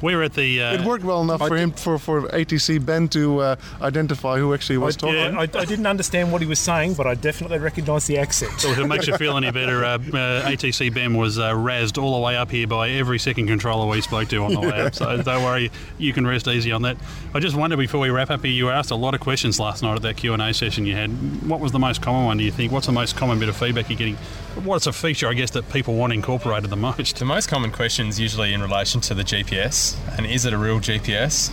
we 0.03 0.15
were 0.15 0.23
at 0.23 0.35
the. 0.35 0.63
Uh, 0.63 0.75
it 0.75 0.81
worked 0.85 1.05
well 1.05 1.23
enough 1.23 1.41
for 1.47 1.57
him 1.57 1.71
for, 1.73 1.99
for 1.99 2.23
ATC 2.29 2.85
Ben 2.85 3.09
to 3.09 3.39
uh, 3.41 3.57
identify 3.81 4.39
who 4.39 4.53
actually 4.55 4.79
was 4.79 4.97
talking. 4.97 5.17
I, 5.17 5.41
I, 5.41 5.43
I 5.43 5.65
didn't 5.65 5.87
understand 5.87 6.33
what 6.33 6.41
he 6.41 6.47
was 6.47 6.59
saying, 6.59 6.95
but 6.95 7.07
I 7.07 7.15
definitely 7.15 7.59
recognised 7.59 8.09
the 8.09 8.19
accent. 8.19 8.61
So 8.61 8.71
if 8.71 8.79
it 8.79 8.87
makes 8.87 9.07
you 9.07 9.17
feel 9.17 9.37
any 9.37 9.51
better, 9.51 9.85
uh, 9.85 9.99
uh, 10.15 10.43
ATC 10.47 10.93
Ben 10.93 11.15
was 11.15 11.39
uh, 11.39 11.53
razzed 11.53 12.03
all 12.03 12.15
the 12.15 12.21
way 12.21 12.37
up 12.37 12.51
here 12.51 12.67
by 12.67 12.91
every 12.91 13.19
second 13.19 13.47
controller 13.47 13.87
we 13.87 14.01
spoke 14.01 14.29
to 14.29 14.39
on 14.39 14.55
the 14.55 14.61
way 14.61 14.81
up. 14.81 14.95
So 14.95 15.17
don't 15.23 15.43
worry, 15.43 15.71
you 15.99 16.13
can 16.13 16.27
rest 16.27 16.49
easy 16.49 16.73
on 16.73 16.83
that. 16.83 16.97
I 17.35 17.41
just 17.41 17.57
wonder 17.57 17.77
before 17.77 18.01
we 18.01 18.11
wrap 18.11 18.31
up 18.31 18.45
here, 18.45 18.53
you 18.53 18.67
were 18.67 18.73
asked 18.73 18.91
a 18.91 18.97
lot 18.97 19.15
of 19.15 19.21
questions 19.21 19.59
last 19.59 19.83
night 19.83 19.97
at 19.97 20.03
that 20.03 20.17
Q 20.17 20.33
and 20.33 20.43
A 20.43 20.53
session 20.55 20.87
you 20.87 20.95
had. 20.95 21.11
What 21.49 21.61
was 21.61 21.73
the 21.73 21.79
most 21.79 22.03
common 22.03 22.25
one? 22.25 22.39
Do 22.39 22.45
you 22.45 22.53
think? 22.53 22.73
What's 22.73 22.87
the 22.87 22.93
most 22.93 23.17
common 23.17 23.39
bit 23.39 23.49
of 23.49 23.57
feedback 23.57 23.89
you're 23.89 23.99
getting? 23.99 24.17
What's 24.65 24.87
a 24.87 24.93
feature, 24.93 25.29
I 25.29 25.35
guess, 25.35 25.51
that 25.53 25.71
people 25.71 25.95
want 25.95 26.13
incorporated 26.13 26.71
the 26.71 26.77
most? 26.77 27.19
The 27.19 27.25
most 27.25 27.49
common 27.49 27.71
questions 27.71 28.19
usually 28.19 28.53
in 28.53 28.63
relation 28.63 29.01
to 29.03 29.15
the 29.15 29.23
GPS, 29.23 29.97
and 30.17 30.27
is 30.27 30.45
it 30.45 30.53
a 30.53 30.59
real 30.59 30.81
GPS? 30.81 31.53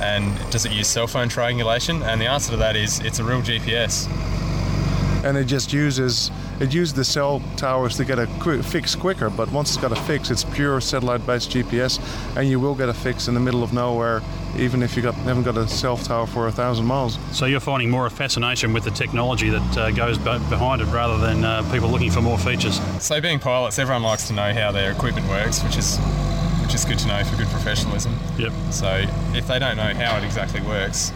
And 0.00 0.38
does 0.52 0.64
it 0.64 0.70
use 0.72 0.86
cell 0.86 1.08
phone 1.08 1.28
triangulation? 1.28 2.02
And 2.04 2.20
the 2.20 2.26
answer 2.26 2.52
to 2.52 2.56
that 2.58 2.76
is 2.76 3.00
it's 3.00 3.18
a 3.18 3.24
real 3.24 3.42
GPS. 3.42 4.06
And 5.28 5.36
it 5.36 5.44
just 5.44 5.74
uses 5.74 6.30
it 6.58 6.72
uses 6.72 6.94
the 6.94 7.04
cell 7.04 7.42
towers 7.56 7.96
to 7.98 8.04
get 8.04 8.18
a 8.18 8.26
quick 8.40 8.62
fix 8.64 8.94
quicker. 8.96 9.28
But 9.28 9.52
once 9.52 9.68
it's 9.68 9.76
got 9.80 9.92
a 9.92 10.02
fix, 10.02 10.30
it's 10.30 10.42
pure 10.42 10.80
satellite-based 10.80 11.50
GPS, 11.50 12.00
and 12.36 12.48
you 12.48 12.58
will 12.58 12.74
get 12.74 12.88
a 12.88 12.94
fix 12.94 13.28
in 13.28 13.34
the 13.34 13.40
middle 13.40 13.62
of 13.62 13.74
nowhere, 13.74 14.22
even 14.56 14.82
if 14.82 14.96
you 14.96 15.02
got 15.02 15.14
haven't 15.14 15.42
got 15.42 15.58
a 15.58 15.68
cell 15.68 15.98
tower 15.98 16.26
for 16.26 16.48
a 16.48 16.52
thousand 16.52 16.86
miles. 16.86 17.18
So 17.32 17.44
you're 17.44 17.60
finding 17.60 17.90
more 17.90 18.06
of 18.06 18.12
fascination 18.14 18.72
with 18.72 18.84
the 18.84 18.90
technology 18.90 19.50
that 19.50 19.76
uh, 19.76 19.90
goes 19.90 20.16
be- 20.16 20.24
behind 20.48 20.80
it 20.80 20.86
rather 20.86 21.18
than 21.18 21.44
uh, 21.44 21.70
people 21.70 21.90
looking 21.90 22.10
for 22.10 22.22
more 22.22 22.38
features. 22.38 22.80
So 22.98 23.20
being 23.20 23.38
pilots, 23.38 23.78
everyone 23.78 24.02
likes 24.02 24.28
to 24.28 24.32
know 24.32 24.54
how 24.54 24.72
their 24.72 24.90
equipment 24.90 25.28
works, 25.28 25.62
which 25.62 25.76
is 25.76 25.98
which 26.62 26.74
is 26.74 26.86
good 26.86 26.98
to 27.00 27.06
know 27.06 27.22
for 27.24 27.36
good 27.36 27.48
professionalism. 27.48 28.16
Yep. 28.38 28.52
So 28.70 29.04
if 29.34 29.46
they 29.46 29.58
don't 29.58 29.76
know 29.76 29.92
how 29.94 30.16
it 30.16 30.24
exactly 30.24 30.62
works, 30.62 31.12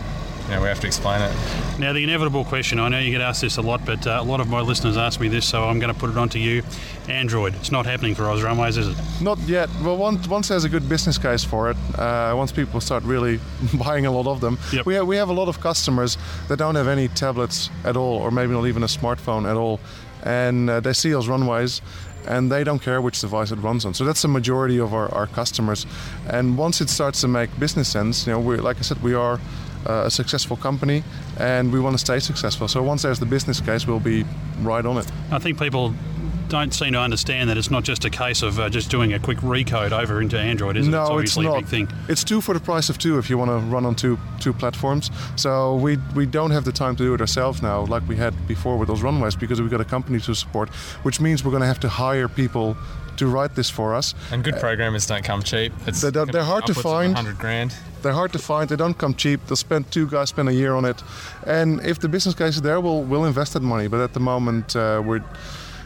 you 0.52 0.58
know, 0.58 0.62
we 0.64 0.68
have 0.68 0.80
to 0.80 0.86
explain 0.86 1.22
it. 1.22 1.34
Now, 1.78 1.94
the 1.94 2.04
inevitable 2.04 2.44
question 2.44 2.78
I 2.78 2.90
know 2.90 2.98
you 2.98 3.10
get 3.10 3.22
asked 3.22 3.40
this 3.40 3.56
a 3.56 3.62
lot, 3.62 3.86
but 3.86 4.06
uh, 4.06 4.18
a 4.20 4.22
lot 4.22 4.38
of 4.38 4.48
my 4.48 4.60
listeners 4.60 4.98
ask 4.98 5.18
me 5.18 5.28
this, 5.28 5.48
so 5.48 5.64
I'm 5.64 5.78
going 5.78 5.92
to 5.92 5.98
put 5.98 6.10
it 6.10 6.18
on 6.18 6.28
to 6.28 6.38
you. 6.38 6.62
Android, 7.08 7.54
it's 7.54 7.72
not 7.72 7.86
happening 7.86 8.14
for 8.14 8.28
Oz 8.28 8.42
Runways, 8.42 8.76
is 8.76 8.88
it? 8.88 8.96
Not 9.22 9.38
yet. 9.40 9.70
Well, 9.82 9.96
once, 9.96 10.28
once 10.28 10.48
there's 10.48 10.64
a 10.64 10.68
good 10.68 10.90
business 10.90 11.16
case 11.16 11.42
for 11.42 11.70
it, 11.70 11.76
uh, 11.98 12.34
once 12.36 12.52
people 12.52 12.82
start 12.82 13.02
really 13.04 13.40
buying 13.78 14.04
a 14.04 14.10
lot 14.10 14.26
of 14.26 14.42
them, 14.42 14.58
we, 14.84 14.92
have, 14.92 15.06
we 15.06 15.16
have 15.16 15.30
a 15.30 15.32
lot 15.32 15.48
of 15.48 15.58
customers 15.60 16.18
that 16.48 16.58
don't 16.58 16.74
have 16.74 16.86
any 16.86 17.08
tablets 17.08 17.70
at 17.84 17.96
all, 17.96 18.18
or 18.18 18.30
maybe 18.30 18.52
not 18.52 18.66
even 18.66 18.82
a 18.82 18.86
smartphone 18.86 19.50
at 19.50 19.56
all, 19.56 19.80
and 20.22 20.68
uh, 20.68 20.80
they 20.80 20.92
see 20.92 21.14
Oz 21.14 21.28
Runways. 21.28 21.80
And 22.24 22.52
they 22.52 22.62
don't 22.62 22.78
care 22.78 23.02
which 23.02 23.20
device 23.20 23.50
it 23.50 23.56
runs 23.56 23.84
on. 23.84 23.94
So 23.94 24.04
that's 24.04 24.22
the 24.22 24.28
majority 24.28 24.78
of 24.78 24.94
our, 24.94 25.12
our 25.12 25.26
customers. 25.26 25.86
And 26.28 26.56
once 26.56 26.80
it 26.80 26.88
starts 26.88 27.20
to 27.22 27.26
make 27.26 27.50
business 27.58 27.88
sense, 27.88 28.28
you 28.28 28.32
know, 28.32 28.38
we 28.38 28.58
like 28.58 28.78
I 28.78 28.82
said, 28.82 29.02
we 29.02 29.12
are 29.12 29.40
a 29.86 30.10
successful 30.10 30.56
company 30.56 31.02
and 31.38 31.72
we 31.72 31.80
want 31.80 31.94
to 31.94 31.98
stay 31.98 32.18
successful. 32.18 32.68
So 32.68 32.82
once 32.82 33.02
there's 33.02 33.18
the 33.18 33.26
business 33.26 33.60
case, 33.60 33.86
we'll 33.86 34.00
be 34.00 34.24
right 34.60 34.84
on 34.84 34.98
it. 34.98 35.06
I 35.30 35.38
think 35.38 35.58
people 35.58 35.94
don't 36.52 36.74
seem 36.74 36.92
to 36.92 36.98
understand 37.00 37.48
that 37.48 37.56
it's 37.56 37.70
not 37.70 37.82
just 37.82 38.04
a 38.04 38.10
case 38.10 38.42
of 38.42 38.60
uh, 38.60 38.68
just 38.68 38.90
doing 38.90 39.14
a 39.14 39.18
quick 39.18 39.38
recode 39.38 39.90
over 39.90 40.20
into 40.20 40.38
Android, 40.38 40.76
is 40.76 40.86
it? 40.86 40.90
no, 40.90 41.18
it's 41.18 41.30
it's 41.30 41.38
not. 41.38 41.56
a 41.56 41.60
big 41.60 41.66
thing. 41.66 41.88
It's 42.10 42.22
two 42.22 42.42
for 42.42 42.52
the 42.52 42.60
price 42.60 42.90
of 42.90 42.98
two 42.98 43.18
if 43.18 43.30
you 43.30 43.38
want 43.38 43.50
to 43.50 43.56
run 43.74 43.86
on 43.86 43.94
two 43.94 44.18
two 44.38 44.52
platforms. 44.52 45.10
So 45.36 45.76
we 45.76 45.96
we 46.14 46.26
don't 46.26 46.50
have 46.50 46.66
the 46.66 46.72
time 46.72 46.94
to 46.96 47.04
do 47.04 47.14
it 47.14 47.22
ourselves 47.22 47.62
now, 47.62 47.86
like 47.86 48.06
we 48.06 48.16
had 48.16 48.34
before 48.46 48.76
with 48.76 48.88
those 48.88 49.00
runways, 49.00 49.34
because 49.34 49.62
we've 49.62 49.70
got 49.70 49.80
a 49.80 49.84
company 49.86 50.20
to 50.20 50.34
support, 50.34 50.68
which 51.04 51.20
means 51.20 51.42
we're 51.42 51.52
going 51.52 51.62
to 51.62 51.66
have 51.66 51.80
to 51.80 51.88
hire 51.88 52.28
people 52.28 52.76
to 53.22 53.28
write 53.28 53.54
this 53.54 53.70
for 53.70 53.94
us. 53.94 54.14
And 54.32 54.44
good 54.44 54.56
programmers 54.56 55.06
don't 55.06 55.24
come 55.24 55.42
cheap. 55.42 55.72
It's 55.86 56.00
They're, 56.00 56.10
they're, 56.10 56.26
they're 56.26 56.50
hard 56.54 56.66
to 56.66 56.74
find. 56.74 57.14
100 57.14 57.38
grand. 57.38 57.74
They're 58.02 58.12
hard 58.12 58.32
to 58.32 58.38
find. 58.38 58.68
They 58.68 58.76
don't 58.76 58.98
come 58.98 59.14
cheap. 59.14 59.40
They'll 59.46 59.56
spend 59.56 59.90
two 59.90 60.06
guys 60.08 60.28
spend 60.30 60.48
a 60.48 60.54
year 60.54 60.74
on 60.74 60.84
it, 60.84 61.02
and 61.46 61.80
if 61.86 61.98
the 62.00 62.08
business 62.08 62.34
case 62.34 62.56
is 62.56 62.62
there, 62.62 62.80
we'll 62.80 63.02
we'll 63.04 63.26
invest 63.26 63.52
that 63.52 63.62
money. 63.62 63.88
But 63.88 64.00
at 64.00 64.12
the 64.12 64.20
moment, 64.20 64.74
uh, 64.74 65.00
we're 65.04 65.22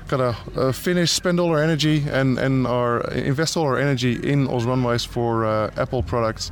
gotta 0.09 0.37
uh, 0.57 0.73
finish, 0.73 1.11
spend 1.11 1.39
all 1.41 1.51
our 1.51 1.63
energy, 1.63 2.05
and 2.09 2.39
and 2.39 2.67
our 2.67 3.01
invest 3.13 3.57
all 3.57 3.65
our 3.65 3.79
energy 3.79 4.13
in 4.33 4.49
Oz 4.49 4.65
Runways 4.65 5.05
for 5.05 5.45
uh, 5.45 5.71
Apple 5.77 6.03
products, 6.03 6.51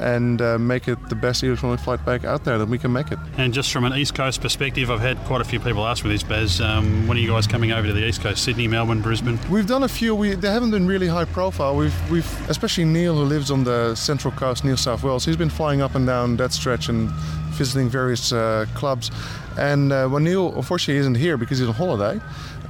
and 0.00 0.40
uh, 0.40 0.58
make 0.58 0.88
it 0.88 0.98
the 1.08 1.14
best 1.14 1.42
electronic 1.42 1.80
flight 1.80 2.04
bag 2.04 2.24
out 2.24 2.44
there 2.44 2.58
that 2.58 2.68
we 2.68 2.78
can 2.78 2.92
make 2.92 3.12
it. 3.12 3.18
And 3.36 3.52
just 3.52 3.72
from 3.72 3.84
an 3.84 3.94
East 3.94 4.14
Coast 4.14 4.40
perspective, 4.40 4.90
I've 4.90 5.00
had 5.00 5.18
quite 5.26 5.40
a 5.40 5.44
few 5.44 5.60
people 5.60 5.86
ask 5.86 6.04
me 6.04 6.10
this, 6.10 6.22
Baz. 6.22 6.60
Um, 6.60 7.06
when 7.06 7.16
are 7.18 7.20
you 7.20 7.28
guys 7.28 7.46
coming 7.46 7.72
over 7.72 7.86
to 7.86 7.92
the 7.92 8.06
East 8.06 8.22
Coast? 8.22 8.42
Sydney, 8.42 8.66
Melbourne, 8.66 9.02
Brisbane? 9.02 9.38
We've 9.50 9.66
done 9.66 9.82
a 9.82 9.88
few. 9.88 10.14
We 10.14 10.34
they 10.34 10.50
haven't 10.50 10.70
been 10.70 10.86
really 10.86 11.06
high 11.06 11.26
profile. 11.26 11.76
We've 11.76 12.10
we've 12.10 12.50
especially 12.50 12.84
Neil 12.84 13.14
who 13.14 13.24
lives 13.24 13.50
on 13.50 13.64
the 13.64 13.94
central 13.94 14.32
coast, 14.32 14.64
New 14.64 14.76
South 14.76 15.02
Wales. 15.02 15.24
He's 15.24 15.36
been 15.36 15.50
flying 15.50 15.82
up 15.82 15.94
and 15.94 16.06
down 16.06 16.36
that 16.36 16.52
stretch 16.52 16.88
and 16.88 17.10
visiting 17.50 17.88
various 17.88 18.32
uh, 18.32 18.66
clubs. 18.74 19.10
And 19.58 19.92
uh, 19.92 20.08
when 20.08 20.24
Neil 20.24 20.54
unfortunately 20.56 20.98
isn't 21.00 21.16
here 21.16 21.36
because 21.36 21.58
he's 21.58 21.68
on 21.68 21.74
holiday. 21.74 22.20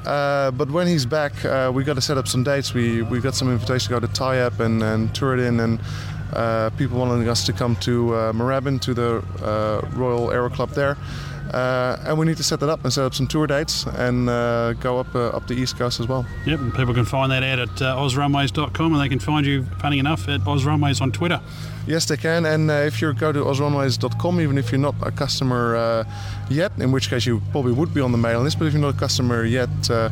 Uh, 0.07 0.51
but 0.53 0.71
when 0.71 0.87
he's 0.87 1.05
back, 1.05 1.45
uh, 1.45 1.71
we 1.73 1.85
got 1.85 1.93
to 1.93 2.01
set 2.01 2.17
up 2.17 2.27
some 2.27 2.43
dates. 2.43 2.73
We 2.73 3.03
we 3.03 3.21
got 3.21 3.35
some 3.35 3.53
invitations 3.53 3.85
to 3.85 3.91
go 3.91 4.01
to 4.01 4.09
Tyabb 4.09 4.59
and 4.59 4.83
and 4.83 5.11
Tooradin 5.11 5.63
and. 5.63 5.81
Uh, 6.33 6.71
people 6.71 6.99
wanting 6.99 7.29
us 7.29 7.45
to 7.47 7.53
come 7.53 7.77
to 7.77 8.15
uh, 8.15 8.33
Moorabbin 8.33 8.81
to 8.83 8.95
the 8.95 9.25
uh, 9.43 9.87
Royal 9.97 10.31
Aero 10.31 10.49
Club 10.49 10.71
there, 10.71 10.97
uh, 11.53 11.97
and 12.05 12.19
we 12.19 12.27
need 12.27 12.37
to 12.37 12.45
set 12.45 12.61
that 12.61 12.69
up 12.69 12.85
and 12.85 12.93
set 12.93 13.05
up 13.05 13.15
some 13.15 13.27
tour 13.27 13.47
dates 13.47 13.85
and 13.87 14.29
uh, 14.29 14.73
go 14.75 14.99
up 14.99 15.13
uh, 15.15 15.29
up 15.29 15.47
the 15.49 15.55
east 15.55 15.77
coast 15.77 15.99
as 16.01 16.07
well. 16.07 16.25
Yep, 16.47 16.61
and 16.61 16.75
people 16.75 16.95
can 16.95 17.05
find 17.05 17.33
that 17.33 17.43
out 17.43 17.59
at 17.59 17.83
uh, 17.83 17.97
ozrunways.com 17.97 18.93
and 18.93 19.03
they 19.03 19.09
can 19.09 19.19
find 19.19 19.45
you, 19.45 19.65
funny 19.81 19.99
enough, 19.99 20.29
at 20.29 20.41
ozrunways 20.43 21.01
on 21.01 21.11
Twitter. 21.13 21.41
Yes, 21.87 22.05
they 22.07 22.17
can. 22.17 22.47
And 22.47 22.71
uh, 22.71 22.75
if 22.75 23.01
you 23.03 23.13
go 23.15 23.33
to 23.33 23.41
ozrunways.com, 23.41 24.41
even 24.41 24.59
if 24.59 24.71
you're 24.71 24.81
not 24.81 24.95
a 25.03 25.11
customer 25.11 25.77
uh, 25.77 26.05
yet, 26.49 26.73
in 26.79 26.93
which 26.93 27.11
case 27.11 27.27
you 27.27 27.43
probably 27.51 27.73
would 27.73 27.93
be 27.93 28.01
on 28.01 28.13
the 28.13 28.19
mailing 28.19 28.45
list, 28.45 28.59
but 28.59 28.67
if 28.67 28.73
you're 28.73 28.83
not 28.83 28.95
a 28.95 28.99
customer 28.99 29.45
yet, 29.45 29.69
uh, 29.91 30.09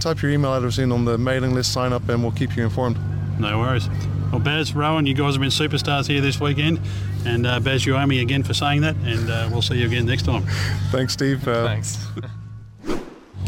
type 0.00 0.22
your 0.22 0.32
email 0.32 0.54
address 0.54 0.78
in 0.78 0.90
on 0.90 1.04
the 1.04 1.18
mailing 1.18 1.54
list, 1.54 1.72
sign 1.72 1.92
up, 1.92 2.08
and 2.08 2.22
we'll 2.22 2.32
keep 2.32 2.56
you 2.56 2.64
informed. 2.64 2.98
No 3.38 3.58
worries. 3.58 3.88
Well, 4.30 4.40
Baz, 4.40 4.74
Rowan, 4.74 5.06
you 5.06 5.14
guys 5.14 5.34
have 5.34 5.40
been 5.40 5.50
superstars 5.50 6.06
here 6.06 6.20
this 6.20 6.40
weekend. 6.40 6.80
And 7.26 7.46
uh, 7.46 7.58
Baz, 7.60 7.84
you 7.84 7.96
owe 7.96 8.06
me 8.06 8.20
again 8.20 8.42
for 8.42 8.54
saying 8.54 8.82
that. 8.82 8.94
And 9.04 9.28
uh, 9.28 9.48
we'll 9.50 9.62
see 9.62 9.78
you 9.78 9.86
again 9.86 10.06
next 10.06 10.22
time. 10.22 10.44
Thanks, 10.90 11.14
Steve. 11.14 11.46
Uh, 11.46 11.66
Thanks. 11.66 12.06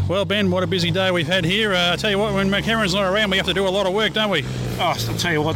Well, 0.09 0.25
Ben, 0.25 0.51
what 0.51 0.63
a 0.63 0.67
busy 0.67 0.91
day 0.91 1.11
we've 1.11 1.27
had 1.27 1.45
here. 1.45 1.73
Uh, 1.73 1.93
I 1.93 1.95
tell 1.95 2.11
you 2.11 2.19
what, 2.19 2.33
when 2.33 2.49
McHeron's 2.49 2.93
not 2.93 3.05
around, 3.05 3.31
we 3.31 3.37
have 3.37 3.45
to 3.45 3.53
do 3.53 3.65
a 3.65 3.69
lot 3.69 3.85
of 3.85 3.93
work, 3.93 4.11
don't 4.11 4.29
we? 4.29 4.43
Oh, 4.77 4.93
I'll 4.97 5.17
tell 5.17 5.31
you 5.31 5.41
what, 5.41 5.55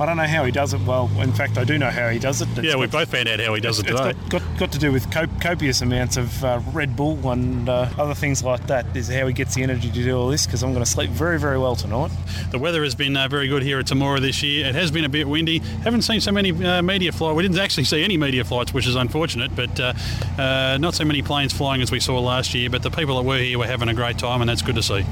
I 0.00 0.06
don't 0.06 0.16
know 0.16 0.26
how 0.26 0.44
he 0.44 0.50
does 0.50 0.74
it 0.74 0.80
well. 0.80 1.08
In 1.20 1.32
fact, 1.32 1.56
I 1.56 1.64
do 1.64 1.78
know 1.78 1.90
how 1.90 2.08
he 2.08 2.18
does 2.18 2.42
it. 2.42 2.48
It's 2.56 2.66
yeah, 2.66 2.74
we 2.76 2.88
both 2.88 3.10
found 3.10 3.28
out 3.28 3.38
how 3.38 3.54
he 3.54 3.60
does 3.60 3.78
it 3.78 3.86
it's 3.86 4.00
today. 4.00 4.18
got, 4.28 4.42
got, 4.42 4.58
got 4.58 4.72
to 4.72 4.78
do 4.78 4.90
with 4.90 5.08
cop- 5.12 5.40
copious 5.40 5.82
amounts 5.82 6.16
of 6.16 6.44
uh, 6.44 6.60
Red 6.72 6.96
Bull 6.96 7.30
and 7.30 7.68
uh, 7.68 7.88
other 7.96 8.14
things 8.14 8.42
like 8.42 8.66
that. 8.66 8.84
Is 8.96 9.08
how 9.08 9.26
he 9.26 9.32
gets 9.32 9.54
the 9.54 9.62
energy 9.62 9.88
to 9.88 9.94
do 9.94 10.16
all 10.16 10.28
this 10.28 10.46
because 10.46 10.64
I'm 10.64 10.72
going 10.72 10.84
to 10.84 10.90
sleep 10.90 11.10
very, 11.10 11.38
very 11.38 11.58
well 11.58 11.76
tonight. 11.76 12.10
The 12.50 12.58
weather 12.58 12.82
has 12.82 12.96
been 12.96 13.16
uh, 13.16 13.28
very 13.28 13.46
good 13.46 13.62
here 13.62 13.78
at 13.78 13.86
Temora 13.86 14.20
this 14.20 14.42
year. 14.42 14.66
It 14.66 14.74
has 14.74 14.90
been 14.90 15.04
a 15.04 15.08
bit 15.08 15.28
windy. 15.28 15.58
Haven't 15.58 16.02
seen 16.02 16.20
so 16.20 16.32
many 16.32 16.50
uh, 16.50 16.82
media 16.82 17.12
flights. 17.12 17.36
We 17.36 17.42
didn't 17.44 17.58
actually 17.58 17.84
see 17.84 18.02
any 18.02 18.16
media 18.16 18.44
flights, 18.44 18.74
which 18.74 18.88
is 18.88 18.96
unfortunate, 18.96 19.54
but 19.54 19.78
uh, 19.78 19.92
uh, 20.38 20.78
not 20.80 20.94
so 20.94 21.04
many 21.04 21.22
planes 21.22 21.52
flying 21.52 21.82
as 21.82 21.92
we 21.92 22.00
saw 22.00 22.18
last 22.18 22.52
year. 22.52 22.68
But 22.68 22.82
the 22.82 22.90
people 22.90 23.16
that 23.16 23.22
were 23.22 23.38
here 23.38 23.58
were 23.58 23.66
having 23.66 23.83
a 23.88 23.94
great 23.94 24.18
time, 24.18 24.40
and 24.40 24.48
that's 24.48 24.62
good 24.62 24.74
to 24.76 24.82
see. 24.82 25.04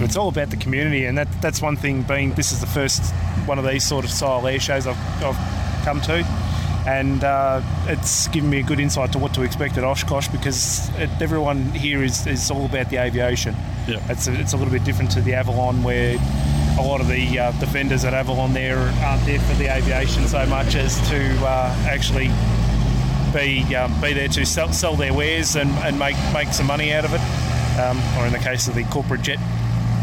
It's 0.00 0.16
all 0.16 0.28
about 0.28 0.50
the 0.50 0.56
community, 0.56 1.04
and 1.04 1.18
that, 1.18 1.28
that's 1.42 1.60
one 1.60 1.76
thing. 1.76 2.02
Being 2.02 2.32
this 2.32 2.52
is 2.52 2.60
the 2.60 2.66
first 2.66 3.12
one 3.46 3.58
of 3.58 3.66
these 3.66 3.86
sort 3.86 4.04
of 4.04 4.10
style 4.10 4.46
air 4.46 4.58
shows 4.58 4.86
I've, 4.86 4.98
I've 5.22 5.84
come 5.84 6.00
to, 6.02 6.24
and 6.86 7.22
uh, 7.22 7.60
it's 7.86 8.28
given 8.28 8.48
me 8.48 8.60
a 8.60 8.62
good 8.62 8.80
insight 8.80 9.12
to 9.12 9.18
what 9.18 9.34
to 9.34 9.42
expect 9.42 9.76
at 9.76 9.84
Oshkosh 9.84 10.28
because 10.28 10.88
it, 10.96 11.10
everyone 11.20 11.64
here 11.72 12.02
is, 12.02 12.26
is 12.26 12.50
all 12.50 12.64
about 12.64 12.88
the 12.90 12.96
aviation. 12.96 13.54
Yeah. 13.86 14.00
It's 14.08 14.26
a, 14.26 14.40
it's 14.40 14.52
a 14.52 14.56
little 14.56 14.72
bit 14.72 14.84
different 14.84 15.10
to 15.12 15.20
the 15.20 15.34
Avalon 15.34 15.82
where 15.82 16.16
a 16.78 16.82
lot 16.82 17.00
of 17.00 17.08
the 17.08 17.38
uh, 17.38 17.50
the 17.52 17.66
vendors 17.66 18.04
at 18.04 18.14
Avalon 18.14 18.54
there 18.54 18.78
aren't 18.78 19.24
there 19.26 19.40
for 19.40 19.54
the 19.56 19.74
aviation 19.74 20.26
so 20.26 20.46
much 20.46 20.74
as 20.76 20.96
to 21.10 21.46
uh, 21.46 21.74
actually 21.86 22.30
be 23.32 23.74
um, 23.74 24.00
be 24.00 24.12
there 24.12 24.28
to 24.28 24.46
sell, 24.46 24.72
sell 24.72 24.96
their 24.96 25.12
wares 25.12 25.56
and, 25.56 25.70
and 25.84 25.98
make 25.98 26.16
make 26.32 26.48
some 26.48 26.66
money 26.66 26.92
out 26.92 27.04
of 27.04 27.12
it. 27.12 27.49
Um, 27.78 28.00
or 28.18 28.26
in 28.26 28.32
the 28.32 28.38
case 28.38 28.68
of 28.68 28.74
the 28.74 28.84
corporate 28.84 29.22
jet 29.22 29.38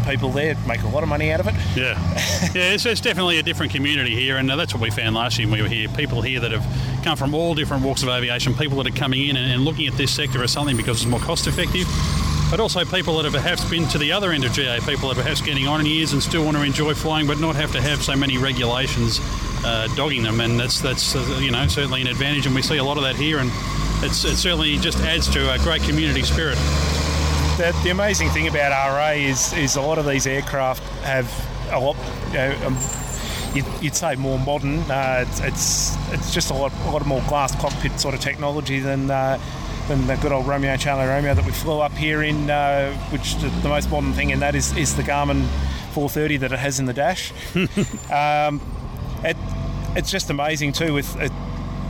people 0.08 0.30
there, 0.30 0.56
make 0.66 0.82
a 0.82 0.88
lot 0.88 1.02
of 1.02 1.08
money 1.08 1.30
out 1.30 1.40
of 1.40 1.48
it. 1.48 1.54
Yeah, 1.76 1.98
yeah, 2.54 2.72
it's, 2.72 2.86
it's 2.86 3.00
definitely 3.00 3.38
a 3.38 3.42
different 3.42 3.72
community 3.72 4.14
here, 4.14 4.38
and 4.38 4.48
that's 4.48 4.72
what 4.72 4.82
we 4.82 4.90
found 4.90 5.14
last 5.14 5.38
year 5.38 5.46
when 5.48 5.58
we 5.58 5.62
were 5.62 5.68
here. 5.68 5.88
People 5.88 6.22
here 6.22 6.40
that 6.40 6.50
have 6.50 6.64
come 7.04 7.16
from 7.16 7.34
all 7.34 7.54
different 7.54 7.84
walks 7.84 8.02
of 8.02 8.08
aviation, 8.08 8.54
people 8.54 8.82
that 8.82 8.86
are 8.86 8.96
coming 8.96 9.28
in 9.28 9.36
and, 9.36 9.52
and 9.52 9.64
looking 9.64 9.86
at 9.86 9.94
this 9.94 10.12
sector 10.12 10.42
as 10.42 10.50
something 10.50 10.76
because 10.76 11.02
it's 11.02 11.10
more 11.10 11.20
cost 11.20 11.46
effective. 11.46 11.86
But 12.50 12.60
also 12.60 12.82
people 12.86 13.16
that 13.18 13.24
have 13.24 13.34
perhaps 13.34 13.68
been 13.68 13.86
to 13.88 13.98
the 13.98 14.10
other 14.12 14.32
end 14.32 14.44
of 14.44 14.52
GA, 14.52 14.80
people 14.80 15.10
that 15.10 15.18
are 15.18 15.22
perhaps 15.22 15.42
getting 15.42 15.68
on 15.68 15.80
in 15.80 15.86
years 15.86 16.14
and 16.14 16.22
still 16.22 16.44
want 16.44 16.56
to 16.56 16.62
enjoy 16.62 16.94
flying, 16.94 17.26
but 17.26 17.38
not 17.38 17.56
have 17.56 17.72
to 17.72 17.82
have 17.82 18.02
so 18.02 18.16
many 18.16 18.38
regulations 18.38 19.20
uh, 19.64 19.86
dogging 19.94 20.22
them. 20.22 20.40
And 20.40 20.58
that's 20.58 20.80
that's 20.80 21.14
uh, 21.14 21.38
you 21.42 21.50
know 21.50 21.66
certainly 21.68 22.00
an 22.00 22.06
advantage, 22.06 22.46
and 22.46 22.54
we 22.54 22.62
see 22.62 22.78
a 22.78 22.84
lot 22.84 22.96
of 22.96 23.02
that 23.02 23.16
here, 23.16 23.38
and 23.38 23.50
it's, 24.02 24.24
it 24.24 24.36
certainly 24.36 24.78
just 24.78 24.98
adds 25.00 25.28
to 25.28 25.52
a 25.52 25.58
great 25.58 25.82
community 25.82 26.22
spirit. 26.22 26.56
The, 27.58 27.76
the 27.82 27.90
amazing 27.90 28.30
thing 28.30 28.46
about 28.46 28.70
RA 28.70 29.10
is 29.10 29.52
is 29.52 29.74
a 29.74 29.80
lot 29.82 29.98
of 29.98 30.06
these 30.06 30.28
aircraft 30.28 30.80
have 31.02 31.28
a 31.72 31.80
lot. 31.80 31.96
You 32.28 32.34
know, 32.34 32.66
um, 32.66 32.78
you'd, 33.52 33.82
you'd 33.82 33.96
say 33.96 34.14
more 34.14 34.38
modern. 34.38 34.78
Uh, 34.88 35.24
it's, 35.26 35.40
it's 35.40 36.12
it's 36.12 36.32
just 36.32 36.52
a 36.52 36.54
lot 36.54 36.72
a 36.86 36.90
lot 36.90 37.04
more 37.04 37.20
glass 37.22 37.60
cockpit 37.60 37.98
sort 37.98 38.14
of 38.14 38.20
technology 38.20 38.78
than. 38.78 39.10
Uh, 39.10 39.40
than 39.88 40.06
the 40.06 40.16
good 40.16 40.32
old 40.32 40.46
Romeo 40.46 40.76
Charlie 40.76 41.06
Romeo 41.06 41.34
that 41.34 41.46
we 41.46 41.50
flew 41.50 41.80
up 41.80 41.92
here 41.92 42.22
in, 42.22 42.50
uh, 42.50 42.92
which 43.10 43.36
the, 43.36 43.48
the 43.62 43.70
most 43.70 43.90
modern 43.90 44.12
thing 44.12 44.28
in 44.28 44.40
that 44.40 44.54
is, 44.54 44.76
is 44.76 44.94
the 44.96 45.02
Garmin 45.02 45.46
430 45.94 46.36
that 46.36 46.52
it 46.52 46.58
has 46.58 46.78
in 46.78 46.84
the 46.84 46.92
dash. 46.92 47.32
um, 48.10 48.60
it, 49.24 49.34
it's 49.96 50.10
just 50.10 50.28
amazing 50.28 50.72
too 50.72 50.92
with 50.92 51.16
uh, 51.16 51.30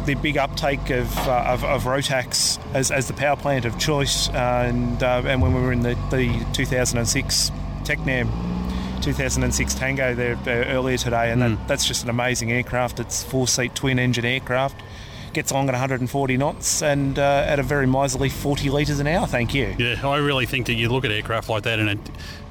the 0.09 0.15
big 0.15 0.39
uptake 0.39 0.89
of, 0.89 1.15
uh, 1.29 1.45
of, 1.49 1.63
of 1.65 1.85
Rotax 1.85 2.59
as, 2.75 2.91
as 2.91 3.09
the 3.09 3.13
power 3.13 3.37
plant 3.37 3.67
of 3.67 3.79
choice, 3.79 4.31
and 4.31 5.03
uh, 5.03 5.23
and 5.27 5.43
when 5.43 5.53
we 5.53 5.61
were 5.61 5.71
in 5.71 5.83
the, 5.83 5.95
the 6.11 6.47
2006 6.55 7.51
Tecnam 7.83 9.03
2006 9.03 9.75
Tango 9.75 10.15
there 10.15 10.37
uh, 10.47 10.71
earlier 10.71 10.97
today, 10.97 11.31
and 11.31 11.43
that, 11.43 11.69
that's 11.69 11.87
just 11.87 12.05
an 12.05 12.09
amazing 12.09 12.51
aircraft. 12.51 13.01
It's 13.01 13.23
four 13.23 13.47
seat 13.47 13.75
twin 13.75 13.99
engine 13.99 14.25
aircraft. 14.25 14.81
Gets 15.33 15.51
along 15.51 15.69
at 15.69 15.73
140 15.73 16.37
knots 16.37 16.83
and 16.83 17.19
uh, 17.19 17.45
at 17.47 17.59
a 17.59 17.63
very 17.63 17.87
miserly 17.87 18.29
40 18.29 18.71
litres 18.71 18.99
an 18.99 19.07
hour. 19.07 19.27
Thank 19.27 19.55
you. 19.55 19.75
Yeah, 19.79 20.07
I 20.07 20.17
really 20.17 20.47
think 20.47 20.67
that 20.67 20.75
you 20.75 20.89
look 20.89 21.05
at 21.05 21.11
aircraft 21.11 21.49
like 21.49 21.65
that, 21.65 21.79
and 21.79 21.91
it, 21.91 21.99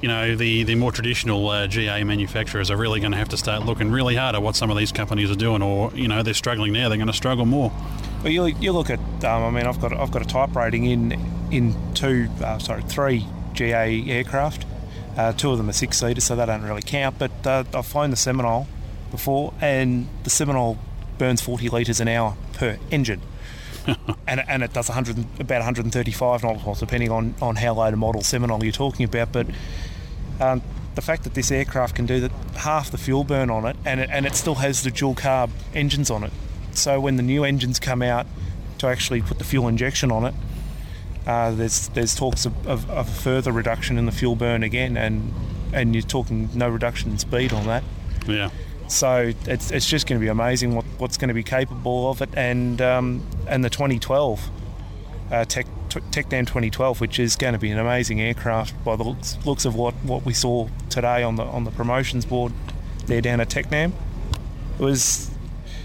you 0.00 0.08
know 0.08 0.36
the 0.36 0.62
the 0.62 0.74
more 0.74 0.92
traditional 0.92 1.48
uh, 1.48 1.66
GA 1.66 2.04
manufacturers 2.04 2.70
are 2.70 2.76
really 2.76 3.00
going 3.00 3.12
to 3.12 3.18
have 3.18 3.28
to 3.30 3.36
start 3.36 3.64
looking 3.66 3.90
really 3.90 4.16
hard 4.16 4.34
at 4.34 4.42
what 4.42 4.56
some 4.56 4.70
of 4.70 4.76
these 4.76 4.92
companies 4.92 5.30
are 5.30 5.36
doing, 5.36 5.62
or 5.62 5.92
you 5.94 6.08
know 6.08 6.22
they're 6.22 6.34
struggling 6.34 6.72
now, 6.72 6.88
they're 6.88 6.98
going 6.98 7.08
to 7.08 7.12
struggle 7.12 7.46
more. 7.46 7.72
Well, 8.22 8.32
you, 8.32 8.46
you 8.46 8.72
look 8.72 8.90
at, 8.90 8.98
um, 9.24 9.44
I 9.44 9.50
mean, 9.50 9.66
I've 9.66 9.80
got 9.80 9.92
I've 9.92 10.10
got 10.10 10.22
a 10.22 10.26
type 10.26 10.54
rating 10.56 10.84
in 10.84 11.12
in 11.50 11.94
two, 11.94 12.28
uh, 12.42 12.58
sorry, 12.58 12.82
three 12.82 13.26
GA 13.52 14.04
aircraft. 14.08 14.66
Uh, 15.16 15.32
two 15.32 15.50
of 15.50 15.58
them 15.58 15.68
are 15.68 15.72
six 15.72 15.98
seaters, 15.98 16.24
so 16.24 16.36
they 16.36 16.46
don't 16.46 16.62
really 16.62 16.82
count. 16.82 17.18
But 17.18 17.46
uh, 17.46 17.64
I've 17.74 17.86
flown 17.86 18.10
the 18.10 18.16
Seminole 18.16 18.68
before, 19.10 19.52
and 19.60 20.08
the 20.24 20.30
Seminole 20.30 20.78
burns 21.18 21.40
40 21.40 21.68
litres 21.68 22.00
an 22.00 22.08
hour 22.08 22.36
per 22.54 22.78
engine. 22.90 23.20
and, 24.26 24.42
and 24.48 24.62
it 24.62 24.72
does 24.72 24.88
100, 24.88 25.40
about 25.40 25.58
135 25.58 26.42
knots, 26.42 26.80
depending 26.80 27.10
on, 27.10 27.34
on 27.40 27.56
how 27.56 27.74
low 27.74 27.90
the 27.90 27.96
model 27.96 28.22
Seminole 28.22 28.62
you're 28.62 28.72
talking 28.72 29.04
about. 29.04 29.32
But 29.32 29.46
um, 30.40 30.62
the 30.94 31.02
fact 31.02 31.24
that 31.24 31.34
this 31.34 31.50
aircraft 31.50 31.94
can 31.94 32.06
do 32.06 32.20
that 32.20 32.32
half 32.56 32.90
the 32.90 32.98
fuel 32.98 33.24
burn 33.24 33.50
on 33.50 33.64
it, 33.66 33.76
and 33.84 34.00
it, 34.00 34.10
and 34.12 34.26
it 34.26 34.34
still 34.34 34.56
has 34.56 34.82
the 34.82 34.90
dual 34.90 35.14
carb 35.14 35.50
engines 35.74 36.10
on 36.10 36.24
it. 36.24 36.32
So 36.72 37.00
when 37.00 37.16
the 37.16 37.22
new 37.22 37.44
engines 37.44 37.80
come 37.80 38.02
out 38.02 38.26
to 38.78 38.86
actually 38.86 39.22
put 39.22 39.38
the 39.38 39.44
fuel 39.44 39.68
injection 39.68 40.12
on 40.12 40.24
it, 40.26 40.34
uh, 41.26 41.50
there's 41.50 41.88
there's 41.88 42.14
talks 42.14 42.46
of, 42.46 42.66
of, 42.66 42.90
of 42.90 43.08
a 43.08 43.12
further 43.12 43.52
reduction 43.52 43.98
in 43.98 44.06
the 44.06 44.12
fuel 44.12 44.34
burn 44.34 44.62
again, 44.62 44.96
and 44.96 45.32
and 45.72 45.94
you're 45.94 46.02
talking 46.02 46.48
no 46.54 46.68
reduction 46.68 47.10
in 47.10 47.18
speed 47.18 47.52
on 47.52 47.66
that. 47.66 47.84
Yeah. 48.26 48.50
So 48.88 49.32
it's, 49.46 49.70
it's 49.70 49.86
just 49.86 50.06
going 50.06 50.18
to 50.18 50.24
be 50.24 50.28
amazing 50.28 50.74
what, 50.74 50.84
what's 50.96 51.16
going 51.16 51.28
to 51.28 51.34
be 51.34 51.42
capable 51.42 52.10
of 52.10 52.22
it, 52.22 52.30
and 52.34 52.80
um, 52.80 53.22
and 53.46 53.64
the 53.64 53.70
2012 53.70 54.50
uh, 55.30 55.44
tech 55.44 55.66
t- 55.88 56.00
Tecnam 56.10 56.46
2012, 56.46 57.00
which 57.00 57.18
is 57.18 57.36
going 57.36 57.52
to 57.52 57.58
be 57.58 57.70
an 57.70 57.78
amazing 57.78 58.20
aircraft 58.20 58.82
by 58.84 58.96
the 58.96 59.04
looks, 59.04 59.38
looks 59.44 59.64
of 59.64 59.74
what, 59.74 59.94
what 59.96 60.24
we 60.24 60.32
saw 60.32 60.68
today 60.88 61.22
on 61.22 61.36
the 61.36 61.44
on 61.44 61.64
the 61.64 61.70
promotions 61.70 62.24
board 62.24 62.52
there 63.06 63.20
down 63.20 63.40
at 63.40 63.48
Tecnam. 63.48 63.92
It 64.78 64.82
was 64.82 65.30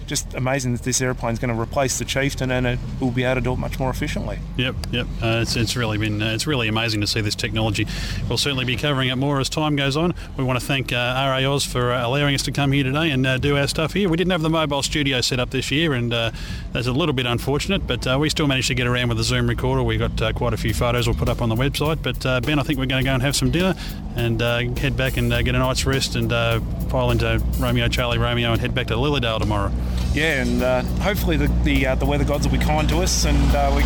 just 0.08 0.34
amazing 0.34 0.74
that 0.74 0.84
this 0.84 1.02
airplane 1.02 1.34
is 1.34 1.40
going 1.40 1.54
to 1.54 1.60
replace 1.60 2.00
the 2.00 2.06
Chieftain 2.06 2.52
and 2.52 2.66
it 2.66 2.80
will 3.00 3.12
be 3.12 3.24
able 3.24 3.36
to 3.36 3.42
do 3.42 3.54
it 3.54 3.58
much 3.58 3.80
more 3.80 3.90
efficiently. 3.90 4.40
Yep, 4.58 4.76
yep. 4.92 5.08
Uh, 5.22 5.40
it's, 5.42 5.56
it's 5.56 5.76
really 5.76 5.98
been 5.98 6.22
uh, 6.22 6.34
it's 6.34 6.48
really 6.48 6.68
amazing 6.68 7.02
to 7.02 7.08
see 7.08 7.22
this 7.22 7.36
technology. 7.36 7.88
We'll 8.28 8.38
certainly 8.38 8.66
be 8.66 8.76
covering 8.76 9.10
it 9.10 9.16
more 9.16 9.40
as 9.40 9.50
time 9.50 9.76
goes 9.76 9.98
on. 9.98 10.14
We 10.38 10.44
want 10.44 10.60
to 10.60 10.66
thank 10.66 10.92
uh, 10.92 10.96
RAAus 11.16 11.66
for 11.66 11.94
allowing 11.94 12.36
us 12.36 12.44
to 12.44 12.52
come 12.52 12.72
here 12.72 12.84
today 12.84 13.12
and 13.12 13.26
uh, 13.26 13.38
do 13.38 13.58
our 13.58 13.68
stuff 13.68 13.94
here. 13.94 14.10
We 14.10 14.18
didn't 14.18 14.32
have 14.32 14.42
the 14.42 14.50
mobile 14.50 14.84
studio 14.84 15.22
set 15.22 15.40
up 15.40 15.50
this 15.50 15.72
year, 15.72 15.94
and 15.94 16.14
uh, 16.14 16.32
that's 16.74 16.88
a 16.88 16.91
little 16.91 17.14
bit 17.14 17.28
unfortunate, 17.28 17.86
but 17.86 18.06
uh, 18.08 18.18
we 18.20 18.30
still 18.30 18.48
managed 18.48 18.68
to 18.68 18.76
get 18.76 18.88
around 18.88 19.10
with 19.10 19.18
the 19.18 19.24
Zoom 19.24 19.48
recorder. 19.48 19.84
We 19.84 19.98
got 19.98 20.20
uh, 20.22 20.34
quite 20.34 20.54
a 20.54 20.58
few 20.58 20.74
photos 20.74 21.08
we'll 21.08 21.16
put 21.16 21.30
up 21.30 21.41
on 21.41 21.50
the 21.50 21.56
website. 21.56 22.02
But 22.02 22.26
uh, 22.26 22.41
Ben, 22.41 22.58
I 22.60 22.64
think 22.64 22.80
we're 22.80 22.88
going 22.88 23.04
to 23.04 23.08
go 23.08 23.14
and 23.14 23.22
have 23.22 23.36
some 23.36 23.52
dinner 23.52 23.76
and 24.16 24.41
uh, 24.41 24.60
head 24.76 24.98
back 24.98 25.18
and 25.18 25.32
uh, 25.32 25.44
get 25.44 25.54
a 25.54 25.60
night's 25.60 25.86
rest 25.86 26.16
and 26.16 26.34
uh, 26.34 26.60
pile 26.90 27.12
into 27.12 27.41
Romeo 27.60 27.88
Charlie 27.88 28.18
Romeo 28.18 28.52
and 28.52 28.60
head 28.60 28.74
back 28.74 28.88
to 28.88 28.95
Lilydale 28.95 29.40
tomorrow. 29.40 29.72
Yeah, 30.14 30.44
and 30.44 30.90
hopefully 31.00 31.38
the 31.38 31.48
the, 31.64 31.95
the 31.95 32.06
weather 32.06 32.26
gods 32.26 32.48
will 32.48 32.58
be 32.58 32.64
kind 32.64 32.90
to 32.90 32.98
us, 32.98 33.26
and 33.26 33.38
we 33.76 33.84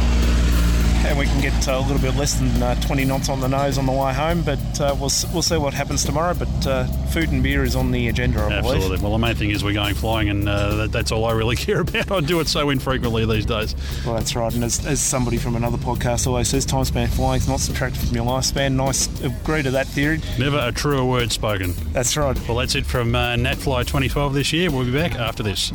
and 1.07 1.17
we 1.17 1.25
can 1.25 1.41
get 1.41 1.67
uh, 1.67 1.73
a 1.73 1.81
little 1.81 1.99
bit 2.01 2.15
less 2.15 2.35
than 2.35 2.61
uh, 2.61 2.79
20 2.81 3.05
knots 3.05 3.29
on 3.29 3.39
the 3.39 3.47
nose 3.47 3.77
on 3.77 3.85
the 3.85 3.91
way 3.91 4.13
home. 4.13 4.41
But 4.43 4.59
uh, 4.79 4.95
we'll 4.99 5.11
we'll 5.33 5.41
see 5.41 5.57
what 5.57 5.73
happens 5.73 6.03
tomorrow. 6.03 6.33
But 6.33 6.67
uh, 6.67 6.85
food 7.07 7.29
and 7.31 7.41
beer 7.41 7.63
is 7.63 7.75
on 7.75 7.91
the 7.91 8.07
agenda, 8.09 8.41
I 8.41 8.61
believe. 8.61 8.75
Absolutely. 8.75 9.03
Well, 9.03 9.13
the 9.13 9.17
main 9.17 9.35
thing 9.35 9.51
is 9.51 9.63
we're 9.63 9.73
going 9.73 9.95
flying, 9.95 10.29
and 10.29 10.47
uh, 10.47 10.75
that, 10.75 10.91
that's 10.91 11.11
all 11.11 11.25
I 11.25 11.31
really 11.31 11.55
care 11.67 11.81
about. 11.81 12.11
I 12.11 12.19
do 12.19 12.39
it 12.39 12.47
so 12.47 12.69
infrequently 12.69 13.25
these 13.25 13.45
days. 13.45 13.75
Well, 14.05 14.15
that's 14.15 14.35
right. 14.35 14.53
And 14.53 14.63
as, 14.63 14.85
as 14.85 15.01
somebody 15.01 15.37
from 15.37 15.55
another 15.55 15.77
podcast 15.77 16.27
always 16.27 16.49
says, 16.49 16.65
time 16.65 16.85
spent 16.85 17.11
flying 17.11 17.41
is 17.41 17.47
not 17.47 17.59
subtracted 17.59 18.01
from 18.01 18.15
your 18.15 18.25
lifespan. 18.25 18.73
Nice, 18.73 19.07
agree 19.21 19.63
to 19.63 19.71
that 19.71 19.87
theory. 19.87 20.19
Never 20.37 20.59
a 20.59 20.71
truer 20.71 21.05
word 21.05 21.31
spoken. 21.31 21.73
That's 21.93 22.17
right. 22.17 22.37
Well, 22.47 22.57
that's 22.57 22.75
it 22.75 22.85
from 22.85 23.15
uh, 23.15 23.35
NatFly 23.35 23.81
2012 23.85 24.33
this 24.33 24.53
year. 24.53 24.69
We'll 24.71 24.85
be 24.85 24.93
back 24.93 25.15
after 25.15 25.43
this. 25.43 25.71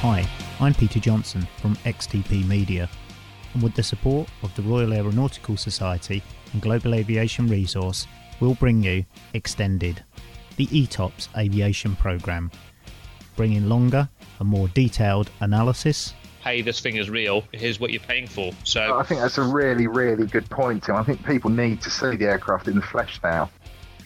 Hi, 0.00 0.28
I'm 0.60 0.74
Peter 0.74 1.00
Johnson 1.00 1.48
from 1.58 1.76
XTP 1.76 2.46
Media, 2.46 2.90
and 3.54 3.62
with 3.62 3.74
the 3.74 3.82
support 3.82 4.28
of 4.42 4.54
the 4.56 4.62
Royal 4.62 4.92
Aeronautical 4.92 5.56
Society 5.56 6.22
and 6.52 6.60
Global 6.60 6.94
Aviation 6.94 7.48
Resource, 7.48 8.06
we'll 8.40 8.54
bring 8.54 8.82
you 8.82 9.04
Extended, 9.32 10.04
the 10.56 10.66
ETOPS 10.66 11.28
aviation 11.36 11.96
program, 11.96 12.50
bringing 13.36 13.68
longer 13.68 14.08
and 14.38 14.48
more 14.48 14.68
detailed 14.68 15.30
analysis 15.40 16.12
hey, 16.46 16.62
this 16.62 16.78
thing 16.78 16.94
is 16.94 17.10
real. 17.10 17.42
Here's 17.50 17.80
what 17.80 17.90
you're 17.90 18.00
paying 18.00 18.28
for. 18.28 18.52
So 18.62 18.96
I 18.96 19.02
think 19.02 19.20
that's 19.20 19.36
a 19.36 19.42
really, 19.42 19.88
really 19.88 20.26
good 20.26 20.48
point, 20.48 20.84
Tim. 20.84 20.94
I 20.94 21.02
think 21.02 21.26
people 21.26 21.50
need 21.50 21.80
to 21.82 21.90
see 21.90 22.14
the 22.14 22.26
aircraft 22.26 22.68
in 22.68 22.76
the 22.76 22.82
flesh 22.82 23.18
now. 23.24 23.50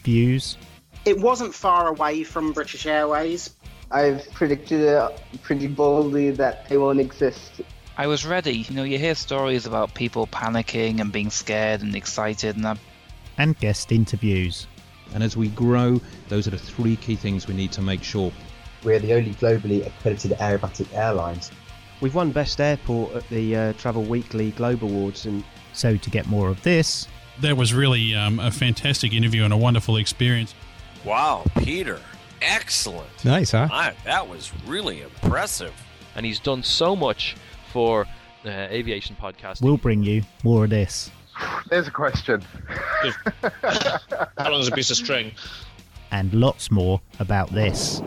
views, 0.03 0.57
It 1.05 1.19
wasn't 1.19 1.53
far 1.53 1.87
away 1.87 2.23
from 2.23 2.51
British 2.51 2.87
Airways. 2.87 3.51
I've 3.91 4.27
predicted 4.33 4.87
uh, 4.87 5.11
pretty 5.43 5.67
boldly 5.67 6.31
that 6.31 6.67
they 6.67 6.77
won't 6.77 6.99
exist. 6.99 7.61
I 7.95 8.07
was 8.07 8.25
ready. 8.25 8.57
You 8.57 8.75
know, 8.75 8.83
you 8.83 8.97
hear 8.97 9.13
stories 9.13 9.67
about 9.67 9.93
people 9.93 10.25
panicking 10.25 10.99
and 10.99 11.11
being 11.11 11.29
scared 11.29 11.81
and 11.81 11.95
excited, 11.95 12.55
and 12.55 12.65
I 12.65 12.77
and 13.37 13.55
guest 13.59 13.91
interviews. 13.91 14.65
And 15.13 15.21
as 15.21 15.37
we 15.37 15.49
grow, 15.49 16.01
those 16.29 16.47
are 16.47 16.51
the 16.51 16.57
three 16.57 16.95
key 16.95 17.17
things 17.17 17.47
we 17.47 17.53
need 17.53 17.71
to 17.73 17.81
make 17.81 18.01
sure. 18.01 18.31
We're 18.83 18.99
the 18.99 19.13
only 19.13 19.33
globally 19.35 19.85
accredited 19.85 20.31
aerobatic 20.39 20.91
airlines. 20.95 21.51
We've 22.01 22.15
won 22.15 22.31
Best 22.31 22.59
Airport 22.59 23.13
at 23.13 23.29
the 23.29 23.55
uh, 23.55 23.73
Travel 23.73 24.03
Weekly 24.03 24.51
Globe 24.51 24.83
Awards, 24.83 25.25
and 25.27 25.43
So 25.73 25.97
to 25.97 26.09
get 26.09 26.25
more 26.27 26.49
of 26.49 26.61
this, 26.63 27.07
That 27.41 27.55
was 27.55 27.73
really 27.73 28.15
um, 28.15 28.39
a 28.39 28.49
fantastic 28.51 29.13
interview 29.13 29.43
and 29.43 29.53
a 29.53 29.57
wonderful 29.57 29.97
experience. 29.97 30.55
Wow, 31.05 31.43
Peter, 31.59 31.99
excellent. 32.41 33.23
Nice, 33.23 33.51
huh? 33.51 33.67
I, 33.71 33.93
that 34.05 34.27
was 34.27 34.51
really 34.65 35.01
impressive. 35.03 35.73
and 36.15 36.25
he's 36.25 36.39
done 36.39 36.63
so 36.63 36.95
much 36.95 37.35
for 37.71 38.05
uh, 38.45 38.49
aviation 38.49 39.15
podcasting. 39.15 39.61
we'll 39.61 39.77
bring 39.77 40.03
you 40.03 40.23
more 40.43 40.63
of 40.63 40.69
this 40.71 41.09
There's 41.69 41.87
a 41.87 41.91
question. 41.91 42.41
How 44.37 44.49
long 44.51 44.59
is 44.61 44.67
a 44.67 44.71
piece 44.71 44.89
of 44.89 44.97
string? 44.97 45.31
and 46.11 46.33
lots 46.33 46.69
more 46.71 46.99
about 47.19 47.49
this. 47.51 48.01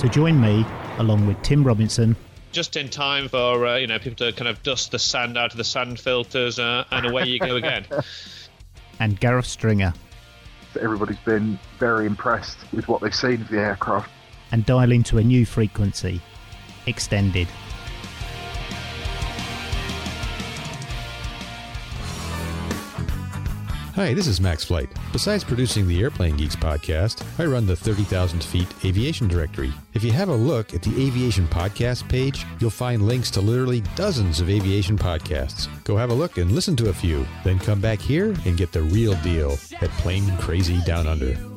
So 0.00 0.08
join 0.08 0.40
me, 0.40 0.64
along 0.96 1.26
with 1.26 1.42
Tim 1.42 1.62
Robinson, 1.62 2.16
Just 2.52 2.78
in 2.78 2.88
time 2.88 3.28
for 3.28 3.66
uh, 3.66 3.76
you 3.76 3.86
know 3.86 3.98
people 3.98 4.16
to 4.30 4.32
kind 4.32 4.48
of 4.48 4.62
dust 4.62 4.92
the 4.92 4.98
sand 4.98 5.36
out 5.36 5.50
of 5.50 5.58
the 5.58 5.64
sand 5.64 6.00
filters, 6.00 6.58
uh, 6.58 6.84
and 6.90 7.04
away 7.04 7.24
you 7.26 7.38
go 7.38 7.56
again. 7.56 7.84
and 8.98 9.20
Gareth 9.20 9.44
Stringer, 9.44 9.92
Everybody's 10.80 11.18
been 11.18 11.58
very 11.78 12.06
impressed 12.06 12.56
with 12.72 12.88
what 12.88 13.02
they've 13.02 13.14
seen 13.14 13.42
of 13.42 13.48
the 13.48 13.58
aircraft. 13.58 14.10
and 14.52 14.64
dial 14.64 14.90
into 14.90 15.18
a 15.18 15.22
new 15.22 15.44
frequency, 15.44 16.18
extended. 16.86 17.46
Hi, 24.00 24.14
this 24.14 24.28
is 24.28 24.40
Max 24.40 24.64
Flight. 24.64 24.88
Besides 25.12 25.44
producing 25.44 25.86
the 25.86 26.00
Airplane 26.00 26.34
Geeks 26.34 26.56
podcast, 26.56 27.22
I 27.38 27.44
run 27.44 27.66
the 27.66 27.76
30,000 27.76 28.42
Feet 28.42 28.66
Aviation 28.82 29.28
Directory. 29.28 29.74
If 29.92 30.02
you 30.02 30.10
have 30.10 30.30
a 30.30 30.34
look 30.34 30.72
at 30.72 30.80
the 30.80 31.06
Aviation 31.06 31.46
Podcast 31.48 32.08
page, 32.08 32.46
you'll 32.60 32.70
find 32.70 33.06
links 33.06 33.30
to 33.32 33.42
literally 33.42 33.82
dozens 33.96 34.40
of 34.40 34.48
aviation 34.48 34.96
podcasts. 34.96 35.68
Go 35.84 35.98
have 35.98 36.10
a 36.10 36.14
look 36.14 36.38
and 36.38 36.52
listen 36.52 36.76
to 36.76 36.88
a 36.88 36.94
few, 36.94 37.26
then 37.44 37.58
come 37.58 37.82
back 37.82 37.98
here 38.00 38.34
and 38.46 38.56
get 38.56 38.72
the 38.72 38.80
real 38.80 39.16
deal 39.16 39.58
at 39.82 39.90
Plane 39.98 40.34
Crazy 40.38 40.80
Down 40.86 41.06
Under. 41.06 41.49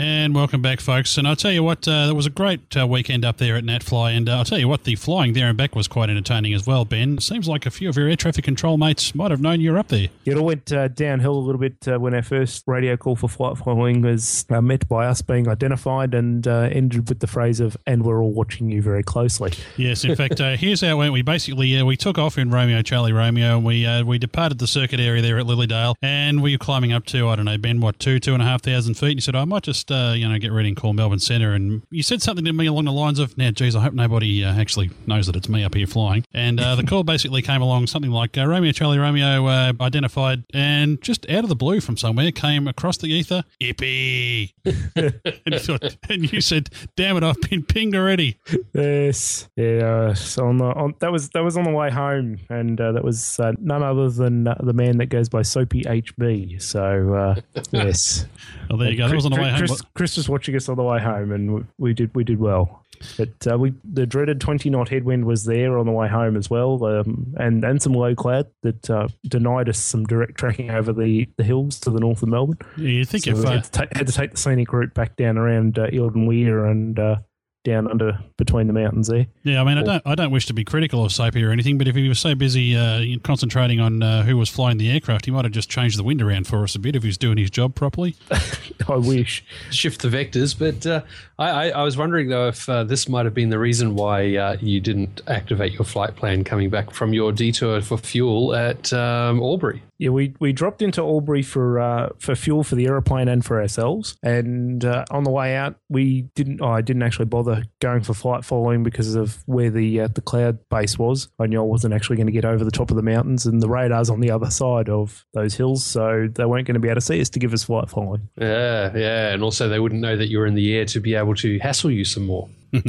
And 0.00 0.34
welcome 0.34 0.62
back, 0.62 0.80
folks. 0.80 1.18
And 1.18 1.28
I'll 1.28 1.36
tell 1.36 1.52
you 1.52 1.62
what, 1.62 1.86
uh, 1.86 2.06
it 2.08 2.16
was 2.16 2.24
a 2.24 2.30
great 2.30 2.74
uh, 2.74 2.86
weekend 2.86 3.22
up 3.22 3.36
there 3.36 3.56
at 3.56 3.64
NatFly. 3.64 4.16
And 4.16 4.30
uh, 4.30 4.38
I'll 4.38 4.46
tell 4.46 4.56
you 4.56 4.66
what, 4.66 4.84
the 4.84 4.94
flying 4.94 5.34
there 5.34 5.48
and 5.48 5.58
back 5.58 5.76
was 5.76 5.88
quite 5.88 6.08
entertaining 6.08 6.54
as 6.54 6.66
well, 6.66 6.86
Ben. 6.86 7.18
Seems 7.18 7.46
like 7.46 7.66
a 7.66 7.70
few 7.70 7.90
of 7.90 7.98
your 7.98 8.08
air 8.08 8.16
traffic 8.16 8.42
control 8.42 8.78
mates 8.78 9.14
might 9.14 9.30
have 9.30 9.42
known 9.42 9.60
you 9.60 9.72
were 9.72 9.78
up 9.78 9.88
there. 9.88 10.08
It 10.24 10.38
all 10.38 10.46
went 10.46 10.72
uh, 10.72 10.88
downhill 10.88 11.34
a 11.34 11.44
little 11.44 11.60
bit 11.60 11.86
uh, 11.86 11.98
when 11.98 12.14
our 12.14 12.22
first 12.22 12.64
radio 12.66 12.96
call 12.96 13.14
for 13.14 13.28
flight 13.28 13.58
following 13.58 14.00
was 14.00 14.46
uh, 14.48 14.62
met 14.62 14.88
by 14.88 15.04
us 15.04 15.20
being 15.20 15.46
identified 15.50 16.14
and 16.14 16.48
uh, 16.48 16.70
ended 16.72 17.06
with 17.10 17.20
the 17.20 17.26
phrase 17.26 17.60
of 17.60 17.76
"and 17.86 18.02
we're 18.02 18.22
all 18.22 18.32
watching 18.32 18.70
you 18.70 18.80
very 18.80 19.02
closely." 19.02 19.52
Yes, 19.76 20.02
in 20.02 20.16
fact, 20.16 20.40
uh, 20.40 20.56
here's 20.56 20.80
how 20.80 20.92
it 20.92 20.94
went. 20.94 21.12
We 21.12 21.20
basically 21.20 21.76
uh, 21.76 21.84
we 21.84 21.98
took 21.98 22.16
off 22.16 22.38
in 22.38 22.50
Romeo 22.50 22.80
Charlie 22.80 23.12
Romeo. 23.12 23.56
And 23.56 23.66
we 23.66 23.84
uh, 23.84 24.02
we 24.02 24.18
departed 24.18 24.60
the 24.60 24.66
circuit 24.66 24.98
area 24.98 25.20
there 25.20 25.38
at 25.38 25.44
Lilydale, 25.44 25.94
and 26.00 26.42
we 26.42 26.54
were 26.54 26.58
climbing 26.58 26.94
up 26.94 27.04
to 27.06 27.28
I 27.28 27.36
don't 27.36 27.44
know 27.44 27.58
Ben, 27.58 27.82
what 27.82 27.98
two 27.98 28.18
two 28.18 28.32
and 28.32 28.42
a 28.42 28.46
half 28.46 28.62
thousand 28.62 28.94
feet. 28.94 29.10
And 29.10 29.18
he 29.18 29.20
said 29.20 29.36
I 29.36 29.44
might 29.44 29.64
just 29.64 29.89
just 29.90 30.10
uh, 30.10 30.12
you 30.14 30.28
know 30.28 30.38
get 30.38 30.52
ready 30.52 30.68
and 30.68 30.76
call 30.76 30.92
Melbourne 30.92 31.18
Centre, 31.18 31.52
and 31.52 31.82
you 31.90 32.02
said 32.02 32.22
something 32.22 32.44
to 32.44 32.52
me 32.52 32.66
along 32.66 32.84
the 32.84 32.92
lines 32.92 33.18
of, 33.18 33.36
"Now, 33.36 33.50
geez, 33.50 33.76
I 33.76 33.80
hope 33.80 33.94
nobody 33.94 34.44
uh, 34.44 34.54
actually 34.54 34.90
knows 35.06 35.26
that 35.26 35.36
it's 35.36 35.48
me 35.48 35.64
up 35.64 35.74
here 35.74 35.86
flying." 35.86 36.24
And 36.32 36.60
uh, 36.60 36.76
the 36.76 36.84
call 36.84 37.04
basically 37.04 37.42
came 37.42 37.62
along 37.62 37.86
something 37.88 38.10
like 38.10 38.36
uh, 38.38 38.46
Romeo 38.46 38.72
Charlie 38.72 38.98
Romeo 38.98 39.46
uh, 39.46 39.72
identified, 39.80 40.44
and 40.52 41.00
just 41.02 41.28
out 41.30 41.44
of 41.44 41.48
the 41.48 41.56
blue 41.56 41.80
from 41.80 41.96
somewhere 41.96 42.30
came 42.30 42.68
across 42.68 42.96
the 42.98 43.08
ether, 43.08 43.44
Ippy. 43.60 44.52
and, 44.96 45.98
and 46.08 46.32
you 46.32 46.40
said, 46.40 46.70
"Damn 46.96 47.16
it, 47.16 47.22
I've 47.22 47.40
been 47.42 47.64
pinged 47.64 47.94
already." 47.94 48.38
Yes, 48.74 49.48
yeah. 49.56 50.14
So 50.14 50.46
on 50.46 50.58
the 50.58 50.66
on, 50.66 50.94
that 51.00 51.12
was 51.12 51.30
that 51.30 51.42
was 51.42 51.56
on 51.56 51.64
the 51.64 51.72
way 51.72 51.90
home, 51.90 52.38
and 52.48 52.80
uh, 52.80 52.92
that 52.92 53.04
was 53.04 53.38
uh, 53.40 53.52
none 53.60 53.82
other 53.82 54.10
than 54.10 54.48
uh, 54.48 54.56
the 54.60 54.72
man 54.72 54.98
that 54.98 55.06
goes 55.06 55.28
by 55.28 55.42
Soapy 55.42 55.82
HB. 55.82 56.62
So 56.62 57.14
uh, 57.14 57.40
yes. 57.70 58.26
Well, 58.68 58.78
there 58.78 58.90
you 58.90 58.96
go. 58.96 59.08
That 59.08 59.16
was 59.16 59.26
on 59.26 59.32
the 59.32 59.40
way 59.40 59.50
home. 59.50 59.58
Chris, 59.58 59.79
Chris 59.94 60.16
was 60.16 60.28
watching 60.28 60.56
us 60.56 60.68
on 60.68 60.76
the 60.76 60.82
way 60.82 61.00
home, 61.00 61.32
and 61.32 61.54
we, 61.54 61.62
we 61.78 61.94
did 61.94 62.14
we 62.14 62.24
did 62.24 62.38
well. 62.38 62.84
But 63.16 63.46
uh, 63.50 63.58
we 63.58 63.72
the 63.84 64.06
dreaded 64.06 64.40
twenty 64.40 64.68
knot 64.68 64.90
headwind 64.90 65.24
was 65.24 65.44
there 65.44 65.78
on 65.78 65.86
the 65.86 65.92
way 65.92 66.06
home 66.08 66.36
as 66.36 66.50
well, 66.50 66.84
um, 66.84 67.34
and 67.38 67.64
and 67.64 67.80
some 67.80 67.94
low 67.94 68.14
cloud 68.14 68.46
that 68.62 68.90
uh, 68.90 69.08
denied 69.26 69.68
us 69.68 69.78
some 69.78 70.04
direct 70.04 70.36
tracking 70.36 70.70
over 70.70 70.92
the, 70.92 71.26
the 71.36 71.44
hills 71.44 71.80
to 71.80 71.90
the 71.90 72.00
north 72.00 72.22
of 72.22 72.28
Melbourne. 72.28 72.58
You 72.76 73.04
think 73.06 73.24
So 73.24 73.30
if 73.30 73.38
we 73.38 73.44
uh, 73.46 73.50
had, 73.52 73.64
to 73.64 73.70
ta- 73.70 73.86
had 73.92 74.06
to 74.06 74.12
take 74.12 74.32
the 74.32 74.36
scenic 74.36 74.72
route 74.72 74.92
back 74.92 75.16
down 75.16 75.38
around 75.38 75.78
uh, 75.78 75.86
Eildon 75.86 76.26
Weir 76.26 76.66
and 76.66 76.98
uh, 76.98 77.16
down 77.62 77.86
under 77.88 78.18
between 78.36 78.66
the 78.66 78.72
mountains 78.72 79.08
there. 79.08 79.26
Yeah, 79.42 79.60
I 79.60 79.64
mean, 79.64 79.78
I 79.78 79.82
don't, 79.82 80.02
I 80.06 80.14
don't 80.14 80.30
wish 80.30 80.46
to 80.46 80.54
be 80.54 80.64
critical 80.64 81.04
of 81.04 81.12
Soapy 81.12 81.44
or 81.44 81.50
anything, 81.50 81.76
but 81.76 81.86
if 81.88 81.94
he 81.94 82.08
was 82.08 82.18
so 82.18 82.34
busy 82.34 82.76
uh, 82.76 83.18
concentrating 83.22 83.80
on 83.80 84.02
uh, 84.02 84.22
who 84.22 84.36
was 84.36 84.48
flying 84.48 84.78
the 84.78 84.90
aircraft, 84.90 85.26
he 85.26 85.30
might 85.30 85.44
have 85.44 85.52
just 85.52 85.68
changed 85.68 85.98
the 85.98 86.02
wind 86.02 86.22
around 86.22 86.46
for 86.46 86.62
us 86.62 86.74
a 86.74 86.78
bit 86.78 86.96
if 86.96 87.02
he 87.02 87.08
was 87.08 87.18
doing 87.18 87.36
his 87.36 87.50
job 87.50 87.74
properly. 87.74 88.16
I 88.88 88.96
wish. 88.96 89.44
Shift 89.70 90.00
the 90.00 90.08
vectors, 90.08 90.58
but 90.58 90.86
uh, 90.86 91.02
I, 91.38 91.50
I, 91.50 91.68
I 91.70 91.82
was 91.82 91.96
wondering 91.96 92.28
though 92.28 92.48
if 92.48 92.68
uh, 92.68 92.84
this 92.84 93.08
might 93.08 93.26
have 93.26 93.34
been 93.34 93.50
the 93.50 93.58
reason 93.58 93.94
why 93.94 94.36
uh, 94.36 94.56
you 94.60 94.80
didn't 94.80 95.20
activate 95.26 95.74
your 95.74 95.84
flight 95.84 96.16
plan 96.16 96.44
coming 96.44 96.70
back 96.70 96.92
from 96.92 97.12
your 97.12 97.32
detour 97.32 97.82
for 97.82 97.98
fuel 97.98 98.54
at 98.54 98.92
um, 98.92 99.40
Albury. 99.40 99.82
Yeah, 100.00 100.08
we, 100.08 100.34
we 100.40 100.54
dropped 100.54 100.80
into 100.80 101.02
Albury 101.02 101.42
for 101.42 101.78
uh, 101.78 102.08
for 102.18 102.34
fuel 102.34 102.64
for 102.64 102.74
the 102.74 102.86
aeroplane 102.86 103.28
and 103.28 103.44
for 103.44 103.60
ourselves. 103.60 104.16
And 104.22 104.82
uh, 104.82 105.04
on 105.10 105.24
the 105.24 105.30
way 105.30 105.54
out, 105.54 105.76
we 105.90 106.22
didn't. 106.34 106.62
Oh, 106.62 106.70
I 106.70 106.80
didn't 106.80 107.02
actually 107.02 107.26
bother 107.26 107.64
going 107.80 108.00
for 108.00 108.14
flight 108.14 108.42
following 108.42 108.82
because 108.82 109.14
of 109.14 109.42
where 109.44 109.68
the 109.68 110.00
uh, 110.00 110.08
the 110.08 110.22
cloud 110.22 110.58
base 110.70 110.98
was. 110.98 111.28
I 111.38 111.46
knew 111.46 111.60
I 111.60 111.64
wasn't 111.64 111.92
actually 111.92 112.16
going 112.16 112.28
to 112.28 112.32
get 112.32 112.46
over 112.46 112.64
the 112.64 112.70
top 112.70 112.90
of 112.90 112.96
the 112.96 113.02
mountains, 113.02 113.44
and 113.44 113.60
the 113.60 113.68
radar's 113.68 114.08
on 114.08 114.20
the 114.20 114.30
other 114.30 114.50
side 114.50 114.88
of 114.88 115.26
those 115.34 115.54
hills, 115.54 115.84
so 115.84 116.28
they 116.34 116.46
weren't 116.46 116.66
going 116.66 116.74
to 116.74 116.80
be 116.80 116.88
able 116.88 116.94
to 116.94 117.02
see 117.02 117.20
us 117.20 117.28
to 117.28 117.38
give 117.38 117.52
us 117.52 117.64
flight 117.64 117.90
following. 117.90 118.26
Yeah, 118.40 118.96
yeah, 118.96 119.34
and 119.34 119.42
also 119.42 119.68
they 119.68 119.80
wouldn't 119.80 120.00
know 120.00 120.16
that 120.16 120.30
you 120.30 120.38
were 120.38 120.46
in 120.46 120.54
the 120.54 120.74
air 120.76 120.86
to 120.86 121.00
be 121.00 121.14
able 121.14 121.34
to 121.34 121.58
hassle 121.58 121.90
you 121.90 122.06
some 122.06 122.24
more. 122.24 122.48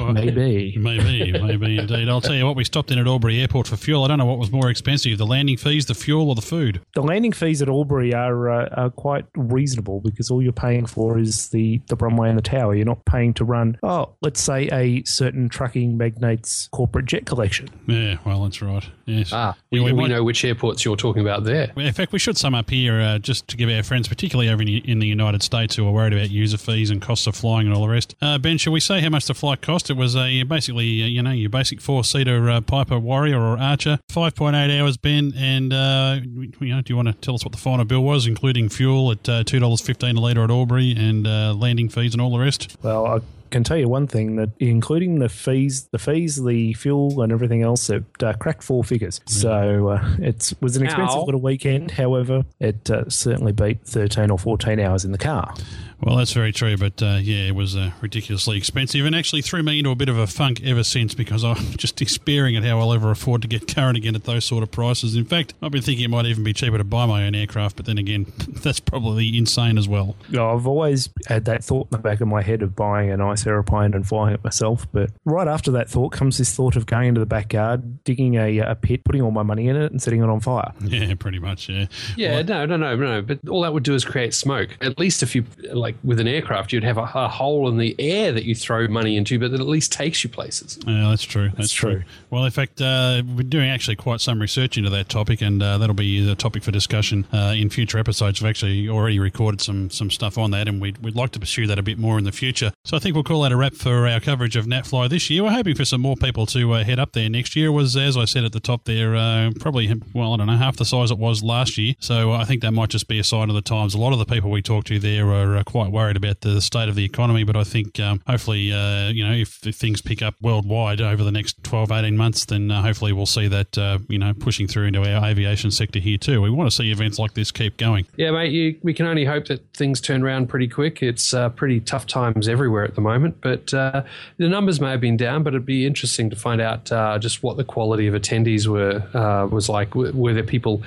Maybe. 0.00 0.76
Maybe, 0.78 1.32
maybe 1.32 1.78
indeed. 1.78 2.08
I'll 2.08 2.20
tell 2.20 2.34
you 2.34 2.44
what, 2.46 2.56
we 2.56 2.64
stopped 2.64 2.90
in 2.90 2.98
at 2.98 3.06
Albury 3.06 3.40
Airport 3.40 3.68
for 3.68 3.76
fuel. 3.76 4.04
I 4.04 4.08
don't 4.08 4.18
know 4.18 4.24
what 4.26 4.38
was 4.38 4.50
more 4.50 4.70
expensive, 4.70 5.18
the 5.18 5.26
landing 5.26 5.56
fees, 5.56 5.86
the 5.86 5.94
fuel, 5.94 6.28
or 6.28 6.34
the 6.34 6.42
food. 6.42 6.80
The 6.94 7.02
landing 7.02 7.32
fees 7.32 7.62
at 7.62 7.68
Albury 7.68 8.14
are, 8.14 8.50
uh, 8.50 8.68
are 8.76 8.90
quite 8.90 9.24
reasonable 9.36 10.00
because 10.00 10.30
all 10.30 10.42
you're 10.42 10.52
paying 10.52 10.86
for 10.86 11.18
is 11.18 11.48
the, 11.50 11.80
the 11.88 11.96
runway 11.96 12.28
and 12.28 12.38
the 12.38 12.42
tower. 12.42 12.74
You're 12.74 12.86
not 12.86 13.04
paying 13.04 13.34
to 13.34 13.44
run, 13.44 13.78
oh, 13.82 14.14
let's 14.22 14.40
say 14.40 14.68
a 14.72 15.02
certain 15.04 15.48
trucking 15.48 15.96
magnate's 15.96 16.68
corporate 16.72 17.06
jet 17.06 17.26
collection. 17.26 17.68
Yeah, 17.86 18.16
well, 18.24 18.42
that's 18.44 18.62
right. 18.62 18.88
Yes. 19.06 19.30
Ah, 19.32 19.56
Yeah, 19.70 19.82
we, 19.82 19.92
we, 19.92 20.02
might- 20.02 20.08
know 20.08 20.24
which 20.24 20.44
airports 20.44 20.84
you're 20.84 20.96
talking 20.96 21.22
about 21.22 21.44
there. 21.44 21.72
In 21.76 21.92
fact, 21.92 22.12
we 22.12 22.18
should 22.18 22.36
sum 22.36 22.54
up 22.54 22.70
here 22.70 23.00
uh, 23.00 23.18
just 23.18 23.46
to 23.48 23.56
give 23.56 23.68
our 23.70 23.82
friends, 23.82 24.08
particularly 24.08 24.50
over 24.50 24.62
in, 24.62 24.68
in 24.68 24.98
the 24.98 25.06
United 25.06 25.42
States, 25.42 25.76
who 25.76 25.86
are 25.86 25.92
worried 25.92 26.12
about 26.12 26.30
user 26.30 26.58
fees 26.58 26.90
and 26.90 27.00
costs 27.00 27.26
of 27.26 27.36
flying 27.36 27.66
and 27.66 27.74
all 27.76 27.82
the 27.82 27.88
rest. 27.92 28.14
Uh, 28.20 28.38
ben, 28.38 28.58
shall 28.58 28.72
we 28.72 28.80
say 28.80 29.00
how 29.00 29.08
much 29.08 29.26
the 29.26 29.34
flight 29.34 29.60
cost? 29.66 29.90
It 29.90 29.96
was 29.96 30.16
a 30.16 30.44
basically, 30.44 31.02
uh, 31.02 31.06
you 31.06 31.22
know, 31.22 31.32
your 31.32 31.50
basic 31.50 31.80
four-seater 31.80 32.48
uh, 32.48 32.60
Piper 32.60 32.98
Warrior 32.98 33.40
or 33.40 33.58
Archer, 33.58 33.98
five 34.08 34.34
point 34.34 34.56
eight 34.56 34.78
hours, 34.78 34.96
Ben. 34.96 35.34
And 35.36 35.72
uh, 35.72 36.20
you 36.60 36.74
know, 36.74 36.80
do 36.80 36.92
you 36.92 36.96
want 36.96 37.08
to 37.08 37.14
tell 37.14 37.34
us 37.34 37.44
what 37.44 37.52
the 37.52 37.58
final 37.58 37.84
bill 37.84 38.02
was, 38.02 38.26
including 38.26 38.68
fuel 38.68 39.10
at 39.10 39.28
uh, 39.28 39.44
two 39.44 39.58
dollars 39.58 39.80
fifteen 39.80 40.16
a 40.16 40.20
litre 40.20 40.44
at 40.44 40.50
Albury 40.50 40.94
and 40.96 41.26
uh, 41.26 41.52
landing 41.52 41.88
fees 41.88 42.14
and 42.14 42.22
all 42.22 42.30
the 42.30 42.38
rest? 42.38 42.76
Well, 42.82 43.06
I 43.06 43.18
can 43.50 43.62
tell 43.62 43.76
you 43.76 43.88
one 43.88 44.08
thing 44.08 44.36
that 44.36 44.50
including 44.58 45.20
the 45.20 45.28
fees, 45.28 45.88
the 45.92 45.98
fees, 45.98 46.42
the 46.42 46.74
fuel, 46.74 47.22
and 47.22 47.32
everything 47.32 47.62
else, 47.62 47.88
it 47.90 48.04
uh, 48.20 48.32
cracked 48.34 48.64
four 48.64 48.82
figures. 48.82 49.20
So 49.26 49.88
uh, 49.88 50.16
it 50.18 50.52
was 50.60 50.76
an 50.76 50.84
expensive 50.84 51.18
Ow. 51.18 51.24
little 51.24 51.40
weekend. 51.40 51.92
However, 51.92 52.44
it 52.58 52.90
uh, 52.90 53.08
certainly 53.08 53.52
beat 53.52 53.82
thirteen 53.84 54.30
or 54.30 54.38
fourteen 54.38 54.80
hours 54.80 55.04
in 55.04 55.12
the 55.12 55.18
car. 55.18 55.54
Well, 56.00 56.16
that's 56.16 56.32
very 56.32 56.52
true, 56.52 56.76
but 56.76 57.02
uh, 57.02 57.18
yeah, 57.22 57.48
it 57.48 57.54
was 57.54 57.74
uh, 57.74 57.90
ridiculously 58.00 58.58
expensive 58.58 59.06
and 59.06 59.14
actually 59.14 59.42
threw 59.42 59.62
me 59.62 59.78
into 59.78 59.90
a 59.90 59.94
bit 59.94 60.08
of 60.08 60.18
a 60.18 60.26
funk 60.26 60.60
ever 60.62 60.84
since 60.84 61.14
because 61.14 61.42
I'm 61.42 61.56
just 61.76 61.96
despairing 61.96 62.54
at 62.56 62.64
how 62.64 62.78
I'll 62.78 62.92
ever 62.92 63.10
afford 63.10 63.42
to 63.42 63.48
get 63.48 63.66
current 63.74 63.96
again 63.96 64.14
at 64.14 64.24
those 64.24 64.44
sort 64.44 64.62
of 64.62 64.70
prices. 64.70 65.16
In 65.16 65.24
fact, 65.24 65.54
I've 65.62 65.72
been 65.72 65.82
thinking 65.82 66.04
it 66.04 66.10
might 66.10 66.26
even 66.26 66.44
be 66.44 66.52
cheaper 66.52 66.78
to 66.78 66.84
buy 66.84 67.06
my 67.06 67.26
own 67.26 67.34
aircraft, 67.34 67.76
but 67.76 67.86
then 67.86 67.98
again, 67.98 68.26
that's 68.48 68.80
probably 68.80 69.36
insane 69.36 69.78
as 69.78 69.88
well. 69.88 70.16
You 70.28 70.36
know, 70.36 70.54
I've 70.54 70.66
always 70.66 71.08
had 71.26 71.46
that 71.46 71.64
thought 71.64 71.88
in 71.90 71.96
the 71.96 71.98
back 71.98 72.20
of 72.20 72.28
my 72.28 72.42
head 72.42 72.62
of 72.62 72.76
buying 72.76 73.10
a 73.10 73.16
nice 73.16 73.46
aeroplane 73.46 73.94
and 73.94 74.06
flying 74.06 74.34
it 74.34 74.44
myself. 74.44 74.86
But 74.92 75.10
right 75.24 75.48
after 75.48 75.70
that 75.72 75.88
thought 75.88 76.12
comes 76.12 76.38
this 76.38 76.54
thought 76.54 76.76
of 76.76 76.86
going 76.86 77.08
into 77.08 77.20
the 77.20 77.26
backyard, 77.26 78.04
digging 78.04 78.34
a, 78.34 78.58
a 78.58 78.74
pit, 78.74 79.02
putting 79.04 79.22
all 79.22 79.30
my 79.30 79.42
money 79.42 79.68
in 79.68 79.76
it, 79.76 79.92
and 79.92 80.02
setting 80.02 80.22
it 80.22 80.28
on 80.28 80.40
fire. 80.40 80.72
Yeah, 80.82 81.14
pretty 81.14 81.38
much, 81.38 81.68
yeah. 81.68 81.86
Yeah, 82.16 82.42
no, 82.42 82.66
no, 82.66 82.76
no, 82.76 82.96
no. 82.96 83.22
But 83.22 83.48
all 83.48 83.62
that 83.62 83.72
would 83.72 83.82
do 83.82 83.94
is 83.94 84.04
create 84.04 84.34
smoke. 84.34 84.76
At 84.80 84.98
least 84.98 85.22
if 85.22 85.34
you, 85.34 85.44
like 85.72 85.85
with 86.02 86.20
an 86.20 86.28
aircraft, 86.28 86.72
you'd 86.72 86.84
have 86.84 86.98
a, 86.98 87.08
a 87.14 87.28
hole 87.28 87.68
in 87.68 87.76
the 87.76 87.94
air 87.98 88.32
that 88.32 88.44
you 88.44 88.54
throw 88.54 88.88
money 88.88 89.16
into, 89.16 89.38
but 89.38 89.50
that 89.50 89.60
at 89.60 89.66
least 89.66 89.92
takes 89.92 90.24
you 90.24 90.30
places. 90.30 90.78
Yeah, 90.86 91.08
that's 91.10 91.22
true. 91.22 91.50
That's, 91.56 91.72
true. 91.72 92.02
Well, 92.30 92.44
in 92.44 92.50
fact, 92.50 92.80
uh, 92.80 93.22
we're 93.36 93.42
doing 93.42 93.68
actually 93.68 93.96
quite 93.96 94.20
some 94.20 94.40
research 94.40 94.76
into 94.76 94.90
that 94.90 95.08
topic, 95.08 95.40
and 95.40 95.62
uh, 95.62 95.78
that'll 95.78 95.94
be 95.94 96.24
the 96.24 96.34
topic 96.34 96.62
for 96.62 96.70
discussion 96.70 97.26
uh, 97.32 97.54
in 97.56 97.70
future 97.70 97.98
episodes. 97.98 98.40
We've 98.40 98.50
actually 98.50 98.88
already 98.88 99.18
recorded 99.18 99.60
some 99.60 99.90
some 99.90 100.10
stuff 100.10 100.38
on 100.38 100.50
that, 100.52 100.68
and 100.68 100.80
we'd, 100.80 100.98
we'd 100.98 101.16
like 101.16 101.30
to 101.32 101.40
pursue 101.40 101.66
that 101.66 101.78
a 101.78 101.82
bit 101.82 101.98
more 101.98 102.18
in 102.18 102.24
the 102.24 102.32
future. 102.32 102.72
So 102.84 102.96
I 102.96 103.00
think 103.00 103.14
we'll 103.14 103.24
call 103.24 103.42
that 103.42 103.52
a 103.52 103.56
wrap 103.56 103.74
for 103.74 104.06
our 104.06 104.20
coverage 104.20 104.56
of 104.56 104.66
NatFly 104.66 105.10
this 105.10 105.30
year. 105.30 105.42
We're 105.44 105.50
hoping 105.50 105.74
for 105.74 105.84
some 105.84 106.00
more 106.00 106.16
people 106.16 106.46
to 106.46 106.72
uh, 106.72 106.84
head 106.84 106.98
up 106.98 107.12
there 107.12 107.28
next 107.28 107.56
year. 107.56 107.68
It 107.68 107.70
was, 107.70 107.96
as 107.96 108.16
I 108.16 108.24
said 108.24 108.44
at 108.44 108.52
the 108.52 108.60
top 108.60 108.84
there, 108.84 109.16
uh, 109.16 109.50
probably, 109.58 109.92
well, 110.14 110.34
I 110.34 110.36
don't 110.36 110.46
know, 110.46 110.56
half 110.56 110.76
the 110.76 110.84
size 110.84 111.10
it 111.10 111.18
was 111.18 111.42
last 111.42 111.78
year. 111.78 111.94
So 111.98 112.32
I 112.32 112.44
think 112.44 112.62
that 112.62 112.72
might 112.72 112.90
just 112.90 113.08
be 113.08 113.18
a 113.18 113.24
sign 113.24 113.48
of 113.48 113.54
the 113.54 113.62
times. 113.62 113.94
A 113.94 113.98
lot 113.98 114.12
of 114.12 114.18
the 114.18 114.24
people 114.24 114.50
we 114.50 114.62
talked 114.62 114.88
to 114.88 114.98
there 114.98 115.28
are 115.28 115.56
uh, 115.56 115.64
quite 115.76 115.92
worried 115.92 116.16
about 116.16 116.40
the 116.40 116.62
state 116.62 116.88
of 116.88 116.94
the 116.94 117.04
economy, 117.04 117.44
but 117.44 117.54
I 117.54 117.62
think 117.62 118.00
um, 118.00 118.22
hopefully, 118.26 118.72
uh, 118.72 119.08
you 119.08 119.22
know, 119.22 119.34
if, 119.34 119.66
if 119.66 119.76
things 119.76 120.00
pick 120.00 120.22
up 120.22 120.34
worldwide 120.40 121.02
over 121.02 121.22
the 121.22 121.30
next 121.30 121.62
12, 121.64 121.92
18 121.92 122.16
months, 122.16 122.46
then 122.46 122.70
uh, 122.70 122.80
hopefully 122.80 123.12
we'll 123.12 123.26
see 123.26 123.46
that, 123.48 123.76
uh, 123.76 123.98
you 124.08 124.18
know, 124.18 124.32
pushing 124.32 124.66
through 124.66 124.86
into 124.86 125.00
our 125.00 125.22
aviation 125.26 125.70
sector 125.70 125.98
here 125.98 126.16
too. 126.16 126.40
We 126.40 126.48
want 126.48 126.70
to 126.70 126.74
see 126.74 126.90
events 126.90 127.18
like 127.18 127.34
this 127.34 127.50
keep 127.52 127.76
going. 127.76 128.06
Yeah, 128.16 128.30
mate, 128.30 128.52
you, 128.52 128.78
we 128.82 128.94
can 128.94 129.04
only 129.04 129.26
hope 129.26 129.48
that 129.48 129.70
things 129.74 130.00
turn 130.00 130.22
around 130.22 130.46
pretty 130.46 130.66
quick. 130.66 131.02
It's 131.02 131.34
uh, 131.34 131.50
pretty 131.50 131.80
tough 131.80 132.06
times 132.06 132.48
everywhere 132.48 132.84
at 132.84 132.94
the 132.94 133.02
moment, 133.02 133.42
but 133.42 133.74
uh, 133.74 134.02
the 134.38 134.48
numbers 134.48 134.80
may 134.80 134.92
have 134.92 135.02
been 135.02 135.18
down, 135.18 135.42
but 135.42 135.52
it'd 135.52 135.66
be 135.66 135.84
interesting 135.84 136.30
to 136.30 136.36
find 136.36 136.62
out 136.62 136.90
uh, 136.90 137.18
just 137.18 137.42
what 137.42 137.58
the 137.58 137.64
quality 137.64 138.06
of 138.06 138.14
attendees 138.14 138.66
were 138.66 139.02
was 139.50 139.68
like. 139.68 139.94
Were, 139.94 140.32
there 140.32 140.42
people, 140.42 140.82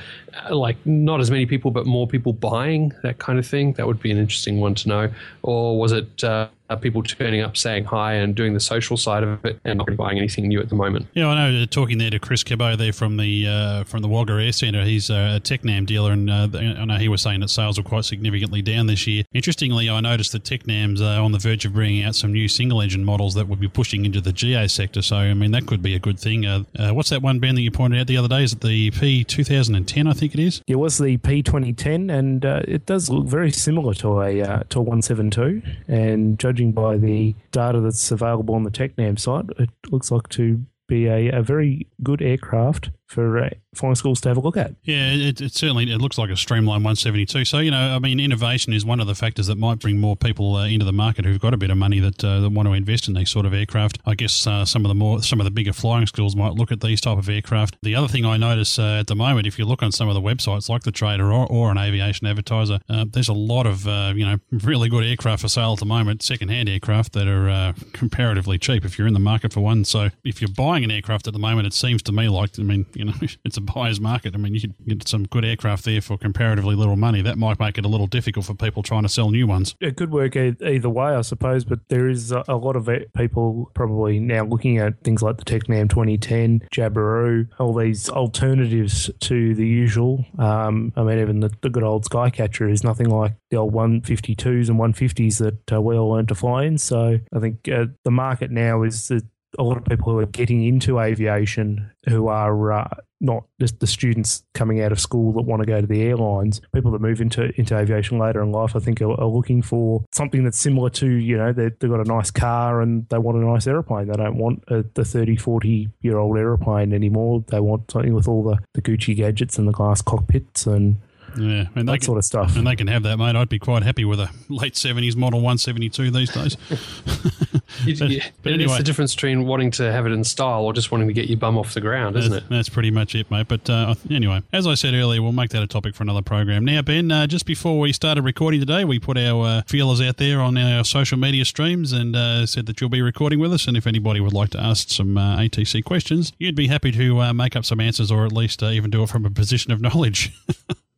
like 0.50 0.78
not 0.84 1.20
as 1.20 1.30
many 1.30 1.46
people, 1.46 1.70
but 1.70 1.86
more 1.86 2.08
people 2.08 2.34
buying 2.34 2.92
that 3.04 3.20
kind 3.20 3.38
of 3.38 3.46
thing? 3.46 3.74
That 3.74 3.86
would 3.86 4.02
be 4.02 4.10
an 4.10 4.18
interesting 4.18 4.60
one 4.60 4.79
to 4.84 4.90
know. 4.90 5.10
Or 5.42 5.78
was 5.78 5.92
it 5.92 6.24
uh, 6.24 6.50
people 6.78 7.02
turning 7.04 7.42
up, 7.42 7.58
saying 7.58 7.86
hi, 7.86 8.14
and 8.14 8.36
doing 8.36 8.54
the 8.54 8.60
social 8.60 8.98
side 8.98 9.24
of 9.24 9.44
it, 9.46 9.60
and 9.66 9.78
not 9.78 9.88
really 9.88 9.98
buying 9.98 10.18
anything 10.18 10.48
new 10.48 10.60
at 10.60 10.70
the 10.70 10.76
moment? 10.76 11.08
Yeah, 11.14 11.28
I 11.28 11.52
know. 11.52 11.64
uh, 11.64 11.66
Talking 11.66 11.98
there 11.98 12.10
to 12.10 12.20
Chris 12.20 12.44
Cabot 12.44 12.78
there 12.78 12.94
from 12.94 13.18
the 13.18 13.48
uh, 13.48 13.84
from 13.86 14.02
the 14.02 14.08
Wagga 14.08 14.34
Air 14.34 14.52
Centre, 14.52 14.84
he's 14.84 15.10
uh, 15.10 15.38
a 15.38 15.40
Tecnam 15.40 15.86
dealer, 15.86 16.12
and 16.12 16.30
uh, 16.30 16.48
I 16.54 16.86
know 16.86 16.98
he 16.98 17.08
was 17.10 17.22
saying 17.22 17.40
that 17.42 17.50
sales 17.50 17.78
were 17.78 17.84
quite 17.84 18.06
significantly 18.06 18.62
down 18.62 18.88
this 18.88 19.06
year. 19.08 19.24
Interestingly, 19.34 19.90
I 19.90 20.00
noticed 20.02 20.32
that 20.34 20.44
Tecnam's 20.44 21.02
uh, 21.02 21.24
on 21.24 21.32
the 21.32 21.40
verge 21.40 21.66
of 21.66 21.74
bringing 21.74 22.04
out 22.04 22.16
some 22.16 22.32
new 22.32 22.48
single 22.48 22.82
engine 22.82 23.04
models 23.04 23.34
that 23.36 23.48
would 23.48 23.60
be 23.60 23.68
pushing 23.68 24.06
into 24.06 24.22
the 24.22 24.32
GA 24.34 24.68
sector. 24.68 25.02
So, 25.02 25.16
I 25.18 25.34
mean, 25.34 25.52
that 25.52 25.66
could 25.66 25.82
be 25.82 25.96
a 25.96 26.00
good 26.00 26.20
thing. 26.20 26.46
Uh, 26.46 26.64
uh, 26.78 26.92
what's 26.92 27.10
that 27.10 27.22
one, 27.22 27.40
Ben, 27.40 27.56
that 27.56 27.62
you 27.62 27.72
pointed 27.72 28.00
out 28.00 28.08
the 28.08 28.18
other 28.18 28.28
day? 28.28 28.44
Is 28.44 28.54
it 28.54 28.62
the 28.62 28.92
P 28.92 29.24
two 29.24 29.44
thousand 29.44 29.76
and 29.76 29.88
ten? 29.88 30.08
I 30.08 30.14
think 30.14 30.34
it 30.34 30.40
is. 30.40 30.62
It 30.68 30.76
was 30.76 30.98
the 30.98 31.18
P2010, 31.18 32.12
and 32.12 32.46
uh, 32.46 32.62
it 32.68 32.86
does 32.86 33.10
look 33.10 33.26
very 33.28 33.52
similar 33.52 33.94
to 33.96 34.22
a 34.22 34.42
uh, 34.42 34.64
to 34.70 34.80
a 34.80 34.82
172. 34.82 35.62
And 35.88 36.38
judging 36.60 36.72
by 36.74 36.98
the 36.98 37.36
data 37.52 37.80
that's 37.80 38.12
available 38.12 38.56
on 38.56 38.64
the 38.64 38.72
Tecnam 38.72 39.18
site, 39.18 39.46
it 39.58 39.70
looks 39.92 40.12
like 40.12 40.28
to 40.30 40.62
be 40.88 41.08
a, 41.08 41.30
a 41.30 41.42
very 41.42 41.88
good 42.04 42.22
aircraft 42.22 42.90
for 43.10 43.40
uh, 43.40 43.50
flying 43.74 43.96
schools 43.96 44.22
to 44.22 44.30
have 44.30 44.38
a 44.38 44.40
look 44.40 44.56
at. 44.56 44.76
Yeah, 44.84 45.12
it, 45.12 45.42
it 45.42 45.54
certainly 45.54 45.92
it 45.92 45.98
looks 45.98 46.18
like 46.18 46.30
a 46.30 46.38
streamlined 46.38 46.84
172. 46.84 47.44
So 47.46 47.58
you 47.58 47.72
know, 47.72 47.96
I 47.96 48.00
mean, 48.00 48.20
innovation 48.20 48.72
is 48.72 48.86
one 48.86 49.00
of 49.00 49.08
the 49.08 49.16
factors 49.16 49.48
that 49.48 49.58
might 49.58 49.80
bring 49.80 49.98
more 49.98 50.16
people 50.16 50.56
uh, 50.56 50.68
into 50.68 50.86
the 50.86 50.94
market 50.94 51.26
who've 51.26 51.40
got 51.40 51.54
a 51.54 51.58
bit 51.58 51.72
of 51.72 51.78
money 51.78 52.00
that, 52.00 52.24
uh, 52.24 52.40
that 52.42 52.52
want 52.52 52.68
to 52.68 52.74
invest 52.74 53.08
in 53.08 53.16
these 53.16 53.30
sort 53.30 53.46
of 53.48 53.54
aircraft. 53.54 53.98
I 54.06 54.14
guess 54.14 54.46
uh, 54.46 54.64
some 54.64 54.86
of 54.86 54.90
the 54.90 54.96
more 54.96 55.24
some 55.24 55.40
of 55.40 55.46
the 55.46 55.52
bigger 55.52 55.74
flying 55.74 56.06
schools 56.06 56.36
might 56.36 56.54
look 56.54 56.72
at 56.72 56.82
these 56.82 57.02
type 57.02 57.18
of 57.18 57.28
aircraft. 57.28 57.78
The 57.82 57.96
other 57.96 58.08
thing 58.08 58.26
I 58.26 58.38
notice 58.38 58.78
uh, 58.78 59.00
at 59.00 59.08
the 59.08 59.16
moment, 59.16 59.48
if 59.48 59.58
you 59.58 59.66
look 59.66 59.82
on 59.82 59.92
some 59.92 60.08
of 60.08 60.14
the 60.14 60.22
websites 60.22 60.70
like 60.70 60.84
the 60.84 60.92
Trader 60.92 61.34
or, 61.34 61.48
or 61.48 61.72
an 61.72 61.80
aviation 61.80 62.28
advertiser, 62.28 62.80
uh, 62.90 63.06
there's 63.10 63.30
a 63.30 63.34
lot 63.34 63.66
of 63.66 63.86
you 64.16 64.26
know 64.26 64.38
really 64.52 64.88
good 64.88 65.04
aircraft 65.04 65.42
for 65.42 65.50
sale 65.50 65.74
at 65.74 65.80
the 65.80 65.86
moment, 65.86 66.22
second-hand 66.22 66.70
aircraft 66.70 67.14
that 67.14 67.28
are 67.28 67.74
comparatively 67.94 68.58
cheap 68.58 68.86
if 68.86 68.98
you're 68.98 69.08
in 69.08 69.14
the 69.14 69.20
market 69.20 69.52
for 69.52 69.62
one. 69.62 69.84
So 69.84 70.10
if 70.24 70.42
you're 70.42 70.52
buying 70.56 70.84
an 70.84 70.92
aircraft 70.92 71.28
at 71.28 71.34
the 71.34 71.40
moment, 71.40 71.66
it 71.66 71.74
seems 71.74 72.04
to 72.04 72.12
me 72.12 72.30
like 72.30 72.52
I 72.60 72.64
mean 72.64 72.86
you 73.00 73.06
know 73.06 73.14
it's 73.46 73.58
a 73.58 73.62
buyer's 73.62 74.00
market. 74.00 74.36
I 74.36 74.38
mean 74.38 74.54
you 74.54 74.62
could 74.62 74.76
get 74.86 75.08
some 75.08 75.24
good 75.26 75.46
aircraft 75.46 75.86
there 75.86 76.02
for 76.02 76.18
comparatively 76.18 76.76
little 76.76 76.98
money. 76.98 77.22
That 77.22 77.38
might 77.38 77.60
make 77.60 77.78
it 77.78 77.86
a 77.86 77.88
little 77.88 78.08
difficult 78.08 78.46
for 78.46 78.54
people 78.54 78.84
trying 78.84 79.04
to 79.04 79.10
sell 79.10 79.32
new 79.32 79.48
ones. 79.48 79.76
It 79.80 79.96
could 79.96 80.12
work 80.12 80.36
either 80.36 80.90
way, 80.90 81.16
I 81.16 81.22
suppose, 81.22 81.64
but 81.64 81.80
there 81.88 82.10
is 82.10 82.32
a, 82.32 82.44
a 82.48 82.58
lot 82.58 82.76
of 82.76 82.90
people 83.16 83.72
probably 83.74 84.20
now 84.20 84.44
looking 84.44 84.78
at 84.78 85.02
things 85.04 85.24
like 85.24 85.38
the 85.38 85.46
Tecnam 85.46 85.90
2010, 85.90 86.68
Jabiru, 86.74 87.48
all 87.58 87.74
these 87.74 88.10
alternatives 88.10 89.10
to 89.22 89.56
the 89.56 89.66
usual. 89.66 90.26
Um, 90.38 90.92
I 90.96 91.04
mean, 91.04 91.20
even 91.20 91.40
the, 91.40 91.52
the 91.62 91.70
good 91.70 91.84
old 91.84 92.06
Skycatcher 92.06 92.70
is 92.70 92.84
nothing 92.84 93.10
like 93.10 93.34
the 93.50 93.58
old 93.58 93.74
152s 93.74 94.70
and 94.70 94.80
150s 94.80 95.40
that 95.40 95.74
uh, 95.74 95.82
we 95.82 95.98
all 95.98 96.10
learned 96.10 96.28
to 96.28 96.36
fly 96.36 96.66
in. 96.66 96.78
So 96.78 97.20
I 97.34 97.40
think 97.40 97.70
uh, 97.70 97.86
the 98.04 98.12
market 98.12 98.52
now 98.52 98.84
is 98.84 99.08
that 99.08 99.24
a 99.58 99.64
lot 99.64 99.78
of 99.78 99.86
people 99.86 100.12
who 100.12 100.20
are 100.20 100.26
getting 100.26 100.64
into 100.64 101.00
aviation 101.00 101.92
who 102.08 102.28
are 102.28 102.72
uh, 102.72 102.88
not 103.22 103.46
just 103.60 103.80
the 103.80 103.88
students 103.88 104.44
coming 104.54 104.82
out 104.82 104.92
of 104.92 105.00
school 105.00 105.34
that 105.34 105.42
want 105.42 105.62
to 105.62 105.66
go 105.66 105.82
to 105.82 105.88
the 105.88 106.02
airlines. 106.02 106.62
People 106.74 106.92
that 106.92 107.02
move 107.02 107.20
into 107.20 107.52
into 107.60 107.78
aviation 107.78 108.18
later 108.18 108.42
in 108.42 108.52
life, 108.52 108.76
I 108.76 108.80
think, 108.80 109.02
are, 109.02 109.20
are 109.20 109.28
looking 109.28 109.62
for 109.62 110.04
something 110.14 110.44
that's 110.44 110.60
similar 110.60 110.90
to 110.92 111.08
you 111.08 111.38
know 111.38 111.52
they, 111.52 111.70
they've 111.80 111.90
got 111.90 112.00
a 112.00 112.06
nice 112.06 112.32
car 112.32 112.82
and 112.82 113.08
they 113.10 113.18
want 113.18 113.38
a 113.38 113.42
nice 113.42 113.68
aeroplane. 113.68 114.08
They 114.08 114.16
don't 114.16 114.38
want 114.38 114.64
a, 114.68 114.86
the 114.94 115.06
30, 115.06 115.36
40 115.36 115.90
year 116.02 116.18
old 116.18 116.38
aeroplane 116.38 116.94
anymore. 116.94 117.44
They 117.48 117.60
want 117.60 117.92
something 117.92 118.14
with 118.14 118.28
all 118.28 118.44
the, 118.44 118.60
the 118.74 118.82
Gucci 118.82 119.16
gadgets 119.16 119.58
and 119.58 119.68
the 119.68 119.74
glass 119.74 120.02
cockpits 120.02 120.66
and 120.66 120.98
Yeah, 121.40 121.66
and 121.76 121.88
that 121.88 122.00
can, 122.00 122.02
sort 122.02 122.18
of 122.18 122.26
stuff. 122.26 122.56
And 122.56 122.68
they 122.68 122.76
can 122.76 122.88
have 122.88 123.04
that, 123.04 123.18
mate. 123.18 123.36
I'd 123.36 123.50
be 123.50 123.60
quite 123.60 123.84
happy 123.84 124.06
with 124.06 124.20
a 124.20 124.30
late 124.50 124.76
seventies 124.76 125.16
model 125.16 125.42
one 125.42 125.58
seventy 125.58 125.90
two 125.90 126.12
these 126.12 126.32
days. 126.32 126.58
But- 127.86 128.10
yeah, 128.10 128.28
but 128.44 128.54
it's 128.54 128.64
anyway. 128.64 128.78
the 128.78 128.84
difference 128.84 129.16
between 129.16 129.46
wanting 129.46 129.72
to 129.72 129.92
have 129.92 130.06
it 130.06 130.12
in 130.12 130.24
style 130.24 130.64
or 130.64 130.74
just 130.74 130.92
wanting 130.92 131.08
to 131.08 131.14
get 131.14 131.30
your 131.30 131.38
bum 131.38 131.58
off 131.58 131.74
the 131.74 131.82
ground, 131.82 132.18
isn't 132.18 132.32
that's, 132.32 132.46
it? 132.46 132.50
That's 132.50 132.70
pretty 132.70 132.92
much 132.92 133.16
it, 133.16 133.30
mate. 133.32 133.48
But 133.48 133.70
uh, 133.70 133.96
anyway, 134.10 134.42
as 134.52 134.68
I 134.68 134.74
said 134.74 134.94
earlier, 134.94 135.22
we'll 135.22 135.32
make 135.32 135.52
that 135.52 135.64
a 135.64 135.68
topic 135.68 135.96
for 135.96 136.04
another 136.04 136.22
program. 136.22 136.66
Now, 136.66 136.82
Ben, 136.82 137.12
uh, 137.12 137.28
just 137.28 137.46
before 137.46 137.80
we 137.80 137.94
started 137.94 138.24
recording 138.24 138.60
today, 138.60 138.84
we 138.86 139.00
put 139.00 139.18
our 139.18 139.46
uh, 139.46 139.62
feelers 139.68 140.02
out 140.02 140.18
there 140.18 140.42
on 140.42 140.58
our 140.58 140.84
social 140.84 141.18
media 141.18 141.46
streams 141.46 141.94
and 141.94 142.16
uh, 142.16 142.46
said 142.46 142.66
that 142.66 142.82
you'll 142.82 142.90
be 142.90 143.02
recording 143.02 143.40
with 143.40 143.54
us. 143.54 143.68
And 143.68 143.78
if 143.78 143.88
anybody 143.88 144.20
would 144.20 144.34
like 144.34 144.50
to 144.52 144.60
ask 144.60 144.90
some 144.90 145.18
uh, 145.18 145.38
ATC 145.38 145.84
questions, 145.84 146.34
you'd 146.38 146.56
be 146.56 146.68
happy 146.68 146.92
to 146.92 147.22
uh, 147.22 147.34
make 147.34 147.56
up 147.56 147.66
some 147.66 147.80
answers 147.80 148.12
or 148.12 148.26
at 148.26 148.34
least 148.34 148.62
uh, 148.62 148.68
even 148.68 148.90
do 148.92 149.04
it 149.04 149.10
from 149.10 149.26
a 149.26 149.30
position 149.30 149.72
of 149.72 149.82
knowledge. 149.82 150.34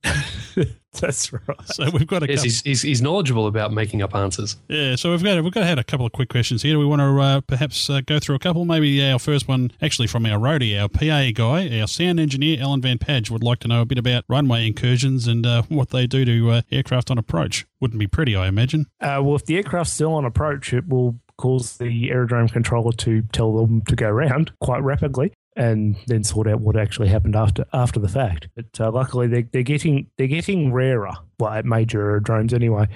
That's 0.99 1.31
right. 1.31 1.41
So 1.67 1.89
we've 1.89 2.05
got 2.05 2.21
a 2.23 2.27
Yes, 2.27 2.39
couple- 2.39 2.43
he's, 2.43 2.61
he's, 2.63 2.81
he's 2.81 3.01
knowledgeable 3.01 3.47
about 3.47 3.71
making 3.71 4.01
up 4.01 4.13
answers. 4.13 4.57
Yeah, 4.67 4.95
so 4.97 5.11
we've 5.11 5.23
got 5.23 5.41
we've 5.41 5.53
got 5.53 5.63
had 5.63 5.79
a 5.79 5.83
couple 5.85 6.05
of 6.05 6.11
quick 6.11 6.27
questions 6.27 6.63
here. 6.63 6.73
Do 6.73 6.79
we 6.79 6.85
want 6.85 6.99
to 6.99 7.19
uh, 7.21 7.41
perhaps 7.41 7.89
uh, 7.89 8.01
go 8.05 8.19
through 8.19 8.35
a 8.35 8.39
couple? 8.39 8.65
Maybe 8.65 9.01
our 9.09 9.17
first 9.17 9.47
one, 9.47 9.71
actually 9.81 10.07
from 10.07 10.25
our 10.25 10.37
roadie, 10.37 10.79
our 10.79 10.89
PA 10.89 11.31
guy, 11.33 11.79
our 11.79 11.87
sound 11.87 12.19
engineer, 12.19 12.61
Alan 12.61 12.81
Van 12.81 12.97
Padge, 12.97 13.31
would 13.31 13.43
like 13.43 13.59
to 13.59 13.69
know 13.69 13.81
a 13.81 13.85
bit 13.85 13.97
about 13.97 14.25
runway 14.27 14.67
incursions 14.67 15.27
and 15.27 15.45
uh, 15.45 15.61
what 15.69 15.91
they 15.91 16.07
do 16.07 16.25
to 16.25 16.49
uh, 16.51 16.61
aircraft 16.71 17.09
on 17.09 17.17
approach. 17.17 17.65
Wouldn't 17.79 17.99
be 17.99 18.07
pretty, 18.07 18.35
I 18.35 18.47
imagine. 18.47 18.87
Uh, 18.99 19.21
well, 19.23 19.35
if 19.35 19.45
the 19.45 19.55
aircraft's 19.55 19.93
still 19.93 20.13
on 20.13 20.25
approach, 20.25 20.73
it 20.73 20.89
will 20.89 21.17
cause 21.37 21.77
the 21.77 22.11
aerodrome 22.11 22.49
controller 22.49 22.91
to 22.91 23.21
tell 23.31 23.55
them 23.55 23.81
to 23.83 23.95
go 23.95 24.09
round 24.09 24.51
quite 24.59 24.83
rapidly, 24.83 25.31
and 25.55 25.97
then 26.07 26.23
sort 26.23 26.47
out 26.47 26.61
what 26.61 26.77
actually 26.77 27.09
happened 27.09 27.35
after 27.35 27.65
after 27.73 27.99
the 27.99 28.07
fact. 28.07 28.47
But 28.55 28.79
uh, 28.79 28.91
luckily, 28.91 29.27
they're, 29.27 29.47
they're 29.51 29.63
getting 29.63 30.07
they're 30.17 30.27
getting 30.27 30.71
rarer, 30.71 31.13
well, 31.39 31.51
at 31.51 31.65
major 31.65 32.01
aerodromes 32.01 32.53
anyway, 32.53 32.87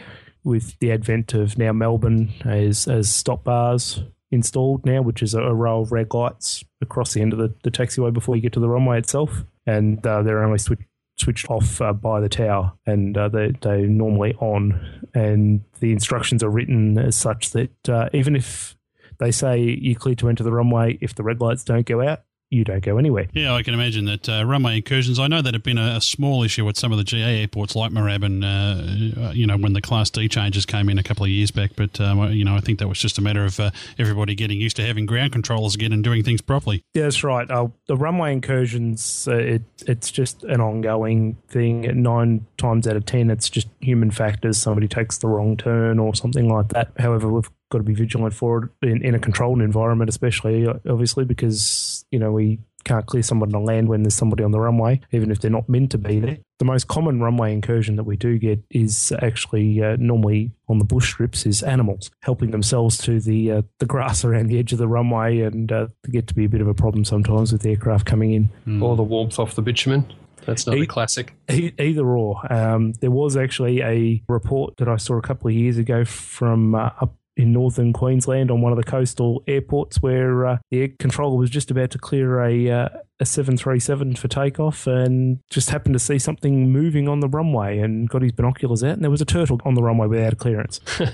with 0.44 0.78
the 0.80 0.92
advent 0.92 1.34
of 1.34 1.58
now 1.58 1.74
Melbourne 1.74 2.34
as 2.46 2.88
as 2.88 3.12
stop 3.12 3.44
bars 3.44 4.04
installed 4.32 4.86
now, 4.86 5.02
which 5.02 5.22
is 5.22 5.34
a, 5.34 5.42
a 5.42 5.54
row 5.54 5.82
of 5.82 5.92
red 5.92 6.14
lights 6.14 6.64
across 6.82 7.14
the 7.14 7.22
end 7.22 7.34
of 7.34 7.40
the, 7.40 7.54
the 7.64 7.72
taxiway 7.72 8.12
before 8.12 8.36
you 8.36 8.42
get 8.42 8.54
to 8.54 8.60
the 8.60 8.70
runway 8.70 8.98
itself, 8.98 9.44
and 9.66 10.06
uh, 10.06 10.22
they're 10.22 10.44
only 10.44 10.60
switched 10.60 10.88
switched 11.18 11.50
off 11.50 11.82
uh, 11.82 11.94
by 11.94 12.20
the 12.20 12.30
tower. 12.30 12.74
And 12.86 13.18
uh, 13.18 13.30
they, 13.30 13.54
they're 13.62 13.88
normally 13.88 14.34
on. 14.40 15.08
And 15.14 15.62
the 15.80 15.94
instructions 15.94 16.44
are 16.44 16.50
written 16.50 16.98
as 16.98 17.16
such 17.16 17.52
that 17.52 17.90
uh, 17.90 18.10
even 18.14 18.36
if 18.36 18.76
they 19.18 19.32
say 19.32 19.60
you're 19.60 19.98
clear 19.98 20.16
to 20.16 20.28
enter 20.28 20.44
the 20.44 20.52
runway 20.52 20.98
if 21.00 21.16
the 21.16 21.24
red 21.24 21.40
lights 21.40 21.64
don't 21.64 21.86
go 21.86 22.06
out 22.06 22.24
you 22.52 22.64
don't 22.64 22.84
go 22.84 22.98
anywhere 22.98 23.28
Yeah, 23.34 23.54
I 23.54 23.64
can 23.64 23.74
imagine 23.74 24.06
that 24.06 24.30
uh, 24.30 24.46
runway 24.46 24.78
incursions. 24.78 25.20
I 25.20 25.28
know 25.28 25.42
that 25.42 25.54
have 25.54 25.64
been 25.64 25.78
a, 25.78 25.96
a 25.98 26.02
small 26.02 26.44
issue 26.44 26.68
at 26.70 26.78
some 26.78 26.92
of 26.92 26.98
the 26.98 27.04
GA 27.04 27.42
airports 27.42 27.76
like 27.76 27.92
Moorabbin, 27.92 28.44
uh, 28.44 29.28
uh, 29.28 29.32
you 29.32 29.48
know, 29.48 29.58
when 29.58 29.74
the 29.74 29.82
Class 29.82 30.10
D 30.10 30.28
changes 30.28 30.66
came 30.66 30.90
in 30.90 30.98
a 30.98 31.04
couple 31.04 31.24
of 31.24 31.30
years 31.30 31.52
back. 31.52 31.72
But, 31.76 32.00
um, 32.00 32.32
you 32.32 32.46
know, 32.46 32.56
I 32.56 32.60
think 32.60 32.80
that 32.80 32.88
was 32.88 33.00
just 33.00 33.18
a 33.18 33.22
matter 33.22 33.44
of 33.44 33.60
uh, 33.60 33.72
everybody 33.98 34.36
getting 34.36 34.60
used 34.60 34.76
to 34.78 34.86
having 34.86 35.06
ground 35.06 35.32
controllers 35.32 35.76
again 35.76 35.92
and 35.92 36.04
doing 36.04 36.24
things 36.24 36.42
properly. 36.42 36.84
Yeah, 36.94 37.04
that's 37.04 37.24
right. 37.24 37.50
Uh, 37.50 37.70
the 37.88 37.98
runway 37.98 38.32
incursions, 38.34 39.28
uh, 39.28 39.36
it, 39.36 39.64
it's 39.88 40.12
just 40.12 40.44
an 40.44 40.62
ongoing 40.62 41.38
thing. 41.48 42.02
Nine 42.02 42.46
times 42.58 42.88
out 42.88 42.96
of 42.96 43.06
ten, 43.06 43.30
it's 43.30 43.50
just 43.50 43.68
human 43.82 44.12
factors. 44.12 44.58
Somebody 44.58 44.88
takes 44.88 45.18
the 45.18 45.28
wrong 45.28 45.58
turn 45.58 46.00
or 46.00 46.16
something 46.16 46.50
like 46.50 46.70
that. 46.70 46.92
However, 46.98 47.32
we've 47.32 47.50
got 47.76 47.80
to 47.80 47.84
be 47.84 47.94
vigilant 47.94 48.34
for 48.34 48.72
it 48.82 48.88
in, 48.88 49.04
in 49.04 49.16
a 49.16 49.20
controlled 49.20 49.62
environment, 49.62 50.10
especially, 50.10 50.66
uh, 50.66 50.76
obviously, 50.90 51.26
because, 51.26 52.06
you 52.10 52.20
know, 52.20 52.32
we 52.32 52.60
can't 52.86 53.06
clear 53.06 53.24
someone 53.24 53.50
to 53.50 53.60
land 53.60 53.90
when 53.90 54.04
there's 54.04 54.14
somebody 54.14 54.44
on 54.44 54.52
the 54.52 54.60
runway, 54.60 55.02
even 55.12 55.32
if 55.32 55.42
they're 55.42 55.52
not 55.52 55.68
meant 55.68 55.92
to 55.92 55.98
be 55.98 56.20
there. 56.20 56.38
The 56.60 56.66
most 56.66 56.88
common 56.88 57.20
runway 57.20 57.52
incursion 57.52 57.98
that 57.98 58.04
we 58.06 58.16
do 58.16 58.38
get 58.38 58.64
is 58.70 59.12
actually 59.22 59.84
uh, 59.84 59.98
normally 60.00 60.52
on 60.70 60.80
the 60.80 60.86
bush 60.86 61.12
strips 61.12 61.46
is 61.46 61.64
animals 61.64 62.12
helping 62.22 62.52
themselves 62.52 62.98
to 63.00 63.20
the 63.20 63.52
uh, 63.52 63.62
the 63.80 63.86
grass 63.86 64.24
around 64.24 64.48
the 64.48 64.58
edge 64.58 64.72
of 64.72 64.78
the 64.78 64.88
runway, 64.88 65.42
and 65.42 65.72
uh, 65.72 65.88
they 66.04 66.12
get 66.12 66.28
to 66.28 66.34
be 66.34 66.46
a 66.46 66.50
bit 66.50 66.62
of 66.62 66.68
a 66.68 66.74
problem 66.74 67.04
sometimes 67.04 67.52
with 67.52 67.66
aircraft 67.66 68.06
coming 68.06 68.32
in. 68.32 68.82
Or 68.82 68.96
the 68.96 69.04
warmth 69.04 69.38
off 69.38 69.56
the 69.56 69.62
bitumen. 69.62 70.14
That's 70.46 70.68
not 70.68 70.78
a 70.78 70.86
classic. 70.86 71.34
E- 71.52 71.74
Either 71.80 72.06
or. 72.06 72.54
Um, 72.54 72.94
there 73.02 73.12
was 73.12 73.36
actually 73.36 73.82
a 73.82 74.24
report 74.30 74.78
that 74.78 74.88
I 74.88 74.98
saw 74.98 75.18
a 75.18 75.22
couple 75.22 75.48
of 75.48 75.56
years 75.56 75.78
ago 75.78 76.06
from 76.06 76.76
uh, 76.76 76.92
up 77.02 77.16
in 77.38 77.52
northern 77.52 77.94
Queensland 77.94 78.50
on 78.52 78.62
one 78.62 78.72
of 78.72 78.78
the 78.78 78.84
coastal 78.84 79.44
airports 79.48 80.02
where 80.02 80.46
uh, 80.46 80.58
the 80.72 80.82
air 80.82 80.90
controller 81.00 81.38
was 81.38 81.50
just 81.50 81.72
about 81.72 81.92
to 81.92 81.98
clear 81.98 82.42
a 82.42 82.70
uh, 82.70 82.90
a 83.20 83.26
737 83.26 84.16
for 84.16 84.28
takeoff 84.28 84.88
and 84.88 85.40
just 85.50 85.70
happened 85.70 85.94
to 85.94 86.00
see 86.00 86.20
something 86.20 86.70
moving 86.70 87.08
on 87.08 87.22
the 87.22 87.30
runway 87.30 87.80
and 87.80 88.10
got 88.10 88.22
his 88.22 88.34
binoculars 88.34 88.84
out 88.84 88.92
and 88.92 89.04
there 89.04 89.12
was 89.12 89.22
a 89.22 89.26
turtle 89.26 89.60
on 89.64 89.74
the 89.74 89.82
runway 89.82 90.08
without 90.08 90.34
a 90.34 90.36
clearance. 90.36 90.80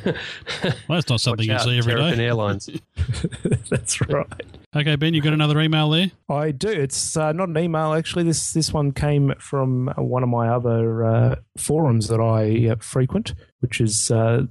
Well, 0.64 0.98
that's 0.98 1.10
not 1.10 1.22
something 1.22 1.48
you 1.48 1.53
out, 1.53 1.61
see 1.61 1.77
every 1.77 1.93
Terrapin 1.93 2.18
day. 2.18 2.26
Airlines. 2.26 2.69
That's 3.69 3.99
right. 4.02 4.27
Okay, 4.76 4.95
Ben, 4.95 5.14
you 5.14 5.22
got 5.22 5.34
another 5.34 5.60
email 5.60 5.89
there? 5.89 6.11
I 6.30 6.52
do. 6.52 6.69
It's 6.69 7.18
uh, 7.18 7.31
not 7.31 7.49
an 7.49 7.57
email 7.57 7.93
actually. 7.93 8.23
This 8.23 8.53
this 8.53 8.72
one 8.72 8.91
came 8.91 9.34
from 9.39 9.91
one 9.98 10.23
of 10.23 10.30
my 10.30 10.49
other 10.49 11.03
uh, 11.03 11.35
forums 11.57 12.07
that 12.10 12.19
I 12.19 12.72
uh, 12.72 12.76
frequent, 12.80 13.34
which 13.60 13.81
is 13.81 14.11
uh, 14.11 14.43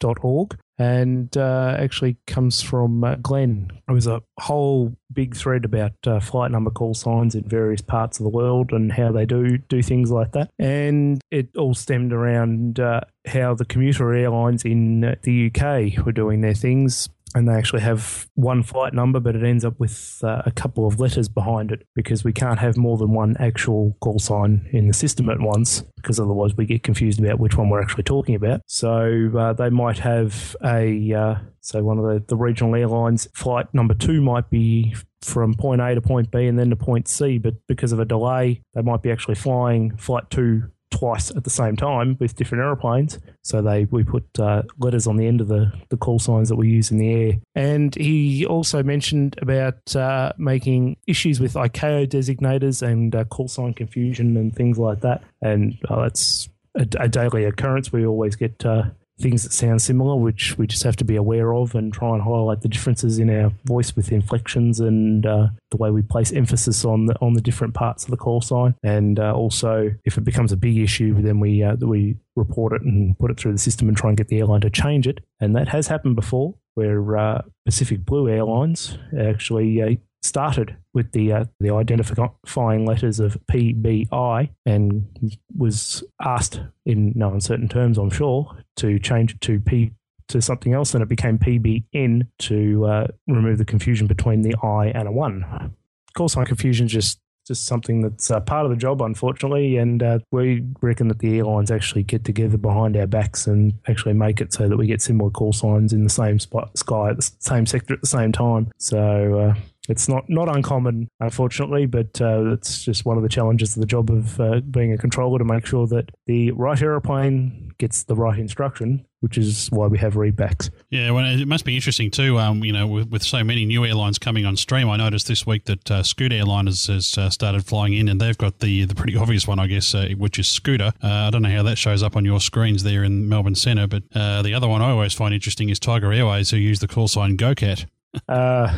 vatpac.org, 0.00 0.58
and 0.78 1.36
uh, 1.36 1.76
actually 1.78 2.16
comes 2.26 2.62
from 2.62 3.04
uh, 3.04 3.16
Glenn. 3.16 3.70
It 3.88 3.92
was 3.92 4.06
a 4.06 4.22
whole 4.38 4.94
big 5.12 5.36
thread 5.36 5.64
about 5.64 5.92
uh, 6.06 6.20
flight 6.20 6.50
number 6.50 6.70
call 6.70 6.94
signs 6.94 7.34
in 7.34 7.44
various 7.44 7.80
parts 7.80 8.18
of 8.18 8.24
the 8.24 8.30
world 8.30 8.72
and 8.72 8.92
how 8.92 9.12
they 9.12 9.26
do 9.26 9.58
do 9.58 9.82
things 9.82 10.10
like 10.10 10.32
that, 10.32 10.50
and 10.58 11.20
it 11.30 11.48
all 11.56 11.74
stemmed 11.74 12.12
around 12.12 12.80
uh, 12.80 13.00
how 13.26 13.54
the 13.54 13.64
commuter 13.64 14.12
airlines 14.14 14.64
in 14.64 15.04
uh, 15.04 15.14
the 15.22 15.50
UK 15.54 16.04
were 16.04 16.12
doing 16.12 16.40
their 16.40 16.54
things 16.54 17.08
and 17.34 17.48
they 17.48 17.52
actually 17.52 17.82
have 17.82 18.28
one 18.34 18.62
flight 18.62 18.92
number, 18.92 19.20
but 19.20 19.36
it 19.36 19.44
ends 19.44 19.64
up 19.64 19.78
with 19.78 20.20
uh, 20.22 20.42
a 20.44 20.50
couple 20.50 20.86
of 20.86 20.98
letters 20.98 21.28
behind 21.28 21.70
it 21.70 21.86
because 21.94 22.24
we 22.24 22.32
can't 22.32 22.58
have 22.58 22.76
more 22.76 22.96
than 22.96 23.12
one 23.12 23.36
actual 23.38 23.96
call 24.00 24.18
sign 24.18 24.68
in 24.72 24.88
the 24.88 24.94
system 24.94 25.28
at 25.28 25.40
once 25.40 25.82
because 25.96 26.18
otherwise 26.18 26.56
we 26.56 26.66
get 26.66 26.82
confused 26.82 27.20
about 27.20 27.38
which 27.38 27.56
one 27.56 27.68
we're 27.68 27.82
actually 27.82 28.02
talking 28.02 28.34
about. 28.34 28.62
So 28.66 29.30
uh, 29.38 29.52
they 29.52 29.70
might 29.70 29.98
have 29.98 30.56
a, 30.64 31.12
uh, 31.12 31.34
so 31.60 31.82
one 31.82 31.98
of 31.98 32.04
the, 32.04 32.24
the 32.26 32.36
regional 32.36 32.74
airlines, 32.74 33.28
flight 33.34 33.72
number 33.72 33.94
two 33.94 34.20
might 34.20 34.50
be 34.50 34.94
from 35.22 35.54
point 35.54 35.80
A 35.80 35.94
to 35.94 36.00
point 36.00 36.30
B 36.30 36.46
and 36.46 36.58
then 36.58 36.70
to 36.70 36.76
point 36.76 37.06
C, 37.06 37.38
but 37.38 37.54
because 37.68 37.92
of 37.92 38.00
a 38.00 38.04
delay, 38.04 38.62
they 38.74 38.82
might 38.82 39.02
be 39.02 39.10
actually 39.10 39.34
flying 39.34 39.96
flight 39.96 40.30
two 40.30 40.70
twice 40.90 41.30
at 41.30 41.44
the 41.44 41.50
same 41.50 41.76
time 41.76 42.16
with 42.20 42.34
different 42.36 42.62
aeroplanes. 42.62 43.18
So 43.42 43.62
they 43.62 43.86
we 43.86 44.04
put 44.04 44.26
uh, 44.38 44.62
letters 44.78 45.06
on 45.06 45.16
the 45.16 45.26
end 45.26 45.40
of 45.40 45.48
the, 45.48 45.72
the 45.88 45.96
call 45.96 46.18
signs 46.18 46.48
that 46.48 46.56
we 46.56 46.68
use 46.68 46.90
in 46.90 46.98
the 46.98 47.12
air. 47.12 47.32
And 47.54 47.94
he 47.94 48.44
also 48.46 48.82
mentioned 48.82 49.36
about 49.40 49.96
uh, 49.96 50.32
making 50.36 50.96
issues 51.06 51.40
with 51.40 51.54
ICAO 51.54 52.08
designators 52.08 52.82
and 52.82 53.14
uh, 53.14 53.24
call 53.24 53.48
sign 53.48 53.74
confusion 53.74 54.36
and 54.36 54.54
things 54.54 54.78
like 54.78 55.00
that. 55.00 55.22
And 55.40 55.78
uh, 55.88 56.02
that's 56.02 56.48
a, 56.76 56.86
a 56.98 57.08
daily 57.08 57.44
occurrence. 57.44 57.92
We 57.92 58.06
always 58.06 58.36
get 58.36 58.64
uh, 58.64 58.84
things 59.20 59.42
that 59.42 59.52
sound 59.52 59.82
similar, 59.82 60.16
which 60.16 60.56
we 60.58 60.66
just 60.66 60.82
have 60.82 60.96
to 60.96 61.04
be 61.04 61.16
aware 61.16 61.54
of 61.54 61.74
and 61.74 61.92
try 61.92 62.14
and 62.14 62.22
highlight 62.22 62.62
the 62.62 62.68
differences 62.68 63.18
in 63.18 63.30
our 63.30 63.52
voice 63.64 63.94
with 63.94 64.12
inflections 64.12 64.80
and 64.80 65.26
uh, 65.26 65.48
the 65.70 65.76
way 65.76 65.90
we 65.90 66.02
place 66.02 66.32
emphasis 66.32 66.84
on 66.84 67.06
the 67.06 67.14
on 67.20 67.34
the 67.34 67.40
different 67.40 67.74
parts 67.74 68.04
of 68.04 68.10
the 68.10 68.16
call 68.16 68.40
sign. 68.40 68.74
And 68.82 69.18
uh, 69.18 69.32
also, 69.32 69.90
if 70.04 70.18
it 70.18 70.24
becomes 70.24 70.52
a 70.52 70.56
big 70.56 70.78
issue, 70.78 71.20
then 71.20 71.40
we 71.40 71.62
uh, 71.62 71.76
we 71.76 72.16
report 72.36 72.72
it 72.72 72.82
and 72.82 73.18
put 73.18 73.30
it 73.30 73.38
through 73.38 73.52
the 73.52 73.58
system 73.58 73.88
and 73.88 73.96
try 73.96 74.10
and 74.10 74.16
get 74.16 74.28
the 74.28 74.38
airline 74.38 74.62
to 74.62 74.70
change 74.70 75.06
it. 75.06 75.20
And 75.40 75.54
that 75.56 75.68
has 75.68 75.86
happened 75.88 76.16
before, 76.16 76.54
where 76.74 77.16
uh, 77.16 77.42
Pacific 77.64 78.04
Blue 78.04 78.28
Airlines 78.28 78.98
actually 79.18 79.82
uh, 79.82 79.94
started 80.22 80.76
with 80.94 81.12
the 81.12 81.32
uh, 81.32 81.44
the 81.60 81.70
identifying 81.70 82.86
letters 82.86 83.20
of 83.20 83.38
PBI 83.50 84.50
and 84.66 85.38
was 85.56 86.04
asked 86.20 86.60
in 86.86 87.12
no 87.14 87.32
uncertain 87.32 87.68
terms, 87.68 87.98
I'm 87.98 88.10
sure, 88.10 88.56
to 88.76 88.98
change 88.98 89.34
it 89.34 89.40
to 89.42 89.60
P 89.60 89.92
to 90.28 90.40
something 90.40 90.72
else, 90.74 90.94
and 90.94 91.02
it 91.02 91.08
became 91.08 91.38
PBN 91.38 92.26
to 92.40 92.86
uh, 92.86 93.06
remove 93.26 93.58
the 93.58 93.64
confusion 93.64 94.06
between 94.06 94.42
the 94.42 94.54
I 94.62 94.86
and 94.88 95.08
a 95.08 95.12
one. 95.12 95.74
Call 96.14 96.28
sign 96.28 96.46
confusion 96.46 96.86
is 96.86 96.92
just 96.92 97.20
just 97.46 97.66
something 97.66 98.02
that's 98.02 98.30
uh, 98.30 98.38
part 98.38 98.64
of 98.64 98.70
the 98.70 98.76
job, 98.76 99.02
unfortunately. 99.02 99.76
And 99.76 100.02
uh, 100.02 100.18
we 100.30 100.64
reckon 100.82 101.08
that 101.08 101.18
the 101.18 101.38
airlines 101.38 101.70
actually 101.70 102.04
get 102.04 102.24
together 102.24 102.56
behind 102.56 102.96
our 102.96 103.08
backs 103.08 103.46
and 103.46 103.74
actually 103.88 104.14
make 104.14 104.40
it 104.40 104.52
so 104.52 104.68
that 104.68 104.76
we 104.76 104.86
get 104.86 105.02
similar 105.02 105.30
call 105.30 105.52
signs 105.52 105.92
in 105.92 106.04
the 106.04 106.10
same 106.10 106.38
spot, 106.38 106.76
sky 106.78 107.10
at 107.10 107.16
the 107.16 107.30
same 107.40 107.66
sector 107.66 107.94
at 107.94 108.02
the 108.02 108.06
same 108.06 108.30
time. 108.30 108.70
So 108.78 109.38
uh, 109.38 109.54
it's 109.90 110.08
not 110.08 110.24
not 110.28 110.54
uncommon, 110.54 111.08
unfortunately, 111.18 111.86
but 111.86 112.20
uh, 112.20 112.52
it's 112.52 112.84
just 112.84 113.04
one 113.04 113.16
of 113.16 113.22
the 113.22 113.28
challenges 113.28 113.76
of 113.76 113.80
the 113.80 113.86
job 113.86 114.08
of 114.10 114.40
uh, 114.40 114.60
being 114.60 114.92
a 114.92 114.98
controller 114.98 115.38
to 115.38 115.44
make 115.44 115.66
sure 115.66 115.86
that 115.88 116.10
the 116.26 116.52
right 116.52 116.80
aeroplane 116.80 117.72
gets 117.78 118.04
the 118.04 118.14
right 118.14 118.38
instruction, 118.38 119.04
which 119.18 119.36
is 119.36 119.68
why 119.72 119.88
we 119.88 119.98
have 119.98 120.14
readbacks. 120.14 120.70
Yeah, 120.90 121.10
well, 121.10 121.24
it 121.26 121.48
must 121.48 121.64
be 121.64 121.74
interesting 121.74 122.10
too. 122.10 122.38
Um, 122.38 122.62
you 122.62 122.72
know, 122.72 122.86
with, 122.86 123.08
with, 123.08 123.22
so 123.24 123.42
many 123.42 123.64
new 123.64 123.84
airlines 123.84 124.18
coming 124.18 124.46
on 124.46 124.56
stream, 124.56 124.88
I 124.88 124.96
noticed 124.96 125.26
this 125.26 125.44
week 125.44 125.64
that 125.64 125.90
uh, 125.90 126.02
Scoot 126.04 126.32
Airline 126.32 126.66
has, 126.66 126.86
has 126.86 127.18
uh, 127.18 127.28
started 127.30 127.66
flying 127.66 127.94
in, 127.94 128.08
and 128.08 128.20
they've 128.20 128.38
got 128.38 128.60
the 128.60 128.84
the 128.84 128.94
pretty 128.94 129.16
obvious 129.16 129.48
one, 129.48 129.58
I 129.58 129.66
guess, 129.66 129.92
uh, 129.92 130.08
which 130.16 130.38
is 130.38 130.48
Scooter. 130.48 130.92
Uh, 131.02 131.08
I 131.08 131.30
don't 131.30 131.42
know 131.42 131.50
how 131.50 131.64
that 131.64 131.78
shows 131.78 132.02
up 132.02 132.14
on 132.14 132.24
your 132.24 132.40
screens 132.40 132.84
there 132.84 133.02
in 133.02 133.28
Melbourne 133.28 133.56
Centre, 133.56 133.88
but 133.88 134.04
uh, 134.14 134.42
the 134.42 134.54
other 134.54 134.68
one 134.68 134.82
I 134.82 134.90
always 134.90 135.14
find 135.14 135.34
interesting 135.34 135.68
is 135.68 135.80
Tiger 135.80 136.12
Airways, 136.12 136.50
who 136.50 136.58
use 136.58 136.78
the 136.78 136.88
call 136.88 137.08
sign 137.08 137.36
GoCat. 137.36 137.86
Uh, 138.28 138.72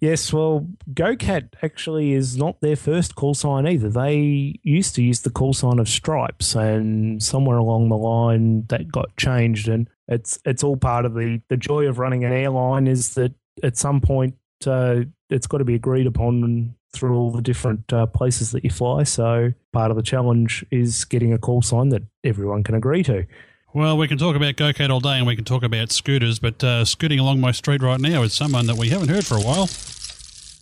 Yes, 0.00 0.32
well, 0.32 0.66
GoCat 0.92 1.54
actually 1.62 2.12
is 2.12 2.36
not 2.36 2.60
their 2.60 2.76
first 2.76 3.14
call 3.14 3.34
sign 3.34 3.66
either. 3.66 3.88
They 3.88 4.58
used 4.62 4.94
to 4.94 5.02
use 5.02 5.20
the 5.20 5.30
call 5.30 5.52
sign 5.52 5.78
of 5.78 5.88
Stripes, 5.88 6.54
and 6.54 7.22
somewhere 7.22 7.58
along 7.58 7.88
the 7.88 7.96
line 7.96 8.64
that 8.68 8.90
got 8.90 9.16
changed. 9.16 9.68
And 9.68 9.88
it's 10.06 10.38
it's 10.44 10.64
all 10.64 10.76
part 10.76 11.04
of 11.04 11.14
the 11.14 11.40
the 11.48 11.56
joy 11.56 11.86
of 11.86 11.98
running 11.98 12.24
an 12.24 12.32
airline 12.32 12.86
is 12.86 13.14
that 13.14 13.34
at 13.62 13.76
some 13.76 14.00
point 14.00 14.34
uh, 14.66 15.02
it's 15.30 15.46
got 15.46 15.58
to 15.58 15.64
be 15.64 15.74
agreed 15.74 16.06
upon 16.06 16.74
through 16.92 17.16
all 17.16 17.30
the 17.30 17.42
different 17.42 17.92
uh, 17.92 18.06
places 18.06 18.50
that 18.52 18.64
you 18.64 18.70
fly. 18.70 19.02
So 19.02 19.52
part 19.72 19.90
of 19.90 19.96
the 19.96 20.02
challenge 20.02 20.64
is 20.70 21.04
getting 21.04 21.32
a 21.32 21.38
call 21.38 21.62
sign 21.62 21.90
that 21.90 22.02
everyone 22.24 22.62
can 22.62 22.74
agree 22.74 23.02
to. 23.04 23.26
Well, 23.74 23.98
we 23.98 24.08
can 24.08 24.16
talk 24.16 24.34
about 24.34 24.54
GoCat 24.54 24.88
all 24.88 25.00
day 25.00 25.18
and 25.18 25.26
we 25.26 25.36
can 25.36 25.44
talk 25.44 25.62
about 25.62 25.92
scooters, 25.92 26.38
but 26.38 26.64
uh, 26.64 26.84
scooting 26.86 27.18
along 27.18 27.40
my 27.40 27.52
street 27.52 27.82
right 27.82 28.00
now 28.00 28.22
is 28.22 28.32
someone 28.32 28.66
that 28.66 28.76
we 28.76 28.88
haven't 28.88 29.08
heard 29.08 29.26
for 29.26 29.36
a 29.36 29.40
while. 29.40 29.68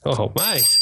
Oh, 0.04 0.32
mate. 0.36 0.80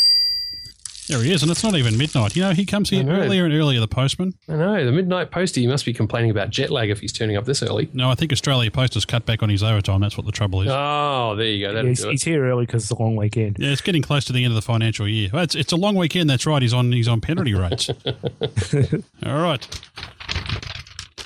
There 1.07 1.23
he 1.23 1.35
is, 1.35 1.43
and 1.43 1.53
it's 1.53 1.63
not 1.63 1.75
even 1.75 1.99
midnight. 1.99 2.35
You 2.35 2.45
know, 2.45 2.53
he 2.53 2.65
comes 2.65 2.89
here 2.89 3.07
earlier 3.07 3.45
and 3.45 3.53
earlier, 3.53 3.79
the 3.79 3.87
postman. 3.87 4.33
I 4.49 4.57
know, 4.57 4.87
the 4.87 4.91
midnight 4.91 5.31
postie, 5.31 5.61
he 5.61 5.67
must 5.67 5.85
be 5.85 5.93
complaining 5.93 6.31
about 6.31 6.49
jet 6.49 6.71
lag 6.71 6.89
if 6.89 7.01
he's 7.01 7.13
turning 7.13 7.37
up 7.37 7.45
this 7.45 7.63
early. 7.63 7.91
No, 7.93 8.09
I 8.09 8.15
think 8.15 8.33
Australia 8.33 8.71
Post 8.71 8.95
has 8.95 9.05
cut 9.05 9.27
back 9.27 9.43
on 9.43 9.51
his 9.51 9.63
overtime. 9.63 10.01
That's 10.01 10.17
what 10.17 10.25
the 10.25 10.33
trouble 10.33 10.63
is. 10.63 10.69
Oh, 10.71 11.35
there 11.37 11.47
you 11.47 11.71
go. 11.71 11.85
He's, 11.85 12.03
he's, 12.03 12.23
here 12.23 12.47
early 12.47 12.65
because 12.65 12.85
it's 12.85 12.91
a 12.91 13.03
long 13.03 13.17
weekend. 13.17 13.59
Yeah, 13.59 13.69
it's 13.69 13.83
getting 13.83 14.01
close 14.01 14.25
to 14.25 14.33
the 14.33 14.45
end 14.45 14.53
of 14.53 14.55
the 14.55 14.63
financial 14.63 15.07
year. 15.07 15.29
Well, 15.31 15.43
it's, 15.43 15.55
it's 15.55 15.73
a 15.73 15.77
long 15.77 15.95
weekend, 15.95 16.31
that's 16.31 16.47
right. 16.47 16.63
He's 16.63 16.73
on, 16.73 16.91
he's 16.91 17.09
on 17.09 17.21
penalty 17.21 17.53
rates. 17.53 17.91
all 19.27 19.43
right 19.43 19.69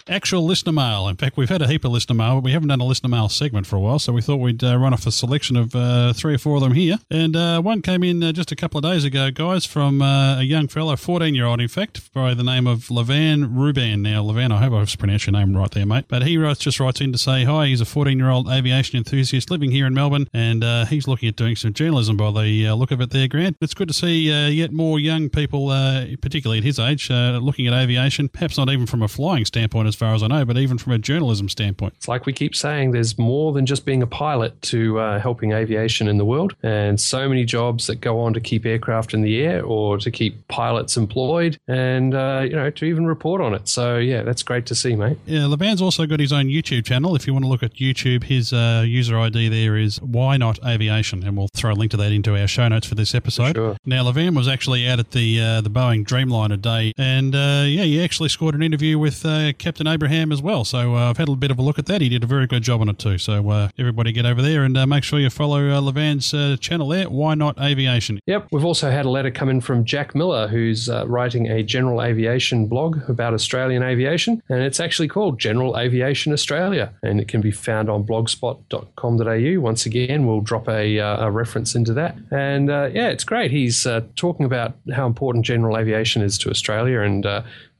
actual 0.09 0.45
listener 0.45 0.73
mail. 0.73 1.09
In 1.09 1.17
fact, 1.17 1.37
we've 1.37 1.49
had 1.49 1.63
a 1.63 1.67
heap 1.67 1.85
of 1.85 1.93
listener 1.93 2.15
mail, 2.15 2.37
but 2.37 2.45
we 2.45 2.53
haven't 2.53 2.69
done 2.69 2.81
a 2.81 2.85
listener 2.85 3.09
mail 3.09 3.29
segment 3.29 3.67
for 3.67 3.77
a 3.77 3.81
while, 3.81 3.99
so 3.99 4.13
we 4.13 4.23
thought 4.23 4.37
we'd 4.37 4.63
uh, 4.65 4.77
run 4.77 4.93
off 4.93 5.07
a 5.07 5.13
selection 5.13 5.57
of 5.57 5.75
uh, 5.75 6.13
three 6.13 6.35
or 6.35 6.39
four 6.39 6.57
of 6.57 6.63
them 6.63 6.73
here. 6.73 6.99
And 7.11 7.37
uh, 7.37 7.61
one 7.61 7.83
came 7.83 8.03
in 8.03 8.23
uh, 8.23 8.33
just 8.33 8.51
a 8.53 8.57
couple 8.57 8.79
of 8.79 8.85
days 8.85 9.05
ago, 9.05 9.31
guys, 9.31 9.65
from 9.65 10.03
uh, 10.03 10.41
a 10.41 10.43
young 10.43 10.69
fellow, 10.69 10.97
14 10.97 11.35
year 11.35 11.47
old, 11.47 11.61
in 11.61 11.69
fact, 11.69 12.13
by 12.13 12.35
the 12.35 12.43
name 12.43 12.67
of 12.67 12.87
Levan 12.87 13.55
Ruban. 13.55 14.01
Now, 14.01 14.23
Levan, 14.23 14.53
I 14.53 14.59
hope 14.63 14.73
I've 14.73 14.99
pronounced 14.99 15.27
your 15.27 15.33
name 15.33 15.57
right 15.57 15.71
there, 15.71 15.87
mate. 15.87 16.07
But 16.09 16.27
he 16.27 16.39
writes, 16.39 16.61
just 16.61 16.81
writes 16.81 17.01
in 17.01 17.13
to 17.13 17.19
say, 17.19 17.45
Hi, 17.45 17.67
he's 17.67 17.81
a 17.81 17.85
14 17.85 18.19
year 18.19 18.31
old 18.31 18.49
aviation 18.49 18.99
enthusiast 18.99 19.51
living 19.51 19.71
here 19.71 19.87
in 19.87 19.95
Melbourne, 19.95 20.29
and 20.33 20.65
uh, 20.65 20.85
he's 20.87 21.07
looking 21.07 21.29
at 21.29 21.37
doing 21.37 21.57
some 21.57 21.73
journalism 21.73 22.17
by 22.17 22.31
the 22.31 22.73
look 22.73 22.91
of 22.91 23.01
it 23.01 23.11
there, 23.11 23.29
Grant. 23.29 23.57
It's 23.61 23.75
good 23.75 23.89
to 23.89 23.95
see 23.95 24.31
yet 24.51 24.73
more 24.73 24.99
young 24.99 25.29
people, 25.29 25.69
particularly 26.21 26.59
at 26.59 26.65
his 26.65 26.79
age, 26.79 27.11
looking 27.11 27.67
at 27.67 27.75
aviation, 27.75 28.29
perhaps 28.29 28.57
not 28.57 28.69
even 28.71 28.87
from 28.87 29.03
a 29.03 29.09
flying 29.09 29.45
standpoint, 29.45 29.89
as 29.89 29.98
far 29.99 30.15
as 30.15 30.23
I 30.23 30.29
know, 30.29 30.45
but 30.45 30.57
even 30.57 30.79
from 30.79 30.93
a 30.93 30.99
journalism 30.99 31.49
standpoint. 31.49 31.95
It's 31.97 32.09
like 32.09 32.27
we 32.27 32.33
keep 32.33 32.55
saying, 32.55 32.93
there's 32.93 33.19
more 33.19 33.53
than 33.53 33.67
just 33.67 33.85
being 33.85 34.03
a 34.03 34.07
pilot 34.07 34.61
to 34.63 34.99
uh, 34.99 35.19
helping 35.21 35.53
aviation 35.53 36.09
in 36.09 36.17
the 36.19 36.25
world, 36.25 36.55
and 36.63 37.01
so 37.01 37.29
many 37.29 37.45
jobs 37.45 37.87
that 37.87 37.97
go 37.97 38.21
on 38.21 38.33
to 38.35 38.41
keep 38.41 38.65
aircraft 38.65 39.15
in 39.15 39.23
the 39.23 39.41
air 39.41 39.63
or 39.65 39.99
to 39.99 40.11
keep 40.11 40.47
pilots 40.49 40.97
employed, 40.97 41.59
and 41.69 42.15
uh, 42.15 42.43
you 42.45 42.55
know 42.55 42.71
to 42.71 42.85
even 42.85 43.07
report 43.07 43.41
on 43.41 43.55
it. 43.55 43.69
So 43.69 43.99
yeah, 43.99 44.23
that's 44.23 44.43
great 44.43 44.67
to 44.67 44.75
see, 44.75 44.95
mate. 44.95 45.19
Yeah, 45.27 45.41
Levan's 45.41 45.83
also 45.83 46.07
got 46.07 46.21
his 46.21 46.33
own 46.33 46.47
YouTube 46.47 46.85
channel. 46.85 47.15
If 47.17 47.27
you 47.27 47.33
want 47.33 47.45
to 47.45 47.49
look 47.49 47.63
at 47.63 47.75
YouTube, 47.75 48.25
his 48.25 48.53
uh, 48.53 48.85
user 48.87 49.19
ID 49.19 49.49
there 49.49 49.77
is 49.77 50.01
Why 50.01 50.37
Not 50.37 50.59
Aviation, 50.65 51.25
and 51.25 51.37
we'll 51.37 51.49
throw 51.55 51.73
a 51.73 51.75
link 51.75 51.91
to 51.93 51.97
that 51.99 52.13
into 52.13 52.39
our 52.39 52.47
show 52.47 52.69
notes 52.69 52.87
for 52.87 52.95
this 52.95 53.15
episode. 53.15 53.57
Sure. 53.57 53.77
Now, 53.85 54.05
Levan 54.05 54.37
was 54.37 54.49
actually 54.49 54.89
out 54.89 54.99
at 54.99 55.11
the 55.11 55.41
uh, 55.41 55.61
the 55.61 55.71
Boeing 55.71 56.05
Dreamliner 56.05 56.61
day, 56.61 56.93
and 56.97 57.35
uh, 57.35 57.65
yeah, 57.67 57.83
he 57.83 58.03
actually 58.03 58.29
scored 58.29 58.55
an 58.55 58.63
interview 58.63 58.99
with 58.99 59.25
uh, 59.25 59.53
Abraham 59.89 60.33
as 60.33 60.43
well. 60.43 60.65
So 60.65 60.95
uh, 60.95 61.11
I've 61.11 61.17
had 61.17 61.29
a 61.29 61.37
bit 61.37 61.51
of 61.51 61.59
a 61.59 61.63
look 61.63 61.79
at 61.79 61.87
that. 61.87 62.01
He 62.01 62.09
did 62.09 62.23
a 62.23 62.27
very 62.27 62.47
good 62.47 62.63
job 62.63 62.81
on 62.81 62.89
it 62.89 62.99
too. 62.99 63.19
So 63.19 63.49
uh, 63.51 63.69
everybody 63.79 64.13
get 64.13 64.27
over 64.27 64.43
there 64.43 64.65
and 64.65 64.77
uh, 64.77 64.87
make 64.87 65.05
sure 65.05 65.19
you 65.19 65.31
follow 65.31 65.71
uh, 65.71 65.81
Levan's 65.81 66.33
uh, 66.33 66.57
channel 66.61 66.89
there. 66.89 67.09
Why 67.09 67.35
not 67.35 67.61
aviation? 67.61 68.21
Yep. 68.27 68.49
We've 68.53 68.65
also 68.65 68.91
had 68.91 69.07
a 69.07 69.11
letter 69.11 69.31
come 69.31 69.49
in 69.49 69.61
from 69.61 69.85
Jack 69.85 70.15
Miller, 70.15 70.49
who's 70.49 70.89
uh, 70.89 71.07
writing 71.07 71.47
a 71.47 71.63
general 71.63 72.03
aviation 72.03 72.67
blog 72.67 72.99
about 73.09 73.35
Australian 73.35 73.83
aviation, 73.83 74.43
and 74.49 74.63
it's 74.63 74.81
actually 74.81 75.09
called 75.09 75.39
General 75.39 75.79
Aviation 75.79 76.33
Australia, 76.33 76.93
and 77.03 77.21
it 77.21 77.29
can 77.29 77.41
be 77.41 77.51
found 77.51 77.89
on 77.89 78.05
blogspot.com.au. 78.05 79.61
Once 79.61 79.87
again, 79.87 80.27
we'll 80.27 80.41
drop 80.41 80.69
a, 80.69 80.99
a 80.99 81.31
reference 81.31 81.75
into 81.75 81.93
that. 81.95 82.17
And 82.31 82.69
yeah, 82.69 83.09
it's 83.09 83.25
great. 83.25 83.51
He's 83.51 83.87
talking 84.17 84.47
about 84.47 84.77
how 84.95 85.07
important 85.07 85.45
general 85.45 85.77
aviation 85.77 86.23
is 86.23 86.39
to 86.39 86.51
Australia 86.51 87.01
and 87.01 87.27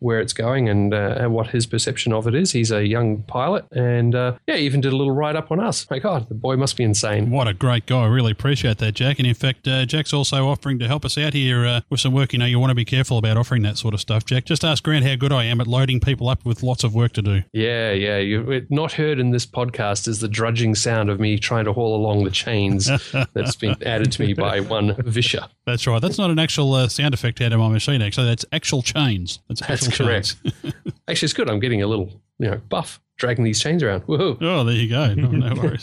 where 0.01 0.21
it's 0.21 0.33
going 0.33 0.69
and, 0.69 0.95
uh, 0.95 1.17
and 1.19 1.33
what 1.33 1.49
his 1.49 1.67
perception 1.67 2.13
of 2.13 2.27
it 2.27 2.35
is. 2.35 2.53
He's 2.53 2.71
a 2.71 2.87
young 2.87 3.23
pilot, 3.23 3.65
and 3.73 4.15
uh, 4.15 4.39
yeah, 4.47 4.57
even 4.57 4.81
did 4.81 4.93
a 4.93 4.97
little 4.97 5.15
write 5.15 5.37
up 5.37 5.51
on 5.51 5.61
us. 5.61 5.89
My 5.91 5.99
God, 5.99 6.29
the 6.29 6.35
boy 6.35 6.57
must 6.57 6.77
be 6.77 6.85
insane. 6.85 7.31
What 7.31 7.49
a 7.49 7.55
great 7.55 7.87
guy! 7.87 8.03
I 8.03 8.07
really 8.07 8.33
appreciate 8.33 8.79
that, 8.79 8.93
Jack. 8.93 9.19
And 9.19 9.27
in 9.27 9.35
fact, 9.35 9.67
uh, 9.67 9.85
Jack's 9.87 10.13
also 10.13 10.49
offering 10.49 10.79
to 10.79 10.87
help 10.87 11.05
us 11.05 11.19
out 11.19 11.35
here 11.35 11.67
uh, 11.67 11.81
with 11.91 12.01
some 12.01 12.13
work. 12.13 12.33
You 12.33 12.39
know, 12.39 12.47
you 12.47 12.59
want 12.59 12.71
to 12.71 12.75
be 12.75 12.85
careful 12.85 13.19
about 13.19 13.37
offering 13.37 13.63
that 13.63 13.79
sort 13.79 13.95
of 13.95 14.01
stuff, 14.01 14.25
Jack. 14.25 14.45
Just 14.45 14.65
ask 14.65 14.83
Grant 14.83 15.05
how 15.05 15.17
good 15.17 15.33
I 15.33 15.45
am 15.45 15.61
at 15.61 15.67
loading 15.67 16.01
people 16.01 16.29
up 16.29 16.45
with 16.45 16.63
lots 16.63 16.85
of 16.85 16.95
work 16.95 17.13
to 17.15 17.23
do. 17.23 17.43
Yeah, 17.53 17.93
yeah. 17.93 18.19
You 18.19 18.67
not 18.71 18.93
heard 18.93 19.19
in 19.19 19.31
this 19.31 19.47
podcast 19.47 20.09
is 20.09 20.21
the 20.21 20.29
drudging 20.29 20.75
sound 20.75 21.11
of 21.11 21.21
me 21.21 21.39
trying 21.39 21.65
to 21.65 21.73
haul 21.73 21.97
along 21.97 22.25
the 22.25 22.31
chains 22.31 22.91
that's 23.33 23.57
been 23.57 23.77
added 23.85 24.13
to 24.13 24.23
me 24.23 24.35
by 24.35 24.61
one 24.61 24.95
Visscher. 24.95 25.49
That's 25.67 25.87
right. 25.87 26.01
That's 26.01 26.19
not 26.19 26.31
an 26.31 26.39
actual 26.39 26.73
uh, 26.75 26.89
sound 26.89 27.15
effect 27.15 27.41
out 27.41 27.53
of 27.53 27.61
my 27.61 27.69
machine. 27.69 28.03
Actually, 28.03 28.29
that's 28.29 28.45
actual 28.53 28.83
chains. 28.83 29.41
That's, 29.49 29.61
that's 29.61 29.88
correct. 29.91 30.37
Actually, 31.09 31.27
it's 31.27 31.33
good. 31.33 31.49
I'm 31.49 31.61
getting 31.61 31.83
a 31.83 31.87
little, 31.87 32.11
you 32.39 32.51
know, 32.51 32.61
buff. 32.69 33.01
Dragging 33.19 33.45
these 33.45 33.61
chains 33.61 33.83
around. 33.83 34.07
Woohoo! 34.07 34.39
Oh, 34.41 34.65
there 34.65 34.75
you 34.75 34.89
go. 34.89 35.15
No, 35.19 35.29
no 35.29 35.55
worries. 35.61 35.83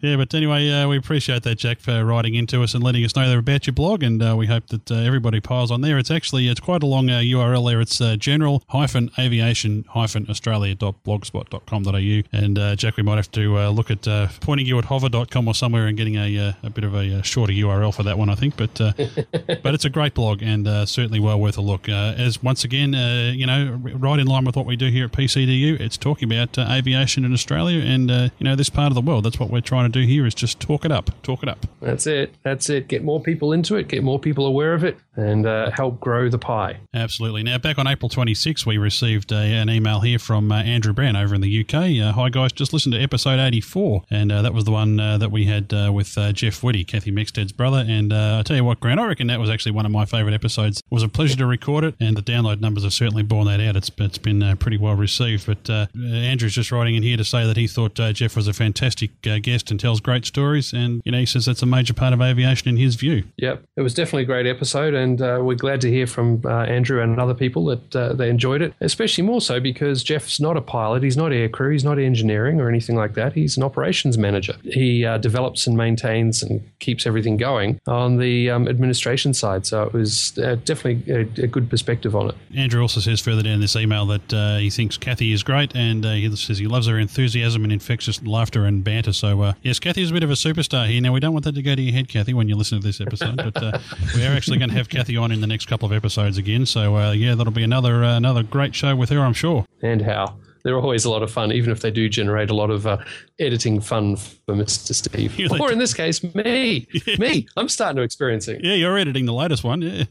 yeah, 0.00 0.16
but 0.16 0.32
anyway, 0.32 0.70
uh, 0.70 0.88
we 0.88 0.96
appreciate 0.96 1.42
that, 1.42 1.56
Jack, 1.56 1.80
for 1.80 2.02
writing 2.04 2.34
into 2.34 2.62
us 2.62 2.72
and 2.72 2.82
letting 2.82 3.04
us 3.04 3.14
know 3.14 3.38
about 3.38 3.66
your 3.66 3.74
blog, 3.74 4.02
and 4.02 4.22
uh, 4.22 4.34
we 4.36 4.46
hope 4.46 4.66
that 4.68 4.90
uh, 4.90 4.94
everybody 4.94 5.38
piles 5.38 5.70
on 5.70 5.82
there. 5.82 5.98
It's 5.98 6.10
actually 6.10 6.48
it's 6.48 6.60
quite 6.60 6.82
a 6.82 6.86
long 6.86 7.10
uh, 7.10 7.18
URL 7.18 7.68
there. 7.68 7.80
It's 7.80 8.00
uh, 8.00 8.16
general 8.16 8.62
hyphen 8.68 9.10
aviation 9.18 9.84
hyphen 9.90 10.26
australia.blogspot.com.au. 10.28 12.22
And 12.32 12.58
uh, 12.58 12.76
Jack, 12.76 12.96
we 12.96 13.02
might 13.02 13.16
have 13.16 13.30
to 13.32 13.58
uh, 13.58 13.68
look 13.70 13.90
at 13.90 14.08
uh, 14.08 14.28
pointing 14.40 14.66
you 14.66 14.78
at 14.78 14.86
hover.com 14.86 15.46
or 15.46 15.54
somewhere 15.54 15.86
and 15.86 15.96
getting 15.96 16.16
a, 16.16 16.38
uh, 16.38 16.52
a 16.62 16.70
bit 16.70 16.84
of 16.84 16.94
a, 16.94 17.18
uh 17.18 17.22
shorter 17.22 17.52
URL 17.52 17.94
for 17.94 18.02
that 18.02 18.18
one, 18.18 18.28
I 18.30 18.34
think. 18.34 18.56
But 18.56 18.80
uh, 18.80 18.92
but 19.62 19.74
it's 19.74 19.84
a 19.84 19.90
great 19.90 20.14
blog 20.14 20.42
and 20.42 20.66
uh, 20.66 20.86
certainly 20.86 21.20
well 21.20 21.38
worth 21.40 21.58
a 21.58 21.60
look. 21.60 21.88
Uh, 21.88 22.14
as 22.16 22.42
once 22.42 22.64
again, 22.64 22.94
uh, 22.94 23.32
you 23.34 23.46
know, 23.46 23.78
right 23.82 24.18
in 24.18 24.26
line 24.26 24.44
with 24.44 24.56
what 24.56 24.66
we 24.66 24.76
do 24.76 24.88
here 24.88 25.06
at 25.06 25.12
PCDU, 25.12 25.78
it's 25.80 25.96
talking 25.96 26.30
about 26.30 26.37
uh, 26.38 26.66
aviation 26.70 27.24
in 27.24 27.32
Australia 27.32 27.80
and 27.80 28.10
uh, 28.10 28.28
you 28.38 28.44
know 28.44 28.54
this 28.54 28.70
part 28.70 28.90
of 28.90 28.94
the 28.94 29.00
world. 29.00 29.24
That's 29.24 29.40
what 29.40 29.50
we're 29.50 29.60
trying 29.60 29.90
to 29.90 30.00
do 30.00 30.06
here 30.06 30.26
is 30.26 30.34
just 30.34 30.60
talk 30.60 30.84
it 30.84 30.92
up, 30.92 31.10
talk 31.22 31.42
it 31.42 31.48
up. 31.48 31.66
That's 31.80 32.06
it. 32.06 32.34
That's 32.42 32.68
it. 32.70 32.88
Get 32.88 33.02
more 33.04 33.20
people 33.20 33.52
into 33.52 33.76
it, 33.76 33.88
get 33.88 34.02
more 34.02 34.18
people 34.18 34.46
aware 34.46 34.74
of 34.74 34.84
it, 34.84 34.98
and 35.16 35.46
uh, 35.46 35.70
help 35.70 36.00
grow 36.00 36.28
the 36.28 36.38
pie. 36.38 36.78
Absolutely. 36.94 37.42
Now, 37.42 37.58
back 37.58 37.78
on 37.78 37.86
April 37.86 38.08
26, 38.08 38.66
we 38.66 38.78
received 38.78 39.32
a, 39.32 39.36
an 39.36 39.68
email 39.70 40.00
here 40.00 40.18
from 40.18 40.52
uh, 40.52 40.62
Andrew 40.62 40.92
Brown 40.92 41.16
over 41.16 41.34
in 41.34 41.40
the 41.40 41.60
UK. 41.60 41.74
Uh, 41.74 42.12
Hi, 42.12 42.28
guys. 42.28 42.52
Just 42.52 42.72
listen 42.72 42.92
to 42.92 42.98
episode 43.00 43.40
84, 43.40 44.02
and 44.10 44.30
uh, 44.30 44.42
that 44.42 44.54
was 44.54 44.64
the 44.64 44.70
one 44.70 45.00
uh, 45.00 45.18
that 45.18 45.30
we 45.30 45.46
had 45.46 45.72
uh, 45.72 45.90
with 45.92 46.16
uh, 46.18 46.32
Jeff 46.32 46.62
Whitty, 46.62 46.84
Kathy 46.84 47.10
Mexted's 47.10 47.52
brother. 47.52 47.84
And 47.86 48.12
uh, 48.12 48.38
I 48.38 48.42
tell 48.42 48.56
you 48.56 48.64
what, 48.64 48.80
Grant, 48.80 49.00
I 49.00 49.06
reckon 49.06 49.26
that 49.28 49.40
was 49.40 49.50
actually 49.50 49.72
one 49.72 49.86
of 49.86 49.92
my 49.92 50.04
favourite 50.04 50.34
episodes. 50.34 50.78
It 50.78 50.84
was 50.90 51.02
a 51.02 51.08
pleasure 51.08 51.36
to 51.36 51.46
record 51.46 51.84
it, 51.84 51.94
and 52.00 52.16
the 52.16 52.22
download 52.22 52.60
numbers 52.60 52.84
have 52.84 52.92
certainly 52.92 53.22
borne 53.22 53.46
that 53.46 53.60
out. 53.60 53.76
It's, 53.76 53.90
it's 53.98 54.18
been 54.18 54.42
uh, 54.42 54.54
pretty 54.56 54.76
well 54.76 54.94
received. 54.94 55.46
But 55.46 55.68
uh, 55.70 55.86
Andrew's 56.28 56.54
just 56.54 56.70
writing 56.70 56.94
in 56.94 57.02
here 57.02 57.16
to 57.16 57.24
say 57.24 57.46
that 57.46 57.56
he 57.56 57.66
thought 57.66 57.98
uh, 57.98 58.12
Jeff 58.12 58.36
was 58.36 58.46
a 58.46 58.52
fantastic 58.52 59.10
uh, 59.26 59.38
guest 59.38 59.70
and 59.70 59.80
tells 59.80 60.00
great 60.00 60.24
stories. 60.24 60.72
And, 60.72 61.02
you 61.04 61.12
know, 61.12 61.18
he 61.18 61.26
says 61.26 61.46
that's 61.46 61.62
a 61.62 61.66
major 61.66 61.94
part 61.94 62.12
of 62.12 62.20
aviation 62.20 62.68
in 62.68 62.76
his 62.76 62.94
view. 62.94 63.24
Yep, 63.38 63.64
it 63.76 63.80
was 63.80 63.94
definitely 63.94 64.22
a 64.22 64.26
great 64.26 64.46
episode, 64.46 64.94
and 64.94 65.20
uh, 65.20 65.40
we're 65.42 65.54
glad 65.54 65.80
to 65.82 65.90
hear 65.90 66.06
from 66.06 66.42
uh, 66.44 66.64
Andrew 66.64 67.02
and 67.02 67.18
other 67.18 67.34
people 67.34 67.64
that 67.66 67.96
uh, 67.96 68.12
they 68.12 68.28
enjoyed 68.28 68.62
it. 68.62 68.74
Especially 68.80 69.24
more 69.24 69.40
so 69.40 69.60
because 69.60 70.02
Jeff's 70.02 70.40
not 70.40 70.56
a 70.56 70.60
pilot, 70.60 71.02
he's 71.02 71.16
not 71.16 71.32
aircrew, 71.32 71.72
he's 71.72 71.84
not 71.84 71.98
engineering 71.98 72.60
or 72.60 72.68
anything 72.68 72.96
like 72.96 73.14
that. 73.14 73.32
He's 73.32 73.56
an 73.56 73.62
operations 73.62 74.18
manager. 74.18 74.54
He 74.62 75.04
uh, 75.04 75.18
develops 75.18 75.66
and 75.66 75.76
maintains 75.76 76.42
and 76.42 76.60
keeps 76.78 77.06
everything 77.06 77.36
going 77.36 77.80
on 77.86 78.18
the 78.18 78.50
um, 78.50 78.68
administration 78.68 79.34
side. 79.34 79.66
So 79.66 79.84
it 79.84 79.92
was 79.92 80.38
uh, 80.38 80.56
definitely 80.64 81.12
a, 81.12 81.44
a 81.44 81.46
good 81.46 81.70
perspective 81.70 82.14
on 82.14 82.30
it. 82.30 82.34
Andrew 82.54 82.80
also 82.82 83.00
says 83.00 83.20
further 83.20 83.42
down 83.42 83.60
this 83.60 83.76
email 83.76 84.06
that 84.06 84.32
uh, 84.32 84.56
he 84.56 84.70
thinks 84.70 84.96
Kathy 84.96 85.32
is 85.32 85.42
great 85.42 85.74
and 85.74 86.04
uh, 86.04 86.10
he 86.18 86.36
says 86.36 86.58
he 86.58 86.66
loves 86.66 86.86
her 86.86 86.98
enthusiasm 86.98 87.64
and 87.64 87.72
infectious 87.72 88.22
laughter 88.22 88.64
and 88.64 88.84
banter. 88.84 89.12
So, 89.12 89.42
uh, 89.42 89.52
yes, 89.62 89.78
Kathy 89.78 90.02
is 90.02 90.10
a 90.10 90.14
bit 90.14 90.22
of 90.22 90.30
a 90.30 90.34
superstar 90.34 90.88
here. 90.88 91.00
Now, 91.00 91.12
we 91.12 91.20
don't 91.20 91.32
want 91.32 91.44
that 91.44 91.54
to 91.54 91.62
go 91.62 91.74
to 91.74 91.82
your 91.82 91.94
head, 91.94 92.08
Kathy, 92.08 92.34
when 92.34 92.48
you 92.48 92.56
listen 92.56 92.80
to 92.80 92.86
this 92.86 93.00
episode, 93.00 93.36
but 93.36 93.62
uh, 93.62 93.78
we 94.14 94.24
are 94.24 94.32
actually 94.32 94.58
going 94.58 94.70
to 94.70 94.76
have 94.76 94.88
Kathy 94.88 95.16
on 95.16 95.32
in 95.32 95.40
the 95.40 95.46
next 95.46 95.66
couple 95.66 95.86
of 95.86 95.92
episodes 95.92 96.38
again. 96.38 96.66
So, 96.66 96.96
uh, 96.96 97.12
yeah, 97.12 97.34
that'll 97.34 97.52
be 97.52 97.64
another 97.64 98.04
uh, 98.04 98.16
another 98.16 98.42
great 98.42 98.74
show 98.74 98.94
with 98.94 99.10
her, 99.10 99.20
I'm 99.20 99.32
sure. 99.34 99.64
And 99.82 100.02
how. 100.02 100.36
They're 100.64 100.76
always 100.78 101.04
a 101.04 101.10
lot 101.10 101.22
of 101.22 101.30
fun, 101.30 101.52
even 101.52 101.70
if 101.70 101.80
they 101.80 101.90
do 101.90 102.08
generate 102.08 102.50
a 102.50 102.54
lot 102.54 102.70
of 102.70 102.86
uh, 102.86 102.98
editing 103.38 103.80
fun 103.80 104.16
for 104.16 104.54
Mr. 104.54 104.94
Steve. 104.94 105.38
Yeah, 105.38 105.48
or 105.58 105.72
in 105.72 105.78
this 105.78 105.94
case, 105.94 106.22
me. 106.34 106.86
Me. 107.18 107.46
I'm 107.56 107.68
starting 107.68 107.96
to 107.96 108.02
experience 108.02 108.48
it. 108.48 108.62
Yeah, 108.62 108.74
you're 108.74 108.98
editing 108.98 109.24
the 109.24 109.32
latest 109.32 109.64
one. 109.64 109.82
Yeah. 109.82 110.04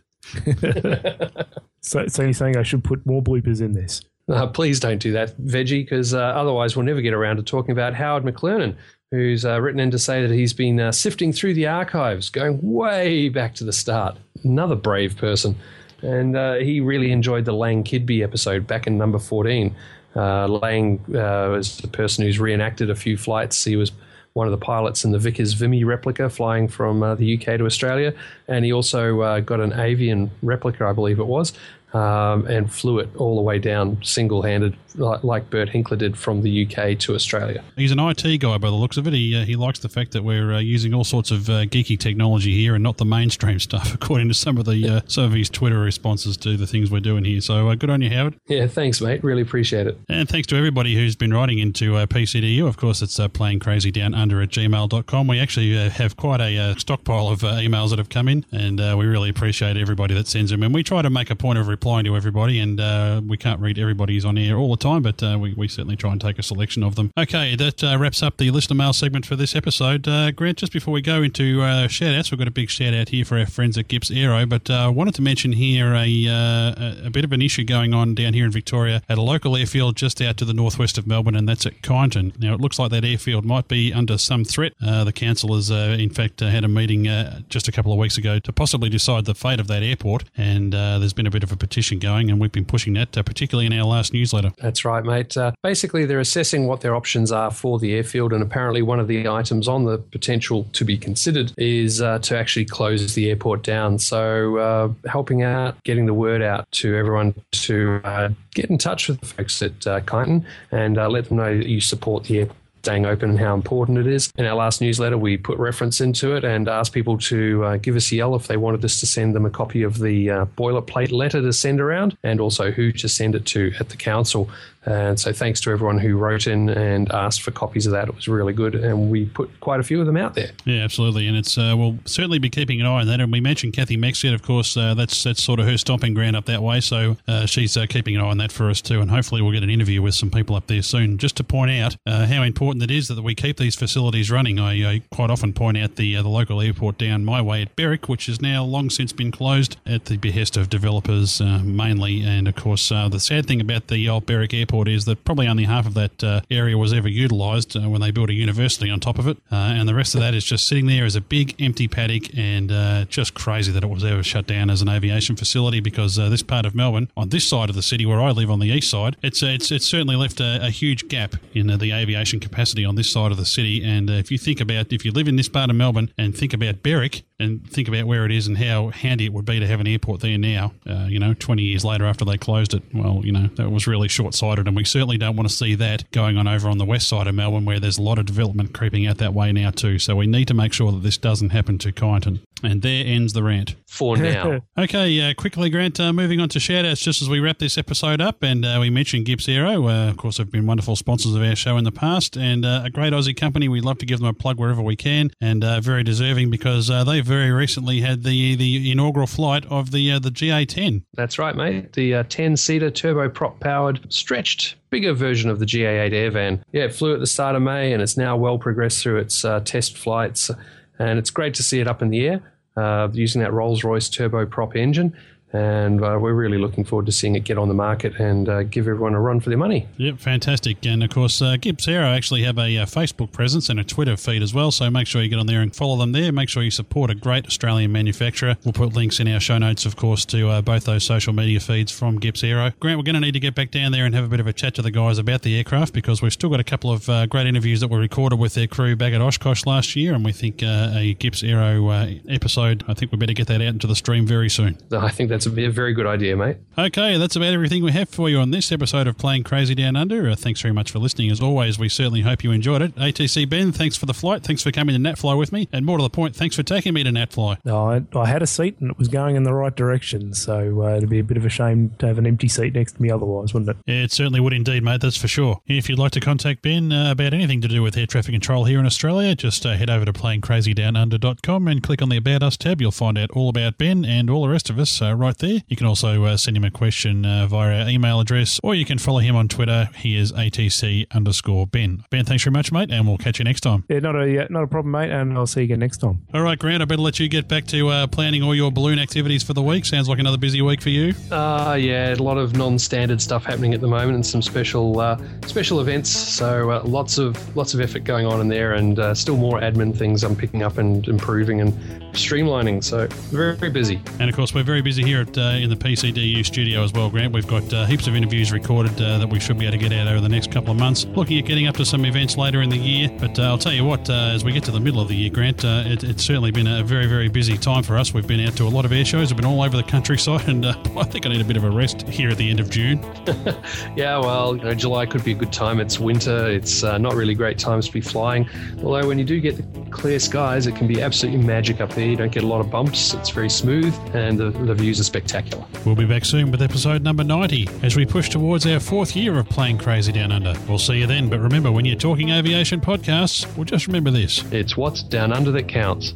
So, 1.88 2.06
so 2.08 2.24
you're 2.24 2.34
saying 2.34 2.58
I 2.58 2.64
should 2.64 2.84
put 2.84 3.06
more 3.06 3.22
bloopers 3.22 3.62
in 3.62 3.74
this? 3.74 4.02
Uh, 4.30 4.48
please 4.48 4.80
don't 4.80 5.00
do 5.00 5.14
that, 5.14 5.38
Veggie, 5.38 5.84
because 5.84 6.14
uh, 6.14 6.20
otherwise 6.20 6.76
we'll 6.76 6.86
never 6.86 7.02
get 7.02 7.14
around 7.14 7.38
to 7.38 7.44
talking 7.44 7.72
about 7.72 7.94
Howard 7.94 8.24
McLernan, 8.24 8.76
who's 9.12 9.46
uh, 9.46 9.62
written 9.62 9.80
in 9.80 9.92
to 9.92 10.00
say 10.00 10.26
that 10.26 10.34
he's 10.34 10.54
been 10.54 10.80
uh, 10.80 10.92
sifting 10.92 11.32
through 11.32 11.54
the 11.54 11.68
archives, 11.68 12.30
going 12.30 12.60
way 12.62 13.30
back 13.30 13.56
to 13.56 13.64
the 13.64 13.72
start. 13.72 14.18
Another 14.44 14.76
brave 14.76 15.16
person. 15.16 15.56
And 16.02 16.36
uh, 16.36 16.56
he 16.56 16.80
really 16.82 17.12
enjoyed 17.12 17.46
the 17.46 17.54
Lang 17.54 17.84
Kidby 17.84 18.22
episode 18.22 18.68
back 18.68 18.86
in 18.86 18.98
number 18.98 19.18
14. 19.18 19.74
Uh, 20.16 20.48
Lang 20.48 21.04
was 21.08 21.78
the 21.78 21.88
person 21.88 22.26
who's 22.26 22.40
reenacted 22.40 22.90
a 22.90 22.96
few 22.96 23.18
flights. 23.18 23.64
He 23.64 23.76
was 23.76 23.92
one 24.38 24.46
of 24.46 24.52
the 24.52 24.64
pilots 24.64 25.04
in 25.04 25.12
the 25.12 25.18
Vickers 25.18 25.54
Vimy 25.54 25.84
replica 25.84 26.30
flying 26.30 26.68
from 26.68 27.02
uh, 27.02 27.16
the 27.16 27.36
UK 27.36 27.58
to 27.58 27.66
Australia. 27.66 28.14
And 28.48 28.64
he 28.64 28.72
also 28.72 29.22
uh, 29.22 29.40
got 29.40 29.60
an 29.60 29.74
avian 29.74 30.30
replica, 30.44 30.86
I 30.86 30.94
believe 30.94 31.20
it 31.20 31.26
was, 31.26 31.54
um, 31.94 32.46
and 32.48 32.72
flew 32.72 33.00
it 33.00 33.10
all 33.16 33.36
the 33.36 33.42
way 33.42 33.60
down 33.60 33.98
single 34.04 34.42
handed, 34.42 34.76
like, 34.96 35.24
like 35.24 35.50
Bert 35.50 35.70
Hinkler 35.70 35.98
did 35.98 36.18
from 36.18 36.42
the 36.42 36.66
UK 36.66 36.98
to 37.00 37.16
Australia. 37.16 37.64
He's 37.76 37.92
an 37.92 38.00
IT 38.00 38.40
guy 38.40 38.58
by 38.58 38.70
the 38.70 38.76
looks 38.76 38.98
of 38.98 39.08
it. 39.08 39.14
He, 39.14 39.36
uh, 39.36 39.46
he 39.46 39.56
likes 39.56 39.80
the 39.80 39.90
fact 39.90 40.12
that 40.12 40.24
we're 40.24 40.54
uh, 40.54 40.60
using 40.60 40.94
all 40.94 41.04
sorts 41.04 41.32
of 41.32 41.50
uh, 41.50 41.66
geeky 41.66 42.00
technology 42.00 42.54
here 42.54 42.76
and 42.76 42.84
not 42.84 42.98
the 42.98 43.06
mainstream 43.06 43.60
stuff, 43.68 43.94
according 43.94 44.28
to 44.28 44.34
some 44.34 44.58
of 44.58 44.66
the 44.66 44.88
uh, 44.88 45.02
some 45.08 45.24
of 45.26 45.34
his 45.34 45.50
Twitter 45.50 45.80
responses 45.80 46.38
to 46.38 46.58
the 46.58 46.68
things 46.68 46.92
we're 46.92 47.00
doing 47.00 47.24
here. 47.24 47.42
So 47.42 47.70
uh, 47.70 47.76
good 47.76 47.90
on 47.90 48.02
you, 48.02 48.10
Howard. 48.10 48.40
Yeah, 48.48 48.68
thanks, 48.68 49.02
mate. 49.02 49.24
Really 49.24 49.42
appreciate 49.42 49.88
it. 49.88 50.00
And 50.10 50.28
thanks 50.28 50.48
to 50.48 50.56
everybody 50.56 50.96
who's 50.96 51.16
been 51.16 51.34
writing 51.34 51.60
into 51.60 51.96
uh, 51.96 52.06
PCDU. 52.06 52.68
Of 52.68 52.78
course, 52.78 53.02
it's 53.02 53.20
uh, 53.20 53.28
plane 53.28 53.60
crazy 53.60 53.92
down 53.92 54.14
under 54.14 54.42
at 54.42 54.50
gmail.com. 54.50 55.28
We 55.28 55.40
actually 55.40 55.78
uh, 55.78 55.90
have 55.90 56.18
quite 56.18 56.42
a 56.42 56.58
uh, 56.58 56.76
stockpile 56.76 57.28
of 57.28 57.44
uh, 57.44 57.54
emails 57.54 57.90
that 57.90 58.00
have 58.00 58.10
come 58.10 58.28
in, 58.28 58.46
and 58.52 58.80
uh, 58.80 58.96
we 58.98 59.06
really 59.06 59.30
appreciate 59.30 59.78
everybody 59.78 60.14
that 60.14 60.28
sends 60.28 60.52
them. 60.52 60.64
And 60.64 60.74
we 60.74 60.84
try 60.84 61.02
to 61.02 61.10
make 61.10 61.30
a 61.30 61.36
point 61.36 61.60
of 61.60 61.68
replying 61.78 62.06
to 62.06 62.16
everybody, 62.16 62.58
and 62.60 62.80
uh, 62.80 63.22
we 63.26 63.38
can't 63.38 63.62
read 63.62 63.78
everybody's 63.78 64.26
on 64.26 64.36
air 64.36 64.58
all 64.58 64.72
the 64.72 64.82
time, 64.82 65.04
but 65.04 65.22
uh, 65.22 65.38
we, 65.40 65.54
we 65.54 65.68
certainly 65.68 65.96
try 65.96 66.12
and 66.12 66.20
take 66.20 66.40
a 66.40 66.44
selection 66.44 66.82
of 66.82 66.96
them. 66.96 67.12
Okay, 67.16 67.56
that 67.56 67.84
uh, 67.84 67.96
wraps 68.00 68.24
up 68.24 68.38
the 68.38 68.50
listener 68.50 68.76
mail 68.76 68.94
segment 68.94 69.28
for 69.28 69.36
this 69.36 69.56
episode. 69.56 70.08
Uh, 70.08 70.32
Grant, 70.32 70.58
just 70.58 70.74
before 70.74 70.92
we 70.92 71.02
go 71.04 71.22
into 71.22 71.62
uh, 71.62 71.88
shout 71.88 72.16
outs, 72.16 72.32
we've 72.32 72.40
got 72.40 72.48
a 72.48 72.52
big 72.52 72.72
shout 72.72 72.96
out 72.96 73.10
here 73.10 73.24
for 73.24 73.38
our 73.38 73.46
friends 73.46 73.78
at 73.78 73.88
GippsAero, 73.90 74.50
but 74.50 74.72
I 74.72 74.86
uh, 74.86 74.92
wanted 74.92 75.14
to 75.16 75.22
mention 75.22 75.52
here 75.52 75.94
a, 75.94 76.28
uh, 76.28 76.32
a- 76.34 76.96
a 77.06 77.10
bit 77.12 77.24
of 77.24 77.32
an 77.32 77.44
issue 77.44 77.64
going 77.64 77.94
on 77.94 78.16
down 78.16 78.34
here 78.34 78.46
in 78.46 78.52
Victoria 78.52 79.04
at 79.08 79.20
a 79.20 79.22
local 79.22 79.56
airfield 79.56 79.96
just 79.98 80.20
out 80.20 80.38
to 80.38 80.46
the 80.46 80.54
northwest 80.56 80.98
of 80.98 81.06
Melbourne, 81.06 81.36
and 81.36 81.48
that's 81.48 81.68
at 81.68 81.84
Kyneton. 81.84 82.40
Now, 82.40 82.56
it 82.56 82.60
looks 82.60 82.80
like 82.80 82.90
that 82.90 83.06
airfield 83.06 83.46
might 83.46 83.68
be 83.68 83.94
under 83.94 84.18
some 84.18 84.44
threat. 84.44 84.74
The 84.80 85.14
council 85.14 85.54
has, 85.54 85.70
in 85.70 86.10
fact, 86.10 86.40
had 86.40 86.64
a 86.64 86.68
meeting 86.68 87.04
just 87.50 87.68
a 87.68 87.72
couple 87.72 87.92
of 87.94 88.00
weeks 88.00 88.18
ago 88.18 88.40
to 88.40 88.52
possibly 88.52 88.90
decide 88.90 89.26
the 89.26 89.36
fate 89.36 89.60
of 89.60 89.68
that 89.68 89.84
airport, 89.84 90.24
and 90.36 90.74
there's 90.74 91.14
been 91.14 91.28
a 91.28 91.32
bit 91.32 91.44
of 91.44 91.52
a 91.52 91.56
petition 91.68 92.00
going, 92.00 92.30
and 92.30 92.40
we've 92.40 92.52
been 92.52 92.66
pushing 92.66 92.94
that, 92.94 93.18
uh, 93.18 93.24
particularly 93.24 93.66
in 93.66 93.74
our 93.74 93.86
last 93.86 94.14
newsletter. 94.14 94.52
That's 94.58 94.86
right, 94.86 95.04
mate. 95.04 95.36
Uh, 95.36 95.52
basically, 95.64 96.06
they're 96.06 96.20
assessing 96.20 96.68
what 96.68 96.82
their 96.82 96.96
options 96.96 97.32
are 97.32 97.52
for 97.52 97.80
the 97.80 97.94
airfield, 97.94 98.34
and 98.34 98.42
apparently, 98.42 98.82
one 98.82 99.00
of 99.00 99.08
the 99.08 99.28
items 99.28 99.68
on 99.68 99.86
the 99.86 99.98
potential 99.98 100.68
to 100.74 100.86
be 100.86 100.98
considered 100.98 101.54
is 101.58 102.02
uh, 102.02 102.20
to 102.20 102.38
actually 102.38 102.66
close 102.66 103.14
the 103.14 103.30
airport 103.30 103.64
down. 103.64 104.00
So, 104.00 104.58
uh, 104.58 105.10
helping 105.10 105.44
out, 105.44 105.82
getting 105.84 106.06
the 106.06 106.14
word 106.14 106.42
out 106.42 106.72
to 106.74 106.96
everyone 106.96 107.36
to 107.52 108.02
uh, 108.04 108.30
get 108.54 108.70
in 108.70 108.78
touch 108.78 109.08
with 109.08 109.20
the 109.20 109.26
folks 109.26 109.62
at 109.62 109.80
Kyneton 109.80 110.46
and 110.72 110.96
let 110.96 111.26
them 111.26 111.38
know 111.38 111.58
that 111.58 111.68
you 111.68 111.82
support 111.82 112.26
the 112.26 112.40
airport. 112.40 112.58
Staying 112.88 113.06
open 113.06 113.32
and 113.32 113.38
how 113.38 113.54
important 113.54 113.98
it 113.98 114.08
is. 114.08 114.32
In 114.38 114.46
our 114.46 114.56
last 114.56 114.80
newsletter, 114.80 115.18
we 115.18 115.36
put 115.36 115.58
reference 115.58 116.00
into 116.00 116.38
it 116.38 116.46
and 116.46 116.70
asked 116.70 116.94
people 116.94 117.18
to 117.18 117.66
uh, 117.66 117.76
give 117.76 117.98
us 117.98 118.10
a 118.14 118.16
yell 118.16 118.34
if 118.34 118.48
they 118.48 118.56
wanted 118.56 118.86
us 118.86 119.02
to 119.02 119.06
send 119.06 119.36
them 119.36 119.46
a 119.46 119.50
copy 119.50 119.84
of 119.84 120.00
the 120.00 120.30
uh, 120.30 120.46
boilerplate 120.58 121.12
letter 121.12 121.42
to 121.42 121.52
send 121.52 121.82
around 121.82 122.18
and 122.24 122.40
also 122.40 122.72
who 122.72 122.94
to 122.94 123.10
send 123.10 123.36
it 123.36 123.46
to 123.48 123.74
at 123.82 123.90
the 123.90 123.98
council. 123.98 124.50
And 124.88 125.20
so, 125.20 125.34
thanks 125.34 125.60
to 125.62 125.72
everyone 125.72 125.98
who 126.00 126.16
wrote 126.16 126.48
in 126.48 126.70
and 126.70 127.12
asked 127.12 127.42
for 127.42 127.52
copies 127.52 127.86
of 127.86 127.92
that. 127.92 128.08
It 128.08 128.16
was 128.16 128.30
really 128.30 128.54
good, 128.54 128.74
and 128.74 129.12
we 129.12 129.26
put 129.26 129.60
quite 129.60 129.82
a 129.82 129.84
few 129.84 130.00
of 130.00 130.06
them 130.06 130.16
out 130.16 130.34
there. 130.34 130.52
Yeah, 130.64 130.82
absolutely, 130.84 131.28
and 131.28 131.36
it's 131.36 131.58
uh, 131.58 131.76
we'll 131.78 132.00
certainly 132.06 132.40
be 132.40 132.50
keeping 132.50 132.80
an 132.80 132.88
eye 132.88 133.02
on 133.02 133.08
that. 133.08 133.20
And 133.20 133.30
we 133.30 133.42
mentioned 133.42 133.74
Kathy 133.74 133.98
Mexted, 133.98 134.34
of 134.34 134.44
course. 134.44 134.78
Uh, 134.78 134.94
that's 134.94 135.24
that's 135.24 135.44
sort 135.44 135.60
of 135.60 135.66
her 135.66 135.78
stomping 135.78 136.14
ground 136.14 136.38
up 136.38 136.46
that 136.46 136.64
way, 136.64 136.80
so 136.80 137.18
uh, 137.28 137.46
she's 137.46 137.76
uh, 137.76 137.86
keeping 137.86 138.16
an 138.16 138.22
eye 138.22 138.30
on 138.30 138.38
that 138.38 138.54
for 138.54 138.70
us 138.70 138.82
too. 138.82 139.02
And 139.02 139.12
hopefully, 139.12 139.42
we'll 139.42 139.52
get 139.52 139.64
an 139.64 139.70
interview 139.70 140.02
with 140.02 140.16
some 140.16 140.32
people 140.32 140.56
up 140.56 140.68
there 140.68 140.82
soon, 140.82 141.18
just 141.18 141.36
to 141.38 141.44
point 141.44 141.72
out 141.72 141.98
uh, 142.06 142.26
how 142.26 142.44
important 142.44 142.82
it 142.82 142.92
is 142.92 143.10
that 143.10 143.22
we 143.22 143.36
keep 143.36 143.58
these 143.58 143.76
facilities 143.76 144.32
running. 144.32 144.58
I, 144.58 144.90
I 144.90 145.02
quite 145.12 145.30
often 145.30 145.52
point 145.52 145.78
out 145.78 145.98
the 145.98 146.16
uh, 146.16 146.22
the 146.22 146.30
local 146.30 146.62
airport 146.62 146.98
down 146.98 147.26
my 147.26 147.42
way 147.42 147.62
at 147.62 147.76
Berwick, 147.76 148.08
which 148.08 148.28
has 148.28 148.42
now 148.42 148.64
long 148.64 148.90
since 148.90 149.12
been 149.12 149.32
closed 149.32 149.76
at 149.86 150.06
the 150.06 150.16
behest 150.16 150.56
of 150.56 150.70
developers 150.70 151.42
mainly. 151.42 152.24
And 152.24 152.48
of 152.48 152.56
course, 152.56 152.88
the 152.88 153.20
sad 153.20 153.48
thing 153.48 153.60
about 153.60 153.88
the 153.88 154.08
old 154.08 154.26
Berwick 154.26 154.54
airport 154.54 154.77
is 154.86 155.06
that 155.06 155.24
probably 155.24 155.48
only 155.48 155.64
half 155.64 155.88
of 155.88 155.94
that 155.94 156.22
uh, 156.24 156.42
area 156.52 156.78
was 156.78 156.92
ever 156.92 157.08
utilised 157.08 157.78
uh, 157.78 157.90
when 157.90 158.02
they 158.02 158.12
built 158.12 158.30
a 158.30 158.34
university 158.34 158.90
on 158.90 159.00
top 159.00 159.18
of 159.18 159.28
it, 159.28 159.38
uh, 159.50 159.56
and 159.56 159.88
the 159.88 159.96
rest 159.96 160.14
of 160.14 160.22
that 160.22 160.34
is 160.34 160.44
just 160.44 160.68
sitting 160.68 160.88
there 160.88 161.06
as 161.06 161.16
a 161.16 161.22
big 161.22 161.56
empty 161.62 161.88
paddock, 161.88 162.38
and 162.38 162.72
uh, 162.72 163.06
just 163.06 163.34
crazy 163.34 163.72
that 163.72 163.84
it 163.84 163.90
was 163.90 164.04
ever 164.04 164.24
shut 164.24 164.46
down 164.46 164.70
as 164.70 164.82
an 164.82 164.90
aviation 164.90 165.38
facility 165.38 165.80
because 165.80 166.20
uh, 166.20 166.28
this 166.28 166.44
part 166.44 166.66
of 166.66 166.76
Melbourne, 166.76 167.10
on 167.16 167.30
this 167.30 167.48
side 167.48 167.70
of 167.70 167.76
the 167.76 167.82
city 167.82 168.06
where 168.06 168.20
I 168.20 168.32
live 168.32 168.52
on 168.52 168.60
the 168.60 168.68
east 168.68 168.90
side, 168.90 169.16
it's 169.22 169.42
it's, 169.42 169.72
it's 169.72 169.86
certainly 169.86 170.16
left 170.16 170.42
a, 170.42 170.60
a 170.66 170.70
huge 170.70 171.08
gap 171.08 171.36
in 171.54 171.68
the 171.68 171.92
aviation 171.92 172.40
capacity 172.40 172.84
on 172.84 172.96
this 172.96 173.12
side 173.12 173.32
of 173.32 173.38
the 173.38 173.46
city. 173.46 173.84
And 173.84 174.10
if 174.10 174.32
you 174.32 174.38
think 174.38 174.60
about 174.60 174.92
if 174.92 175.06
you 175.06 175.12
live 175.12 175.28
in 175.28 175.38
this 175.38 175.50
part 175.50 175.70
of 175.70 175.76
Melbourne 175.76 176.12
and 176.18 176.36
think 176.36 176.54
about 176.54 176.84
Berwick, 176.84 177.24
and 177.40 177.70
think 177.70 177.88
about 177.88 178.06
where 178.06 178.26
it 178.26 178.32
is 178.32 178.48
and 178.48 178.58
how 178.58 178.90
handy 178.90 179.26
it 179.26 179.34
would 179.34 179.46
be 179.46 179.60
to 179.60 179.68
have 179.68 179.80
an 179.80 179.88
airport 179.88 180.22
there 180.22 180.38
now. 180.38 180.74
Uh, 180.90 181.06
you 181.08 181.20
know, 181.20 181.34
20 181.34 181.62
years 181.62 181.86
later 181.86 182.06
after 182.06 182.26
they 182.26 182.38
closed 182.38 182.74
it, 182.74 182.82
well, 182.94 183.22
you 183.24 183.32
know, 183.32 183.48
that 183.56 183.70
was 183.70 183.86
really 183.86 184.08
short 184.08 184.34
sighted. 184.34 184.68
And 184.68 184.76
we 184.76 184.84
certainly 184.84 185.18
don't 185.18 185.36
want 185.36 185.48
to 185.48 185.56
see 185.56 185.76
that 185.76 186.10
going 186.12 186.38
on 186.38 186.48
over 186.48 186.68
on 186.68 186.78
the 186.78 186.86
west 186.86 187.08
side 187.08 187.28
of 187.28 187.36
Melbourne 187.36 187.66
where 187.66 187.80
there's 187.80 188.00
a 188.00 188.02
lot 188.02 188.18
of 188.18 188.26
development 188.26 188.74
creeping 188.74 189.06
out 189.06 189.18
that 189.20 189.34
way 189.34 189.52
now, 189.52 189.70
too. 189.70 190.00
So 190.00 190.16
we 190.16 190.26
need 190.26 190.48
to 190.48 190.54
make 190.54 190.74
sure 190.74 190.92
that 190.92 191.04
this 191.04 191.18
doesn't 191.18 191.52
happen 191.52 191.78
to 191.80 191.92
Kyneton. 191.92 192.40
And 192.64 192.82
there 192.82 193.04
ends 193.06 193.34
the 193.34 193.44
rant. 193.44 193.76
For 193.88 194.18
now. 194.18 194.60
okay, 194.78 195.30
uh, 195.30 195.34
quickly, 195.36 195.70
Grant, 195.70 196.00
uh, 196.00 196.12
moving 196.12 196.40
on 196.40 196.50
to 196.50 196.60
shoutouts 196.60 197.02
just 197.02 197.22
as 197.22 197.30
we 197.30 197.40
wrap 197.40 197.60
this 197.60 197.78
episode 197.78 198.20
up. 198.20 198.42
And 198.44 198.66
uh, 198.66 198.78
we 198.80 198.90
mentioned 198.90 199.26
GippsAero. 199.26 199.88
Uh, 199.88 200.10
of 200.10 200.18
course, 200.18 200.38
have 200.38 200.52
been 200.52 200.66
wonderful 200.66 200.96
sponsors 200.96 201.36
of 201.36 201.42
our 201.42 201.56
show 201.56 201.78
in 201.78 201.84
the 201.84 201.92
past 201.92 202.36
and 202.36 202.66
uh, 202.66 202.82
a 202.86 202.90
great 202.90 203.14
Aussie 203.14 203.36
company. 203.36 203.68
We'd 203.68 203.86
love 203.86 204.00
to 204.00 204.06
give 204.06 204.20
them 204.20 204.28
a 204.28 204.34
plug 204.34 204.60
wherever 204.60 204.82
we 204.82 204.96
can 204.96 205.32
and 205.42 205.64
uh, 205.64 205.82
very 205.82 206.04
deserving 206.04 206.50
because 206.50 206.90
uh, 206.90 207.04
they 207.04 207.22
very 207.22 207.52
recently 207.52 208.02
had 208.02 208.24
the 208.24 208.56
the 208.56 208.92
inaugural 208.92 209.28
flight 209.28 209.66
of 209.68 209.92
the 209.92 210.12
uh, 210.12 210.20
the 210.20 210.30
GA10. 210.30 211.04
That's 211.14 211.38
right, 211.40 211.56
mate. 211.56 211.94
The 211.94 212.16
uh, 212.16 212.24
10 212.24 212.58
seater 212.58 212.92
turboprop 212.92 213.60
powered, 213.60 214.12
stretched, 214.12 214.76
bigger 214.90 215.14
version 215.14 215.50
of 215.50 215.60
the 215.60 215.66
GA8 215.66 216.12
Airvan. 216.12 216.64
Yeah, 216.72 216.84
it 216.84 216.96
flew 216.96 217.14
at 217.14 217.20
the 217.20 217.28
start 217.28 217.56
of 217.56 217.62
May 217.62 217.94
and 217.94 218.02
it's 218.02 218.18
now 218.18 218.36
well 218.38 218.58
progressed 218.58 219.02
through 219.02 219.18
its 219.18 219.44
uh, 219.44 219.60
test 219.62 219.98
flights. 219.98 220.50
And 221.00 221.20
it's 221.20 221.30
great 221.30 221.54
to 221.56 221.64
see 221.64 221.80
it 221.80 221.88
up 221.88 222.02
in 222.02 222.10
the 222.10 222.28
air 222.28 222.54
uh, 222.76 223.10
using 223.12 223.42
that 223.42 223.54
Rolls 223.54 223.84
Royce 223.84 224.10
turboprop 224.10 224.76
engine. 224.76 225.16
And 225.54 226.04
uh, 226.04 226.18
we're 226.20 226.34
really 226.34 226.58
looking 226.58 226.84
forward 226.84 227.06
to 227.06 227.12
seeing 227.12 227.36
it 227.36 227.46
get 227.46 227.58
on 227.58 227.70
the 227.70 227.74
market 227.74 228.20
and 228.20 228.50
uh, 228.50 228.64
give 228.64 228.88
everyone 228.88 229.14
a 229.14 229.22
run 229.22 229.40
for 229.40 229.50
their 229.50 229.58
money. 229.58 229.88
Yep, 229.98 230.20
fantastic. 230.20 230.86
And 230.86 231.04
of 231.04 231.10
course, 231.10 231.42
uh, 231.42 231.56
GippsAero 231.56 232.16
actually 232.16 232.44
have 232.44 232.58
a 232.58 232.78
uh, 232.78 232.86
Facebook 232.86 233.32
presence 233.32 233.70
and 233.70 233.80
a 233.80 233.84
Twitter 233.84 234.18
feed 234.18 234.44
as 234.44 234.54
well. 234.54 234.72
So 234.72 234.90
make 234.90 235.08
sure 235.08 235.22
you 235.22 235.30
get 235.30 235.40
on 235.40 235.48
there 235.48 235.62
and 235.62 235.74
follow 235.74 235.96
them 235.98 236.12
there. 236.12 236.32
Make 236.32 236.50
sure 236.50 236.64
you 236.64 236.72
support 236.72 237.10
a 237.10 237.16
great 237.16 237.46
Australian 237.46 237.92
manufacturer. 237.92 238.58
We'll 238.66 238.74
put 238.74 238.94
links 238.94 239.20
in 239.20 239.28
our 239.30 239.40
show 239.40 239.58
notes, 239.58 239.86
of 239.86 239.96
course, 239.96 240.26
to 240.26 240.50
uh, 240.50 240.62
both 240.62 240.84
those 240.84 241.06
social 241.06 241.32
media 241.34 241.60
feeds 241.60 241.92
from 241.92 242.20
GippsAero. 242.20 242.78
Grant, 242.80 242.98
we're 242.98 243.04
going 243.04 243.16
to 243.16 243.22
need 243.22 243.32
to 243.34 243.40
get 243.40 243.56
back 243.56 243.72
down 243.72 243.94
there 243.94 244.06
and 244.06 244.14
have 244.14 244.26
a 244.26 244.30
bit 244.30 244.40
of 244.40 244.48
a 244.48 244.54
chat 244.54 244.76
to 244.76 244.82
the 244.82 244.92
guys 244.92 245.18
about 245.18 245.44
the 245.44 245.58
aircraft 245.58 245.94
because 245.94 246.22
we've 246.22 246.34
still 246.34 246.50
got 246.50 246.60
a 246.60 246.66
couple 246.66 246.92
of 246.92 247.08
uh, 247.10 247.26
great 247.26 247.48
interviews 247.48 247.80
that 247.80 247.88
were 247.88 248.00
recorded 248.00 248.38
with 248.38 248.54
their 248.54 248.68
crew 248.68 248.96
back 248.96 249.14
at 249.14 249.22
Oshkosh 249.22 249.66
last 249.66 249.96
year. 249.96 250.14
And 250.14 250.26
we 250.26 250.34
think 250.34 250.62
uh, 250.62 250.92
a 250.94 251.16
GippsAero 251.16 252.18
uh, 252.18 252.20
episode, 252.30 252.84
I 252.88 252.94
think 252.94 253.12
we 253.14 253.18
better 253.18 253.34
get 253.34 253.48
that 253.48 253.62
out 253.62 253.68
into 253.68 253.88
the 253.88 253.96
stream 253.96 254.28
very 254.28 254.50
soon. 254.50 254.78
I 254.92 255.10
think 255.10 255.30
that's 255.38 255.46
a 255.46 255.70
very 255.70 255.94
good 255.94 256.08
idea, 256.08 256.36
mate. 256.36 256.58
Okay, 256.80 257.16
that's 257.18 257.36
about 257.36 257.54
everything 257.54 257.84
we 257.84 257.92
have 257.92 258.10
for 258.10 258.28
you 258.28 258.40
on 258.40 258.50
this 258.50 258.72
episode 258.72 259.06
of 259.06 259.20
Plane 259.20 259.44
Crazy 259.44 259.76
Down 259.76 259.96
Under. 259.96 260.30
Uh, 260.30 260.36
thanks 260.36 260.62
very 260.62 260.74
much 260.74 260.90
for 260.90 260.98
listening. 260.98 261.30
As 261.30 261.40
always, 261.40 261.78
we 261.78 261.90
certainly 261.90 262.22
hope 262.22 262.44
you 262.44 262.52
enjoyed 262.52 262.82
it. 262.82 262.96
ATC 262.96 263.48
Ben, 263.48 263.72
thanks 263.72 263.96
for 263.96 264.08
the 264.08 264.16
flight. 264.16 264.44
Thanks 264.44 264.64
for 264.64 264.72
coming 264.72 265.00
to 265.00 265.10
NatFly 265.10 265.38
with 265.38 265.52
me. 265.52 265.70
And 265.72 265.86
more 265.86 266.00
to 266.00 266.02
the 266.02 266.10
point, 266.10 266.36
thanks 266.36 266.56
for 266.56 266.64
taking 266.64 266.96
me 266.96 267.04
to 267.04 267.12
NatFly. 267.12 267.60
No, 267.66 267.92
I, 267.92 268.02
I 268.18 268.26
had 268.26 268.42
a 268.42 268.48
seat 268.48 268.78
and 268.80 268.90
it 268.90 268.98
was 268.98 269.10
going 269.10 269.36
in 269.36 269.44
the 269.44 269.54
right 269.54 269.76
direction, 269.76 270.34
so 270.34 270.82
uh, 270.82 270.98
it'd 270.98 271.10
be 271.10 271.20
a 271.20 271.24
bit 271.24 271.38
of 271.38 271.46
a 271.46 271.50
shame 271.50 271.92
to 272.00 272.08
have 272.08 272.18
an 272.18 272.26
empty 272.26 272.48
seat 272.48 272.74
next 272.74 272.94
to 272.94 273.02
me 273.02 273.12
otherwise, 273.12 273.54
wouldn't 273.54 273.70
it? 273.70 273.78
Yeah, 273.86 274.04
it 274.04 274.12
certainly 274.12 274.40
would 274.40 274.54
indeed, 274.54 274.82
mate. 274.82 275.02
That's 275.02 275.18
for 275.18 275.28
sure. 275.28 275.62
If 275.68 275.88
you'd 275.88 276.00
like 276.00 276.14
to 276.14 276.20
contact 276.20 276.64
Ben 276.64 276.92
uh, 276.92 277.12
about 277.12 277.36
anything 277.36 277.62
to 277.62 277.68
do 277.68 277.84
with 277.84 277.96
air 277.96 278.08
traffic 278.08 278.34
control 278.34 278.66
here 278.66 278.80
in 278.80 278.88
Australia, 278.88 279.36
just 279.36 279.68
uh, 279.68 279.76
head 279.76 279.92
over 279.92 280.06
to 280.06 280.14
planecrazydownunder.com 280.14 281.68
and 281.68 281.84
click 281.84 282.02
on 282.02 282.10
the 282.10 282.18
About 282.18 282.42
Us 282.42 282.58
tab. 282.58 282.82
You'll 282.82 282.92
find 282.92 283.20
out 283.20 283.30
all 283.32 283.50
about 283.50 283.78
Ben 283.78 284.04
and 284.04 284.32
all 284.32 284.42
the 284.42 284.50
rest 284.50 284.72
of 284.72 284.80
us 284.80 285.00
uh, 285.00 285.16
right 285.28 285.38
there. 285.40 285.62
You 285.68 285.76
can 285.76 285.86
also 285.86 286.24
uh, 286.24 286.38
send 286.38 286.56
him 286.56 286.64
a 286.64 286.72
question 286.72 287.26
uh, 287.26 287.48
via 287.48 287.84
our 287.84 287.90
email 287.90 288.22
address, 288.22 288.62
or 288.64 288.74
you 288.76 288.86
can 288.86 288.98
follow 288.98 289.20
him 289.20 289.36
on 289.36 289.50
Twitter. 289.50 289.90
He 289.96 290.16
is 290.16 290.32
ATC 290.32 291.06
underscore 291.12 291.68
Ben. 291.68 292.04
Ben, 292.10 292.24
thanks 292.24 292.44
very 292.46 292.54
much, 292.54 292.72
mate, 292.72 292.92
and 292.92 293.06
we'll 293.06 293.18
catch 293.18 293.40
you 293.40 293.44
next 293.44 293.62
time. 293.62 293.84
Yeah, 293.90 294.00
not 294.00 294.16
a 294.16 294.32
yeah, 294.32 294.48
not 294.50 294.64
a 294.64 294.68
problem, 294.68 294.92
mate, 294.92 295.12
and 295.12 295.38
I'll 295.38 295.46
see 295.46 295.62
you 295.62 295.66
again 295.66 295.80
next 295.80 295.98
time. 295.98 296.26
All 296.34 296.42
right, 296.42 296.58
Grant, 296.58 296.82
I 296.82 296.86
better 296.86 297.02
let 297.02 297.20
you 297.20 297.28
get 297.28 297.50
back 297.50 297.66
to 297.68 297.90
uh, 297.90 298.08
planning 298.08 298.42
all 298.42 298.56
your 298.56 298.72
balloon 298.72 299.00
activities 299.00 299.44
for 299.44 299.54
the 299.54 299.62
week. 299.62 299.86
Sounds 299.86 300.08
like 300.08 300.20
another 300.20 300.38
busy 300.38 300.62
week 300.62 300.82
for 300.82 300.90
you. 300.90 301.14
Uh, 301.30 301.78
yeah, 301.78 302.14
a 302.14 302.16
lot 302.16 302.38
of 302.38 302.56
non-standard 302.56 303.22
stuff 303.22 303.44
happening 303.44 303.74
at 303.74 303.82
the 303.82 303.88
moment, 303.88 304.16
and 304.16 304.26
some 304.26 304.42
special 304.42 305.00
uh, 305.02 305.22
special 305.46 305.82
events. 305.82 306.10
So 306.10 306.72
uh, 306.72 306.84
lots 306.86 307.18
of 307.18 307.56
lots 307.56 307.74
of 307.74 307.82
effort 307.82 308.06
going 308.06 308.26
on 308.26 308.40
in 308.40 308.48
there, 308.48 308.76
and 308.76 308.98
uh, 308.98 309.14
still 309.14 309.36
more 309.36 309.60
admin 309.60 309.96
things 309.96 310.24
I'm 310.24 310.38
picking 310.38 310.64
up 310.64 310.78
and 310.78 311.06
improving 311.10 311.60
and 311.60 311.74
streamlining. 312.18 312.84
So 312.84 313.08
very 313.30 313.56
very 313.56 313.72
busy. 313.72 314.02
And 314.20 314.30
of 314.30 314.36
course, 314.36 314.54
we're 314.54 314.64
very 314.64 314.82
busy 314.82 315.04
here 315.04 315.22
at, 315.22 315.38
uh, 315.38 315.58
in 315.62 315.70
the 315.70 315.76
PCDU 315.76 316.46
studio 316.46 316.84
as 316.84 316.94
well, 316.94 317.10
Grant. 317.10 317.34
We've 317.34 317.48
got 317.48 317.72
uh, 317.74 317.86
heaps 317.86 318.08
of 318.08 318.16
interviews 318.16 318.52
recorded 318.52 319.00
uh, 319.02 319.18
that 319.20 319.30
we 319.30 319.40
should 319.40 319.58
be 319.58 319.66
able 319.66 319.78
to 319.78 319.90
get 319.90 319.94
out 319.94 320.08
over 320.08 320.22
the 320.22 320.30
next 320.30 320.52
couple 320.52 320.72
of 320.72 320.78
months. 320.78 321.06
Looking 321.06 321.40
at 321.40 321.46
getting 321.46 321.68
up 321.68 321.76
to 321.76 321.86
some 321.86 322.06
events 322.06 322.38
later 322.38 322.62
in 322.62 322.70
the 322.70 322.78
year. 322.78 323.10
But 323.20 323.40
uh, 323.40 323.44
I'll 323.44 323.58
tell 323.58 323.74
you 323.74 323.86
what, 323.86 324.10
uh, 324.10 324.32
as 324.34 324.44
we 324.44 324.52
get 324.52 324.64
to 324.66 324.72
the 324.72 324.80
middle 324.80 325.02
of 325.02 325.08
the 325.08 325.16
year, 325.16 325.30
Grant, 325.30 325.64
uh, 325.64 325.84
it, 325.86 326.04
it's 326.04 326.24
certainly 326.24 326.52
been 326.52 326.68
a 326.68 326.84
very, 326.84 327.08
very 327.08 327.30
busy 327.30 327.58
time 327.58 327.84
for 327.84 327.98
us. 327.98 328.14
We've 328.14 328.28
been 328.28 328.40
out 328.42 328.56
to 328.58 328.64
a 328.64 328.70
lot 328.70 328.86
of 328.86 328.92
air 328.92 329.06
shows. 329.06 329.32
We've 329.32 329.38
been 329.38 329.46
all 329.46 329.62
over 329.62 329.78
the 329.78 329.84
countryside, 329.84 330.48
and 330.48 330.66
uh, 330.66 330.76
I 330.98 331.04
think 331.04 331.26
I 331.26 331.30
need 331.30 331.42
a 331.42 331.46
bit 331.46 331.58
of 331.58 331.64
a 331.64 331.70
rest 331.70 332.08
here 332.08 332.30
at 332.30 332.38
the 332.38 332.50
end 332.50 332.60
of 332.60 332.70
June. 332.70 333.04
Yeah, 333.96 334.20
well, 334.20 334.56
you 334.56 334.64
know, 334.64 334.74
July 334.74 335.06
could 335.06 335.24
be 335.24 335.32
a 335.32 335.36
good 335.36 335.52
time. 335.52 335.80
It's 335.80 336.00
winter. 336.00 336.48
It's 336.48 336.84
uh, 336.84 336.98
not 336.98 337.16
really 337.16 337.34
great 337.34 337.58
times 337.58 337.88
to 337.88 337.94
be 337.94 338.02
flying. 338.02 338.48
Although 338.84 339.08
when 339.08 339.18
you 339.18 339.26
do 339.26 339.40
get 339.40 339.58
the 339.58 339.90
clear 339.90 340.20
skies, 340.20 340.68
it 340.68 340.76
can 340.76 340.88
be 340.88 341.02
absolutely 341.02 341.42
magic 341.42 341.82
up 341.82 341.92
there. 341.92 342.07
You 342.10 342.16
don't 342.16 342.32
get 342.32 342.44
a 342.44 342.48
lot 342.48 342.62
of 342.62 342.70
bumps. 342.70 343.14
It's 343.14 343.30
very 343.30 343.50
smooth, 343.50 343.94
and 344.14 344.38
the, 344.38 344.50
the 344.52 344.74
views 344.74 345.00
are 345.00 345.04
spectacular. 345.04 345.66
We'll 345.86 345.96
be 345.96 346.06
back 346.06 346.26
soon 346.26 346.52
with 346.52 346.62
episode 346.62 347.04
number 347.04 347.24
90 347.24 347.68
as 347.84 347.96
we 347.96 348.06
push 348.06 348.30
towards 348.30 348.66
our 348.66 348.80
fourth 348.80 349.16
year 349.16 349.38
of 349.38 349.50
Plane 349.50 349.78
Crazy 349.78 350.12
Down 350.12 350.32
Under. 350.32 350.54
We'll 350.68 350.80
see 350.80 351.00
you 351.00 351.08
then, 351.08 351.30
but 351.30 351.40
remember, 351.40 351.72
when 351.72 351.86
you're 351.86 351.98
talking 351.98 352.30
aviation 352.30 352.80
podcasts, 352.80 353.46
well, 353.56 353.66
just 353.66 353.88
remember 353.88 354.12
this. 354.12 354.44
It's 354.52 354.78
what's 354.78 355.04
down 355.04 355.34
under 355.34 355.52
that 355.52 355.68
counts. 355.68 356.14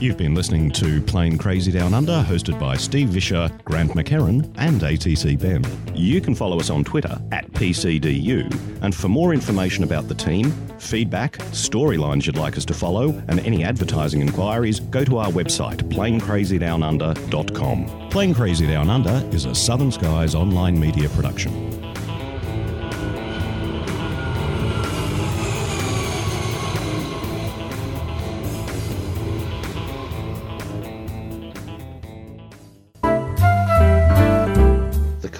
You've 0.00 0.16
been 0.16 0.34
listening 0.34 0.70
to 0.72 1.00
Plane 1.02 1.38
Crazy 1.38 1.72
Down 1.72 1.92
Under, 1.92 2.22
hosted 2.22 2.58
by 2.60 2.76
Steve 2.76 3.08
Visscher, 3.08 3.50
Grant 3.64 3.92
McHerron, 3.92 4.52
and 4.56 4.80
ATC 4.80 5.38
Ben. 5.38 5.64
You 5.94 6.20
can 6.20 6.34
follow 6.34 6.60
us 6.60 6.70
on 6.70 6.84
Twitter 6.84 7.20
at 7.32 7.50
PCDU, 7.52 8.82
and 8.82 8.94
for 8.94 9.08
more 9.08 9.34
information 9.34 9.84
about 9.84 10.06
the 10.06 10.14
team, 10.14 10.52
feedback, 10.78 11.38
storylines 11.52 12.26
you'd 12.26 12.36
like 12.36 12.56
us 12.56 12.64
to 12.66 12.74
follow, 12.74 13.10
and 13.28 13.40
any 13.40 13.64
advertising 13.64 14.20
inquiries, 14.20 14.80
go 14.80 15.04
to 15.04 15.18
our 15.18 15.30
website, 15.30 15.78
planecrazydownunder.com. 15.90 18.08
Plane 18.10 18.34
Crazy 18.34 18.66
Down 18.66 18.88
Under 18.88 19.22
is 19.34 19.44
a 19.44 19.54
Southern 19.54 19.90
Skies 19.90 20.34
online 20.34 20.78
media 20.78 21.08
production. 21.10 21.77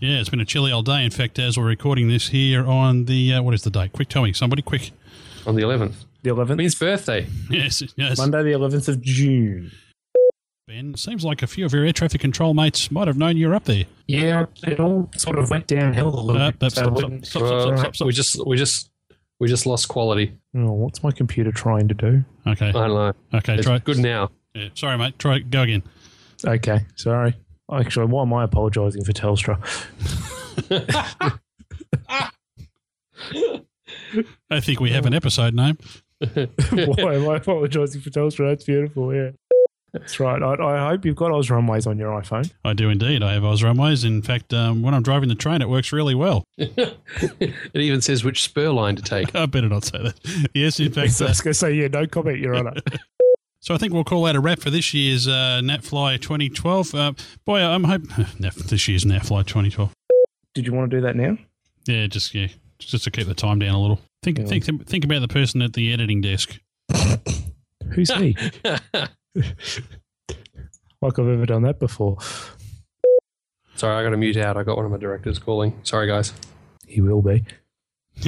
Yeah, 0.00 0.18
it's 0.20 0.28
been 0.30 0.40
a 0.40 0.44
chilly 0.46 0.72
old 0.72 0.86
day. 0.86 1.04
In 1.04 1.10
fact, 1.10 1.38
as 1.38 1.58
we're 1.58 1.66
recording 1.66 2.08
this 2.08 2.28
here 2.28 2.66
on 2.66 3.04
the, 3.04 3.34
uh, 3.34 3.42
what 3.42 3.52
is 3.54 3.62
the 3.62 3.70
date? 3.70 3.92
Quick, 3.92 4.08
tell 4.08 4.22
me, 4.22 4.32
somebody, 4.32 4.62
quick. 4.62 4.92
On 5.46 5.54
the 5.54 5.62
11th. 5.62 6.04
The 6.22 6.30
11th? 6.30 6.60
His 6.62 6.74
birthday. 6.74 7.26
Yes, 7.50 7.82
yes. 7.96 8.16
Monday, 8.18 8.42
the 8.42 8.52
11th 8.52 8.88
of 8.88 9.00
June. 9.02 9.70
Ben, 10.66 10.94
seems 10.94 11.24
like 11.24 11.42
a 11.42 11.46
few 11.46 11.66
of 11.66 11.72
your 11.72 11.84
air 11.84 11.92
traffic 11.92 12.20
control 12.20 12.54
mates 12.54 12.90
might 12.90 13.08
have 13.08 13.18
known 13.18 13.36
you 13.36 13.48
were 13.48 13.54
up 13.54 13.64
there. 13.64 13.84
Yeah, 14.06 14.46
it 14.62 14.78
all 14.80 15.10
sort 15.16 15.38
of 15.38 15.50
went 15.50 15.66
downhill 15.66 16.08
a 16.08 16.20
little 16.20 16.40
Uh, 16.40 16.50
bit. 16.52 16.60
that's- 16.60 16.74
so 16.74 16.82
stop, 16.94 16.96
stop, 16.96 17.24
stop, 17.24 17.46
stop, 17.46 17.78
stop, 17.78 17.96
stop. 17.96 18.06
We 18.06 18.12
just 18.12 18.46
we 18.46 18.56
just 18.56 18.90
we 19.40 19.48
just 19.48 19.66
lost 19.66 19.88
quality. 19.88 20.32
Oh, 20.56 20.72
what's 20.72 21.02
my 21.02 21.10
computer 21.10 21.50
trying 21.50 21.88
to 21.88 21.94
do? 21.94 22.24
Okay. 22.46 22.68
I 22.68 22.72
don't 22.72 22.88
know. 22.90 23.12
Okay, 23.34 23.54
It's 23.54 23.66
try. 23.66 23.78
good 23.78 23.98
now. 23.98 24.30
Yeah, 24.54 24.68
sorry, 24.74 24.96
mate. 24.96 25.18
Try, 25.18 25.40
go 25.40 25.62
again. 25.62 25.82
Okay, 26.44 26.80
sorry. 26.94 27.34
Actually, 27.72 28.06
why 28.06 28.22
am 28.22 28.32
I 28.32 28.44
apologising 28.44 29.04
for 29.04 29.12
Telstra? 29.12 29.58
I 34.50 34.60
think 34.60 34.80
we 34.80 34.90
have 34.90 35.06
an 35.06 35.14
episode 35.14 35.54
name. 35.54 35.78
why 36.18 37.14
am 37.14 37.28
I 37.28 37.36
apologising 37.36 38.00
for 38.00 38.10
Telstra? 38.10 38.50
That's 38.50 38.64
beautiful. 38.64 39.14
Yeah, 39.14 39.30
that's 39.92 40.20
right. 40.20 40.42
I, 40.42 40.54
I 40.54 40.90
hope 40.90 41.04
you've 41.04 41.16
got 41.16 41.32
Oz 41.32 41.50
Runways 41.50 41.86
on 41.86 41.98
your 41.98 42.10
iPhone. 42.20 42.50
I 42.64 42.72
do 42.74 42.90
indeed. 42.90 43.22
I 43.22 43.32
have 43.32 43.44
Oz 43.44 43.62
Runways. 43.62 44.04
In 44.04 44.22
fact, 44.22 44.52
um, 44.52 44.82
when 44.82 44.94
I'm 44.94 45.02
driving 45.02 45.28
the 45.28 45.34
train, 45.34 45.62
it 45.62 45.68
works 45.68 45.92
really 45.92 46.14
well. 46.14 46.44
It 47.72 47.82
even 47.82 48.00
says 48.00 48.24
which 48.24 48.42
spur 48.42 48.70
line 48.70 48.96
to 48.96 49.02
take. 49.02 49.34
I 49.34 49.46
better 49.46 49.68
not 49.68 49.84
say 49.84 50.02
that. 50.02 50.48
Yes, 50.54 50.78
in 50.80 50.92
fact. 50.92 51.20
I 51.20 51.26
was 51.26 51.40
going 51.40 51.52
to 51.52 51.54
say, 51.54 51.72
yeah, 51.72 51.88
no 51.88 52.06
comment, 52.06 52.38
Your 52.38 52.56
Honour. 52.56 52.74
So 53.62 53.74
I 53.74 53.78
think 53.78 53.92
we'll 53.92 54.04
call 54.04 54.22
that 54.24 54.36
a 54.36 54.40
wrap 54.40 54.60
for 54.60 54.70
this 54.70 54.94
year's 54.94 55.28
uh, 55.28 55.60
NatFly 55.62 56.18
2012. 56.20 56.94
Uh, 56.94 57.12
boy, 57.44 57.60
I'm 57.60 57.84
hoping 57.84 58.08
this 58.40 58.88
year's 58.88 59.04
NatFly 59.04 59.46
2012. 59.46 59.92
Did 60.54 60.66
you 60.66 60.72
want 60.72 60.90
to 60.90 60.96
do 60.96 61.02
that 61.02 61.14
now? 61.14 61.36
Yeah, 61.86 62.06
just 62.06 62.34
yeah, 62.34 62.48
just 62.78 63.04
to 63.04 63.10
keep 63.10 63.26
the 63.26 63.34
time 63.34 63.58
down 63.58 63.74
a 63.74 63.80
little. 63.80 64.00
Think 64.22 64.38
Yeah. 64.38 64.46
think 64.46 64.86
think 64.86 65.04
about 65.04 65.20
the 65.20 65.28
person 65.28 65.60
at 65.62 65.74
the 65.74 65.92
editing 65.92 66.20
desk. 66.22 66.58
Who's 67.92 68.10
he? 68.14 68.36
like 68.64 68.80
I've 71.18 71.18
ever 71.18 71.46
done 71.46 71.62
that 71.62 71.78
before. 71.78 72.18
Sorry, 73.76 73.96
I 73.96 74.02
got 74.02 74.10
to 74.10 74.16
mute 74.16 74.36
out. 74.36 74.56
I 74.56 74.62
got 74.62 74.76
one 74.76 74.84
of 74.86 74.92
my 74.92 74.98
directors 74.98 75.38
calling. 75.38 75.78
Sorry, 75.84 76.06
guys. 76.06 76.32
He 76.86 77.00
will 77.00 77.22
be. 77.22 77.44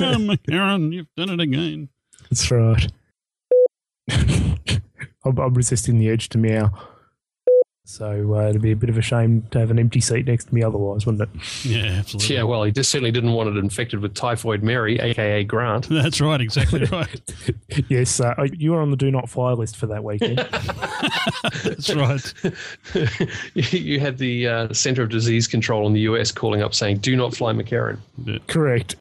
oh, 0.00 0.36
Aaron, 0.50 0.92
you've 0.92 1.06
done 1.16 1.30
it 1.30 1.40
again. 1.40 1.88
That's 2.28 2.50
right. 2.50 2.86
I'm, 5.24 5.38
I'm 5.38 5.54
resisting 5.54 5.98
the 5.98 6.10
urge 6.10 6.28
to 6.30 6.38
meow. 6.38 6.70
So 7.88 8.34
uh, 8.34 8.48
it'd 8.48 8.62
be 8.62 8.72
a 8.72 8.76
bit 8.76 8.90
of 8.90 8.98
a 8.98 9.02
shame 9.02 9.42
to 9.52 9.60
have 9.60 9.70
an 9.70 9.78
empty 9.78 10.00
seat 10.00 10.26
next 10.26 10.46
to 10.46 10.54
me 10.54 10.60
otherwise, 10.60 11.06
wouldn't 11.06 11.22
it? 11.22 11.64
Yeah, 11.64 11.84
absolutely. 11.84 12.34
Yeah, 12.34 12.42
well, 12.42 12.64
he 12.64 12.72
just 12.72 12.90
certainly 12.90 13.12
didn't 13.12 13.32
want 13.32 13.48
it 13.48 13.56
infected 13.56 14.00
with 14.00 14.12
typhoid 14.12 14.64
Mary, 14.64 14.98
aka 14.98 15.44
Grant. 15.44 15.88
That's 15.90 16.20
right, 16.20 16.40
exactly 16.40 16.84
right. 16.92 17.20
yes, 17.88 18.18
uh, 18.18 18.34
you 18.52 18.72
were 18.72 18.80
on 18.80 18.90
the 18.90 18.96
do 18.96 19.12
not 19.12 19.30
fly 19.30 19.52
list 19.52 19.76
for 19.76 19.86
that 19.86 20.02
weekend. 20.02 20.38
That's 21.62 21.94
right. 21.94 22.34
you 23.54 24.00
had 24.00 24.18
the 24.18 24.48
uh, 24.48 24.72
Center 24.72 25.02
of 25.02 25.10
Disease 25.10 25.46
Control 25.46 25.86
in 25.86 25.92
the 25.92 26.00
US 26.00 26.32
calling 26.32 26.62
up 26.62 26.74
saying, 26.74 26.98
"Do 26.98 27.14
not 27.14 27.36
fly 27.36 27.52
McHerron." 27.52 28.00
Correct. 28.48 28.96